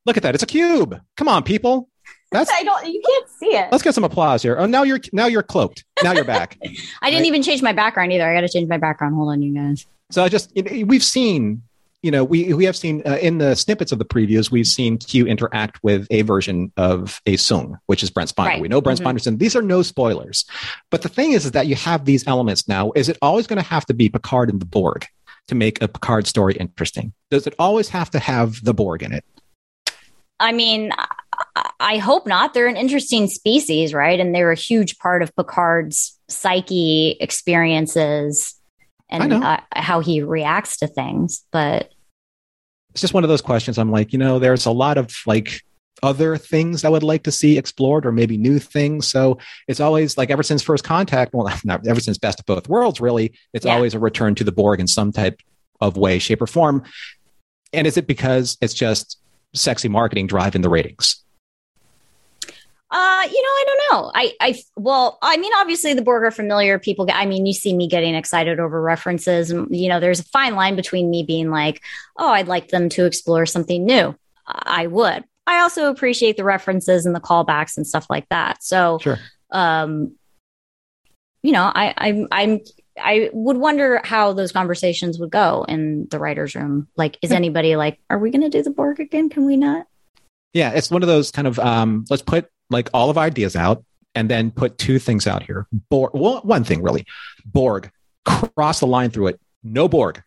Look 0.06 0.16
at 0.16 0.22
that. 0.22 0.34
It's 0.34 0.42
a 0.42 0.46
cube. 0.46 1.00
Come 1.16 1.28
on, 1.28 1.42
people. 1.42 1.88
That's 2.30 2.50
I 2.54 2.62
don't. 2.62 2.86
You 2.86 3.00
can't 3.04 3.28
see 3.30 3.56
it. 3.56 3.68
let's 3.72 3.82
get 3.82 3.94
some 3.94 4.04
applause 4.04 4.42
here. 4.42 4.56
Oh, 4.58 4.66
now 4.66 4.82
you're 4.82 5.00
now 5.12 5.26
you're 5.26 5.42
cloaked. 5.42 5.84
Now 6.02 6.12
you're 6.12 6.24
back. 6.24 6.58
I 7.02 7.10
didn't 7.10 7.26
even 7.26 7.42
change 7.42 7.62
my 7.62 7.72
background 7.72 8.12
either. 8.12 8.28
I 8.28 8.34
got 8.34 8.42
to 8.42 8.48
change 8.48 8.68
my 8.68 8.78
background. 8.78 9.14
Hold 9.14 9.30
on, 9.30 9.42
you 9.42 9.54
guys. 9.54 9.86
So 10.10 10.22
I 10.22 10.28
just 10.28 10.52
we've 10.84 11.02
seen, 11.02 11.62
you 12.02 12.10
know, 12.10 12.22
we 12.24 12.52
we 12.52 12.64
have 12.64 12.76
seen 12.76 13.02
uh, 13.06 13.18
in 13.22 13.38
the 13.38 13.54
snippets 13.54 13.92
of 13.92 13.98
the 13.98 14.04
previews, 14.04 14.50
we've 14.50 14.66
seen 14.66 14.98
Q 14.98 15.26
interact 15.26 15.82
with 15.82 16.06
a 16.10 16.22
version 16.22 16.72
of 16.76 17.20
a 17.26 17.34
Soong, 17.36 17.76
which 17.86 18.02
is 18.02 18.10
Brent 18.10 18.34
Spiner. 18.34 18.46
Right. 18.46 18.60
We 18.60 18.68
know 18.68 18.80
Brent 18.80 19.00
Mhm. 19.00 19.04
Spiner's 19.04 19.26
in. 19.26 19.38
These 19.38 19.56
are 19.56 19.62
no 19.62 19.82
spoilers, 19.82 20.44
but 20.90 21.02
the 21.02 21.08
thing 21.08 21.32
is, 21.32 21.44
is 21.46 21.52
that 21.52 21.66
you 21.66 21.74
have 21.76 22.04
these 22.04 22.26
elements 22.26 22.68
now. 22.68 22.92
Is 22.94 23.08
it 23.08 23.16
always 23.22 23.46
going 23.46 23.60
to 23.62 23.68
have 23.68 23.86
to 23.86 23.94
be 23.94 24.08
Picard 24.08 24.50
and 24.50 24.60
the 24.60 24.66
Borg 24.66 25.06
to 25.48 25.54
make 25.54 25.82
a 25.82 25.88
Picard 25.88 26.26
story 26.26 26.54
interesting? 26.54 27.12
Does 27.30 27.46
it 27.46 27.54
always 27.58 27.88
have 27.90 28.10
to 28.10 28.18
have 28.18 28.64
the 28.64 28.74
Borg 28.74 29.02
in 29.02 29.12
it? 29.12 29.24
I 30.40 30.52
mean, 30.52 30.92
I, 31.56 31.70
I 31.80 31.96
hope 31.98 32.26
not. 32.26 32.54
They're 32.54 32.66
an 32.66 32.76
interesting 32.76 33.28
species, 33.28 33.94
right? 33.94 34.18
And 34.18 34.34
they're 34.34 34.52
a 34.52 34.56
huge 34.56 34.98
part 34.98 35.22
of 35.22 35.34
Picard's 35.36 36.18
psyche 36.28 37.16
experiences 37.20 38.58
and 39.10 39.32
uh, 39.32 39.60
how 39.74 40.00
he 40.00 40.22
reacts 40.22 40.78
to 40.78 40.86
things. 40.86 41.44
But 41.52 41.92
It's 42.90 43.00
just 43.00 43.14
one 43.14 43.24
of 43.24 43.28
those 43.28 43.42
questions. 43.42 43.78
I'm 43.78 43.90
like, 43.90 44.12
you 44.12 44.18
know, 44.18 44.38
there's 44.38 44.66
a 44.66 44.72
lot 44.72 44.98
of 44.98 45.14
like 45.26 45.62
other 46.04 46.36
things 46.36 46.84
I 46.84 46.88
would 46.90 47.02
like 47.02 47.22
to 47.24 47.32
see 47.32 47.56
explored 47.58 48.04
or 48.04 48.12
maybe 48.12 48.36
new 48.36 48.58
things. 48.58 49.08
So 49.08 49.38
it's 49.66 49.80
always 49.80 50.18
like 50.18 50.30
ever 50.30 50.42
since 50.42 50.62
first 50.62 50.84
contact, 50.84 51.32
well, 51.34 51.52
not 51.64 51.86
ever 51.86 52.00
since 52.00 52.18
best 52.18 52.38
of 52.40 52.46
both 52.46 52.68
worlds, 52.68 53.00
really, 53.00 53.32
it's 53.52 53.64
Yeah. 53.64 53.74
always 53.74 53.94
a 53.94 53.98
return 53.98 54.34
to 54.36 54.44
the 54.44 54.52
Borg 54.52 54.80
in 54.80 54.86
some 54.86 55.10
type 55.12 55.40
of 55.80 55.96
way, 55.96 56.18
shape, 56.18 56.42
or 56.42 56.46
form. 56.46 56.82
And 57.72 57.86
is 57.86 57.96
it 57.96 58.06
because 58.06 58.56
it's 58.60 58.74
just 58.74 59.18
sexy 59.54 59.88
marketing 59.88 60.26
driving 60.26 60.62
the 60.62 60.68
ratings? 60.68 61.22
Uh, 62.90 63.22
you 63.28 63.42
know, 63.42 63.48
I 63.48 63.64
don't 63.66 63.80
know. 63.92 64.10
I, 64.14 64.32
I, 64.40 64.54
well, 64.76 65.18
I 65.20 65.36
mean, 65.36 65.52
obviously 65.56 65.94
the 65.94 66.02
Borg 66.02 66.22
are 66.22 66.30
familiar. 66.30 66.78
People 66.78 67.06
get, 67.06 67.16
I 67.16 67.26
mean, 67.26 67.44
you 67.44 67.52
see 67.52 67.74
me 67.74 67.88
getting 67.88 68.14
excited 68.14 68.60
over 68.60 68.80
references, 68.80 69.50
and 69.50 69.74
you 69.74 69.88
know, 69.88 69.98
there's 69.98 70.20
a 70.20 70.24
fine 70.24 70.54
line 70.54 70.76
between 70.76 71.10
me 71.10 71.24
being 71.24 71.50
like, 71.50 71.80
oh, 72.16 72.28
I'd 72.28 72.46
like 72.46 72.68
them 72.68 72.88
to 72.90 73.04
explore 73.06 73.46
something 73.46 73.84
new. 73.84 74.14
I 74.46 74.86
would. 74.86 75.24
I 75.46 75.60
also 75.60 75.90
appreciate 75.90 76.36
the 76.36 76.44
references 76.44 77.06
and 77.06 77.14
the 77.14 77.20
callbacks 77.20 77.76
and 77.76 77.86
stuff 77.86 78.06
like 78.08 78.28
that. 78.30 78.62
So, 78.62 78.98
Sure. 79.00 79.18
um, 79.50 80.14
you 81.42 81.52
know, 81.52 81.64
I, 81.64 81.92
I'm, 81.98 82.28
I'm, 82.32 82.60
I 82.98 83.28
would 83.32 83.56
wonder 83.58 84.00
how 84.04 84.32
those 84.32 84.52
conversations 84.52 85.18
would 85.18 85.30
go 85.30 85.64
in 85.68 86.06
the 86.10 86.18
writers' 86.18 86.54
room. 86.54 86.88
Like, 86.96 87.18
is 87.22 87.32
anybody 87.32 87.76
like, 87.76 87.98
are 88.08 88.18
we 88.18 88.30
going 88.30 88.42
to 88.42 88.48
do 88.48 88.62
the 88.62 88.70
Borg 88.70 89.00
again? 89.00 89.28
Can 89.28 89.44
we 89.44 89.56
not? 89.56 89.86
Yeah, 90.54 90.70
it's 90.70 90.90
one 90.90 91.02
of 91.02 91.08
those 91.08 91.30
kind 91.30 91.46
of 91.46 91.58
um, 91.58 92.04
let's 92.08 92.22
put 92.22 92.48
like 92.70 92.88
all 92.94 93.10
of 93.10 93.18
ideas 93.18 93.56
out 93.56 93.84
and 94.14 94.30
then 94.30 94.50
put 94.50 94.78
two 94.78 94.98
things 94.98 95.26
out 95.26 95.42
here. 95.42 95.66
Borg, 95.90 96.12
well, 96.14 96.40
one 96.42 96.64
thing 96.64 96.82
really. 96.82 97.04
Borg, 97.44 97.90
cross 98.24 98.80
the 98.80 98.86
line 98.86 99.10
through 99.10 99.26
it. 99.26 99.40
No 99.62 99.88
Borg. 99.88 100.22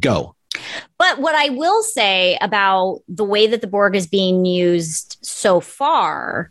Go. 0.00 0.34
But 0.98 1.18
what 1.20 1.34
I 1.34 1.50
will 1.50 1.82
say 1.82 2.38
about 2.40 3.00
the 3.08 3.24
way 3.24 3.46
that 3.46 3.60
the 3.60 3.66
Borg 3.66 3.94
is 3.96 4.06
being 4.06 4.44
used 4.44 5.18
so 5.22 5.60
far 5.60 6.50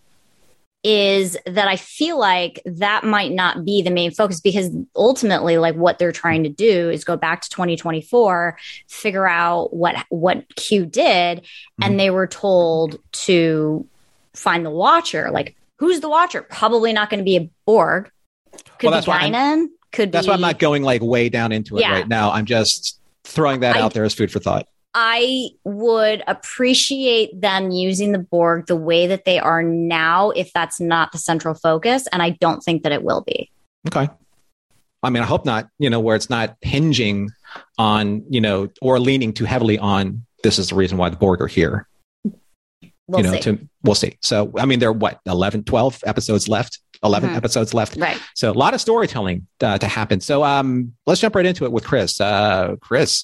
is 0.84 1.36
that 1.48 1.68
I 1.68 1.78
feel 1.78 2.20
like 2.20 2.62
that 2.66 3.04
might 3.04 3.32
not 3.32 3.66
be 3.66 3.82
the 3.82 3.90
main 3.90 4.12
focus 4.12 4.40
because 4.40 4.70
ultimately 4.96 5.58
like 5.58 5.74
what 5.76 5.98
they're 5.98 6.12
trying 6.12 6.44
to 6.44 6.50
do 6.50 6.92
is 6.92 7.04
go 7.04 7.18
back 7.18 7.42
to 7.42 7.50
2024 7.50 8.56
figure 8.88 9.28
out 9.28 9.74
what 9.74 9.96
what 10.10 10.46
Q 10.56 10.86
did 10.86 11.40
Mm-hmm. 11.40 11.84
and 11.84 12.00
they 12.00 12.12
were 12.12 12.28
told 12.28 13.00
to 13.26 13.88
find 14.36 14.64
the 14.64 14.70
watcher 14.70 15.32
like 15.32 15.56
who's 15.80 16.02
the 16.02 16.10
watcher 16.10 16.44
probably 16.44 16.94
not 16.94 17.10
going 17.10 17.18
to 17.20 17.24
be 17.26 17.38
a 17.38 17.50
Borg 17.66 18.12
could 18.78 18.88
Well, 18.88 18.92
be 18.92 18.96
that's 18.98 19.08
why 19.08 19.18
I'm- 19.22 19.34
Guinan 19.34 19.68
could 19.92 20.12
That's 20.12 20.28
be 20.28 20.30
why 20.30 20.36
I'm 20.36 20.42
not 20.42 20.60
going 20.60 20.84
like 20.84 21.02
way 21.02 21.30
down 21.30 21.52
into 21.52 21.78
it 21.78 21.82
Yeah. 21.82 21.94
right 21.94 22.08
now. 22.08 22.30
I'm 22.32 22.46
just 22.46 23.00
throwing 23.26 23.60
that 23.62 23.76
I- 23.76 23.82
out 23.82 23.94
there 23.94 24.04
as 24.04 24.14
food 24.14 24.32
for 24.32 24.40
thought. 24.40 24.68
I 24.98 25.50
would 25.66 26.24
appreciate 26.26 27.42
them 27.42 27.70
using 27.70 28.14
the 28.14 28.20
Borg 28.20 28.68
the 28.68 28.78
way 28.78 29.08
that 29.08 29.26
they 29.26 29.40
are 29.40 29.62
now 29.62 30.30
if 30.30 30.54
that's 30.54 30.80
not 30.80 31.12
the 31.12 31.18
central 31.18 31.54
focus. 31.54 32.08
And 32.14 32.22
I 32.24 32.30
don't 32.30 32.64
think 32.64 32.84
that 32.84 32.94
it 32.94 33.04
will 33.04 33.22
be. 33.22 33.52
Okay. 33.88 34.08
I 35.04 35.10
mean, 35.10 35.22
I 35.22 35.26
hope 35.26 35.46
not, 35.46 35.68
you 35.80 35.90
know, 35.90 36.00
where 36.00 36.16
it's 36.16 36.30
not 36.30 36.56
hinging 36.62 37.30
on, 37.78 38.24
you 38.30 38.40
know, 38.40 38.70
or 38.82 38.98
leaning 38.98 39.34
too 39.34 39.44
heavily 39.44 39.78
on 39.78 40.26
this 40.44 40.58
is 40.58 40.70
the 40.70 40.76
reason 40.76 40.98
why 40.98 41.10
the 41.10 41.18
Borg 41.18 41.42
are 41.42 41.48
here. 41.48 41.88
We'll 43.08 43.20
you 43.20 43.24
know, 43.24 43.34
see. 43.34 43.40
to 43.42 43.68
we'll 43.84 43.96
see. 43.96 44.18
So, 44.22 44.52
I 44.58 44.66
mean, 44.66 44.80
there 44.80 44.90
are 44.90 44.94
what, 44.94 45.20
11, 45.26 45.66
12 45.66 46.04
episodes 46.06 46.48
left, 46.48 46.80
11 47.06 47.30
Mhm. 47.30 47.36
episodes 47.38 47.74
left. 47.74 47.95
right. 47.97 48.20
So, 48.34 48.51
a 48.51 48.53
lot 48.53 48.74
of 48.74 48.82
storytelling 48.82 49.47
uh, 49.62 49.78
to 49.78 49.88
happen. 49.88 50.20
So, 50.22 50.43
um, 50.43 50.93
let's 51.06 51.22
jump 51.22 51.36
right 51.36 51.45
into 51.45 51.64
it 51.66 51.72
with 51.72 51.86
Chris. 51.86 52.20
Uh, 52.20 52.76
Chris, 52.82 53.24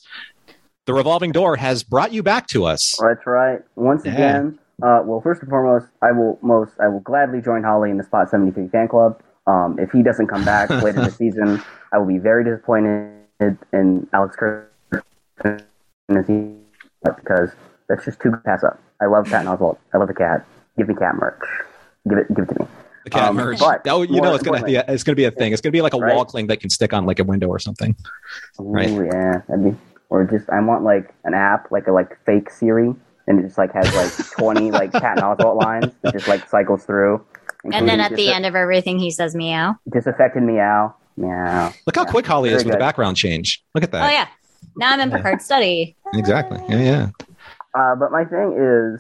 the 0.86 0.94
revolving 0.94 1.32
door 1.32 1.56
has 1.58 1.84
brought 1.84 2.14
you 2.14 2.24
back 2.24 2.48
to 2.48 2.66
us. 2.66 2.96
That's 3.02 3.26
right. 3.26 3.60
Once 3.76 4.06
Yeah. 4.06 4.14
again, 4.14 4.60
uh, 4.84 5.02
well, 5.06 5.22
first 5.22 5.42
and 5.42 5.50
foremost, 5.50 5.88
I 6.02 6.12
will 6.12 6.38
most 6.42 6.74
I 6.80 6.88
will 6.88 7.02
gladly 7.02 7.42
join 7.42 7.64
Holly 7.64 7.90
in 7.92 7.98
the 7.98 8.04
Spot 8.04 8.30
Seventy 8.30 8.52
Three 8.52 8.68
fan 8.68 8.88
club. 8.88 9.20
Um, 9.48 9.78
if 9.80 9.92
he 9.92 10.04
doesn't 10.04 10.28
come 10.28 10.46
back 10.46 10.70
later 10.84 11.02
this 11.02 11.18
season, 11.18 11.62
I 11.92 11.98
will 11.98 12.06
be 12.08 12.20
very 12.20 12.44
disappointed 12.44 13.58
in 13.74 14.08
Alex 14.14 14.36
Kurtzman 14.38 15.64
because 17.04 17.52
that's 17.90 18.06
just 18.06 18.20
too 18.20 18.30
good 18.32 18.38
to 18.38 18.44
pass 18.44 18.64
up. 18.64 18.80
I 19.02 19.06
love 19.06 19.26
Patton 19.26 19.48
Oswalt. 19.48 19.78
I 19.94 19.98
love 19.98 20.08
the 20.08 20.14
cat. 20.14 20.46
Give 20.78 20.88
me 20.88 20.96
cat 20.96 21.16
merch. 21.16 21.40
Give 22.08 22.18
it. 22.20 22.34
Give 22.34 22.46
it 22.50 22.54
to 22.54 22.60
me. 22.62 22.68
The 23.04 23.10
cat 23.10 23.30
Um, 23.30 23.36
merch. 23.36 23.60
but 23.60 23.82
Oh, 23.88 24.02
you 24.04 24.14
more 24.14 24.22
know, 24.26 24.36
it's 24.36 24.44
gonna 24.44 24.64
be 24.64 24.76
a, 24.76 24.86
it's 24.88 25.04
gonna 25.04 25.16
be 25.16 25.26
a 25.26 25.32
thing. 25.32 25.54
It's 25.54 25.62
gonna 25.62 25.72
be 25.72 25.82
like 25.82 25.94
a 25.94 25.98
Right. 25.98 26.14
wall 26.16 26.26
cling 26.26 26.48
that 26.48 26.60
can 26.60 26.70
stick 26.70 26.94
on 26.94 27.06
like 27.06 27.20
a 27.20 27.24
window 27.24 27.48
or 27.48 27.60
something. 27.60 27.96
Ooh, 28.60 28.64
Right. 28.64 28.90
yeah. 28.90 29.42
That'd 29.48 29.64
be, 29.64 29.76
or 30.10 30.24
just 30.26 30.50
I 30.50 30.60
want 30.62 30.84
like 30.84 31.14
an 31.24 31.34
app, 31.34 31.72
like 31.72 31.88
a 31.88 31.92
like 31.92 32.18
fake 32.26 32.50
Siri, 32.52 32.94
and 33.28 33.40
it 33.40 33.44
just 33.44 33.58
like 33.58 33.72
has 33.74 33.92
like 33.96 34.30
twenty 34.38 34.72
like 34.72 34.92
Patton 34.92 35.24
Oswalt 35.24 35.56
lines 35.62 35.92
that 36.04 36.14
just 36.14 36.28
like 36.28 36.48
cycles 36.48 36.86
through. 36.86 37.26
And 37.64 37.88
then 37.88 38.00
at 38.00 38.10
the 38.12 38.18
dis- 38.18 38.30
end 38.36 38.46
of 38.46 38.56
everything, 38.56 38.98
he 39.00 39.10
says 39.12 39.36
meow. 39.36 39.76
disaffected 39.92 40.44
meow, 40.44 40.96
meow. 41.18 41.72
Look 41.88 41.96
how 41.96 42.04
Yeah, 42.06 42.12
quick 42.12 42.26
Holly 42.28 42.50
is 42.50 42.54
very 42.64 42.66
with 42.66 42.74
the 42.74 42.80
background 42.80 43.18
change. 43.18 43.64
Look 43.76 43.84
at 43.84 43.92
that. 43.92 44.08
Oh, 44.08 44.12
yeah. 44.12 44.28
Now 44.78 44.92
I'm 44.94 45.00
in 45.02 45.12
Picard 45.12 45.42
study. 45.42 45.96
Exactly. 46.14 46.60
Yeah, 46.70 46.80
yeah. 46.80 47.10
Uh, 47.76 47.96
but 47.96 48.12
my 48.12 48.26
thing 48.26 48.54
is, 48.58 49.00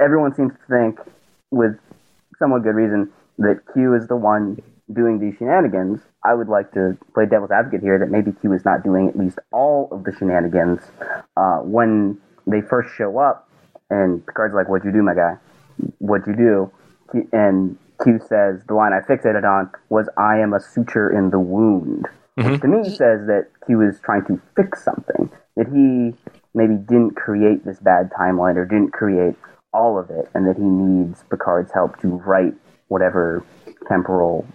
everyone 0.00 0.34
seems 0.34 0.52
to 0.52 0.58
think, 0.68 0.98
with 1.50 1.78
somewhat 2.38 2.62
good 2.64 2.74
reason, 2.74 3.10
that 3.38 3.60
Q 3.72 3.94
is 3.94 4.08
the 4.08 4.16
one 4.16 4.60
doing 4.92 5.18
these 5.18 5.36
shenanigans. 5.38 6.00
I 6.24 6.34
would 6.34 6.48
like 6.48 6.72
to 6.72 6.96
play 7.14 7.26
devil's 7.26 7.50
advocate 7.50 7.80
here 7.80 7.98
that 7.98 8.10
maybe 8.10 8.32
Q 8.40 8.52
is 8.52 8.64
not 8.64 8.82
doing 8.84 9.08
at 9.08 9.16
least 9.18 9.38
all 9.52 9.88
of 9.90 10.04
the 10.04 10.12
shenanigans. 10.16 10.80
Uh, 11.36 11.58
when 11.58 12.18
they 12.46 12.60
first 12.60 12.94
show 12.94 13.18
up, 13.18 13.48
and 13.90 14.24
Picard's 14.26 14.54
like, 14.54 14.68
"What'd 14.68 14.84
you 14.84 14.92
do, 14.92 15.02
my 15.02 15.14
guy? 15.14 15.36
What'd 15.98 16.26
you 16.26 16.36
do?" 16.36 16.70
Q- 17.10 17.28
And 17.32 17.78
Q 18.02 18.18
says, 18.20 18.60
"The 18.66 18.74
line 18.74 18.92
I 18.92 19.00
fixated 19.00 19.44
on 19.44 19.70
was, 19.88 20.08
I 20.16 20.38
am 20.38 20.52
a 20.52 20.60
suture 20.60 21.10
in 21.10 21.30
the 21.30 21.40
wound." 21.40 22.08
which 22.36 22.60
to 22.60 22.68
me 22.68 22.84
says 22.84 23.26
that 23.26 23.46
Q 23.64 23.80
is 23.80 23.98
trying 24.00 24.24
to 24.26 24.38
fix 24.54 24.84
something. 24.84 25.30
That 25.56 25.68
he 25.68 26.14
maybe 26.54 26.74
didn't 26.74 27.16
create 27.16 27.64
this 27.64 27.80
bad 27.80 28.10
timeline 28.10 28.56
or 28.56 28.66
didn't 28.66 28.92
create 28.92 29.36
all 29.72 29.98
of 29.98 30.10
it, 30.10 30.28
and 30.34 30.46
that 30.46 30.56
he 30.56 30.62
needs 30.62 31.24
Picard's 31.30 31.72
help 31.72 31.98
to 32.00 32.08
right 32.08 32.54
whatever 32.88 33.44
temporal 33.88 34.46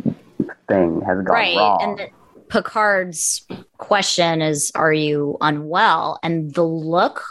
thing 0.67 1.01
has 1.01 1.17
gone 1.17 1.25
right. 1.25 1.55
wrong. 1.55 1.79
And 1.81 1.97
the, 1.99 2.09
Picard's 2.49 3.45
question 3.77 4.41
is, 4.41 4.71
Are 4.75 4.93
you 4.93 5.37
unwell? 5.41 6.19
And 6.21 6.53
the 6.53 6.63
look 6.63 7.23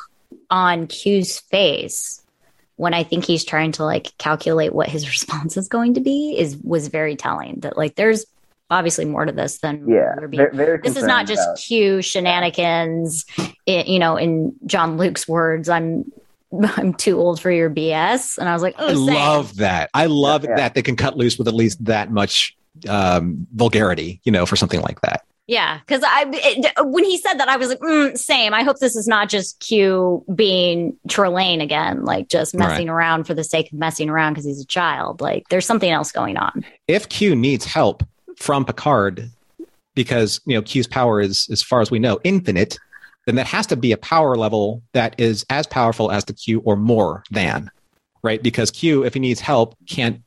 on 0.49 0.87
Q's 0.87 1.39
face 1.39 2.23
when 2.77 2.95
I 2.95 3.03
think 3.03 3.27
he's 3.27 3.45
trying 3.45 3.73
to 3.73 3.85
like 3.85 4.17
calculate 4.17 4.73
what 4.73 4.89
his 4.89 5.07
response 5.09 5.57
is 5.57 5.69
going 5.69 5.95
to 5.95 6.01
be 6.01 6.37
is 6.39 6.57
was 6.57 6.89
very 6.89 7.17
telling 7.17 7.61
that 7.61 7.77
like 7.77 7.95
there's 7.97 8.25
obviously 8.71 9.05
more 9.05 9.27
to 9.27 9.33
this 9.33 9.59
than 9.59 9.87
yeah, 9.89 10.15
we're 10.17 10.29
being 10.29 10.43
very, 10.53 10.57
very 10.57 10.79
this 10.79 10.97
is 10.97 11.05
not 11.05 11.27
just 11.27 11.43
about- 11.43 11.59
Q 11.59 12.03
shenanigans. 12.03 13.27
It, 13.67 13.87
you 13.89 13.99
know, 13.99 14.17
in 14.17 14.55
Jean-Luc's 14.65 15.29
words, 15.29 15.69
I'm 15.69 16.11
I'm 16.77 16.95
too 16.95 17.19
old 17.19 17.41
for 17.41 17.51
your 17.51 17.71
BS, 17.71 18.39
and 18.39 18.49
I 18.49 18.53
was 18.53 18.63
like, 18.63 18.75
oh, 18.79 18.87
I 18.89 18.95
same. 18.95 19.07
love 19.07 19.57
that. 19.57 19.91
I 19.95 20.07
love 20.07 20.45
Yeah. 20.45 20.57
that 20.57 20.75
they 20.75 20.83
can 20.83 20.97
cut 20.97 21.17
loose 21.17 21.39
with 21.39 21.49
at 21.49 21.55
least 21.55 21.85
that 21.85 22.11
much 22.11 22.57
um, 22.89 23.47
vulgarity, 23.55 24.21
you 24.25 24.33
know, 24.33 24.47
for 24.47 24.57
something 24.57 24.81
like 24.81 25.01
that. 25.03 25.23
yeah, 25.49 25.79
because 25.81 26.03
I 26.05 26.25
it, 26.29 26.73
when 26.87 27.05
he 27.05 27.19
said 27.19 27.35
that, 27.35 27.49
I 27.49 27.57
was 27.57 27.69
like, 27.71 27.81
mm, 27.81 28.17
same. 28.17 28.55
I 28.55 28.63
hope 28.63 28.79
this 28.79 28.95
is 28.95 29.09
not 29.09 29.29
just 29.29 29.59
Q 29.61 30.25
being 30.35 30.97
Trelane 31.09 31.61
again, 31.63 32.05
like 32.05 32.29
just 32.29 32.55
messing 32.55 32.89
around 32.89 33.25
for 33.25 33.35
the 33.35 33.43
sake 33.45 33.73
of 33.73 33.79
messing 33.79 34.09
around 34.09 34.33
because 34.35 34.45
he's 34.45 34.61
a 34.61 34.67
child. 34.67 35.21
Like, 35.21 35.49
there's 35.51 35.67
something 35.67 35.91
else 35.91 36.13
going 36.13 36.37
on. 36.37 36.65
If 36.87 37.09
Q 37.09 37.35
needs 37.35 37.65
help 37.65 38.05
from 38.37 38.65
Picard, 38.65 39.29
because 39.95 40.41
you 40.47 40.55
know 40.55 40.63
Q's 40.63 40.87
power 40.87 41.21
is, 41.21 41.49
as 41.51 41.63
far 41.63 41.81
as 41.81 41.91
we 41.91 41.99
know, 41.99 42.21
infinite, 42.23 42.79
then 43.31 43.37
that 43.37 43.47
has 43.47 43.67
to 43.69 43.77
be 43.77 43.93
a 43.93 43.97
power 43.97 44.37
level 44.37 44.83
that 44.93 45.15
is 45.19 45.47
as 45.51 45.67
powerful 45.67 46.11
as 46.11 46.25
the 46.25 46.33
Q 46.35 46.61
or 46.65 46.77
more 46.77 47.23
than, 47.31 47.71
right? 48.25 48.43
Because 48.43 48.71
Q, 48.71 49.05
if 49.05 49.15
he 49.15 49.21
needs 49.21 49.41
help, 49.41 49.77
can't 49.89 50.21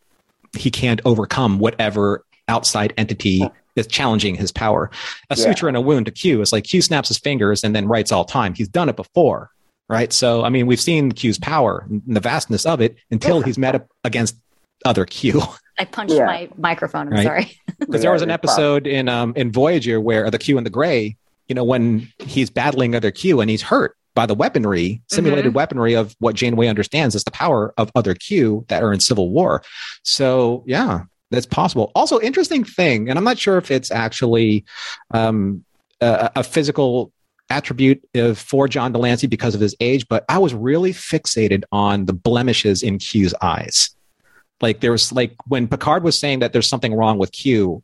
he 0.58 0.72
can't 0.72 1.02
overcome 1.04 1.60
whatever 1.60 2.24
outside 2.48 2.94
entity 2.98 3.48
is 3.76 3.88
challenging 3.88 4.36
his 4.36 4.52
power. 4.52 4.90
A 5.30 5.36
Yeah. 5.36 5.44
suture 5.44 5.68
in 5.68 5.76
a 5.76 5.82
wound 5.82 6.06
to 6.06 6.12
Q 6.12 6.42
is 6.42 6.52
like 6.54 6.64
Q 6.64 6.82
snaps 6.82 7.08
his 7.10 7.18
fingers 7.18 7.64
and 7.64 7.76
then 7.76 7.88
writes 7.88 8.12
all 8.12 8.24
time. 8.24 8.54
He's 8.54 8.68
done 8.70 8.88
it 8.88 8.96
before, 8.96 9.50
right? 9.90 10.14
So 10.14 10.44
I 10.44 10.50
mean, 10.50 10.66
we've 10.68 10.80
seen 10.82 11.12
Q's 11.12 11.40
power 11.40 11.86
and 11.90 12.02
the 12.08 12.20
vastness 12.20 12.66
of 12.66 12.80
it 12.82 12.96
until 13.12 13.42
he's 13.42 13.58
met 13.58 13.76
up 13.76 13.88
against 14.04 14.38
other 14.86 15.06
Q. 15.06 15.42
I 15.80 15.86
punched 15.86 16.14
Yeah. 16.14 16.26
my 16.26 16.50
microphone. 16.58 17.08
I'm 17.08 17.14
Right. 17.14 17.24
sorry. 17.26 17.58
Because 17.80 18.02
there 18.04 18.12
was 18.12 18.22
an 18.22 18.30
Yeah, 18.30 18.36
it's 18.36 18.44
episode 18.44 18.86
in 18.88 19.10
um 19.10 19.34
in 19.36 19.52
Voyager 19.52 20.00
where 20.00 20.30
the 20.30 20.38
Q 20.38 20.58
and 20.58 20.66
the 20.66 20.70
Grey, 20.72 21.18
you 21.48 21.56
know, 21.56 21.64
when 21.64 22.08
he's 22.20 22.50
battling 22.50 22.96
other 22.96 23.12
Q 23.12 23.42
and 23.42 23.50
he's 23.50 23.62
hurt 23.62 23.96
by 24.16 24.26
the 24.26 24.36
weaponry, 24.36 25.02
simulated 25.10 25.46
Mm-hmm. 25.46 25.56
weaponry 25.56 25.94
of 25.96 26.16
what 26.20 26.36
Janeway 26.36 26.68
understands 26.68 27.16
is 27.16 27.24
the 27.24 27.32
power 27.32 27.74
of 27.78 27.92
other 27.96 28.14
Q 28.14 28.66
that 28.68 28.84
are 28.84 28.94
in 28.94 29.00
Civil 29.00 29.30
War. 29.30 29.64
So 30.04 30.64
yeah, 30.68 31.02
that's 31.32 31.46
possible. 31.48 31.92
Also, 31.96 32.20
interesting 32.22 32.64
thing, 32.64 33.10
and 33.10 33.18
I'm 33.18 33.26
not 33.26 33.40
sure 33.40 33.58
if 33.58 33.72
it's 33.72 33.90
actually 33.90 34.66
um, 35.12 35.66
a, 36.00 36.32
a 36.38 36.44
physical 36.44 37.12
attribute 37.50 38.02
of, 38.16 38.38
for 38.38 38.68
John 38.68 38.92
de 38.92 39.00
Lancie 39.00 39.28
because 39.28 39.56
of 39.56 39.62
his 39.62 39.76
age, 39.80 40.08
but 40.08 40.26
I 40.30 40.38
was 40.38 40.54
really 40.54 40.92
fixated 40.92 41.64
on 41.72 42.06
the 42.06 42.14
blemishes 42.14 42.84
in 42.84 43.00
Q's 43.00 43.34
eyes. 43.42 43.96
Like 44.62 44.80
there 44.80 44.92
was 44.92 45.12
like 45.12 45.36
when 45.48 45.68
Picard 45.68 46.04
was 46.04 46.18
saying 46.18 46.40
that 46.40 46.54
there's 46.54 46.70
something 46.70 46.94
wrong 46.94 47.18
with 47.18 47.32
Q, 47.32 47.84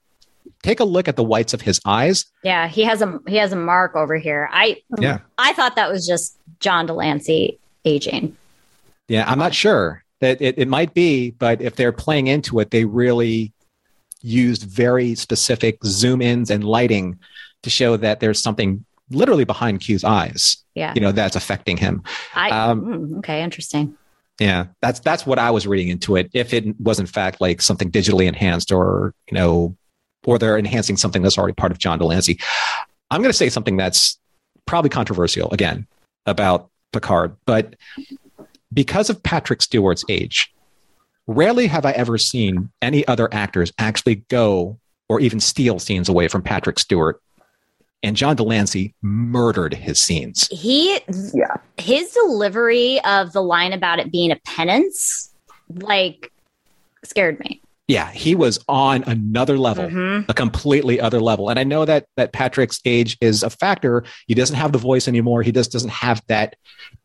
take 0.64 0.80
a 0.80 0.84
look 0.84 1.08
at 1.08 1.16
the 1.16 1.24
whites 1.24 1.54
of 1.54 1.62
his 1.62 1.80
eyes. 1.86 2.26
Yeah, 2.44 2.68
he 2.68 2.84
has 2.84 3.02
a 3.02 3.20
he 3.28 3.36
has 3.38 3.52
a 3.54 3.56
mark 3.56 3.96
over 3.96 4.18
here. 4.18 4.50
I 4.52 4.78
Yeah. 5.00 5.20
I 5.38 5.54
thought 5.54 5.76
that 5.76 5.90
was 5.92 6.06
just 6.08 6.38
John 6.60 6.86
de 6.86 6.94
Lancie 6.94 7.60
aging. 7.86 8.36
Yeah, 9.08 9.26
I'm 9.30 9.40
not 9.40 9.54
sure 9.54 10.04
that 10.20 10.42
it, 10.42 10.58
it 10.58 10.68
might 10.68 10.94
be, 10.94 11.32
but 11.32 11.62
if 11.62 11.76
they're 11.76 11.92
playing 11.92 12.28
into 12.28 12.60
it, 12.60 12.72
they 12.72 12.86
really 12.86 13.54
used 14.22 14.64
very 14.64 15.16
specific 15.16 15.78
zoom 15.86 16.22
ins 16.22 16.52
and 16.52 16.64
lighting 16.64 17.18
to 17.64 17.70
show 17.70 17.96
that 17.98 18.20
there's 18.20 18.40
something 18.42 18.84
literally 19.12 19.46
behind 19.46 19.80
Q's 19.80 20.04
eyes, 20.04 20.58
Yeah. 20.76 20.94
you 20.94 21.02
know, 21.02 21.12
that's 21.12 21.36
affecting 21.36 21.78
him. 21.78 22.04
I 22.36 22.50
Um, 22.52 22.82
mm, 22.82 23.18
okay, 23.20 23.42
interesting. 23.42 23.96
Yeah, 24.40 24.68
that's 24.82 25.00
that's 25.02 25.26
what 25.26 25.40
I 25.40 25.52
was 25.52 25.68
reading 25.68 25.90
into 25.90 26.16
it. 26.16 26.30
If 26.34 26.54
it 26.54 26.80
was 26.80 27.00
in 27.00 27.06
fact 27.08 27.42
like 27.42 27.62
something 27.62 27.92
digitally 27.92 28.26
enhanced, 28.26 28.72
or 28.72 29.14
you 29.30 29.36
know, 29.36 29.76
or 30.26 30.38
they're 30.38 30.58
enhancing 30.58 30.98
something 30.98 31.22
that's 31.22 31.38
already 31.38 31.54
part 31.54 31.72
of 31.72 31.78
John 31.78 32.00
de 32.00 32.06
Lancie, 32.06 32.40
I'm 33.12 33.22
going 33.22 33.32
to 33.32 33.38
say 33.38 33.50
something 33.50 33.78
that's 33.78 34.20
probably 34.66 34.90
controversial 34.90 35.50
again 35.52 35.88
about 36.26 36.70
Picard, 36.92 37.36
but 37.46 37.76
because 38.74 39.10
of 39.10 39.22
Patrick 39.24 39.62
Stewart's 39.62 40.04
age, 40.10 40.54
rarely 41.28 41.68
have 41.68 41.86
I 41.86 41.92
ever 41.92 42.18
seen 42.18 42.72
any 42.82 43.08
other 43.08 43.30
actors 43.32 43.72
actually 43.78 44.16
go 44.16 44.78
or 45.08 45.20
even 45.20 45.40
steal 45.40 45.80
scenes 45.80 46.08
away 46.10 46.28
from 46.28 46.42
Patrick 46.44 46.78
Stewart. 46.80 47.22
And 48.02 48.16
John 48.16 48.36
de 48.36 48.44
Lancie 48.44 48.94
murdered 49.02 49.74
his 49.74 50.00
scenes. 50.02 50.48
He 50.52 51.00
Yeah. 51.34 51.58
his 51.78 52.12
delivery 52.12 53.04
of 53.04 53.34
the 53.34 53.42
line 53.42 53.74
about 53.74 54.00
it 54.00 54.12
being 54.12 54.32
a 54.32 54.38
penance 54.46 55.34
like 55.70 56.32
scared 57.04 57.40
me. 57.42 57.62
Yeah, 57.90 58.12
he 58.12 58.36
was 58.36 58.60
on 58.70 59.04
another 59.08 59.58
level. 59.58 59.86
Mhm. 59.86 60.30
a 60.30 60.34
completely 60.36 61.02
other 61.02 61.20
level. 61.20 61.50
And 61.50 61.58
I 61.58 61.64
know 61.64 61.86
that 61.86 62.06
that 62.18 62.34
Patrick's 62.34 62.80
age 62.86 63.18
is 63.20 63.42
a 63.42 63.50
factor. 63.50 64.04
He 64.28 64.36
doesn't 64.36 64.56
have 64.56 64.72
the 64.74 64.78
voice 64.78 65.08
anymore. 65.08 65.42
He 65.42 65.52
just 65.52 65.72
doesn't 65.72 65.90
have 65.90 66.22
that 66.28 66.56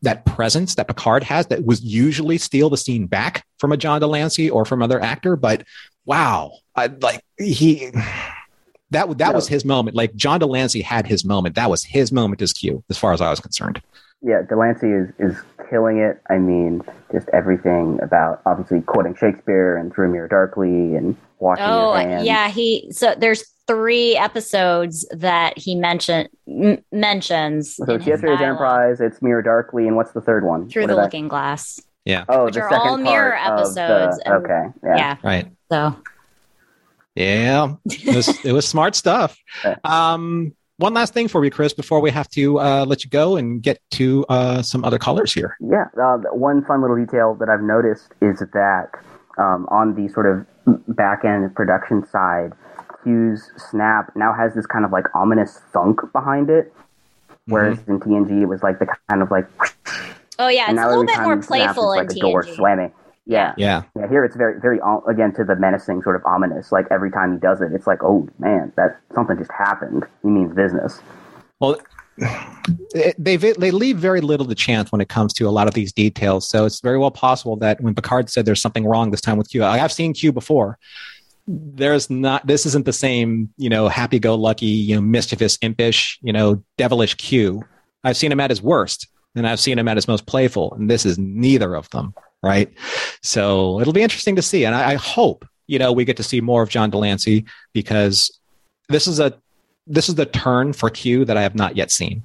that 0.03 0.25
presence 0.25 0.75
that 0.75 0.87
Picard 0.87 1.23
has 1.23 1.47
that 1.47 1.65
was 1.65 1.81
usually 1.83 2.37
steal 2.37 2.69
the 2.69 2.77
scene 2.77 3.07
back 3.07 3.43
from 3.57 3.71
a 3.71 3.77
John 3.77 3.99
de 3.99 4.05
Lancie 4.05 4.47
or 4.49 4.63
from 4.63 4.83
other 4.83 5.01
actor. 5.01 5.35
But 5.35 5.63
wow, 6.05 6.51
I 6.75 6.85
like 7.01 7.21
he 7.39 7.89
that 8.91 9.17
that 9.17 9.33
was 9.33 9.47
his 9.47 9.65
moment. 9.65 9.95
Like 9.95 10.13
John 10.15 10.39
de 10.39 10.45
Lancie 10.45 10.83
had 10.83 11.07
his 11.07 11.25
moment. 11.25 11.55
That 11.55 11.71
was 11.71 11.83
his 11.83 12.11
moment 12.11 12.43
as 12.43 12.53
Q, 12.53 12.83
as 12.91 12.97
far 12.99 13.11
as 13.11 13.21
I 13.21 13.31
was 13.31 13.39
concerned. 13.39 13.81
Yeah, 14.27 14.41
de 14.41 14.55
Lancie 14.55 14.87
is, 14.91 15.09
is 15.19 15.37
killing 15.69 15.99
it. 15.99 16.19
I 16.31 16.39
mean, 16.39 16.81
just 17.11 17.29
everything 17.31 17.99
about 18.01 18.41
obviously 18.47 18.81
quoting 18.81 19.13
Shakespeare 19.15 19.77
and 19.77 19.93
Through 19.93 20.11
Mirror 20.11 20.29
Darkly 20.29 20.95
and 20.95 21.15
washing 21.37 21.63
Oh, 21.65 21.93
your 21.93 22.01
hands. 22.09 22.25
yeah, 22.25 22.47
he 22.49 22.87
so 22.91 23.13
there's 23.15 23.43
three 23.67 24.15
episodes 24.17 25.05
that 25.11 25.55
he 25.59 25.75
mentioned 25.75 26.29
m- 26.47 26.83
mentions 26.91 27.75
So 27.75 27.83
in 27.85 27.91
it's 27.97 28.07
Yesterday's 28.07 28.41
Enterprise, 28.41 28.99
it's 28.99 29.21
Mirror 29.21 29.43
Darkly, 29.43 29.85
and 29.87 29.95
what's 29.95 30.11
the 30.13 30.21
third 30.21 30.43
one? 30.43 30.69
through 30.69 30.83
What 30.83 30.87
the 30.87 30.93
did 30.95 30.99
I- 31.01 31.03
looking 31.03 31.27
glass. 31.27 31.79
Yeah. 32.03 32.25
Oh, 32.29 32.45
which 32.45 32.55
the 32.55 32.61
are 32.61 32.69
second 32.71 32.87
all 32.87 32.97
mirror 32.97 33.37
part 33.37 33.59
of 33.59 33.75
the- 33.75 33.81
episodes 33.81 34.19
and- 34.25 34.33
okay, 34.43 34.63
Yeah. 34.83 34.95
yeah. 34.97 35.15
Right. 35.23 35.47
So 35.71 35.95
Yeah, 37.15 37.75
it 37.85 38.15
was, 38.15 38.45
it 38.45 38.51
was 38.53 38.67
smart 38.67 38.95
stuff. 38.95 39.37
Um, 39.83 40.55
one 40.77 40.93
last 40.93 41.13
thing 41.13 41.27
for 41.27 41.43
you, 41.45 41.51
Chris, 41.51 41.73
before 41.73 42.01
we 42.01 42.11
have 42.11 42.27
to 42.29 42.59
uh, 42.59 42.85
let 42.85 43.03
you 43.03 43.09
go 43.09 43.37
and 43.37 43.61
get 43.61 43.79
to 43.91 44.25
uh, 44.29 44.61
some 44.61 44.83
other 44.83 44.97
callers 44.97 45.33
here. 45.33 45.57
Yeah, 45.59 45.85
uh, 46.01 46.17
one 46.31 46.63
fun 46.65 46.81
little 46.81 46.97
detail 46.97 47.35
that 47.35 47.49
I've 47.49 47.61
noticed 47.61 48.13
is 48.21 48.39
that 48.39 48.89
um, 49.37 49.67
on 49.69 49.95
the 49.95 50.11
sort 50.11 50.25
of 50.25 50.45
back 50.95 51.23
end 51.23 51.53
production 51.55 52.05
side, 52.07 52.53
Q's 53.03 53.51
snap 53.57 54.11
now 54.15 54.33
has 54.33 54.53
this 54.53 54.65
kind 54.65 54.83
of 54.83 54.91
like 54.91 55.05
ominous 55.15 55.59
thunk 55.71 56.01
behind 56.11 56.49
it, 56.49 56.73
whereas 57.45 57.79
in 57.87 57.99
TNG 57.99 58.41
it 58.41 58.45
was 58.47 58.63
like 58.63 58.79
the 58.79 58.87
kind 59.09 59.21
of 59.21 59.31
like. 59.31 59.47
Oh 60.37 60.49
yeah, 60.49 60.69
it's 60.69 60.79
a 60.79 60.87
little 60.87 61.05
bit 61.05 61.21
more 61.21 61.37
playful 61.37 61.93
it's 61.93 62.01
in 62.01 62.07
like 62.07 62.17
a 62.17 62.19
door 62.19 62.43
TNG. 62.43 62.55
slamming. 62.55 62.91
Yeah. 63.25 63.53
Yeah. 63.57 63.83
Yeah, 63.95 64.07
here 64.07 64.23
it's 64.23 64.35
very, 64.35 64.59
very 64.59 64.79
again 65.07 65.33
to 65.33 65.43
the 65.43 65.55
menacing, 65.55 66.01
sort 66.03 66.15
of 66.15 66.25
ominous. 66.25 66.71
Like 66.71 66.85
every 66.91 67.11
time 67.11 67.33
he 67.33 67.39
does 67.39 67.61
it, 67.61 67.71
it's 67.73 67.87
like, 67.87 68.03
oh 68.03 68.29
man, 68.39 68.71
that 68.77 68.99
something 69.13 69.37
just 69.37 69.51
happened. 69.51 70.05
He 70.21 70.29
means 70.29 70.53
business. 70.53 71.01
Well, 71.59 71.77
they 73.17 73.35
they 73.35 73.71
leave 73.71 73.97
very 73.97 74.21
little 74.21 74.45
to 74.45 74.55
chance 74.55 74.91
when 74.91 75.01
it 75.01 75.09
comes 75.09 75.33
to 75.33 75.47
a 75.47 75.51
lot 75.51 75.67
of 75.67 75.73
these 75.73 75.91
details. 75.91 76.47
So 76.47 76.65
it's 76.65 76.79
very 76.81 76.97
well 76.97 77.11
possible 77.11 77.55
that 77.57 77.81
when 77.81 77.95
Picard 77.95 78.29
said 78.29 78.45
there's 78.45 78.61
something 78.61 78.85
wrong 78.85 79.11
this 79.11 79.21
time 79.21 79.37
with 79.37 79.49
Q, 79.49 79.63
I 79.63 79.77
have 79.77 79.91
seen 79.91 80.13
Q 80.13 80.31
before. 80.31 80.77
There's 81.47 82.09
not. 82.09 82.47
This 82.47 82.65
isn't 82.65 82.85
the 82.85 82.93
same, 82.93 83.49
you 83.57 83.69
know, 83.69 83.87
happy-go-lucky, 83.87 84.65
you 84.65 84.95
know, 84.95 85.01
mischievous, 85.01 85.57
impish, 85.61 86.17
you 86.21 86.33
know, 86.33 86.63
devilish 86.77 87.15
Q. 87.15 87.63
I've 88.03 88.17
seen 88.17 88.31
him 88.31 88.39
at 88.39 88.49
his 88.49 88.61
worst, 88.61 89.07
and 89.35 89.47
I've 89.47 89.59
seen 89.59 89.77
him 89.77 89.87
at 89.87 89.97
his 89.97 90.07
most 90.07 90.25
playful, 90.25 90.73
and 90.73 90.89
this 90.89 91.05
is 91.05 91.19
neither 91.19 91.75
of 91.75 91.89
them, 91.89 92.13
right? 92.45 92.71
So 93.21 93.81
it'll 93.81 93.93
be 93.93 94.03
interesting 94.03 94.35
to 94.35 94.41
see, 94.41 94.65
and 94.65 94.75
I, 94.75 94.91
I 94.91 94.95
hope 94.95 95.45
you 95.67 95.79
know 95.79 95.91
we 95.91 96.05
get 96.05 96.17
to 96.17 96.23
see 96.23 96.41
more 96.41 96.61
of 96.61 96.69
John 96.69 96.91
de 96.91 96.97
Lancie 96.97 97.45
because 97.73 98.39
this 98.87 99.07
is 99.07 99.19
a 99.19 99.33
this 99.87 100.07
is 100.07 100.15
the 100.15 100.25
turn 100.25 100.73
for 100.73 100.89
Q 100.89 101.25
that 101.25 101.37
I 101.37 101.41
have 101.41 101.55
not 101.55 101.75
yet 101.75 101.91
seen. 101.91 102.23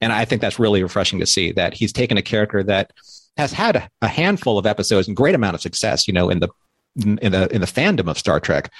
And 0.00 0.12
I 0.12 0.24
think 0.24 0.40
that's 0.40 0.58
really 0.58 0.82
refreshing 0.82 1.20
to 1.20 1.26
see 1.26 1.52
that 1.52 1.74
he's 1.74 1.92
taken 1.92 2.16
a 2.16 2.22
character 2.22 2.64
that 2.64 2.90
has 3.36 3.52
had 3.52 3.88
a 4.02 4.08
handful 4.08 4.58
of 4.58 4.66
episodes 4.66 5.06
and 5.06 5.16
great 5.16 5.36
amount 5.36 5.54
of 5.54 5.60
success, 5.60 6.08
you 6.08 6.12
know, 6.12 6.28
in 6.28 6.40
the 6.40 6.48
in 6.96 7.32
the 7.32 7.48
in 7.54 7.60
the 7.60 7.66
fandom 7.66 8.10
of 8.10 8.18
Star 8.18 8.40
Trek. 8.40 8.70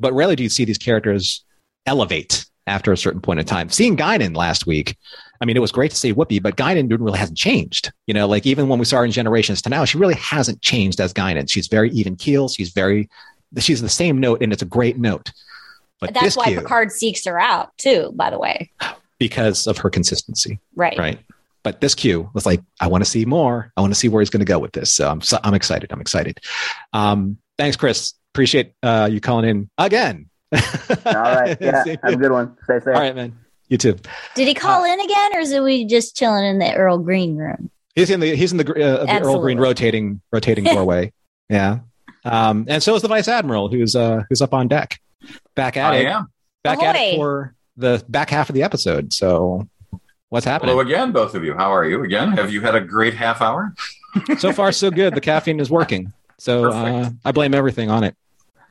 But 0.00 0.12
rarely 0.12 0.36
do 0.36 0.42
you 0.42 0.48
see 0.48 0.64
these 0.64 0.78
characters 0.78 1.44
elevate 1.86 2.44
after 2.66 2.92
a 2.92 2.96
certain 2.96 3.20
point 3.20 3.40
in 3.40 3.46
time. 3.46 3.70
Seeing 3.70 3.96
Guinan 3.96 4.36
last 4.36 4.66
week, 4.66 4.96
I 5.40 5.44
mean, 5.44 5.56
it 5.56 5.60
was 5.60 5.72
great 5.72 5.90
to 5.90 5.96
see 5.96 6.12
Whoopi, 6.12 6.42
but 6.42 6.56
Guinan 6.56 6.90
really 6.90 7.18
hasn't 7.18 7.38
changed. 7.38 7.92
You 8.06 8.14
know, 8.14 8.26
like 8.26 8.46
even 8.46 8.68
when 8.68 8.78
we 8.78 8.84
saw 8.84 8.98
her 8.98 9.04
in 9.04 9.10
Generations 9.10 9.62
to 9.62 9.70
now, 9.70 9.84
she 9.84 9.98
really 9.98 10.14
hasn't 10.14 10.62
changed 10.62 11.00
as 11.00 11.12
Guinan. 11.12 11.50
She's 11.50 11.68
very 11.68 11.90
even 11.90 12.16
keel. 12.16 12.48
She's 12.48 12.70
very, 12.70 13.08
she's 13.58 13.80
the 13.80 13.88
same 13.88 14.18
note, 14.18 14.42
and 14.42 14.52
it's 14.52 14.62
a 14.62 14.66
great 14.66 14.98
note. 14.98 15.32
But 16.00 16.14
that's 16.14 16.36
why 16.36 16.46
Q, 16.46 16.60
Picard 16.60 16.92
seeks 16.92 17.24
her 17.24 17.38
out 17.38 17.76
too. 17.78 18.12
By 18.14 18.30
the 18.30 18.38
way, 18.38 18.70
because 19.18 19.66
of 19.66 19.78
her 19.78 19.90
consistency, 19.90 20.58
right? 20.74 20.98
right? 20.98 21.18
But 21.62 21.80
this 21.80 21.94
Q 21.94 22.30
was 22.32 22.46
like, 22.46 22.60
I 22.80 22.86
want 22.86 23.02
to 23.02 23.10
see 23.10 23.24
more. 23.24 23.72
I 23.76 23.80
want 23.80 23.92
to 23.92 23.98
see 23.98 24.08
where 24.08 24.20
he's 24.20 24.30
going 24.30 24.40
to 24.40 24.46
go 24.46 24.58
with 24.58 24.72
this. 24.72 24.92
So 24.92 25.08
I'm, 25.08 25.20
so 25.20 25.38
I'm 25.42 25.54
excited. 25.54 25.90
I'm 25.90 26.00
excited. 26.00 26.38
Um, 26.92 27.38
thanks, 27.58 27.76
Chris. 27.76 28.14
Appreciate 28.32 28.72
uh, 28.82 29.08
you 29.10 29.20
calling 29.20 29.48
in 29.48 29.70
again. 29.78 30.30
All 30.52 31.12
right, 31.12 31.56
yeah, 31.60 31.82
have 32.04 32.12
a 32.12 32.16
good 32.16 32.30
one. 32.30 32.56
Stay 32.62 32.78
safe. 32.78 32.94
All 32.94 33.00
right, 33.00 33.16
man. 33.16 33.36
You 33.68 33.78
too. 33.78 33.96
Did 34.34 34.46
he 34.46 34.54
call 34.54 34.84
in 34.84 35.00
again, 35.00 35.36
or 35.36 35.40
is 35.40 35.52
it 35.52 35.62
we 35.62 35.86
just 35.86 36.16
chilling 36.16 36.44
in 36.44 36.58
the 36.58 36.72
Earl 36.72 36.98
Green 36.98 37.36
room? 37.36 37.70
He's 37.94 38.10
in 38.10 38.20
the 38.20 38.34
he's 38.36 38.52
in 38.52 38.58
the, 38.58 38.68
uh, 38.70 39.06
the 39.06 39.20
Earl 39.22 39.40
Green 39.40 39.58
rotating 39.58 40.20
rotating 40.32 40.64
doorway. 40.64 41.12
yeah, 41.48 41.80
um, 42.24 42.66
and 42.68 42.82
so 42.82 42.94
is 42.94 43.02
the 43.02 43.08
Vice 43.08 43.28
Admiral, 43.28 43.68
who's 43.68 43.96
uh, 43.96 44.22
who's 44.28 44.40
up 44.40 44.54
on 44.54 44.68
deck, 44.68 45.00
back 45.54 45.76
at 45.76 45.92
I 45.92 45.96
it, 45.96 46.06
am. 46.06 46.28
back 46.62 46.82
at 46.82 46.94
it 46.96 47.16
for 47.16 47.54
the 47.76 48.04
back 48.08 48.30
half 48.30 48.48
of 48.48 48.54
the 48.54 48.62
episode. 48.62 49.12
So, 49.12 49.68
what's 50.28 50.46
happening? 50.46 50.70
Hello 50.70 50.82
again, 50.82 51.10
both 51.12 51.34
of 51.34 51.42
you. 51.42 51.54
How 51.54 51.74
are 51.74 51.84
you 51.84 52.04
again? 52.04 52.32
Have 52.32 52.52
you 52.52 52.60
had 52.60 52.76
a 52.76 52.80
great 52.80 53.14
half 53.14 53.42
hour? 53.42 53.74
so 54.38 54.52
far, 54.52 54.70
so 54.70 54.90
good. 54.90 55.14
The 55.14 55.20
caffeine 55.20 55.58
is 55.58 55.70
working. 55.70 56.12
So 56.38 56.70
uh, 56.70 57.10
I 57.24 57.32
blame 57.32 57.54
everything 57.54 57.90
on 57.90 58.04
it. 58.04 58.16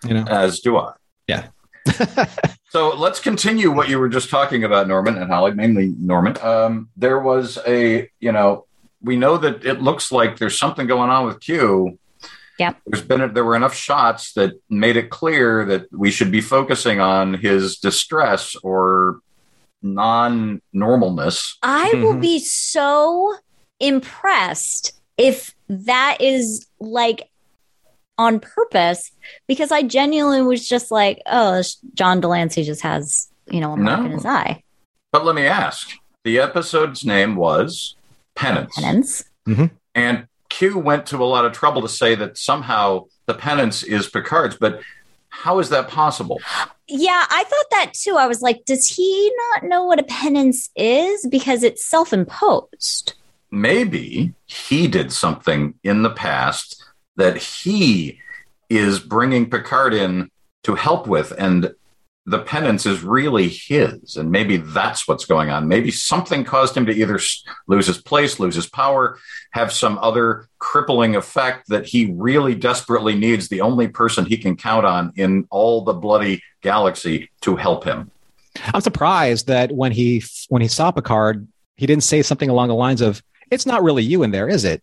You 0.07 0.13
know. 0.13 0.23
As 0.27 0.59
do 0.59 0.77
I. 0.77 0.93
Yeah. 1.27 1.47
So 2.69 2.89
let's 2.89 3.21
continue 3.21 3.71
what 3.71 3.87
you 3.87 3.99
were 3.99 4.09
just 4.09 4.29
talking 4.29 4.65
about, 4.65 4.89
Norman 4.89 5.17
and 5.17 5.31
Holly, 5.31 5.53
mainly 5.53 5.95
Norman. 5.97 6.35
Um, 6.41 6.89
there 6.97 7.19
was 7.21 7.57
a, 7.65 8.09
you 8.19 8.33
know, 8.33 8.65
we 9.01 9.15
know 9.15 9.37
that 9.37 9.63
it 9.63 9.81
looks 9.81 10.11
like 10.11 10.39
there's 10.39 10.59
something 10.59 10.85
going 10.85 11.09
on 11.09 11.25
with 11.25 11.39
Q. 11.39 11.97
Yeah. 12.59 12.73
There's 12.85 13.01
been 13.01 13.33
there 13.33 13.45
were 13.45 13.55
enough 13.55 13.75
shots 13.75 14.33
that 14.33 14.59
made 14.69 14.97
it 14.97 15.09
clear 15.09 15.63
that 15.63 15.89
we 15.93 16.11
should 16.11 16.31
be 16.31 16.41
focusing 16.41 16.99
on 16.99 17.35
his 17.35 17.77
distress 17.77 18.57
or 18.57 19.19
non-normalness. 19.81 21.55
I 21.63 21.93
will 21.95 22.15
Mhm. 22.15 22.21
be 22.21 22.39
so 22.39 23.35
impressed 23.79 24.93
if 25.17 25.55
that 25.69 26.17
is 26.19 26.65
like 26.79 27.29
on 28.17 28.39
purpose 28.39 29.11
because 29.47 29.71
I 29.71 29.83
genuinely 29.83 30.41
was 30.41 30.67
just 30.67 30.91
like, 30.91 31.21
oh, 31.25 31.61
John 31.93 32.21
de 32.21 32.27
Lancie 32.27 32.63
just 32.63 32.81
has, 32.81 33.27
you 33.49 33.59
know, 33.59 33.73
a 33.73 33.77
mark 33.77 33.99
No. 33.99 34.05
in 34.05 34.11
his 34.11 34.25
eye. 34.25 34.63
But 35.11 35.25
let 35.25 35.35
me 35.35 35.45
ask: 35.45 35.91
the 36.23 36.39
episode's 36.39 37.05
name 37.05 37.35
was 37.35 37.95
Penance. 38.35 38.75
Penance. 38.75 39.23
Mm-hmm. 39.47 39.65
And 39.93 40.27
Q 40.49 40.77
went 40.79 41.05
to 41.07 41.17
a 41.17 41.25
lot 41.25 41.45
of 41.45 41.53
trouble 41.53 41.81
to 41.81 41.89
say 41.89 42.15
that 42.15 42.37
somehow 42.37 43.05
the 43.25 43.33
penance 43.33 43.83
is 43.83 44.09
Picard's, 44.09 44.57
but 44.57 44.81
how 45.29 45.59
is 45.59 45.69
that 45.69 45.87
possible? 45.87 46.39
Yeah, 46.87 47.25
I 47.29 47.43
thought 47.43 47.65
that 47.71 47.93
too. 47.93 48.15
I 48.17 48.27
was 48.27 48.41
like, 48.41 48.63
does 48.65 48.87
he 48.87 49.31
not 49.53 49.63
know 49.67 49.83
what 49.85 49.99
a 49.99 50.03
penance 50.03 50.69
is? 50.75 51.25
Because 51.27 51.63
it's 51.63 51.83
self 51.83 52.13
imposed. 52.13 53.13
Maybe 53.51 54.33
he 54.45 54.87
did 54.87 55.11
something 55.13 55.75
in 55.83 56.03
the 56.03 56.09
past 56.09 56.83
that 57.15 57.37
he 57.37 58.19
is 58.69 58.99
bringing 58.99 59.49
Picard 59.49 59.93
in 59.93 60.29
to 60.63 60.75
help 60.75 61.07
with. 61.07 61.33
And 61.37 61.73
the 62.27 62.39
penance 62.39 62.87
is 62.87 63.03
really 63.03 63.47
his, 63.47 64.17
and 64.17 64.31
maybe 64.31 64.57
that's 64.57 65.07
what's 65.07 65.25
going 65.25 65.51
on. 65.51 65.67
Maybe 65.67 65.91
something 65.91 66.43
caused 66.43 66.75
him 66.75 66.87
to 66.87 66.91
either 66.91 67.19
lose 67.67 67.85
his 67.85 67.99
place, 68.01 68.39
lose 68.39 68.55
his 68.55 68.67
power, 68.67 69.19
have 69.51 69.71
some 69.71 69.99
other 69.99 70.47
crippling 70.57 71.15
effect 71.15 71.69
that 71.69 71.85
he 71.85 72.11
really 72.13 72.55
desperately 72.55 73.13
needs 73.13 73.47
the 73.47 73.61
only 73.61 73.87
person 73.87 74.25
he 74.25 74.37
can 74.37 74.55
count 74.55 74.87
on 74.87 75.13
in 75.15 75.45
all 75.51 75.83
the 75.83 75.93
bloody 75.93 76.41
galaxy 76.61 77.29
to 77.41 77.55
help 77.55 77.83
him. 77.83 78.09
I'm 78.73 78.81
surprised 78.81 79.45
that 79.47 79.71
when 79.71 79.91
he 79.91 80.23
when 80.49 80.63
he 80.63 80.67
saw 80.67 80.89
Picard, 80.89 81.47
he 81.77 81.85
didn't 81.85 82.03
say 82.03 82.23
something 82.23 82.49
along 82.49 82.69
the 82.69 82.75
lines 82.75 83.01
of, 83.01 83.21
"It's 83.51 83.67
not 83.67 83.83
really 83.83 84.03
you 84.03 84.23
in 84.23 84.31
there, 84.31 84.49
is 84.49 84.63
it?" 84.63 84.81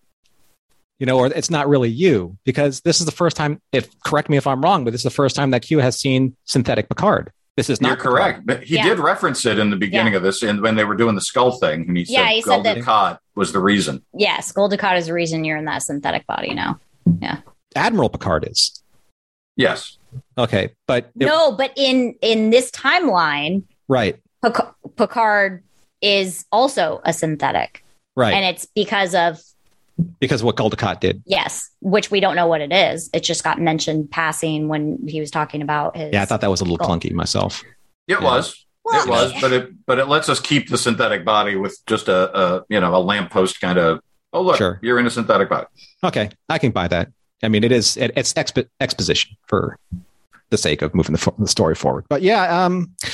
You 1.03 1.07
know, 1.07 1.19
or 1.19 1.27
it's 1.27 1.51
not 1.51 1.69
really 1.69 1.89
you, 1.89 2.39
because 2.45 2.81
this 2.83 3.01
is 3.01 3.07
the 3.07 3.11
first 3.11 3.37
time. 3.37 3.61
If 3.73 3.89
correct 4.05 4.29
me 4.31 4.37
if 4.37 4.47
I'm 4.47 4.63
wrong, 4.63 4.85
but 4.85 4.93
this 4.93 5.01
is 5.01 5.03
the 5.03 5.11
first 5.11 5.35
time 5.35 5.51
that 5.51 5.63
Q 5.63 5.81
has 5.81 5.99
seen 5.99 6.37
synthetic 6.45 6.89
Picard. 6.89 7.33
This 7.57 7.69
is 7.69 7.81
not 7.81 7.89
You're 7.89 7.97
correct, 7.97 8.47
but 8.47 8.63
he 8.63 8.77
Yeah. 8.77 8.85
did 8.85 9.01
reference 9.01 9.45
it 9.45 9.59
in 9.59 9.71
the 9.71 9.77
beginning 9.77 10.13
Yeah. 10.13 10.19
of 10.19 10.23
this, 10.23 10.45
and 10.45 10.61
when 10.63 10.77
they 10.77 10.85
were 10.85 10.95
doing 10.95 11.17
the 11.17 11.21
skull 11.21 11.59
thing, 11.59 11.87
and 11.89 11.97
he 11.97 12.05
said, 12.05 12.13
Yeah, 12.13 12.29
he 12.29 12.41
said 12.41 12.63
that- 12.63 12.85
Gul 12.85 13.19
was 13.35 13.53
the 13.53 13.59
reason." 13.59 14.05
Yes, 14.17 14.53
Gul 14.53 14.71
Dukat 14.71 14.97
is 14.97 15.07
the 15.07 15.13
reason 15.13 15.45
you're 15.45 15.57
in 15.57 15.65
that 15.65 15.83
synthetic 15.83 16.25
body 16.29 16.55
now. 16.55 16.79
Yeah, 17.21 17.39
Admiral 17.75 18.09
Picard 18.09 18.47
is 18.49 18.81
Yes, 19.57 19.99
okay, 20.39 20.71
but 20.87 21.11
it- 21.19 21.27
no, 21.27 21.51
but 21.51 21.73
in 21.75 22.15
in 22.23 22.51
this 22.51 22.71
timeline, 22.71 23.65
right, 23.89 24.21
Picard 24.97 25.65
is 26.01 26.45
also 26.53 27.01
a 27.05 27.13
synthetic, 27.13 27.85
right, 28.15 28.35
and 28.35 28.45
it's 28.45 28.69
because 28.73 29.17
of 29.17 29.41
because 30.21 30.41
of 30.41 30.47
what 30.47 30.57
Gul 30.57 30.71
Dukat 30.71 31.01
did. 31.01 31.23
yes, 31.27 31.71
which 31.81 32.11
we 32.11 32.21
don't 32.21 32.37
know 32.37 32.47
what 32.47 32.61
it 32.61 32.73
is. 32.73 33.09
It 33.13 33.21
just 33.23 33.43
got 33.45 33.61
mentioned 33.61 34.11
passing 34.11 34.69
when 34.69 34.99
he 35.09 35.21
was 35.21 35.31
talking 35.31 35.63
about 35.63 35.97
his. 35.97 36.11
Yeah, 36.13 36.23
I 36.23 36.25
thought 36.25 36.41
that 36.43 36.51
was 36.51 36.61
a 36.61 36.65
little 36.65 36.79
Cool. 36.79 36.97
clunky 36.97 37.13
myself. 37.13 37.63
it 38.09 38.13
Yeah. 38.13 38.23
was. 38.23 38.65
Well, 38.85 39.01
it 39.05 39.09
was, 39.09 39.33
but 39.41 39.53
it 39.53 39.87
but 39.87 39.99
it 40.01 40.07
lets 40.09 40.29
us 40.29 40.41
keep 40.41 40.69
the 40.69 40.77
synthetic 40.77 41.25
body 41.25 41.55
with 41.55 41.79
just 41.87 42.09
a, 42.09 42.37
a 42.37 42.65
you 42.69 42.81
know 42.81 42.95
a 42.97 42.99
lamppost 42.99 43.61
kind 43.61 43.79
of. 43.79 44.01
Oh 44.33 44.43
look, 44.43 44.57
Sure. 44.57 44.81
you're 44.83 44.99
in 44.99 45.07
a 45.07 45.11
synthetic 45.11 45.49
body. 45.49 45.67
Okay, 46.03 46.31
I 46.49 46.59
can 46.59 46.73
buy 46.73 46.89
that. 46.89 47.09
I 47.45 47.49
mean, 47.49 47.63
it 47.63 47.71
is 47.71 47.97
it, 47.97 48.11
it's 48.17 48.33
expo- 48.33 48.69
exposition 48.81 49.37
for 49.47 49.79
the 50.51 50.57
sake 50.59 50.83
of 50.83 50.95
moving 50.97 51.15
the, 51.15 51.33
the 51.39 51.47
story 51.47 51.75
forward. 51.77 52.07
But 52.09 52.23
yeah, 52.23 52.65
um, 52.65 52.91
uh, 53.05 53.09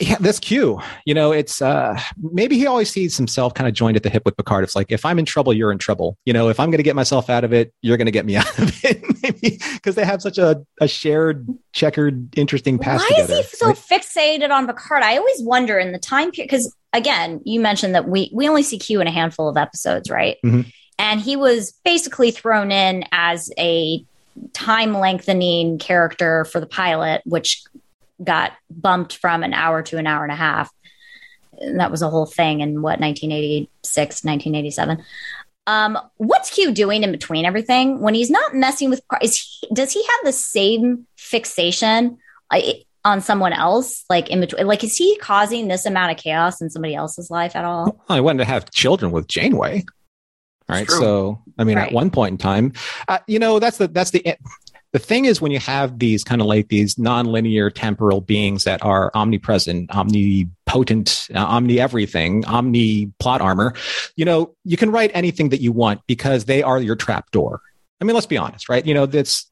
yeah, 0.00 0.16
this 0.18 0.38
Q, 0.40 0.80
you 1.04 1.14
know, 1.14 1.32
it's 1.32 1.62
uh, 1.62 1.98
maybe 2.20 2.56
he 2.58 2.66
always 2.66 2.90
sees 2.90 3.16
himself 3.16 3.54
kind 3.54 3.68
of 3.68 3.74
joined 3.74 3.96
at 3.96 4.02
the 4.02 4.10
hip 4.10 4.24
with 4.24 4.36
Picard. 4.36 4.64
It's 4.64 4.74
like 4.74 4.90
if 4.90 5.04
I'm 5.04 5.18
in 5.18 5.24
trouble, 5.24 5.52
you're 5.52 5.70
in 5.70 5.78
trouble. 5.78 6.16
You 6.24 6.32
know, 6.32 6.48
if 6.48 6.58
I'm 6.58 6.70
going 6.70 6.78
to 6.78 6.82
get 6.84 6.96
myself 6.96 7.30
out 7.30 7.44
of 7.44 7.52
it, 7.52 7.72
you're 7.82 7.96
going 7.96 8.06
to 8.06 8.12
get 8.12 8.26
me 8.26 8.36
out 8.36 8.58
of 8.58 8.84
it. 8.84 9.02
maybe 9.22 9.58
because 9.74 9.94
they 9.94 10.04
have 10.04 10.20
such 10.22 10.38
a, 10.38 10.62
a 10.80 10.88
shared, 10.88 11.46
checkered, 11.72 12.36
interesting 12.36 12.78
past 12.78 13.04
Why 13.04 13.16
together. 13.16 13.34
is 13.40 13.50
he 13.50 13.56
so 13.56 13.66
right? 13.68 13.76
fixated 13.76 14.50
on 14.50 14.66
Picard? 14.66 15.02
I 15.02 15.16
always 15.18 15.42
wonder 15.42 15.78
in 15.78 15.92
the 15.92 15.98
time 15.98 16.30
period 16.32 16.50
because 16.50 16.74
again, 16.92 17.40
you 17.44 17.60
mentioned 17.60 17.94
that 17.94 18.08
we 18.08 18.30
we 18.32 18.48
only 18.48 18.62
see 18.62 18.78
Q 18.78 19.00
in 19.00 19.06
a 19.06 19.12
handful 19.12 19.48
of 19.48 19.56
episodes, 19.56 20.10
right? 20.10 20.36
Mhm. 20.44 20.66
And 20.98 21.20
he 21.20 21.36
was 21.36 21.72
basically 21.84 22.30
thrown 22.30 22.72
in 22.72 23.04
as 23.12 23.50
a 23.58 24.04
time 24.52 24.94
lengthening 24.94 25.78
character 25.78 26.44
for 26.46 26.58
the 26.58 26.66
pilot, 26.66 27.22
which 27.24 27.62
got 28.22 28.52
bumped 28.70 29.16
from 29.16 29.42
an 29.42 29.52
hour 29.52 29.82
to 29.82 29.98
an 29.98 30.06
hour 30.06 30.22
and 30.22 30.32
a 30.32 30.36
half. 30.36 30.70
And 31.58 31.80
that 31.80 31.90
was 31.90 32.02
a 32.02 32.10
whole 32.10 32.26
thing 32.26 32.60
in 32.60 32.82
what 32.82 33.00
1986, 33.00 34.24
1987. 34.24 35.02
Um, 35.66 35.98
what's 36.18 36.50
Q 36.50 36.72
doing 36.72 37.02
in 37.02 37.10
between 37.10 37.44
everything 37.44 38.00
when 38.00 38.14
he's 38.14 38.30
not 38.30 38.54
messing 38.54 38.90
with? 38.90 39.00
Is 39.20 39.36
he, 39.36 39.68
does 39.74 39.92
he 39.92 40.02
have 40.02 40.20
the 40.24 40.32
same 40.32 41.06
fixation 41.16 42.18
uh, 42.50 42.60
on 43.04 43.20
someone 43.20 43.52
else? 43.52 44.04
Like 44.08 44.28
in 44.28 44.40
between, 44.40 44.66
like 44.66 44.84
is 44.84 44.96
he 44.96 45.16
causing 45.18 45.66
this 45.68 45.84
amount 45.86 46.12
of 46.12 46.18
chaos 46.18 46.60
in 46.60 46.70
somebody 46.70 46.94
else's 46.94 47.30
life 47.30 47.56
at 47.56 47.64
all? 47.64 47.84
Well, 47.84 48.18
I 48.18 48.20
wanted 48.20 48.38
to 48.38 48.44
have 48.44 48.70
children 48.70 49.10
with 49.10 49.26
Janeway. 49.26 49.84
Right. 50.68 50.90
So, 50.90 51.42
I 51.58 51.64
mean, 51.64 51.76
Right. 51.76 51.88
at 51.88 51.92
one 51.92 52.10
point 52.10 52.32
in 52.32 52.38
time, 52.38 52.72
uh, 53.06 53.18
you 53.28 53.38
know, 53.38 53.60
that's 53.60 53.78
the, 53.78 53.86
that's 53.86 54.10
the, 54.10 54.34
the 54.96 55.04
thing 55.04 55.26
is 55.26 55.42
when 55.42 55.52
you 55.52 55.58
have 55.58 55.98
these 55.98 56.24
kind 56.24 56.40
of 56.40 56.46
like 56.46 56.68
these 56.68 56.98
non-linear 56.98 57.68
temporal 57.68 58.22
beings 58.22 58.64
that 58.64 58.82
are 58.82 59.10
omnipresent, 59.12 59.90
omnipotent, 59.90 61.28
uh, 61.34 61.44
omni 61.44 61.78
everything, 61.78 62.46
omni 62.46 63.12
plot 63.18 63.42
armor, 63.42 63.74
you 64.16 64.24
know, 64.24 64.54
you 64.64 64.78
can 64.78 64.90
write 64.90 65.10
anything 65.12 65.50
that 65.50 65.60
you 65.60 65.70
want 65.70 66.00
because 66.06 66.46
they 66.46 66.62
are 66.62 66.80
your 66.80 66.96
trap 66.96 67.30
door. 67.30 67.60
I 68.00 68.04
mean, 68.04 68.14
let's 68.14 68.26
be 68.26 68.38
honest, 68.38 68.70
right? 68.70 68.86
You 68.86 68.94
know, 68.94 69.04
that's 69.04 69.50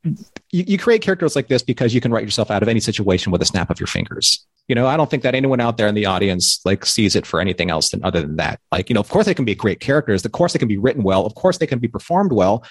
you, 0.50 0.64
you 0.66 0.78
create 0.78 1.02
characters 1.02 1.36
like 1.36 1.48
this 1.48 1.62
because 1.62 1.92
you 1.92 2.00
can 2.00 2.10
write 2.10 2.24
yourself 2.24 2.50
out 2.50 2.62
of 2.62 2.68
any 2.70 2.80
situation 2.80 3.30
with 3.30 3.42
a 3.42 3.46
snap 3.46 3.68
of 3.68 3.78
your 3.78 3.86
fingers. 3.86 4.46
You 4.68 4.74
know, 4.74 4.86
I 4.86 4.96
don't 4.96 5.10
think 5.10 5.24
that 5.24 5.34
anyone 5.34 5.60
out 5.60 5.76
there 5.76 5.88
in 5.88 5.94
the 5.94 6.06
audience 6.06 6.64
like 6.64 6.86
sees 6.86 7.14
it 7.16 7.26
for 7.26 7.38
anything 7.38 7.70
else 7.70 7.90
than 7.90 8.02
other 8.02 8.22
than 8.22 8.36
that. 8.36 8.60
Like, 8.72 8.88
you 8.88 8.94
know, 8.94 9.00
of 9.00 9.10
course 9.10 9.26
they 9.26 9.34
can 9.34 9.44
be 9.44 9.54
great 9.54 9.80
characters. 9.80 10.24
Of 10.24 10.32
course 10.32 10.54
they 10.54 10.58
can 10.58 10.68
be 10.68 10.78
written 10.78 11.02
well. 11.02 11.26
Of 11.26 11.34
course 11.34 11.58
they 11.58 11.66
can 11.66 11.80
be 11.80 11.88
performed 11.88 12.32
well, 12.32 12.64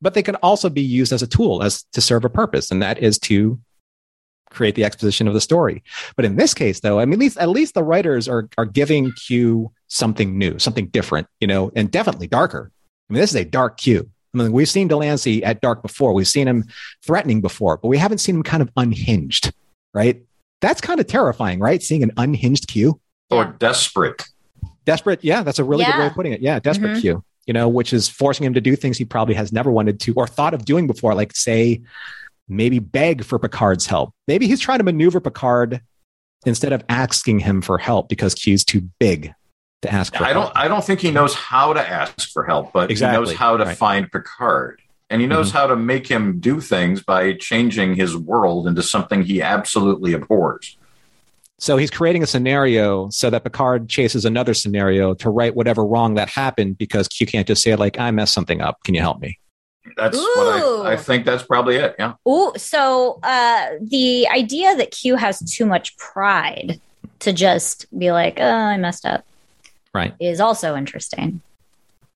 but 0.00 0.14
they 0.14 0.22
can 0.22 0.36
also 0.36 0.68
be 0.68 0.82
used 0.82 1.12
as 1.12 1.22
a 1.22 1.26
tool 1.26 1.62
as 1.62 1.82
to 1.92 2.00
serve 2.00 2.24
a 2.24 2.30
purpose, 2.30 2.70
and 2.70 2.82
that 2.82 2.98
is 2.98 3.18
to 3.20 3.58
create 4.50 4.74
the 4.74 4.84
exposition 4.84 5.28
of 5.28 5.34
the 5.34 5.40
story. 5.40 5.82
But 6.16 6.24
in 6.24 6.36
this 6.36 6.54
case, 6.54 6.80
though, 6.80 6.98
I 7.00 7.04
mean, 7.04 7.14
at 7.14 7.18
least 7.18 7.38
at 7.38 7.48
least 7.48 7.74
the 7.74 7.84
writers 7.84 8.28
are 8.28 8.48
are 8.56 8.64
giving 8.64 9.12
Q 9.12 9.70
something 9.88 10.38
new, 10.38 10.58
something 10.58 10.86
different, 10.88 11.26
you 11.40 11.46
know, 11.46 11.70
and 11.74 11.90
definitely 11.90 12.26
darker. 12.26 12.70
I 13.08 13.12
mean, 13.12 13.20
this 13.20 13.30
is 13.30 13.36
a 13.36 13.44
dark 13.44 13.78
Q. 13.78 14.08
I 14.34 14.38
mean, 14.38 14.52
we've 14.52 14.68
seen 14.68 14.88
de 14.88 14.96
Lancie 14.96 15.42
at 15.42 15.60
dark 15.60 15.82
before. 15.82 16.12
We've 16.12 16.28
seen 16.28 16.46
him 16.46 16.64
threatening 17.04 17.40
before, 17.40 17.78
but 17.78 17.88
we 17.88 17.96
haven't 17.98 18.18
seen 18.18 18.36
him 18.36 18.42
kind 18.42 18.62
of 18.62 18.70
unhinged, 18.76 19.52
right? 19.94 20.22
That's 20.60 20.80
kind 20.80 21.00
of 21.00 21.06
terrifying, 21.06 21.60
right? 21.60 21.82
Seeing 21.82 22.02
an 22.02 22.12
unhinged 22.16 22.68
Q. 22.68 23.00
Or 23.30 23.44
desperate. 23.58 24.24
Desperate. 24.84 25.22
Yeah, 25.24 25.42
that's 25.42 25.58
a 25.58 25.64
really 25.64 25.84
good 25.84 25.98
way 25.98 26.06
of 26.06 26.14
putting 26.14 26.32
it. 26.32 26.40
Yeah, 26.42 26.58
desperate 26.58 26.96
Mhm. 26.96 27.00
Q, 27.00 27.24
you 27.48 27.54
know, 27.54 27.66
which 27.66 27.94
is 27.94 28.08
forcing 28.10 28.44
him 28.44 28.52
to 28.54 28.60
do 28.60 28.76
things 28.76 28.98
he 28.98 29.06
probably 29.06 29.34
has 29.34 29.52
never 29.52 29.70
wanted 29.70 29.98
to 30.00 30.12
or 30.14 30.26
thought 30.26 30.52
of 30.52 30.66
doing 30.66 30.86
before, 30.86 31.14
like, 31.14 31.34
say, 31.34 31.80
maybe 32.46 32.78
beg 32.78 33.24
for 33.24 33.38
Picard's 33.38 33.86
help. 33.86 34.12
Maybe 34.28 34.46
he's 34.46 34.60
trying 34.60 34.78
to 34.78 34.84
maneuver 34.84 35.18
Picard 35.18 35.80
instead 36.44 36.74
of 36.74 36.84
asking 36.90 37.38
him 37.40 37.62
for 37.62 37.78
help 37.78 38.10
because 38.10 38.34
Q's 38.34 38.66
too 38.66 38.82
big 39.00 39.32
to 39.80 39.92
ask 39.92 40.14
for 40.14 40.24
I 40.24 40.32
help. 40.32 40.52
don't. 40.52 40.56
I 40.58 40.68
don't 40.68 40.84
think 40.84 41.00
he 41.00 41.10
knows 41.10 41.34
how 41.34 41.72
to 41.72 41.80
ask 41.80 42.30
for 42.30 42.44
help, 42.44 42.74
but 42.74 42.90
he 42.90 42.96
knows 43.00 43.32
how 43.32 43.56
to 43.56 43.64
right. 43.64 43.76
find 43.76 44.12
Picard, 44.12 44.82
and 45.08 45.22
he 45.22 45.26
knows 45.26 45.48
mm-hmm. 45.48 45.56
how 45.56 45.66
to 45.68 45.76
make 45.76 46.06
him 46.06 46.40
do 46.40 46.60
things 46.60 47.02
by 47.02 47.32
changing 47.32 47.94
his 47.94 48.14
world 48.14 48.66
into 48.66 48.82
something 48.82 49.22
he 49.22 49.40
absolutely 49.40 50.12
abhors. 50.12 50.76
So 51.60 51.76
he's 51.76 51.90
creating 51.90 52.22
a 52.22 52.26
scenario 52.26 53.10
so 53.10 53.30
that 53.30 53.42
Picard 53.42 53.88
chases 53.88 54.24
another 54.24 54.54
scenario 54.54 55.12
to 55.14 55.28
right 55.30 55.54
whatever 55.54 55.84
wrong 55.84 56.14
that 56.14 56.28
happened 56.28 56.78
because 56.78 57.08
Q 57.08 57.26
can't 57.26 57.46
just 57.46 57.62
say 57.62 57.74
like 57.74 57.98
I 57.98 58.10
messed 58.12 58.32
something 58.32 58.60
up. 58.60 58.82
Can 58.84 58.94
you 58.94 59.00
help 59.00 59.20
me? 59.20 59.38
That's 59.96 60.16
Ooh. 60.16 60.32
what 60.36 60.86
I, 60.86 60.92
I 60.92 60.96
think. 60.96 61.24
That's 61.24 61.42
probably 61.42 61.76
it. 61.76 61.96
Yeah. 61.98 62.14
Oh, 62.24 62.52
so 62.56 63.18
uh, 63.22 63.70
the 63.80 64.28
idea 64.28 64.76
that 64.76 64.92
Q 64.92 65.16
has 65.16 65.40
too 65.40 65.66
much 65.66 65.96
pride 65.96 66.80
to 67.20 67.32
just 67.32 67.86
be 67.98 68.12
like, 68.12 68.38
"Oh, 68.38 68.44
I 68.48 68.76
messed 68.76 69.04
up," 69.06 69.24
Right. 69.92 70.14
is 70.20 70.40
also 70.40 70.76
interesting. 70.76 71.40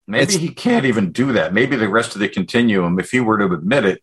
Maybe 0.07 0.23
It's- 0.23 0.39
he 0.39 0.49
can't 0.51 0.85
even 0.85 1.11
do 1.13 1.33
that. 1.33 1.53
Maybe 1.55 1.75
the 1.77 1.89
rest 1.89 2.15
of 2.15 2.21
the 2.21 2.29
continuum, 2.29 3.01
if 3.01 3.11
he 3.11 3.21
were 3.21 3.39
to 3.39 3.47
admit 3.47 3.85
it, 3.87 4.03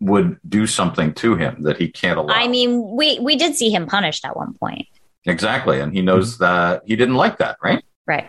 would 0.00 0.38
do 0.48 0.66
something 0.66 1.12
to 1.14 1.36
him 1.36 1.62
that 1.62 1.76
he 1.76 1.88
can't 1.88 2.18
allow. 2.18 2.34
I 2.34 2.48
mean, 2.48 2.96
we 2.96 3.18
we 3.20 3.36
did 3.36 3.54
see 3.54 3.70
him 3.70 3.86
punished 3.86 4.24
at 4.24 4.36
one 4.36 4.54
point, 4.54 4.86
exactly, 5.26 5.80
and 5.80 5.92
he 5.92 6.00
knows 6.02 6.34
Mm-hmm. 6.38 6.44
that 6.44 6.82
he 6.86 6.96
didn't 6.96 7.16
like 7.16 7.38
that, 7.38 7.56
right? 7.62 7.84
right? 8.06 8.28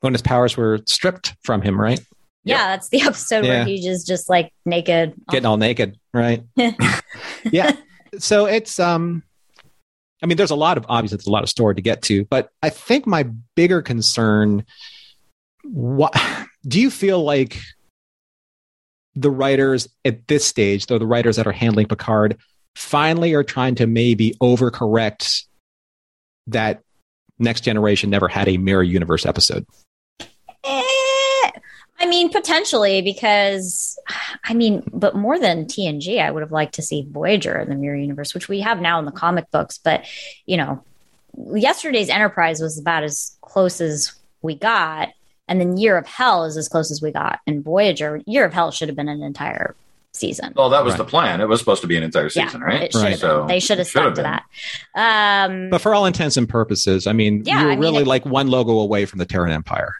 When 0.00 0.12
his 0.14 0.22
powers 0.22 0.56
were 0.56 0.78
stripped 0.86 1.34
from 1.42 1.60
him, 1.62 1.80
right? 1.80 2.00
Yeah, 2.44 2.68
that's 2.68 2.88
the 2.88 3.02
episode 3.02 3.44
Yeah. 3.44 3.50
where 3.50 3.64
he 3.64 3.82
just 3.82 4.06
just 4.06 4.30
like 4.30 4.52
naked. 4.64 5.14
Getting 5.28 5.46
all 5.46 5.56
naked, 5.56 5.98
right? 6.14 6.44
yeah. 7.50 7.72
So 8.18 8.46
it's 8.46 8.78
um 8.80 9.22
I 10.22 10.26
mean 10.26 10.36
there's 10.36 10.50
a 10.52 10.56
lot 10.56 10.78
of 10.78 10.86
obviously 10.88 11.16
there's 11.16 11.26
a 11.26 11.32
lot 11.32 11.42
of 11.42 11.48
story 11.48 11.74
to 11.74 11.82
get 11.82 12.02
to, 12.02 12.24
but 12.26 12.50
I 12.62 12.70
think 12.70 13.06
my 13.06 13.24
bigger 13.56 13.82
concern 13.82 14.64
what 15.64 16.14
do 16.66 16.80
you 16.80 16.90
feel 16.90 17.22
like 17.22 17.58
the 19.20 19.30
writers 19.30 19.88
at 20.04 20.26
this 20.28 20.44
stage, 20.44 20.86
though 20.86 20.98
the 20.98 21.06
writers 21.06 21.36
that 21.36 21.46
are 21.46 21.52
handling 21.52 21.86
Picard 21.86 22.38
finally 22.74 23.34
are 23.34 23.42
trying 23.42 23.74
to 23.76 23.86
maybe 23.86 24.34
overcorrect 24.40 25.44
that 26.46 26.82
next 27.38 27.62
generation 27.62 28.10
never 28.10 28.28
had 28.28 28.48
a 28.48 28.56
mirror 28.56 28.82
universe 28.82 29.26
episode. 29.26 29.66
Eh, 30.64 31.50
I 32.00 32.06
mean, 32.06 32.30
potentially 32.30 33.02
because, 33.02 33.98
I 34.44 34.54
mean, 34.54 34.84
but 34.92 35.16
more 35.16 35.38
than 35.38 35.66
TNG, 35.66 36.22
I 36.22 36.30
would 36.30 36.42
have 36.42 36.52
liked 36.52 36.74
to 36.74 36.82
see 36.82 37.06
Voyager 37.08 37.58
in 37.58 37.68
the 37.68 37.74
Mirror 37.74 37.96
Universe, 37.96 38.34
which 38.34 38.48
we 38.48 38.60
have 38.60 38.80
now 38.80 38.98
in 39.00 39.04
the 39.04 39.12
comic 39.12 39.50
books. 39.50 39.78
But 39.78 40.06
you 40.46 40.56
know, 40.56 40.84
yesterday's 41.34 42.08
Enterprise 42.08 42.60
was 42.60 42.78
about 42.78 43.02
as 43.02 43.36
close 43.40 43.80
as 43.80 44.12
we 44.42 44.54
got, 44.54 45.08
and 45.48 45.60
then 45.60 45.76
Year 45.76 45.96
of 45.96 46.06
Hell 46.06 46.44
is 46.44 46.56
as 46.56 46.68
close 46.68 46.90
as 46.90 47.00
we 47.02 47.10
got. 47.10 47.40
And 47.46 47.64
Voyager, 47.64 48.20
Year 48.26 48.44
of 48.44 48.52
Hell 48.52 48.70
should 48.70 48.88
have 48.88 48.96
been 48.96 49.08
an 49.08 49.22
entire 49.22 49.74
season. 50.12 50.52
Well, 50.56 50.70
that 50.70 50.84
was 50.84 50.92
Right. 50.92 50.98
the 50.98 51.04
plan. 51.04 51.40
It 51.40 51.48
was 51.48 51.60
supposed 51.60 51.80
to 51.82 51.86
be 51.86 51.96
an 51.96 52.02
entire 52.02 52.28
season, 52.28 52.60
right? 52.60 52.82
It 52.84 52.92
should 52.92 53.02
Right. 53.02 53.10
have 53.10 53.20
So. 53.20 53.46
They 53.48 53.60
should 53.60 53.78
have 53.78 53.86
stuck 53.86 54.14
to 54.14 54.22
that. 54.22 54.42
Um, 54.96 55.70
But 55.70 55.80
for 55.80 55.94
all 55.94 56.06
intents 56.06 56.36
and 56.36 56.48
purposes, 56.48 57.06
I 57.06 57.12
mean, 57.12 57.42
Yeah, 57.44 57.60
you're 57.60 57.68
I 57.68 57.70
mean, 57.72 57.80
really 57.80 58.02
it- 58.02 58.06
like 58.08 58.24
one 58.26 58.48
logo 58.48 58.78
away 58.80 59.04
from 59.04 59.18
the 59.18 59.26
Terran 59.26 59.52
Empire. 59.52 59.94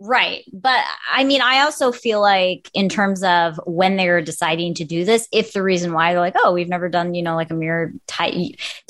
Right. 0.00 0.44
But 0.52 0.84
I 1.10 1.24
mean, 1.24 1.40
I 1.40 1.60
also 1.60 1.92
feel 1.92 2.20
like, 2.20 2.68
in 2.74 2.88
terms 2.88 3.22
of 3.22 3.58
when 3.64 3.96
they're 3.96 4.20
deciding 4.20 4.74
to 4.74 4.84
do 4.84 5.04
this, 5.04 5.28
if 5.32 5.52
the 5.52 5.62
reason 5.62 5.92
why 5.92 6.12
they're 6.12 6.20
like, 6.20 6.34
oh, 6.36 6.52
we've 6.52 6.68
never 6.68 6.88
done, 6.88 7.14
you 7.14 7.22
know, 7.22 7.36
like 7.36 7.50
a 7.50 7.54
mirror 7.54 7.92
type, 8.06 8.34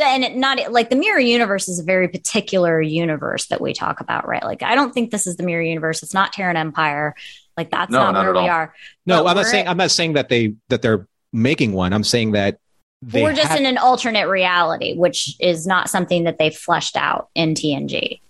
and 0.03 0.25
it 0.25 0.35
not 0.37 0.73
like 0.73 0.91
the 0.91 0.97
mirror 0.97 1.21
universe 1.21 1.69
is 1.69 1.79
a 1.79 1.85
very 1.85 2.09
particular 2.09 2.81
universe 2.81 3.47
that 3.49 3.61
we 3.61 3.75
talk 3.75 4.01
about, 4.01 4.27
right? 4.27 4.43
Like, 4.43 4.63
I 4.63 4.75
don't 4.75 4.93
think 4.95 5.11
this 5.11 5.27
is 5.27 5.37
the 5.37 5.43
mirror 5.43 5.63
universe. 5.63 6.03
It's 6.03 6.15
not 6.15 6.33
Terran 6.33 6.57
Empire. 6.57 7.15
Like, 7.57 7.71
that's 7.71 7.93
No, 7.93 7.99
not, 7.99 8.15
not 8.15 8.25
where 8.25 8.33
we 8.33 8.39
all. 8.41 8.49
are. 8.49 8.75
No, 9.07 9.23
But 9.23 9.31
I'm 9.31 9.37
not 9.37 9.47
saying 9.47 9.69
I'm 9.69 9.77
not 9.77 9.91
saying 9.91 10.15
that 10.15 10.29
they 10.29 10.55
that 10.71 10.83
they're 10.83 11.07
making 11.33 11.73
one. 11.75 11.93
I'm 11.93 12.03
saying 12.05 12.33
that 12.33 12.59
they 13.03 13.23
we're 13.23 13.35
just 13.35 13.49
have- 13.49 13.61
in 13.61 13.67
an 13.67 13.77
alternate 13.79 14.29
reality, 14.29 14.95
which 14.97 15.37
is 15.39 15.67
not 15.67 15.91
something 15.91 16.25
that 16.25 16.39
they 16.39 16.49
fleshed 16.51 16.97
out 16.97 17.29
in 17.35 17.55
TNG. 17.55 18.21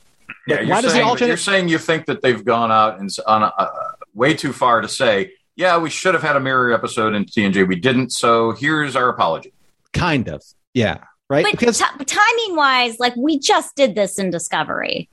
Yeah, 0.47 0.61
you're 0.61 0.69
why 0.71 0.81
does 0.83 0.93
the 0.93 0.99
saying, 0.99 1.05
alternate- 1.09 1.29
you're 1.29 1.37
saying 1.37 1.69
you 1.69 1.79
think 1.79 2.07
that 2.07 2.23
they've 2.23 2.45
gone 2.45 2.71
out 2.71 3.01
and 3.01 3.09
on 3.27 3.43
a, 3.43 3.47
uh, 3.47 3.71
way 4.15 4.35
too 4.35 4.53
far 4.53 4.81
to 4.81 4.89
say, 4.89 5.33
yeah, 5.57 5.79
we 5.79 5.89
should 5.91 6.15
have 6.15 6.23
had 6.23 6.37
a 6.37 6.41
mirror 6.41 6.73
episode 6.73 7.15
in 7.15 7.25
TNG. 7.25 7.67
We 7.67 7.77
didn't, 7.77 8.11
so 8.11 8.53
here's 8.53 8.97
our 8.97 9.09
apology. 9.09 9.53
kind 9.93 10.29
of 10.29 10.43
yeah 10.75 10.99
right 11.31 11.45
But 11.45 11.53
because 11.59 11.79
ti- 11.79 12.05
timing 12.05 12.57
wise, 12.57 12.99
like 12.99 13.15
we 13.17 13.39
just 13.39 13.75
did 13.77 13.95
this 13.95 14.19
in 14.19 14.31
Discovery. 14.31 15.09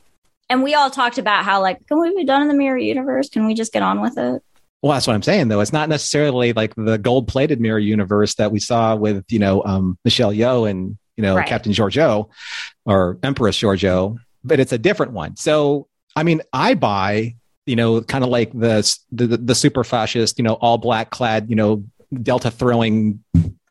And 0.50 0.64
we 0.64 0.74
all 0.74 0.90
talked 0.90 1.18
about 1.18 1.46
how, 1.46 1.62
like, 1.62 1.86
can 1.88 2.02
we 2.02 2.14
be 2.14 2.26
done 2.26 2.42
in 2.42 2.50
the 2.50 2.54
mirror 2.54 2.78
universe? 2.78 3.30
Can 3.30 3.46
we 3.46 3.54
just 3.54 3.72
get 3.72 3.84
on 3.84 4.02
with 4.02 4.18
it? 4.18 4.42
well 4.84 4.94
that's 4.94 5.06
what 5.06 5.14
I'm 5.14 5.22
saying 5.22 5.48
though. 5.50 5.60
It's 5.60 5.72
not 5.72 5.90
necessarily 5.90 6.54
like 6.54 6.74
the 6.76 6.98
gold 6.98 7.28
plated 7.28 7.62
mirror 7.62 7.78
universe 7.78 8.34
that 8.36 8.52
we 8.52 8.60
saw 8.60 8.96
with 8.96 9.24
you 9.30 9.38
know 9.38 9.64
um, 9.64 9.98
Michelle 10.04 10.34
Yeoh 10.34 10.68
and 10.70 10.98
you 11.16 11.22
know 11.22 11.36
Right. 11.36 11.48
Captain 11.48 11.72
Georgiou 11.72 12.28
or 12.86 13.20
Empress 13.22 13.60
Georgiou, 13.62 14.18
but 14.44 14.60
it's 14.60 14.72
a 14.72 14.78
different 14.78 15.12
one. 15.14 15.36
So 15.36 15.88
I 16.16 16.24
mean, 16.24 16.42
I 16.54 16.74
buy 16.74 17.36
you 17.66 17.76
know 17.76 18.02
kind 18.02 18.24
of 18.24 18.30
like 18.30 18.52
the 18.54 18.82
the, 19.12 19.38
the 19.38 19.56
super 19.56 19.84
fascist 19.84 20.38
you 20.38 20.44
know 20.44 20.54
all 20.56 20.78
black 20.78 21.10
clad 21.12 21.50
you 21.50 21.56
know 21.56 21.84
Delta 22.22 22.52
throwing 22.52 23.24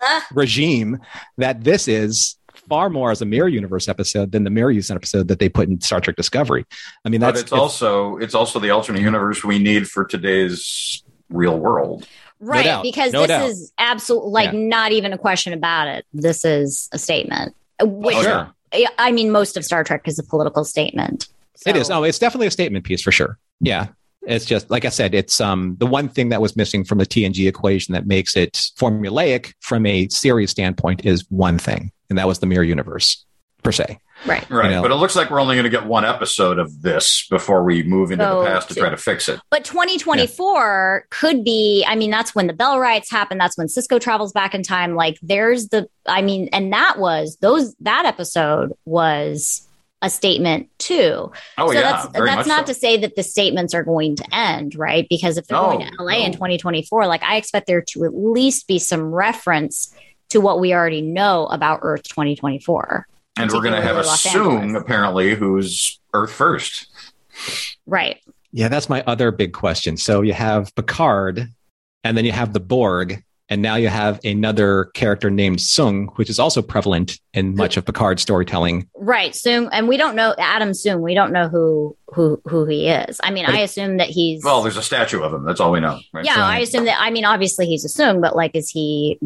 Ah. 0.02 0.26
regime 0.32 0.98
that 1.36 1.62
this 1.62 1.86
is 1.86 2.36
far 2.70 2.88
more 2.88 3.10
as 3.10 3.20
a 3.20 3.26
mirror 3.26 3.48
universe 3.48 3.86
episode 3.86 4.32
than 4.32 4.44
the 4.44 4.50
mirror 4.50 4.70
universe 4.70 4.90
episode 4.90 5.28
that 5.28 5.38
they 5.40 5.48
put 5.50 5.68
in 5.68 5.78
Star 5.82 6.00
Trek 6.00 6.16
Discovery. 6.16 6.64
I 7.04 7.10
mean, 7.10 7.20
that's 7.20 7.32
But 7.32 7.34
that's 7.34 7.42
it's 7.42 7.52
also 7.52 8.16
it's 8.16 8.34
also 8.34 8.58
the 8.60 8.70
alternate 8.70 9.02
universe 9.02 9.44
we 9.44 9.58
need 9.58 9.88
for 9.90 10.06
today's 10.06 11.02
real 11.28 11.58
world. 11.58 12.06
Right. 12.38 12.64
doubt. 12.64 12.82
Because 12.82 13.12
No 13.12 13.20
this 13.20 13.28
doubt. 13.28 13.50
is 13.50 13.72
absolutely, 13.76 14.30
like, 14.30 14.52
Yeah. 14.54 14.58
not 14.60 14.92
even 14.92 15.12
a 15.12 15.18
question 15.18 15.52
about 15.52 15.88
it. 15.88 16.06
This 16.14 16.46
is 16.46 16.88
a 16.92 16.98
statement. 16.98 17.54
Which, 17.82 18.16
Oh, 18.16 18.22
Sure. 18.22 18.54
I 18.98 19.10
mean, 19.12 19.30
most 19.30 19.56
of 19.56 19.64
Star 19.64 19.82
Trek 19.84 20.02
is 20.06 20.18
a 20.18 20.22
political 20.22 20.64
statement. 20.64 21.28
It 21.66 21.76
is. 21.76 21.88
So- 21.88 21.94
No, 22.00 22.04
it's 22.04 22.18
definitely 22.18 22.46
a 22.46 22.50
statement 22.50 22.84
piece 22.84 23.02
for 23.02 23.12
sure. 23.12 23.38
Yeah. 23.60 23.88
It's 24.26 24.44
just 24.44 24.70
like 24.70 24.84
I 24.84 24.90
said, 24.90 25.14
it's 25.14 25.40
um 25.40 25.76
the 25.78 25.86
one 25.86 26.08
thing 26.08 26.28
that 26.28 26.42
was 26.42 26.54
missing 26.54 26.84
from 26.84 26.98
the 26.98 27.06
TNG 27.06 27.48
equation 27.48 27.94
that 27.94 28.06
makes 28.06 28.36
it 28.36 28.52
formulaic 28.78 29.54
from 29.60 29.86
a 29.86 30.08
series 30.08 30.50
standpoint 30.50 31.06
is 31.06 31.24
one 31.30 31.58
thing, 31.58 31.90
and 32.10 32.18
that 32.18 32.26
was 32.28 32.38
the 32.38 32.46
mirror 32.46 32.62
universe 32.64 33.24
per 33.62 33.72
se. 33.72 33.98
Right. 34.26 34.48
Right. 34.50 34.66
You 34.66 34.76
know. 34.76 34.82
But 34.82 34.90
it 34.90 34.96
looks 34.96 35.16
like 35.16 35.30
we're 35.30 35.40
only 35.40 35.56
going 35.56 35.64
to 35.64 35.70
get 35.70 35.86
one 35.86 36.04
episode 36.04 36.58
of 36.58 36.82
this 36.82 37.26
before 37.28 37.64
we 37.64 37.82
move 37.82 38.10
into 38.10 38.24
So, 38.24 38.30
the 38.30 38.40
oh, 38.40 38.44
past 38.46 38.68
to 38.68 38.74
try 38.74 38.90
to 38.90 38.96
fix 38.96 39.28
it. 39.28 39.40
But 39.50 39.64
2024 39.64 41.06
could 41.10 41.44
be, 41.44 41.84
I 41.86 41.96
mean, 41.96 42.10
that's 42.10 42.34
when 42.34 42.46
the 42.46 42.52
Bell 42.52 42.78
riots 42.78 43.10
happen. 43.10 43.38
That's 43.38 43.56
when 43.56 43.66
Sisko 43.66 44.00
travels 44.00 44.32
back 44.32 44.54
in 44.54 44.62
time. 44.62 44.94
Like, 44.94 45.18
there's 45.22 45.68
the, 45.68 45.88
I 46.06 46.22
mean, 46.22 46.48
and 46.52 46.72
that 46.72 46.98
was, 46.98 47.36
those, 47.40 47.74
that 47.80 48.04
episode 48.04 48.72
was 48.84 49.66
a 50.02 50.10
statement 50.10 50.68
too. 50.78 51.30
Oh 51.58 51.68
so 51.68 51.72
yeah, 51.72 51.82
that's 51.82 52.08
very 52.08 52.26
that's 52.26 52.36
much 52.38 52.46
not 52.46 52.66
so. 52.66 52.72
to 52.72 52.78
say 52.78 52.96
that 52.98 53.16
the 53.16 53.22
statements 53.22 53.74
are 53.74 53.84
going 53.84 54.16
to 54.16 54.24
end, 54.34 54.74
right? 54.74 55.06
Because 55.10 55.36
if 55.36 55.46
they're 55.46 55.60
No, 55.60 55.72
going 55.72 55.86
to 55.86 56.02
LA 56.02 56.24
in 56.24 56.32
2024, 56.32 57.06
like 57.06 57.22
I 57.22 57.36
expect 57.36 57.66
there 57.66 57.82
to 57.82 58.04
at 58.04 58.14
least 58.14 58.66
be 58.66 58.78
some 58.78 59.12
reference 59.12 59.94
to 60.30 60.40
what 60.40 60.60
we 60.60 60.72
already 60.72 61.02
know 61.02 61.46
about 61.46 61.80
Earth 61.82 62.04
2024. 62.04 63.06
And 63.36 63.50
we're 63.52 63.62
going 63.62 63.74
to 63.74 63.82
have 63.82 63.96
a 63.96 64.02
particularly 64.02 64.56
Soong 64.68 64.80
apparently 64.80 65.34
who's 65.34 65.98
Earth 66.12 66.32
first. 66.32 66.88
Right. 67.86 68.20
Yeah, 68.52 68.68
that's 68.68 68.88
my 68.88 69.02
other 69.06 69.30
big 69.30 69.52
question. 69.52 69.96
So 69.96 70.22
you 70.22 70.32
have 70.32 70.74
Picard, 70.74 71.48
and 72.04 72.16
then 72.16 72.24
you 72.24 72.32
have 72.32 72.52
the 72.52 72.60
Borg, 72.60 73.22
and 73.48 73.62
now 73.62 73.76
you 73.76 73.88
have 73.88 74.20
another 74.24 74.86
character 74.94 75.30
named 75.30 75.58
Soong, 75.58 76.08
which 76.16 76.28
is 76.28 76.38
also 76.38 76.60
prevalent 76.62 77.18
in 77.32 77.54
much 77.56 77.76
of 77.76 77.84
Picard's 77.84 78.22
storytelling. 78.22 78.88
Right. 78.96 79.32
Soong 79.32 79.68
and 79.72 79.88
we 79.88 79.96
don't 79.96 80.14
know 80.16 80.34
Adam 80.38 80.70
Soong. 80.70 81.00
We 81.00 81.14
don't 81.14 81.32
know 81.32 81.48
who 81.48 81.96
who 82.14 82.40
who 82.44 82.64
he 82.66 82.88
is. 82.88 83.20
I 83.22 83.30
mean, 83.30 83.46
But 83.46 83.54
I 83.54 83.60
assume 83.60 83.96
that 83.98 84.08
he's 84.08 84.42
Well, 84.44 84.62
there's 84.62 84.76
a 84.76 84.82
statue 84.82 85.22
of 85.22 85.32
him. 85.32 85.44
That's 85.44 85.60
all 85.60 85.72
we 85.72 85.80
know. 85.80 85.98
Right? 86.12 86.24
Yeah, 86.24 86.34
So- 86.34 86.40
I 86.42 86.58
assume 86.58 86.84
that 86.84 87.00
I 87.00 87.10
mean 87.10 87.24
obviously 87.24 87.66
he's 87.66 87.84
a 87.84 87.88
Soong, 87.88 88.20
but 88.20 88.36
like 88.36 88.54
is 88.54 88.68
he 88.70 89.18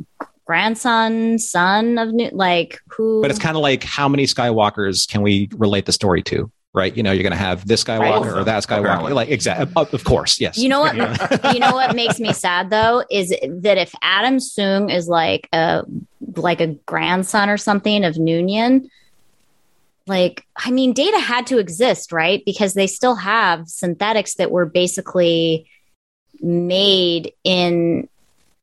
grandson, 0.45 1.39
son 1.39 1.99
of 1.99 2.13
new 2.13 2.31
like 2.33 2.81
who 2.89 3.23
But 3.23 3.31
it's 3.31 3.41
kind 3.41 3.57
of 3.57 3.63
like 3.63 3.83
how 3.85 4.09
many 4.09 4.25
Skywalkers 4.27 5.09
can 5.09 5.23
we 5.23 5.49
relate 5.57 5.87
the 5.87 5.93
story 5.93 6.23
to? 6.25 6.51
Right? 6.73 6.97
You 6.97 7.05
know, 7.05 7.13
you're 7.13 7.23
going 7.23 7.31
to 7.33 7.39
have 7.39 7.67
this 7.69 7.85
Skywalker 7.85 8.23
Right. 8.33 8.37
or 8.41 8.45
that 8.45 8.65
Skywalker. 8.65 8.81
Apparently. 8.81 9.13
Like, 9.13 9.29
exactly. 9.29 9.73
Of 9.77 10.03
course. 10.03 10.41
Yes. 10.41 10.59
You 10.59 10.69
know 10.69 10.81
what? 10.81 10.95
You 11.55 11.61
know 11.61 11.73
what 11.73 11.95
makes 11.95 12.19
me 12.19 12.33
sad 12.33 12.69
though 12.71 13.05
is 13.11 13.29
that 13.31 13.79
if 13.79 13.95
Adam 14.03 14.39
Soong 14.39 14.93
is 14.93 15.07
like 15.09 15.49
a 15.53 15.85
like 16.37 16.61
a 16.61 16.69
grandson 16.87 17.49
or 17.49 17.57
something 17.57 18.05
of 18.05 18.17
Noonien, 18.17 18.89
like 20.09 20.45
I 20.57 20.73
mean, 20.73 20.93
data 20.93 21.21
had 21.21 21.47
to 21.47 21.59
exist, 21.59 22.11
right? 22.13 22.43
Because 22.45 22.75
they 22.75 22.89
still 22.89 23.15
have 23.15 23.69
synthetics 23.69 24.35
that 24.35 24.51
were 24.51 24.67
basically 24.67 25.67
made 26.41 27.33
in 27.45 28.09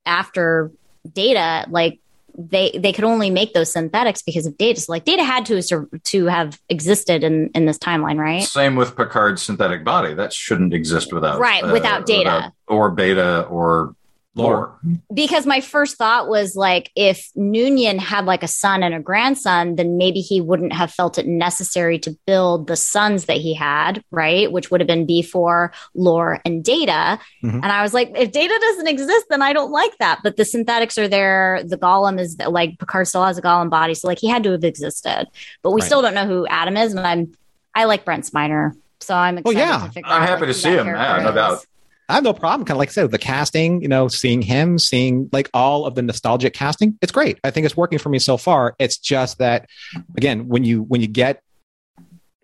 after 0.06 0.70
data, 1.14 1.65
like 1.69 1.99
they 2.38 2.72
they 2.78 2.94
could 2.94 3.03
only 3.03 3.30
make 3.30 3.53
those 3.53 3.72
synthetics 3.72 4.22
because 4.22 4.45
of 4.45 4.57
data. 4.57 4.80
So 4.80 4.91
like 4.94 5.03
data 5.03 5.23
had 5.23 5.45
to 5.48 5.61
to 6.03 6.26
have 6.28 6.60
existed 6.69 7.23
in 7.23 7.49
in 7.53 7.65
this 7.65 7.78
timeline, 7.78 8.18
right? 8.18 8.44
Same 8.44 8.76
with 8.76 8.95
Picard's 8.95 9.41
synthetic 9.41 9.84
body. 9.84 10.14
That 10.14 10.32
shouldn't 10.32 10.73
exist 10.73 11.11
without 11.11 11.40
Right, 11.40 11.64
without 11.72 12.02
uh, 12.03 12.06
data. 12.06 12.30
without- 12.36 12.52
or 12.68 12.90
beta 12.91 13.41
or 13.49 13.95
lore. 14.34 14.80
because 15.14 15.45
my 15.45 15.60
first 15.60 15.98
thought 15.98 16.30
was 16.30 16.56
like 16.56 16.90
if 16.95 17.30
Noonien 17.38 17.99
had 17.99 18.26
like 18.26 18.44
a 18.44 18.48
son 18.48 18.82
and 18.82 18.95
a 18.95 18.99
grandson, 18.99 19.76
then 19.76 19.98
maybe 19.98 20.22
he 20.22 20.40
wouldn't 20.40 20.72
have 20.74 20.90
felt 20.91 21.18
it 21.18 21.28
necessary 21.28 21.99
to 21.99 22.16
build 22.26 22.68
the 22.68 22.78
sons 22.78 23.26
that 23.26 23.38
he 23.38 23.53
had, 23.53 24.02
right? 24.10 24.49
Which 24.52 24.72
would 24.72 24.80
have 24.80 24.88
been 24.88 25.06
B4, 25.06 25.72
Lore, 25.95 26.40
and 26.45 26.64
Data. 26.64 27.20
Mhm. 27.44 27.56
And 27.56 27.66
I 27.66 27.82
was 27.82 27.94
like, 27.94 28.12
if 28.16 28.32
Data 28.32 28.58
doesn't 28.62 28.88
exist, 28.88 29.26
then 29.30 29.41
I 29.41 29.52
don't 29.52 29.72
like 29.72 29.98
that. 29.98 30.20
But 30.24 30.38
the 30.38 30.45
synthetics 30.45 30.98
are 30.98 31.10
there. 31.10 31.62
The 31.66 31.78
Golem 31.78 32.20
is 32.20 32.38
like 32.38 32.80
Picard 32.80 33.08
still 33.08 33.26
has 33.26 33.38
a 33.38 33.41
Golem 33.41 33.70
body, 33.70 33.94
so 33.95 34.08
like 34.08 34.20
he 34.20 34.28
had 34.30 34.44
to 34.44 34.52
have 34.52 34.64
existed. 34.64 35.28
But 35.62 35.72
we 35.72 35.82
Right. 35.82 35.86
still 35.88 36.02
don't 36.02 36.14
know 36.14 36.26
who 36.26 36.48
Adam 36.48 36.78
is, 36.78 36.94
and 36.94 37.06
I'm 37.06 37.34
I 37.76 37.84
like 37.86 38.06
Brent 38.06 38.26
Spiner. 38.26 38.72
So 39.02 39.16
I'm 39.16 39.40
excited 39.40 39.58
yeah. 39.60 39.88
to 39.88 39.91
figure 39.91 40.10
I'm 40.12 40.22
out, 40.22 40.30
happy 40.30 40.41
like, 40.41 40.49
to 40.49 40.53
see 40.53 40.70
him. 40.70 40.88
Yeah, 40.88 41.22
no 41.24 41.32
doubt. 41.34 41.66
I 42.12 42.16
have 42.16 42.24
no 42.26 42.34
problem. 42.34 42.66
Kind 42.66 42.76
of 42.76 42.80
like 42.80 42.90
I 42.90 42.92
said, 42.92 43.10
the 43.10 43.18
casting, 43.18 43.82
you 43.82 43.88
know, 43.88 44.10
seeing 44.10 44.42
him, 44.42 44.78
seeing 44.78 45.30
like 45.32 45.50
all 45.54 45.86
of 45.86 45.96
the 45.96 46.02
nostalgic 46.02 46.54
casting, 46.54 46.98
it's 47.02 47.12
great. 47.12 47.40
I 47.46 47.52
think 47.52 47.66
it's 47.66 47.78
working 47.78 48.00
for 48.00 48.10
me 48.10 48.20
so 48.20 48.36
far. 48.36 48.76
It's 48.80 48.98
just 48.98 49.38
that, 49.38 49.70
again, 50.18 50.50
when 50.50 50.66
you 50.66 50.84
when 50.84 51.00
you 51.00 51.08
get 51.08 51.42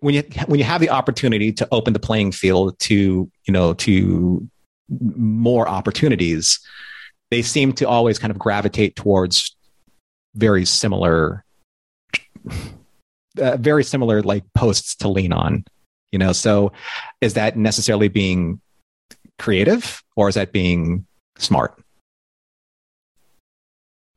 when 0.00 0.14
you 0.14 0.22
when 0.46 0.58
you 0.58 0.64
have 0.64 0.80
the 0.80 0.88
opportunity 0.88 1.52
to 1.52 1.68
open 1.70 1.92
the 1.92 1.98
playing 1.98 2.32
field 2.32 2.78
to 2.80 3.30
you 3.44 3.52
know 3.52 3.74
to 3.74 4.48
more 4.88 5.68
opportunities, 5.68 6.60
they 7.30 7.42
seem 7.42 7.74
to 7.74 7.86
always 7.86 8.18
kind 8.18 8.30
of 8.30 8.38
gravitate 8.38 8.96
towards 8.96 9.54
very 10.34 10.64
similar, 10.64 11.44
uh, 13.38 13.58
very 13.58 13.84
similar 13.84 14.22
like 14.22 14.44
posts 14.54 14.96
to 14.96 15.08
lean 15.08 15.34
on. 15.34 15.66
You 16.10 16.18
know, 16.18 16.32
so 16.32 16.72
is 17.20 17.34
that 17.34 17.58
necessarily 17.58 18.08
being 18.08 18.62
creative 19.38 20.02
or 20.16 20.28
is 20.28 20.34
that 20.36 20.52
being 20.52 21.06
smart? 21.38 21.74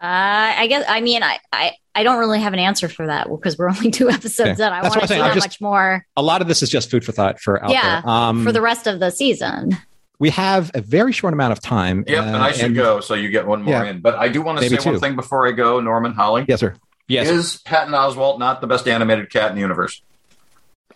Uh, 0.02 0.58
I 0.58 0.66
guess. 0.68 0.84
I 0.88 1.00
mean, 1.02 1.22
I, 1.22 1.38
I, 1.54 1.74
I 1.94 2.02
don't 2.02 2.18
really 2.18 2.40
have 2.40 2.54
an 2.54 2.60
answer 2.60 2.90
for 2.90 3.06
that 3.06 3.28
because 3.30 3.58
we're 3.58 3.70
only 3.70 3.92
two 3.92 4.10
episodes 4.10 4.60
Okay. 4.60 4.66
in. 4.68 4.74
I 4.74 4.82
That's 4.82 4.96
want 4.96 5.08
to 5.08 5.14
I'm 5.16 5.20
see 5.20 5.28
how 5.28 5.34
just- 5.34 5.46
much 5.46 5.62
more 5.62 6.06
A 6.18 6.24
lot 6.24 6.42
of 6.42 6.48
this 6.48 6.64
is 6.64 6.70
just 6.70 6.90
food 6.90 7.06
for 7.06 7.12
thought 7.12 7.40
for 7.40 7.64
out 7.64 7.70
Yeah, 7.72 8.02
there. 8.02 8.10
Um, 8.10 8.44
for 8.44 8.52
the 8.52 8.62
rest 8.62 8.88
of 8.88 9.00
the 9.00 9.12
season. 9.12 9.78
we 10.20 10.32
have 10.32 10.72
a 10.74 10.82
very 10.82 11.12
short 11.12 11.34
amount 11.34 11.52
of 11.52 11.62
time. 11.62 12.04
Yep, 12.08 12.20
uh, 12.24 12.28
and 12.28 12.36
I 12.38 12.52
should 12.52 12.74
go, 12.74 13.00
so 13.00 13.14
you 13.14 13.30
get 13.30 13.46
one 13.46 13.62
more 13.62 13.76
Yeah. 13.76 13.90
in. 13.92 14.02
But 14.02 14.16
I 14.16 14.28
do 14.30 14.42
want 14.42 14.58
to 14.58 14.64
Maybe 14.64 14.82
say 14.82 14.90
one 14.90 15.00
thing 15.00 15.16
before 15.16 15.48
I 15.48 15.52
go, 15.52 15.80
Norman 15.80 16.14
Holly. 16.14 16.46
Yes, 16.48 16.60
sir. 16.62 16.74
Yes, 17.08 17.28
Is 17.28 17.58
Patton 17.64 17.94
Oswalt 17.94 18.40
not 18.40 18.62
the 18.62 18.68
best 18.68 18.88
animated 18.88 19.30
cat 19.30 19.50
in 19.50 19.56
the 19.56 19.62
universe? 19.62 20.02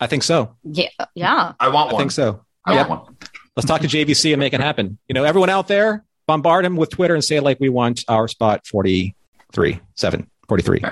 I 0.00 0.06
think 0.08 0.22
so. 0.24 0.56
Yeah, 0.64 0.88
yeah. 1.14 1.52
I 1.60 1.68
want 1.68 1.90
I 1.90 1.92
one. 1.92 2.00
think 2.00 2.10
so. 2.10 2.44
I 2.64 2.74
Yep. 2.74 2.88
want 2.88 3.02
one. 3.04 3.16
Let's 3.56 3.66
talk 3.66 3.80
to 3.80 3.88
JVC 3.88 4.32
and 4.32 4.40
make 4.40 4.52
it 4.52 4.60
happen. 4.60 4.98
You 5.08 5.14
know, 5.14 5.24
everyone 5.24 5.48
out 5.48 5.66
there, 5.66 6.04
bombard 6.26 6.64
him 6.64 6.76
with 6.76 6.90
Twitter 6.90 7.14
and 7.14 7.24
say 7.24 7.40
like 7.40 7.58
we 7.58 7.70
want 7.70 8.04
our 8.06 8.28
spot 8.28 8.66
43, 8.66 9.80
7, 9.94 10.30
43. 10.48 10.82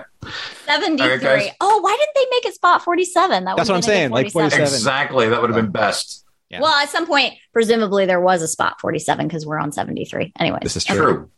73. 0.64 1.04
All 1.04 1.10
right, 1.10 1.20
guys. 1.20 1.50
oh, 1.60 1.80
why 1.80 1.96
didn't 1.98 2.14
they 2.14 2.36
make 2.36 2.46
it 2.46 2.54
spot 2.54 2.82
47? 2.82 3.44
That 3.44 3.56
That's 3.56 3.68
what 3.68 3.76
I'm 3.76 3.82
saying, 3.82 4.08
good 4.08 4.14
like 4.14 4.32
47. 4.32 4.62
Exactly. 4.62 5.28
That 5.28 5.42
would 5.42 5.50
have 5.50 5.62
been 5.62 5.72
best. 5.72 6.24
Yeah. 6.48 6.60
Well, 6.60 6.72
at 6.72 6.88
some 6.88 7.06
point, 7.06 7.34
presumably 7.52 8.06
there 8.06 8.20
was 8.20 8.40
a 8.40 8.48
spot 8.48 8.80
47 8.80 9.26
because 9.26 9.44
we're 9.44 9.58
on 9.58 9.72
73. 9.72 10.32
Anyways. 10.38 10.60
This 10.62 10.76
is 10.76 10.84
true. 10.84 10.96
True. 10.96 11.30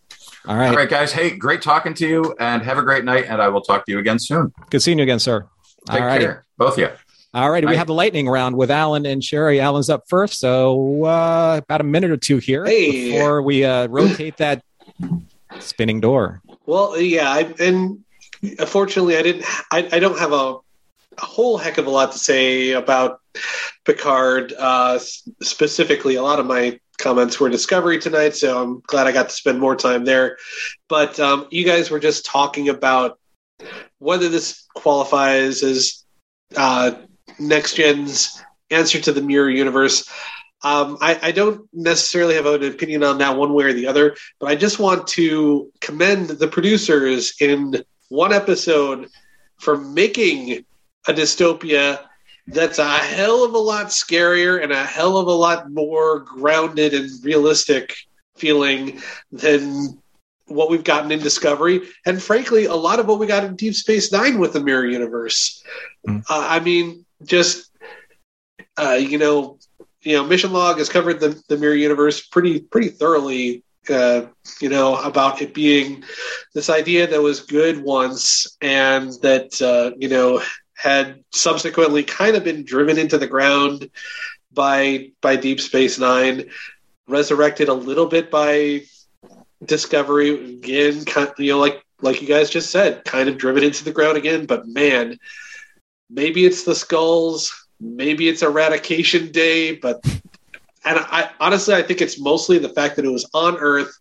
All 0.46 0.56
right. 0.56 0.70
All 0.70 0.76
right, 0.76 0.88
guys. 0.88 1.10
Hey, 1.10 1.30
great 1.30 1.60
talking 1.60 1.94
to 1.94 2.06
you, 2.06 2.36
and 2.38 2.62
have 2.62 2.78
a 2.78 2.82
great 2.82 3.04
night. 3.04 3.24
And 3.28 3.42
I 3.42 3.48
will 3.48 3.62
talk 3.62 3.84
to 3.86 3.92
you 3.92 3.98
again 3.98 4.20
soon. 4.20 4.52
Good 4.70 4.80
seeing 4.80 4.98
you 4.98 5.02
again, 5.02 5.18
sir. 5.18 5.48
Take 5.90 6.00
All 6.00 6.06
right. 6.06 6.20
care, 6.20 6.46
both 6.56 6.74
of 6.74 6.78
you. 6.78 6.90
All 7.34 7.50
right. 7.50 7.66
We 7.66 7.76
have 7.76 7.86
the 7.86 7.94
lightning 7.94 8.28
round 8.28 8.56
with 8.56 8.70
Alan 8.70 9.04
and 9.04 9.22
Sherry. 9.22 9.60
Alan's 9.60 9.90
up 9.90 10.04
first. 10.08 10.38
So 10.40 11.04
uh, 11.04 11.60
about 11.62 11.80
a 11.82 11.84
minute 11.84 12.10
or 12.10 12.16
two 12.16 12.38
here 12.38 12.64
Hey. 12.64 13.10
before 13.12 13.42
we 13.42 13.64
uh, 13.64 13.88
rotate 13.88 14.38
that 14.38 14.62
spinning 15.60 16.00
door. 16.00 16.40
Well, 16.64 16.98
yeah, 16.98 17.30
I, 17.30 17.52
and 17.60 18.02
unfortunately, 18.58 19.16
I 19.16 19.22
didn't. 19.22 19.44
I, 19.70 19.88
I 19.92 19.98
don't 19.98 20.18
have 20.18 20.32
a, 20.32 20.56
a 21.18 21.24
whole 21.24 21.58
heck 21.58 21.76
of 21.78 21.86
a 21.86 21.90
lot 21.90 22.12
to 22.12 22.18
say 22.18 22.70
about 22.72 23.20
Picard 23.84 24.54
uh, 24.58 24.98
specifically. 25.42 26.14
A 26.14 26.22
lot 26.22 26.40
of 26.40 26.46
my 26.46 26.80
comments 26.98 27.38
were 27.38 27.50
Discovery 27.50 27.98
tonight, 27.98 28.34
so 28.34 28.62
I'm 28.62 28.80
glad 28.86 29.06
I 29.06 29.12
got 29.12 29.28
to 29.28 29.34
spend 29.34 29.60
more 29.60 29.76
time 29.76 30.04
there. 30.06 30.38
But 30.88 31.20
um, 31.20 31.46
you 31.50 31.64
guys 31.66 31.90
were 31.90 32.00
just 32.00 32.24
talking 32.24 32.68
about 32.70 33.18
whether 33.98 34.28
this 34.30 34.64
qualifies 34.74 35.62
as 35.62 36.04
uh, 36.56 36.92
next 37.38 37.74
gen's 37.74 38.42
answer 38.70 39.00
to 39.00 39.12
the 39.12 39.22
mirror 39.22 39.50
universe. 39.50 40.08
Um, 40.62 40.98
I, 41.00 41.18
I 41.22 41.32
don't 41.32 41.68
necessarily 41.72 42.34
have 42.34 42.46
an 42.46 42.64
opinion 42.64 43.04
on 43.04 43.18
that 43.18 43.36
one 43.36 43.52
way 43.52 43.64
or 43.64 43.72
the 43.72 43.86
other, 43.86 44.16
but 44.40 44.46
I 44.46 44.56
just 44.56 44.78
want 44.78 45.06
to 45.08 45.70
commend 45.80 46.28
the 46.28 46.48
producers 46.48 47.34
in 47.40 47.84
one 48.08 48.32
episode 48.32 49.08
for 49.58 49.76
making 49.76 50.64
a 51.06 51.12
dystopia 51.12 52.00
that's 52.48 52.78
a 52.78 52.88
hell 52.88 53.44
of 53.44 53.54
a 53.54 53.58
lot 53.58 53.86
scarier 53.86 54.62
and 54.62 54.72
a 54.72 54.84
hell 54.84 55.18
of 55.18 55.26
a 55.26 55.32
lot 55.32 55.70
more 55.70 56.20
grounded 56.20 56.94
and 56.94 57.10
realistic 57.24 57.94
feeling 58.36 59.00
than 59.32 60.00
what 60.46 60.70
we've 60.70 60.84
gotten 60.84 61.10
in 61.10 61.20
Discovery, 61.20 61.80
and 62.04 62.22
frankly, 62.22 62.66
a 62.66 62.74
lot 62.74 63.00
of 63.00 63.06
what 63.06 63.18
we 63.18 63.26
got 63.26 63.44
in 63.44 63.56
Deep 63.56 63.74
Space 63.74 64.12
Nine 64.12 64.38
with 64.38 64.52
the 64.52 64.60
Mirror 64.60 64.86
Universe. 64.86 65.62
Mm. 66.06 66.20
Uh, 66.30 66.46
I 66.48 66.60
mean, 66.60 67.04
just 67.24 67.70
uh, 68.76 68.98
you 69.00 69.18
know, 69.18 69.58
you 70.02 70.16
know, 70.16 70.24
Mission 70.24 70.52
Log 70.52 70.78
has 70.78 70.88
covered 70.88 71.20
the, 71.20 71.40
the 71.48 71.56
Mirror 71.56 71.74
Universe 71.74 72.26
pretty 72.26 72.60
pretty 72.60 72.88
thoroughly. 72.88 73.62
Uh, 73.88 74.26
you 74.60 74.68
know 74.68 74.96
about 74.96 75.40
it 75.40 75.54
being 75.54 76.02
this 76.54 76.68
idea 76.68 77.06
that 77.06 77.22
was 77.22 77.42
good 77.42 77.80
once 77.80 78.56
and 78.60 79.12
that 79.22 79.62
uh, 79.62 79.96
you 79.96 80.08
know 80.08 80.42
had 80.76 81.22
subsequently 81.32 82.02
kind 82.02 82.34
of 82.34 82.42
been 82.42 82.64
driven 82.64 82.98
into 82.98 83.16
the 83.16 83.28
ground 83.28 83.88
by 84.52 85.10
by 85.20 85.36
Deep 85.36 85.60
Space 85.60 85.98
Nine, 85.98 86.50
resurrected 87.06 87.68
a 87.68 87.74
little 87.74 88.06
bit 88.06 88.30
by 88.30 88.82
Discovery 89.64 90.56
again. 90.56 91.04
Kind, 91.04 91.30
you 91.38 91.52
know, 91.52 91.58
like 91.58 91.82
like 92.02 92.20
you 92.20 92.28
guys 92.28 92.50
just 92.50 92.70
said, 92.70 93.04
kind 93.04 93.28
of 93.28 93.38
driven 93.38 93.62
into 93.62 93.84
the 93.84 93.92
ground 93.92 94.16
again. 94.18 94.46
But 94.46 94.66
man, 94.66 95.18
maybe 96.10 96.44
it's 96.46 96.64
the 96.64 96.74
skulls, 96.74 97.52
maybe 97.80 98.28
it's 98.28 98.42
Eradication 98.42 99.30
Day, 99.32 99.74
but 99.76 100.00
and 100.84 100.98
I 100.98 101.30
honestly 101.40 101.74
I 101.74 101.82
think 101.82 102.00
it's 102.00 102.18
mostly 102.20 102.58
the 102.58 102.68
fact 102.68 102.96
that 102.96 103.04
it 103.04 103.10
was 103.10 103.28
on 103.34 103.56
Earth 103.56 103.92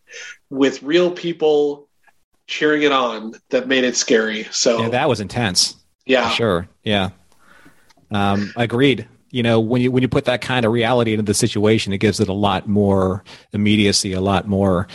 with 0.50 0.84
real 0.84 1.12
people 1.12 1.88
cheering 2.48 2.84
it 2.84 2.92
on 2.92 3.34
that 3.50 3.68
made 3.68 3.84
it 3.84 3.96
scary. 3.96 4.44
So 4.52 4.82
Yeah, 4.84 4.90
that 4.90 5.10
was 5.10 5.20
intense. 5.20 5.76
yeah. 6.06 6.30
Sure. 6.30 6.68
Yeah. 6.84 7.10
Um, 8.12 8.54
agreed. 8.56 9.08
You 9.32 9.44
know, 9.44 9.60
when 9.60 9.82
you 9.82 9.92
when 9.92 10.02
you 10.02 10.08
put 10.08 10.26
that 10.26 10.40
kind 10.42 10.66
of 10.66 10.72
reality 10.72 11.12
into 11.12 11.24
the 11.24 11.34
situation, 11.34 11.92
it 11.92 11.98
gives 11.98 12.20
it 12.22 12.30
a 12.30 12.34
lot 12.34 12.70
more 12.70 13.24
immediacy, 13.52 14.14
a 14.14 14.22
lot 14.22 14.48
more 14.48 14.88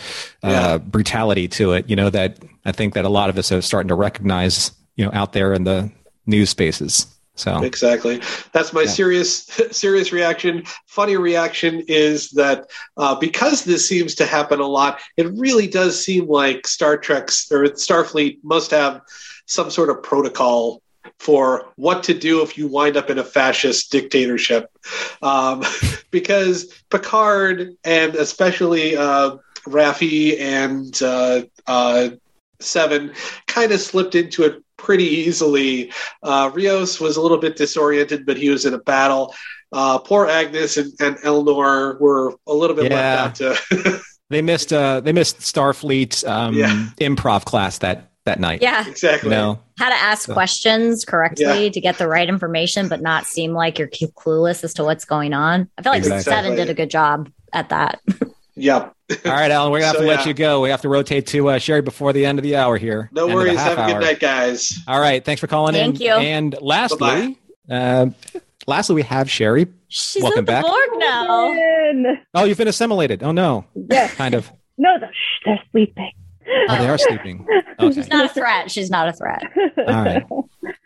uh, 0.43 0.47
Yeah. 0.49 0.77
brutality 0.79 1.47
to 1.49 1.73
it. 1.73 1.87
You 1.89 1.95
know 1.95 2.09
that 2.09 2.39
I 2.65 2.71
think 2.71 2.95
that 2.95 3.05
a 3.05 3.09
lot 3.09 3.29
of 3.29 3.37
us 3.37 3.51
are 3.51 3.61
starting 3.61 3.89
to 3.89 3.95
recognize. 3.95 4.71
You 4.95 5.05
know, 5.05 5.11
out 5.13 5.33
there 5.33 5.53
in 5.53 5.63
the 5.63 5.91
news 6.25 6.49
spaces. 6.49 7.07
So 7.35 7.63
Exactly. 7.63 8.21
That's 8.51 8.73
my 8.73 8.81
Yeah. 8.83 8.89
serious 8.89 9.45
serious 9.71 10.11
reaction. 10.11 10.63
Funny 10.87 11.17
reaction 11.17 11.83
is 11.87 12.29
that 12.31 12.69
uh, 12.97 13.15
because 13.15 13.63
this 13.63 13.87
seems 13.87 14.15
to 14.15 14.25
happen 14.25 14.59
a 14.59 14.67
lot, 14.67 14.99
it 15.17 15.27
really 15.33 15.67
does 15.67 16.03
seem 16.03 16.27
like 16.27 16.67
Star 16.67 16.97
Trek's 16.97 17.51
or 17.51 17.63
Starfleet 17.65 18.39
must 18.43 18.71
have 18.71 19.01
some 19.45 19.71
sort 19.71 19.89
of 19.89 20.03
protocol 20.03 20.81
for 21.19 21.71
what 21.77 22.03
to 22.03 22.13
do 22.13 22.41
if 22.41 22.57
you 22.57 22.67
wind 22.67 22.97
up 22.97 23.09
in 23.09 23.17
a 23.17 23.23
fascist 23.23 23.91
dictatorship. 23.91 24.69
Um, 25.21 25.63
because 26.11 26.65
Picard 26.89 27.75
and 27.83 28.15
especially 28.15 28.97
uh, 28.97 29.37
Raffi 29.65 30.39
and 30.39 31.01
uh, 31.01 31.43
uh, 31.67 32.09
Seven 32.59 33.13
kind 33.47 33.71
of 33.71 33.79
slipped 33.79 34.13
into 34.13 34.43
it 34.43 34.63
pretty 34.81 35.03
easily. 35.05 35.91
Uh, 36.23 36.49
Rios 36.53 36.99
was 36.99 37.17
a 37.17 37.21
little 37.21 37.37
bit 37.37 37.55
disoriented, 37.55 38.25
but 38.25 38.37
he 38.37 38.49
was 38.49 38.65
in 38.65 38.73
a 38.73 38.79
battle. 38.79 39.33
Uh, 39.71 39.97
poor 39.99 40.27
Agnes 40.27 40.77
and, 40.77 40.91
and 40.99 41.15
Elnor 41.17 41.99
were 42.01 42.33
a 42.47 42.53
little 42.53 42.75
bit 42.75 42.91
Yeah. 42.91 43.23
left 43.23 43.41
out 43.41 43.57
to. 43.61 44.01
they 44.29 44.41
missed 44.41 44.73
uh, 44.73 44.99
they 44.99 45.13
missed 45.13 45.39
Starfleet 45.39 46.27
um, 46.27 46.55
Yeah. 46.55 46.87
improv 46.99 47.45
class 47.45 47.77
that 47.79 48.09
that 48.25 48.39
night. 48.39 48.61
Yeah. 48.61 48.87
exactly. 48.87 49.29
You 49.29 49.35
know, 49.35 49.59
How 49.79 49.89
to 49.89 49.95
ask 49.95 50.27
So- 50.27 50.33
questions 50.33 51.05
correctly 51.05 51.65
Yeah. 51.65 51.69
to 51.71 51.81
get 51.81 51.97
the 51.97 52.07
right 52.07 52.27
information, 52.27 52.87
but 52.87 53.01
not 53.01 53.25
seem 53.25 53.53
like 53.53 53.79
you're 53.79 53.87
clueless 53.87 54.63
as 54.63 54.73
to 54.75 54.83
what's 54.83 55.05
going 55.05 55.33
on. 55.33 55.69
I 55.77 55.81
feel 55.81 55.91
like 55.93 55.99
Exactly. 55.99 56.31
Seven 56.31 56.55
did 56.55 56.69
a 56.69 56.73
good 56.73 56.89
job 56.91 57.29
at 57.53 57.69
that. 57.69 57.99
Yep. 58.61 58.95
All 59.25 59.31
right, 59.31 59.51
Alan, 59.51 59.71
we're 59.71 59.79
gonna 59.79 59.87
have 59.87 59.95
So, 59.97 60.01
to 60.03 60.07
let 60.07 60.21
yeah. 60.21 60.27
you 60.27 60.33
go. 60.33 60.61
We 60.61 60.69
have 60.69 60.81
to 60.81 60.89
rotate 60.89 61.27
to 61.27 61.49
uh, 61.49 61.57
Sherry 61.59 61.81
before 61.81 62.13
the 62.13 62.25
end 62.25 62.39
of 62.39 62.43
the 62.43 62.55
hour 62.55 62.77
here. 62.77 63.09
No 63.11 63.25
End 63.25 63.35
worries. 63.35 63.57
half 63.57 63.69
Have 63.69 63.77
a 63.77 63.81
hour. 63.81 63.99
good 63.99 64.05
night, 64.05 64.19
guys. 64.19 64.77
All 64.87 64.99
right, 64.99 65.23
thanks 65.23 65.39
for 65.41 65.47
calling 65.47 65.75
in. 65.75 65.91
Thank 65.91 65.99
you. 65.99 66.11
And 66.13 66.55
lastly, 66.61 67.37
uh, 67.69 68.07
lastly, 68.67 68.95
we 68.95 69.01
have 69.03 69.29
Sherry. 69.29 69.67
She's 69.89 70.23
Welcome 70.23 70.45
back. 70.45 70.63
Borg 70.65 70.89
now. 70.95 71.53
Oh, 72.35 72.45
you've 72.45 72.57
been 72.57 72.69
assimilated. 72.69 73.23
Oh 73.23 73.31
no, 73.33 73.65
Yes. 73.75 74.13
kind 74.15 74.33
of. 74.33 74.49
No, 74.77 74.97
they're, 74.99 75.11
they're 75.45 75.59
sleeping. 75.71 76.11
Oh, 76.69 76.77
they 76.77 76.87
are 76.87 76.97
sleeping. 76.97 77.45
Okay. 77.81 77.95
She's 77.95 78.09
not 78.09 78.25
a 78.25 78.29
threat. 78.29 78.69
She's 78.69 78.89
not 78.91 79.07
a 79.07 79.13
threat. 79.13 79.43
All 79.77 79.85
right. 79.85 80.23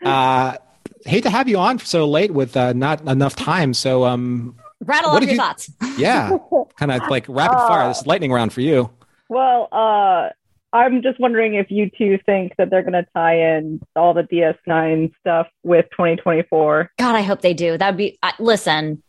Uh, 0.02 0.56
hate 1.04 1.22
to 1.24 1.30
have 1.30 1.48
you 1.48 1.58
on 1.58 1.78
so 1.78 2.08
late 2.08 2.30
with 2.32 2.56
uh, 2.56 2.72
not 2.72 3.00
enough 3.06 3.34
time. 3.36 3.74
So, 3.74 4.04
um, 4.04 4.56
Rattle 4.86 5.12
What 5.12 5.22
off 5.22 5.28
your 5.28 5.32
you- 5.32 5.36
thoughts. 5.38 5.70
yeah, 5.98 6.36
kind 6.78 6.92
of 6.92 7.02
like 7.10 7.26
rapid 7.28 7.58
fire. 7.58 7.88
This 7.88 8.00
is 8.00 8.06
lightning 8.06 8.32
round 8.32 8.52
for 8.52 8.60
you. 8.60 8.90
Well, 9.28 9.68
uh, 9.72 10.28
I'm 10.72 11.02
just 11.02 11.18
wondering 11.18 11.54
if 11.54 11.70
you 11.70 11.90
two 11.96 12.18
think 12.26 12.52
that 12.58 12.70
they're 12.70 12.82
going 12.82 12.92
to 12.92 13.06
tie 13.14 13.56
in 13.56 13.80
all 13.96 14.14
the 14.14 14.22
DS9 14.24 15.12
stuff 15.20 15.46
with 15.62 15.86
2024. 15.92 16.90
God, 16.98 17.14
I 17.14 17.22
hope 17.22 17.40
they 17.40 17.54
do. 17.54 17.76
That 17.78 17.90
would 17.90 17.96
be. 17.96 18.18
I 18.22 18.32
listen, 18.38 19.02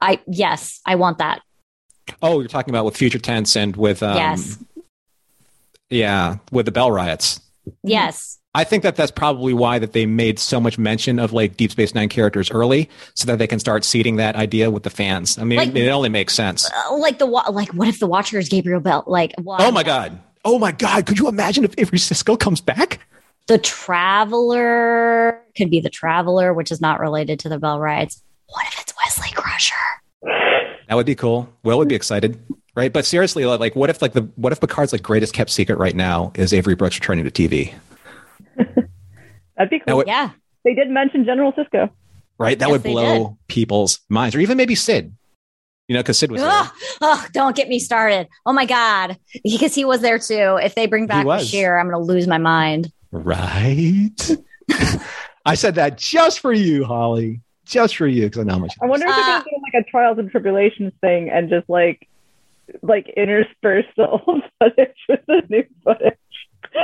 I 0.00 0.20
yes, 0.26 0.80
I 0.86 0.94
want 0.96 1.18
that. 1.18 1.40
Oh, 2.20 2.40
you're 2.40 2.48
talking 2.48 2.72
about 2.72 2.84
with 2.84 2.96
future 2.96 3.18
tense 3.18 3.56
and 3.56 3.76
with 3.76 4.02
um, 4.02 4.16
yes, 4.16 4.58
yeah, 5.90 6.36
with 6.50 6.66
the 6.66 6.72
Bell 6.72 6.90
riots. 6.90 7.40
yes. 7.82 8.38
I 8.54 8.64
think 8.64 8.82
that 8.82 8.96
that's 8.96 9.10
probably 9.10 9.54
why 9.54 9.78
that 9.78 9.92
they 9.92 10.04
made 10.04 10.38
so 10.38 10.60
much 10.60 10.76
mention 10.78 11.18
of 11.18 11.32
like 11.32 11.56
Deep 11.56 11.70
Space 11.70 11.94
Nine 11.94 12.08
characters 12.10 12.50
early, 12.50 12.90
so 13.14 13.26
that 13.26 13.38
they 13.38 13.46
can 13.46 13.58
start 13.58 13.82
seeding 13.84 14.16
that 14.16 14.36
idea 14.36 14.70
with 14.70 14.82
the 14.82 14.90
fans. 14.90 15.38
I 15.38 15.44
mean, 15.44 15.58
Like- 15.58 15.74
it, 15.74 15.88
only 15.88 16.10
makes 16.10 16.34
sense. 16.34 16.70
Uh, 16.70 16.96
like 16.96 17.18
the 17.18 17.24
like, 17.26 17.70
what 17.72 17.88
if 17.88 17.98
the 17.98 18.06
Watcher 18.06 18.38
is 18.38 18.48
Gabriel 18.48 18.80
Bell? 18.80 19.04
Like, 19.06 19.32
why? 19.42 19.58
Oh 19.60 19.70
my 19.70 19.82
god! 19.82 20.20
Oh 20.44 20.58
my 20.58 20.72
god! 20.72 21.06
Could 21.06 21.18
you 21.18 21.28
imagine 21.28 21.64
if 21.64 21.74
Avery 21.78 21.98
Sisko 21.98 22.38
comes 22.38 22.60
back? 22.60 23.00
The 23.46 23.58
Traveler 23.58 25.40
could 25.56 25.70
be 25.70 25.80
the 25.80 25.90
Traveler, 25.90 26.52
which 26.54 26.70
is 26.70 26.80
not 26.80 27.00
related 27.00 27.38
to 27.40 27.48
the 27.48 27.58
Bell 27.58 27.80
riots. 27.80 28.22
What 28.48 28.66
if 28.68 28.80
it's 28.80 28.92
Wesley 29.04 29.32
Crusher? 29.34 29.74
That 30.88 30.94
would 30.96 31.06
be 31.06 31.14
cool. 31.14 31.48
Will 31.62 31.78
would 31.78 31.88
be 31.88 31.94
excited, 31.94 32.38
right? 32.74 32.92
But 32.92 33.06
seriously, 33.06 33.46
like, 33.46 33.60
like, 33.60 33.76
what 33.76 33.88
if 33.88 34.02
like 34.02 34.12
the 34.12 34.28
what 34.36 34.52
if 34.52 34.60
Picard's 34.60 34.92
like 34.92 35.02
greatest 35.02 35.32
kept 35.32 35.48
secret 35.50 35.78
right 35.78 35.96
now 35.96 36.32
is 36.34 36.52
Avery 36.52 36.74
Brooks 36.74 36.96
returning 36.96 37.24
to 37.24 37.30
TV? 37.30 37.72
That'd 39.56 39.70
be 39.70 39.78
That 39.78 39.86
cool. 39.88 39.96
would- 39.98 40.06
Yeah, 40.06 40.30
They 40.64 40.74
did 40.74 40.88
mention 40.90 41.24
General 41.24 41.52
Sisko. 41.52 41.90
Right? 42.38 42.58
That 42.58 42.66
Yes, 42.68 42.72
would 42.72 42.82
blow 42.82 43.38
people's 43.48 44.00
minds, 44.08 44.34
or 44.34 44.40
even 44.40 44.56
maybe 44.56 44.74
Sid. 44.74 45.14
You 45.88 45.94
know, 45.94 46.00
because 46.00 46.18
Sid 46.18 46.30
was 46.32 46.40
there. 46.40 46.50
Ugh, 46.50 46.70
ugh, 47.02 47.28
don't 47.32 47.54
get 47.54 47.68
me 47.68 47.78
started. 47.78 48.26
Oh 48.46 48.52
my 48.52 48.64
god, 48.64 49.18
because 49.44 49.74
he 49.74 49.84
was 49.84 50.00
there 50.00 50.18
too. 50.18 50.58
If 50.62 50.74
they 50.74 50.86
bring 50.86 51.06
back 51.06 51.26
was. 51.26 51.50
Bashir, 51.50 51.78
I'm 51.78 51.88
going 51.90 52.00
to 52.00 52.12
lose 52.12 52.26
my 52.26 52.38
mind. 52.38 52.90
Right? 53.10 54.10
I 55.44 55.54
said 55.54 55.74
that 55.74 55.98
just 55.98 56.40
for 56.40 56.52
you, 56.52 56.84
Holly. 56.84 57.40
Just 57.66 57.96
for 57.96 58.06
you, 58.06 58.22
because 58.24 58.40
I 58.40 58.44
know 58.44 58.54
how 58.54 58.58
much. 58.60 58.74
I 58.82 58.86
wonder 58.86 59.06
if 59.06 59.14
they're 59.14 59.24
Uh, 59.24 59.28
going 59.28 59.44
to 59.44 59.50
do 59.50 59.56
like 59.74 59.86
a 59.86 59.90
trials 59.90 60.18
and 60.18 60.30
tribulations 60.30 60.92
thing 61.00 61.28
and 61.30 61.48
just 61.50 61.68
like 61.68 62.08
like 62.82 63.08
intersperse 63.16 63.84
the 63.96 64.08
old 64.26 64.42
footage 64.58 64.96
with 65.08 65.20
the 65.26 65.42
new 65.48 65.64
footage. 65.84 66.14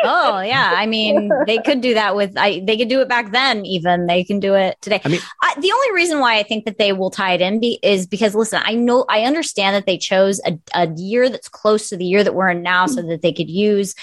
Oh 0.05 0.41
yeah, 0.41 0.75
I 0.77 0.87
mean 0.87 1.31
they 1.47 1.59
could 1.59 1.81
do 1.81 1.95
that 1.95 2.15
with 2.17 2.37
I. 2.37 2.63
They 2.65 2.77
could 2.77 2.89
do 2.89 3.01
it 3.01 3.09
back 3.09 3.33
then. 3.33 3.65
Even 3.67 4.07
they 4.07 4.25
can 4.25 4.41
do 4.41 4.55
it 4.55 4.77
today. 4.81 5.01
I 5.05 5.09
mean- 5.09 5.21
I, 5.43 5.55
the 5.59 5.73
only 5.73 5.93
reason 5.95 6.21
why 6.21 6.39
I 6.39 6.43
think 6.43 6.65
that 6.65 6.79
they 6.79 6.93
will 6.93 7.11
tie 7.11 7.33
it 7.33 7.41
in 7.41 7.61
be, 7.61 7.79
is 7.83 8.07
because 8.07 8.35
listen, 8.35 8.61
I 8.65 8.75
know 8.75 9.05
I 9.09 9.23
understand 9.23 9.77
that 9.77 9.87
they 9.87 9.99
chose 9.99 10.41
a, 10.45 10.59
a 10.75 10.89
year 10.97 11.29
that's 11.29 11.49
close 11.49 11.89
to 11.89 11.97
the 11.97 12.05
year 12.05 12.25
that 12.25 12.35
we're 12.35 12.51
in 12.51 12.63
now, 12.63 12.87
so 12.87 13.03
that 13.03 13.23
they 13.23 13.33
could 13.33 13.51
use 13.51 13.95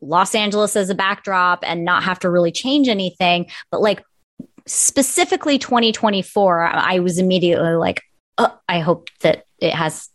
Los 0.00 0.34
Angeles 0.34 0.76
as 0.76 0.90
a 0.90 0.94
backdrop 0.94 1.60
and 1.62 1.84
not 1.84 2.04
have 2.04 2.18
to 2.20 2.30
really 2.30 2.52
change 2.52 2.88
anything. 2.88 3.50
But 3.70 3.80
like 3.80 4.04
specifically 4.66 5.58
2024, 5.58 6.64
I, 6.64 6.98
was 7.00 7.18
immediately 7.18 7.74
like, 7.74 8.02
oh, 8.38 8.56
I 8.68 8.80
hope 8.80 9.08
that 9.20 9.44
it 9.58 9.72
has 9.72 10.08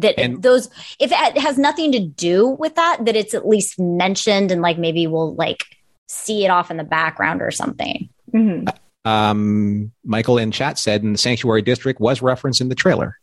that 0.00 0.18
And- 0.18 0.42
those 0.42 0.68
if 0.98 1.12
it 1.12 1.38
has 1.38 1.58
nothing 1.58 1.92
to 1.92 1.98
do 2.00 2.48
with 2.48 2.74
that 2.76 3.04
that 3.04 3.16
it's 3.16 3.34
at 3.34 3.46
least 3.48 3.78
mentioned 3.78 4.50
and 4.50 4.60
like 4.62 4.78
maybe 4.78 5.06
we'll 5.06 5.34
like 5.34 5.64
see 6.08 6.44
it 6.44 6.48
off 6.50 6.70
in 6.70 6.76
the 6.76 6.84
background 6.84 7.42
or 7.42 7.50
something 7.50 8.08
Mhm. 8.34 8.68
Um, 9.04 9.92
Michael 10.04 10.36
in 10.36 10.50
chat 10.50 10.78
said, 10.78 11.02
and 11.02 11.14
the 11.14 11.18
sanctuary 11.18 11.62
district 11.62 12.00
was 12.00 12.20
referenced 12.20 12.60
in 12.60 12.68
the 12.68 12.74
trailer. 12.74 13.16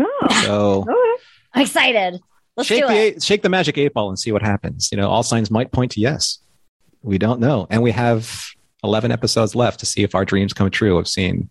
Oh, 0.00 0.28
So 0.44 0.80
okay. 0.88 1.22
i'm 1.54 1.62
excited 1.62 2.20
let's 2.56 2.68
shake 2.68 2.82
do 2.82 2.88
the 2.88 2.94
it 2.94 2.98
eight, 2.98 3.22
shake 3.22 3.42
the 3.42 3.48
magic 3.48 3.78
eight 3.78 3.94
ball 3.94 4.10
and 4.10 4.18
see 4.18 4.32
what 4.32 4.42
happens. 4.42 4.90
You 4.92 4.98
know, 4.98 5.08
all 5.08 5.22
signs 5.22 5.50
might 5.50 5.72
point 5.72 5.92
to 5.92 6.00
yes. 6.00 6.38
We 7.02 7.16
don't 7.18 7.40
know, 7.40 7.66
and 7.70 7.82
we 7.82 7.90
have 7.92 8.44
eleven 8.82 9.10
episodes 9.10 9.54
left 9.54 9.80
to 9.80 9.86
see 9.86 10.02
if 10.02 10.14
our 10.14 10.24
dreams 10.24 10.52
come 10.52 10.70
true. 10.70 10.98
Of 10.98 11.08
seeing 11.08 11.50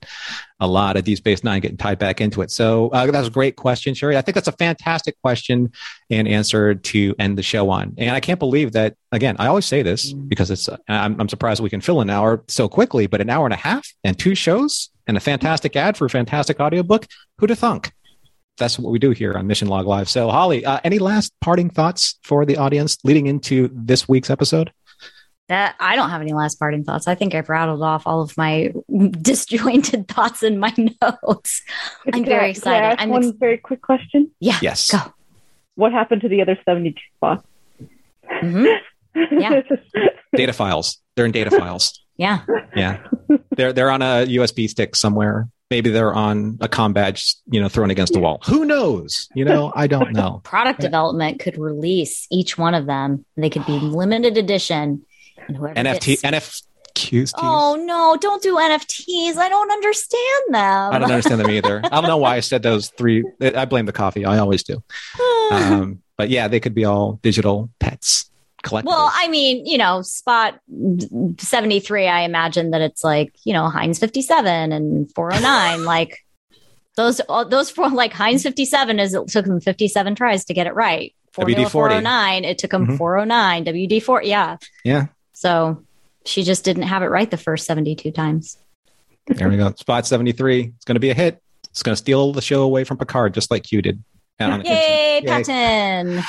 a 0.59 0.67
lot 0.67 0.97
of 0.97 1.03
Deep 1.03 1.17
Space 1.17 1.43
Nine 1.43 1.61
getting 1.61 1.77
tied 1.77 1.99
back 1.99 2.21
into 2.21 2.41
it. 2.41 2.51
So 2.51 2.89
uh, 2.89 3.09
that's 3.09 3.27
a 3.27 3.31
great 3.31 3.55
question, 3.55 3.93
Sherry. 3.93 4.17
I 4.17 4.21
think 4.21 4.35
that's 4.35 4.47
a 4.47 4.53
fantastic 4.53 5.19
question 5.21 5.71
and 6.09 6.27
answer 6.27 6.75
to 6.75 7.15
end 7.17 7.37
the 7.37 7.43
show 7.43 7.69
on. 7.69 7.93
And 7.97 8.11
I 8.11 8.19
can't 8.19 8.39
believe 8.39 8.73
that. 8.73 8.95
Again, 9.11 9.35
I 9.39 9.47
always 9.47 9.65
say 9.65 9.81
this 9.81 10.13
because 10.13 10.51
it's. 10.51 10.69
I'm, 10.87 11.19
I'm 11.19 11.29
surprised 11.29 11.61
we 11.61 11.69
can 11.69 11.81
fill 11.81 12.01
an 12.01 12.09
hour 12.09 12.43
so 12.47 12.69
quickly, 12.69 13.07
but 13.07 13.21
an 13.21 13.29
hour 13.29 13.45
and 13.45 13.53
a 13.53 13.57
half 13.57 13.87
and 14.03 14.17
two 14.17 14.35
shows 14.35 14.89
and 15.07 15.17
a 15.17 15.19
fantastic 15.19 15.75
ad 15.75 15.97
for 15.97 16.05
a 16.05 16.09
fantastic 16.09 16.59
audiobook. 16.59 17.07
Who'd 17.37 17.49
have 17.49 17.59
thunk? 17.59 17.91
that's 18.61 18.79
what 18.79 18.91
we 18.91 18.99
do 18.99 19.11
here 19.11 19.33
on 19.33 19.47
Mission 19.47 19.67
Log 19.67 19.87
Live. 19.87 20.09
So, 20.09 20.29
Holly, 20.29 20.63
uh, 20.63 20.79
any 20.83 20.99
last 20.99 21.33
parting 21.41 21.69
thoughts 21.69 22.19
for 22.23 22.45
the 22.45 22.57
audience 22.57 22.97
leading 23.03 23.27
into 23.27 23.69
this 23.73 24.07
week's 24.07 24.29
episode? 24.29 24.71
That 25.49 25.75
i 25.79 25.95
don't 25.95 26.09
have 26.09 26.21
any 26.21 26.33
last 26.33 26.59
parting 26.59 26.83
thoughts 26.83 27.07
i 27.07 27.15
think 27.15 27.35
i've 27.35 27.49
rattled 27.49 27.81
off 27.81 28.03
all 28.05 28.21
of 28.21 28.35
my 28.37 28.71
disjointed 29.21 30.07
thoughts 30.07 30.43
in 30.43 30.57
my 30.59 30.73
notes 31.01 31.61
I'm 32.05 32.13
Can 32.13 32.25
very 32.25 32.45
I- 32.47 32.49
excited. 32.49 32.75
Can 32.79 32.83
I 32.83 32.91
ask 32.93 33.01
I'm 33.01 33.09
one 33.09 33.23
ex- 33.25 33.37
very 33.37 33.57
quick 33.57 33.81
question. 33.81 34.31
yeah 34.39 34.57
Yes. 34.61 34.91
go 34.91 34.99
What 35.75 35.91
happened 35.91 36.21
to 36.21 36.29
the 36.29 36.41
other 36.41 36.57
72 36.65 36.99
spots? 37.17 37.45
Mhm. 38.43 38.77
Yeah. 39.31 39.61
Data 40.35 40.53
files. 40.53 40.99
They're 41.15 41.25
in 41.25 41.31
data 41.31 41.51
files. 41.51 41.99
yeah 42.17 42.39
Yeah. 42.75 43.05
They're 43.57 43.73
they're 43.73 43.91
on 43.91 44.01
a 44.01 44.25
USB 44.27 44.69
stick 44.69 44.95
somewhere. 44.95 45.47
Maybe 45.69 45.89
they're 45.89 46.13
on 46.13 46.57
a 46.61 46.67
com 46.67 46.91
badge, 46.93 47.35
you 47.49 47.61
know, 47.61 47.69
thrown 47.69 47.91
against 47.91 48.11
the 48.13 48.19
wall. 48.19 48.39
Who 48.45 48.65
knows? 48.65 49.27
You 49.35 49.45
know, 49.45 49.71
I 49.75 49.87
don't 49.87 50.11
know. 50.13 50.41
product 50.43 50.81
development 50.81 51.39
could 51.39 51.57
release 51.57 52.27
each 52.31 52.57
one 52.57 52.73
of 52.73 52.85
them 52.87 53.25
they 53.37 53.49
could 53.49 53.65
be 53.65 53.73
limited 53.79 54.37
edition 54.37 55.03
and 55.47 55.57
NFT. 55.87 56.23
Oh 57.37 57.75
no, 57.75 58.17
don't 58.19 58.43
do 58.43 58.55
NFTs. 58.55 59.37
I 59.37 59.49
don't 59.49 59.71
understand 59.71 60.43
them. 60.49 60.93
I 60.93 60.99
don't 60.99 61.09
understand 61.11 61.39
them 61.39 61.49
either. 61.49 61.81
I 61.83 61.89
don't 61.89 62.07
know 62.07 62.17
why 62.17 62.35
I 62.35 62.39
said 62.41 62.63
those 62.63 62.89
three. 62.89 63.23
I 63.41 63.65
blame 63.65 63.85
the 63.85 63.93
coffee. 63.93 64.25
I 64.25 64.37
always 64.39 64.63
do. 64.63 64.83
Um, 65.51 66.01
but 66.15 66.29
yeah, 66.29 66.47
they 66.47 66.61
could 66.61 66.73
be 66.73 66.85
all 66.85 67.19
digital 67.21 67.69
pets. 67.79 68.29
Collectibles. 68.63 68.85
well, 68.85 69.11
I 69.13 69.27
mean, 69.27 69.65
you 69.65 69.77
know, 69.77 70.01
spot 70.01 70.59
73, 71.39 72.07
I 72.07 72.21
imagine 72.21 72.71
that 72.71 72.79
it's 72.81 73.03
like, 73.03 73.33
you 73.43 73.53
know, 73.53 73.67
Heinz 73.69 73.99
57 73.99 74.71
and 74.71 75.11
409. 75.13 75.83
like 75.85 76.19
those, 76.95 77.19
those 77.49 77.69
four, 77.71 77.89
like 77.89 78.13
Heinz 78.13 78.43
57 78.43 78.99
is 78.99 79.13
it 79.13 79.27
took 79.27 79.45
them 79.45 79.59
57 79.59 80.15
tries 80.15 80.45
to 80.45 80.53
get 80.53 80.67
it 80.67 80.75
right. 80.75 81.13
Formula 81.33 81.65
WD-40. 81.65 81.71
409, 81.71 82.45
it 82.45 82.57
took 82.59 82.71
them 82.71 82.87
Mhm. 82.87 82.97
409. 82.97 83.65
WD 83.65 83.99
4, 84.03 84.23
yeah. 84.23 84.57
yeah. 84.83 85.07
So 85.33 85.83
she 86.25 86.43
just 86.43 86.63
didn't 86.63 86.83
have 86.83 87.03
it 87.03 87.07
right 87.07 87.29
the 87.29 87.37
first 87.37 87.65
72 87.65 88.11
times. 88.11 88.57
There 89.27 89.49
we 89.49 89.57
go. 89.57 89.71
Spot 89.73 90.05
73. 90.05 90.73
It's 90.75 90.85
going 90.85 90.95
to 90.95 90.99
be 90.99 91.09
a 91.09 91.13
hit. 91.13 91.41
It's 91.69 91.83
going 91.83 91.93
to 91.93 91.97
steal 91.97 92.33
the 92.33 92.41
show 92.41 92.63
away 92.63 92.83
from 92.83 92.97
Picard, 92.97 93.33
just 93.33 93.49
like 93.49 93.71
you 93.71 93.81
did. 93.81 94.03
On 94.39 94.65
Yay, 94.65 95.21
Yay. 95.21 95.27
Patton. 95.27 96.23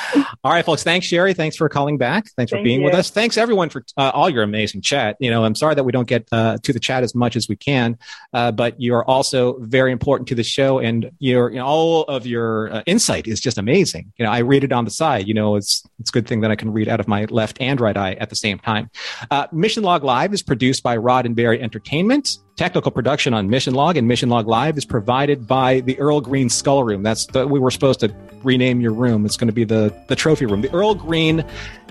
All 0.45 0.53
right, 0.53 0.65
folks. 0.65 0.83
Thanks, 0.83 1.07
Sherry. 1.07 1.33
Thanks 1.33 1.57
for 1.57 1.69
calling 1.69 1.97
back. 1.97 2.27
Thanks 2.37 2.51
for 2.51 2.57
Thank 2.57 2.65
being 2.65 2.81
you. 2.81 2.87
with 2.87 2.95
us. 2.95 3.11
Thanks, 3.11 3.39
everyone, 3.39 3.71
for 3.71 3.85
uh, 3.97 4.11
all 4.13 4.29
your 4.29 4.43
amazing 4.43 4.83
chat. 4.83 5.17
You 5.19 5.31
know, 5.31 5.45
I'm 5.45 5.55
sorry 5.55 5.75
that 5.77 5.85
we 5.85 5.93
don't 5.93 6.07
get 6.07 6.29
uh, 6.31 6.59
to 6.63 6.73
the 6.73 6.81
chat 6.81 7.03
as 7.03 7.15
much 7.15 7.37
as 7.37 7.49
we 7.49 7.57
can, 7.57 7.97
uh, 8.35 8.53
but 8.53 8.79
you're 8.81 9.05
also 9.05 9.59
very 9.61 9.93
important 9.93 10.29
to 10.29 10.35
the 10.35 10.43
show, 10.43 10.79
and 10.79 11.11
your 11.21 11.51
you 11.51 11.57
know, 11.57 11.67
all 11.67 12.03
of 12.05 12.27
your 12.27 12.73
uh, 12.73 12.83
insight 12.87 13.27
is 13.27 13.41
just 13.41 13.57
amazing. 13.57 14.13
You 14.19 14.27
know, 14.27 14.31
I 14.31 14.39
read 14.39 14.65
it 14.65 14.73
on 14.73 14.85
the 14.85 14.91
side. 14.91 15.27
You 15.27 15.35
know, 15.35 15.57
it's 15.57 15.83
it's 15.99 16.11
a 16.11 16.13
good 16.13 16.27
thing 16.27 16.43
that 16.43 16.51
I 16.51 16.57
can 16.57 16.71
read 16.73 16.89
out 16.89 17.01
of 17.01 17.09
my 17.09 17.25
left 17.31 17.61
and 17.61 17.81
right 17.81 17.97
eye 17.97 18.13
at 18.15 18.29
the 18.29 18.37
same 18.37 18.59
time. 18.59 18.91
Uh, 19.31 19.47
Mission 19.53 19.85
Log 19.85 20.05
Live 20.05 20.35
is 20.35 20.43
produced 20.43 20.83
by 20.83 20.99
Roddenberry 20.99 21.63
Entertainment. 21.63 22.37
Technical 22.63 22.93
production 22.93 23.35
on 23.35 23.51
Mission 23.51 23.75
Log 23.75 23.97
and 23.97 24.07
Mission 24.07 24.29
Log 24.29 24.47
Live 24.47 24.79
is 24.79 24.85
provided 24.85 25.49
by 25.49 25.81
the 25.81 25.99
Earl 25.99 26.21
Green 26.21 26.49
Skull 26.49 26.85
Room. 26.85 27.03
That's 27.03 27.27
the, 27.27 27.45
we 27.45 27.59
were 27.59 27.73
supposed 27.73 27.99
to 27.99 28.15
rename 28.45 28.81
your 28.81 28.93
room. 28.93 29.27
It's 29.27 29.37
going 29.37 29.49
to 29.49 29.53
be 29.53 29.65
the 29.65 29.93
the 30.07 30.15
trophy 30.15 30.47
room, 30.47 30.61
the 30.61 30.73
Earl 30.73 30.95
Green 30.95 31.45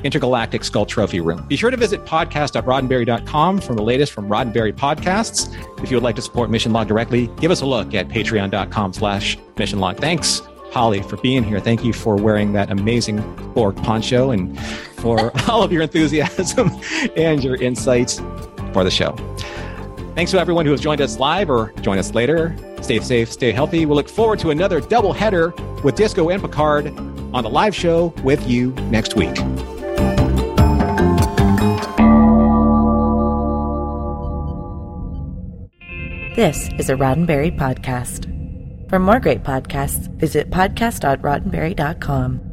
Intergalactic 0.06 0.64
Skull 0.64 0.86
Trophy 0.86 1.20
Room. 1.20 1.46
Be 1.50 1.58
sure 1.58 1.72
to 1.72 1.76
visit 1.76 2.06
podcast.roddenberry.com 2.06 3.60
for 3.60 3.76
the 3.76 3.82
latest 3.82 4.14
from 4.14 4.30
Roddenberry 4.30 4.72
podcasts. 4.72 5.54
If 5.84 5.92
you 5.92 5.98
would 5.98 6.04
like 6.04 6.16
to 6.16 6.22
support 6.22 6.50
Mission 6.50 6.72
Log 6.72 6.88
directly, 6.88 7.28
give 7.42 7.52
us 7.52 7.60
a 7.60 7.66
look 7.66 7.94
at 7.94 8.08
patreon.com 8.08 8.94
slash 8.94 9.38
mission 9.58 9.80
log. 9.80 9.98
Thanks, 9.98 10.42
Holly, 10.72 11.02
for 11.02 11.18
being 11.18 11.44
here. 11.44 11.60
Thank 11.60 11.84
you 11.84 11.92
for 11.92 12.16
wearing 12.16 12.54
that 12.54 12.72
amazing 12.72 13.20
Borg 13.54 13.76
poncho 13.84 14.32
and 14.32 14.58
for 15.02 15.34
all 15.50 15.64
of 15.64 15.74
your 15.74 15.82
enthusiasm 15.82 16.72
and 17.18 17.44
your 17.44 17.58
insights 17.58 18.22
for 18.72 18.86
the 18.86 18.92
show. 18.92 19.18
Thanks 20.16 20.32
to 20.32 20.40
everyone 20.40 20.66
who 20.66 20.72
has 20.72 20.82
joined 20.82 21.02
us 21.02 21.20
live 21.20 21.50
or 21.50 21.72
join 21.82 21.98
us 21.98 22.14
later. 22.14 22.56
Stay 22.82 23.00
safe, 23.00 23.32
stay 23.32 23.52
healthy. 23.52 23.86
We'll 23.86 23.96
look 23.96 24.10
forward 24.10 24.40
to 24.40 24.50
another 24.50 24.82
double 24.82 25.14
header 25.14 25.54
with 25.84 25.96
Disco 25.96 26.30
and 26.30 26.42
Picard 26.42 26.88
on 27.34 27.44
the 27.44 27.50
live 27.50 27.74
show 27.74 28.14
with 28.24 28.46
you 28.48 28.72
next 28.92 29.16
week. 29.16 29.36
This 36.36 36.70
is 36.80 36.90
a 36.90 36.96
Roddenberry 36.96 37.56
podcast. 37.58 38.28
For 38.90 39.00
more 39.00 39.20
great 39.20 39.44
podcasts, 39.44 40.10
visit 40.18 40.50
podcast.roddenberry.com. 40.50 42.51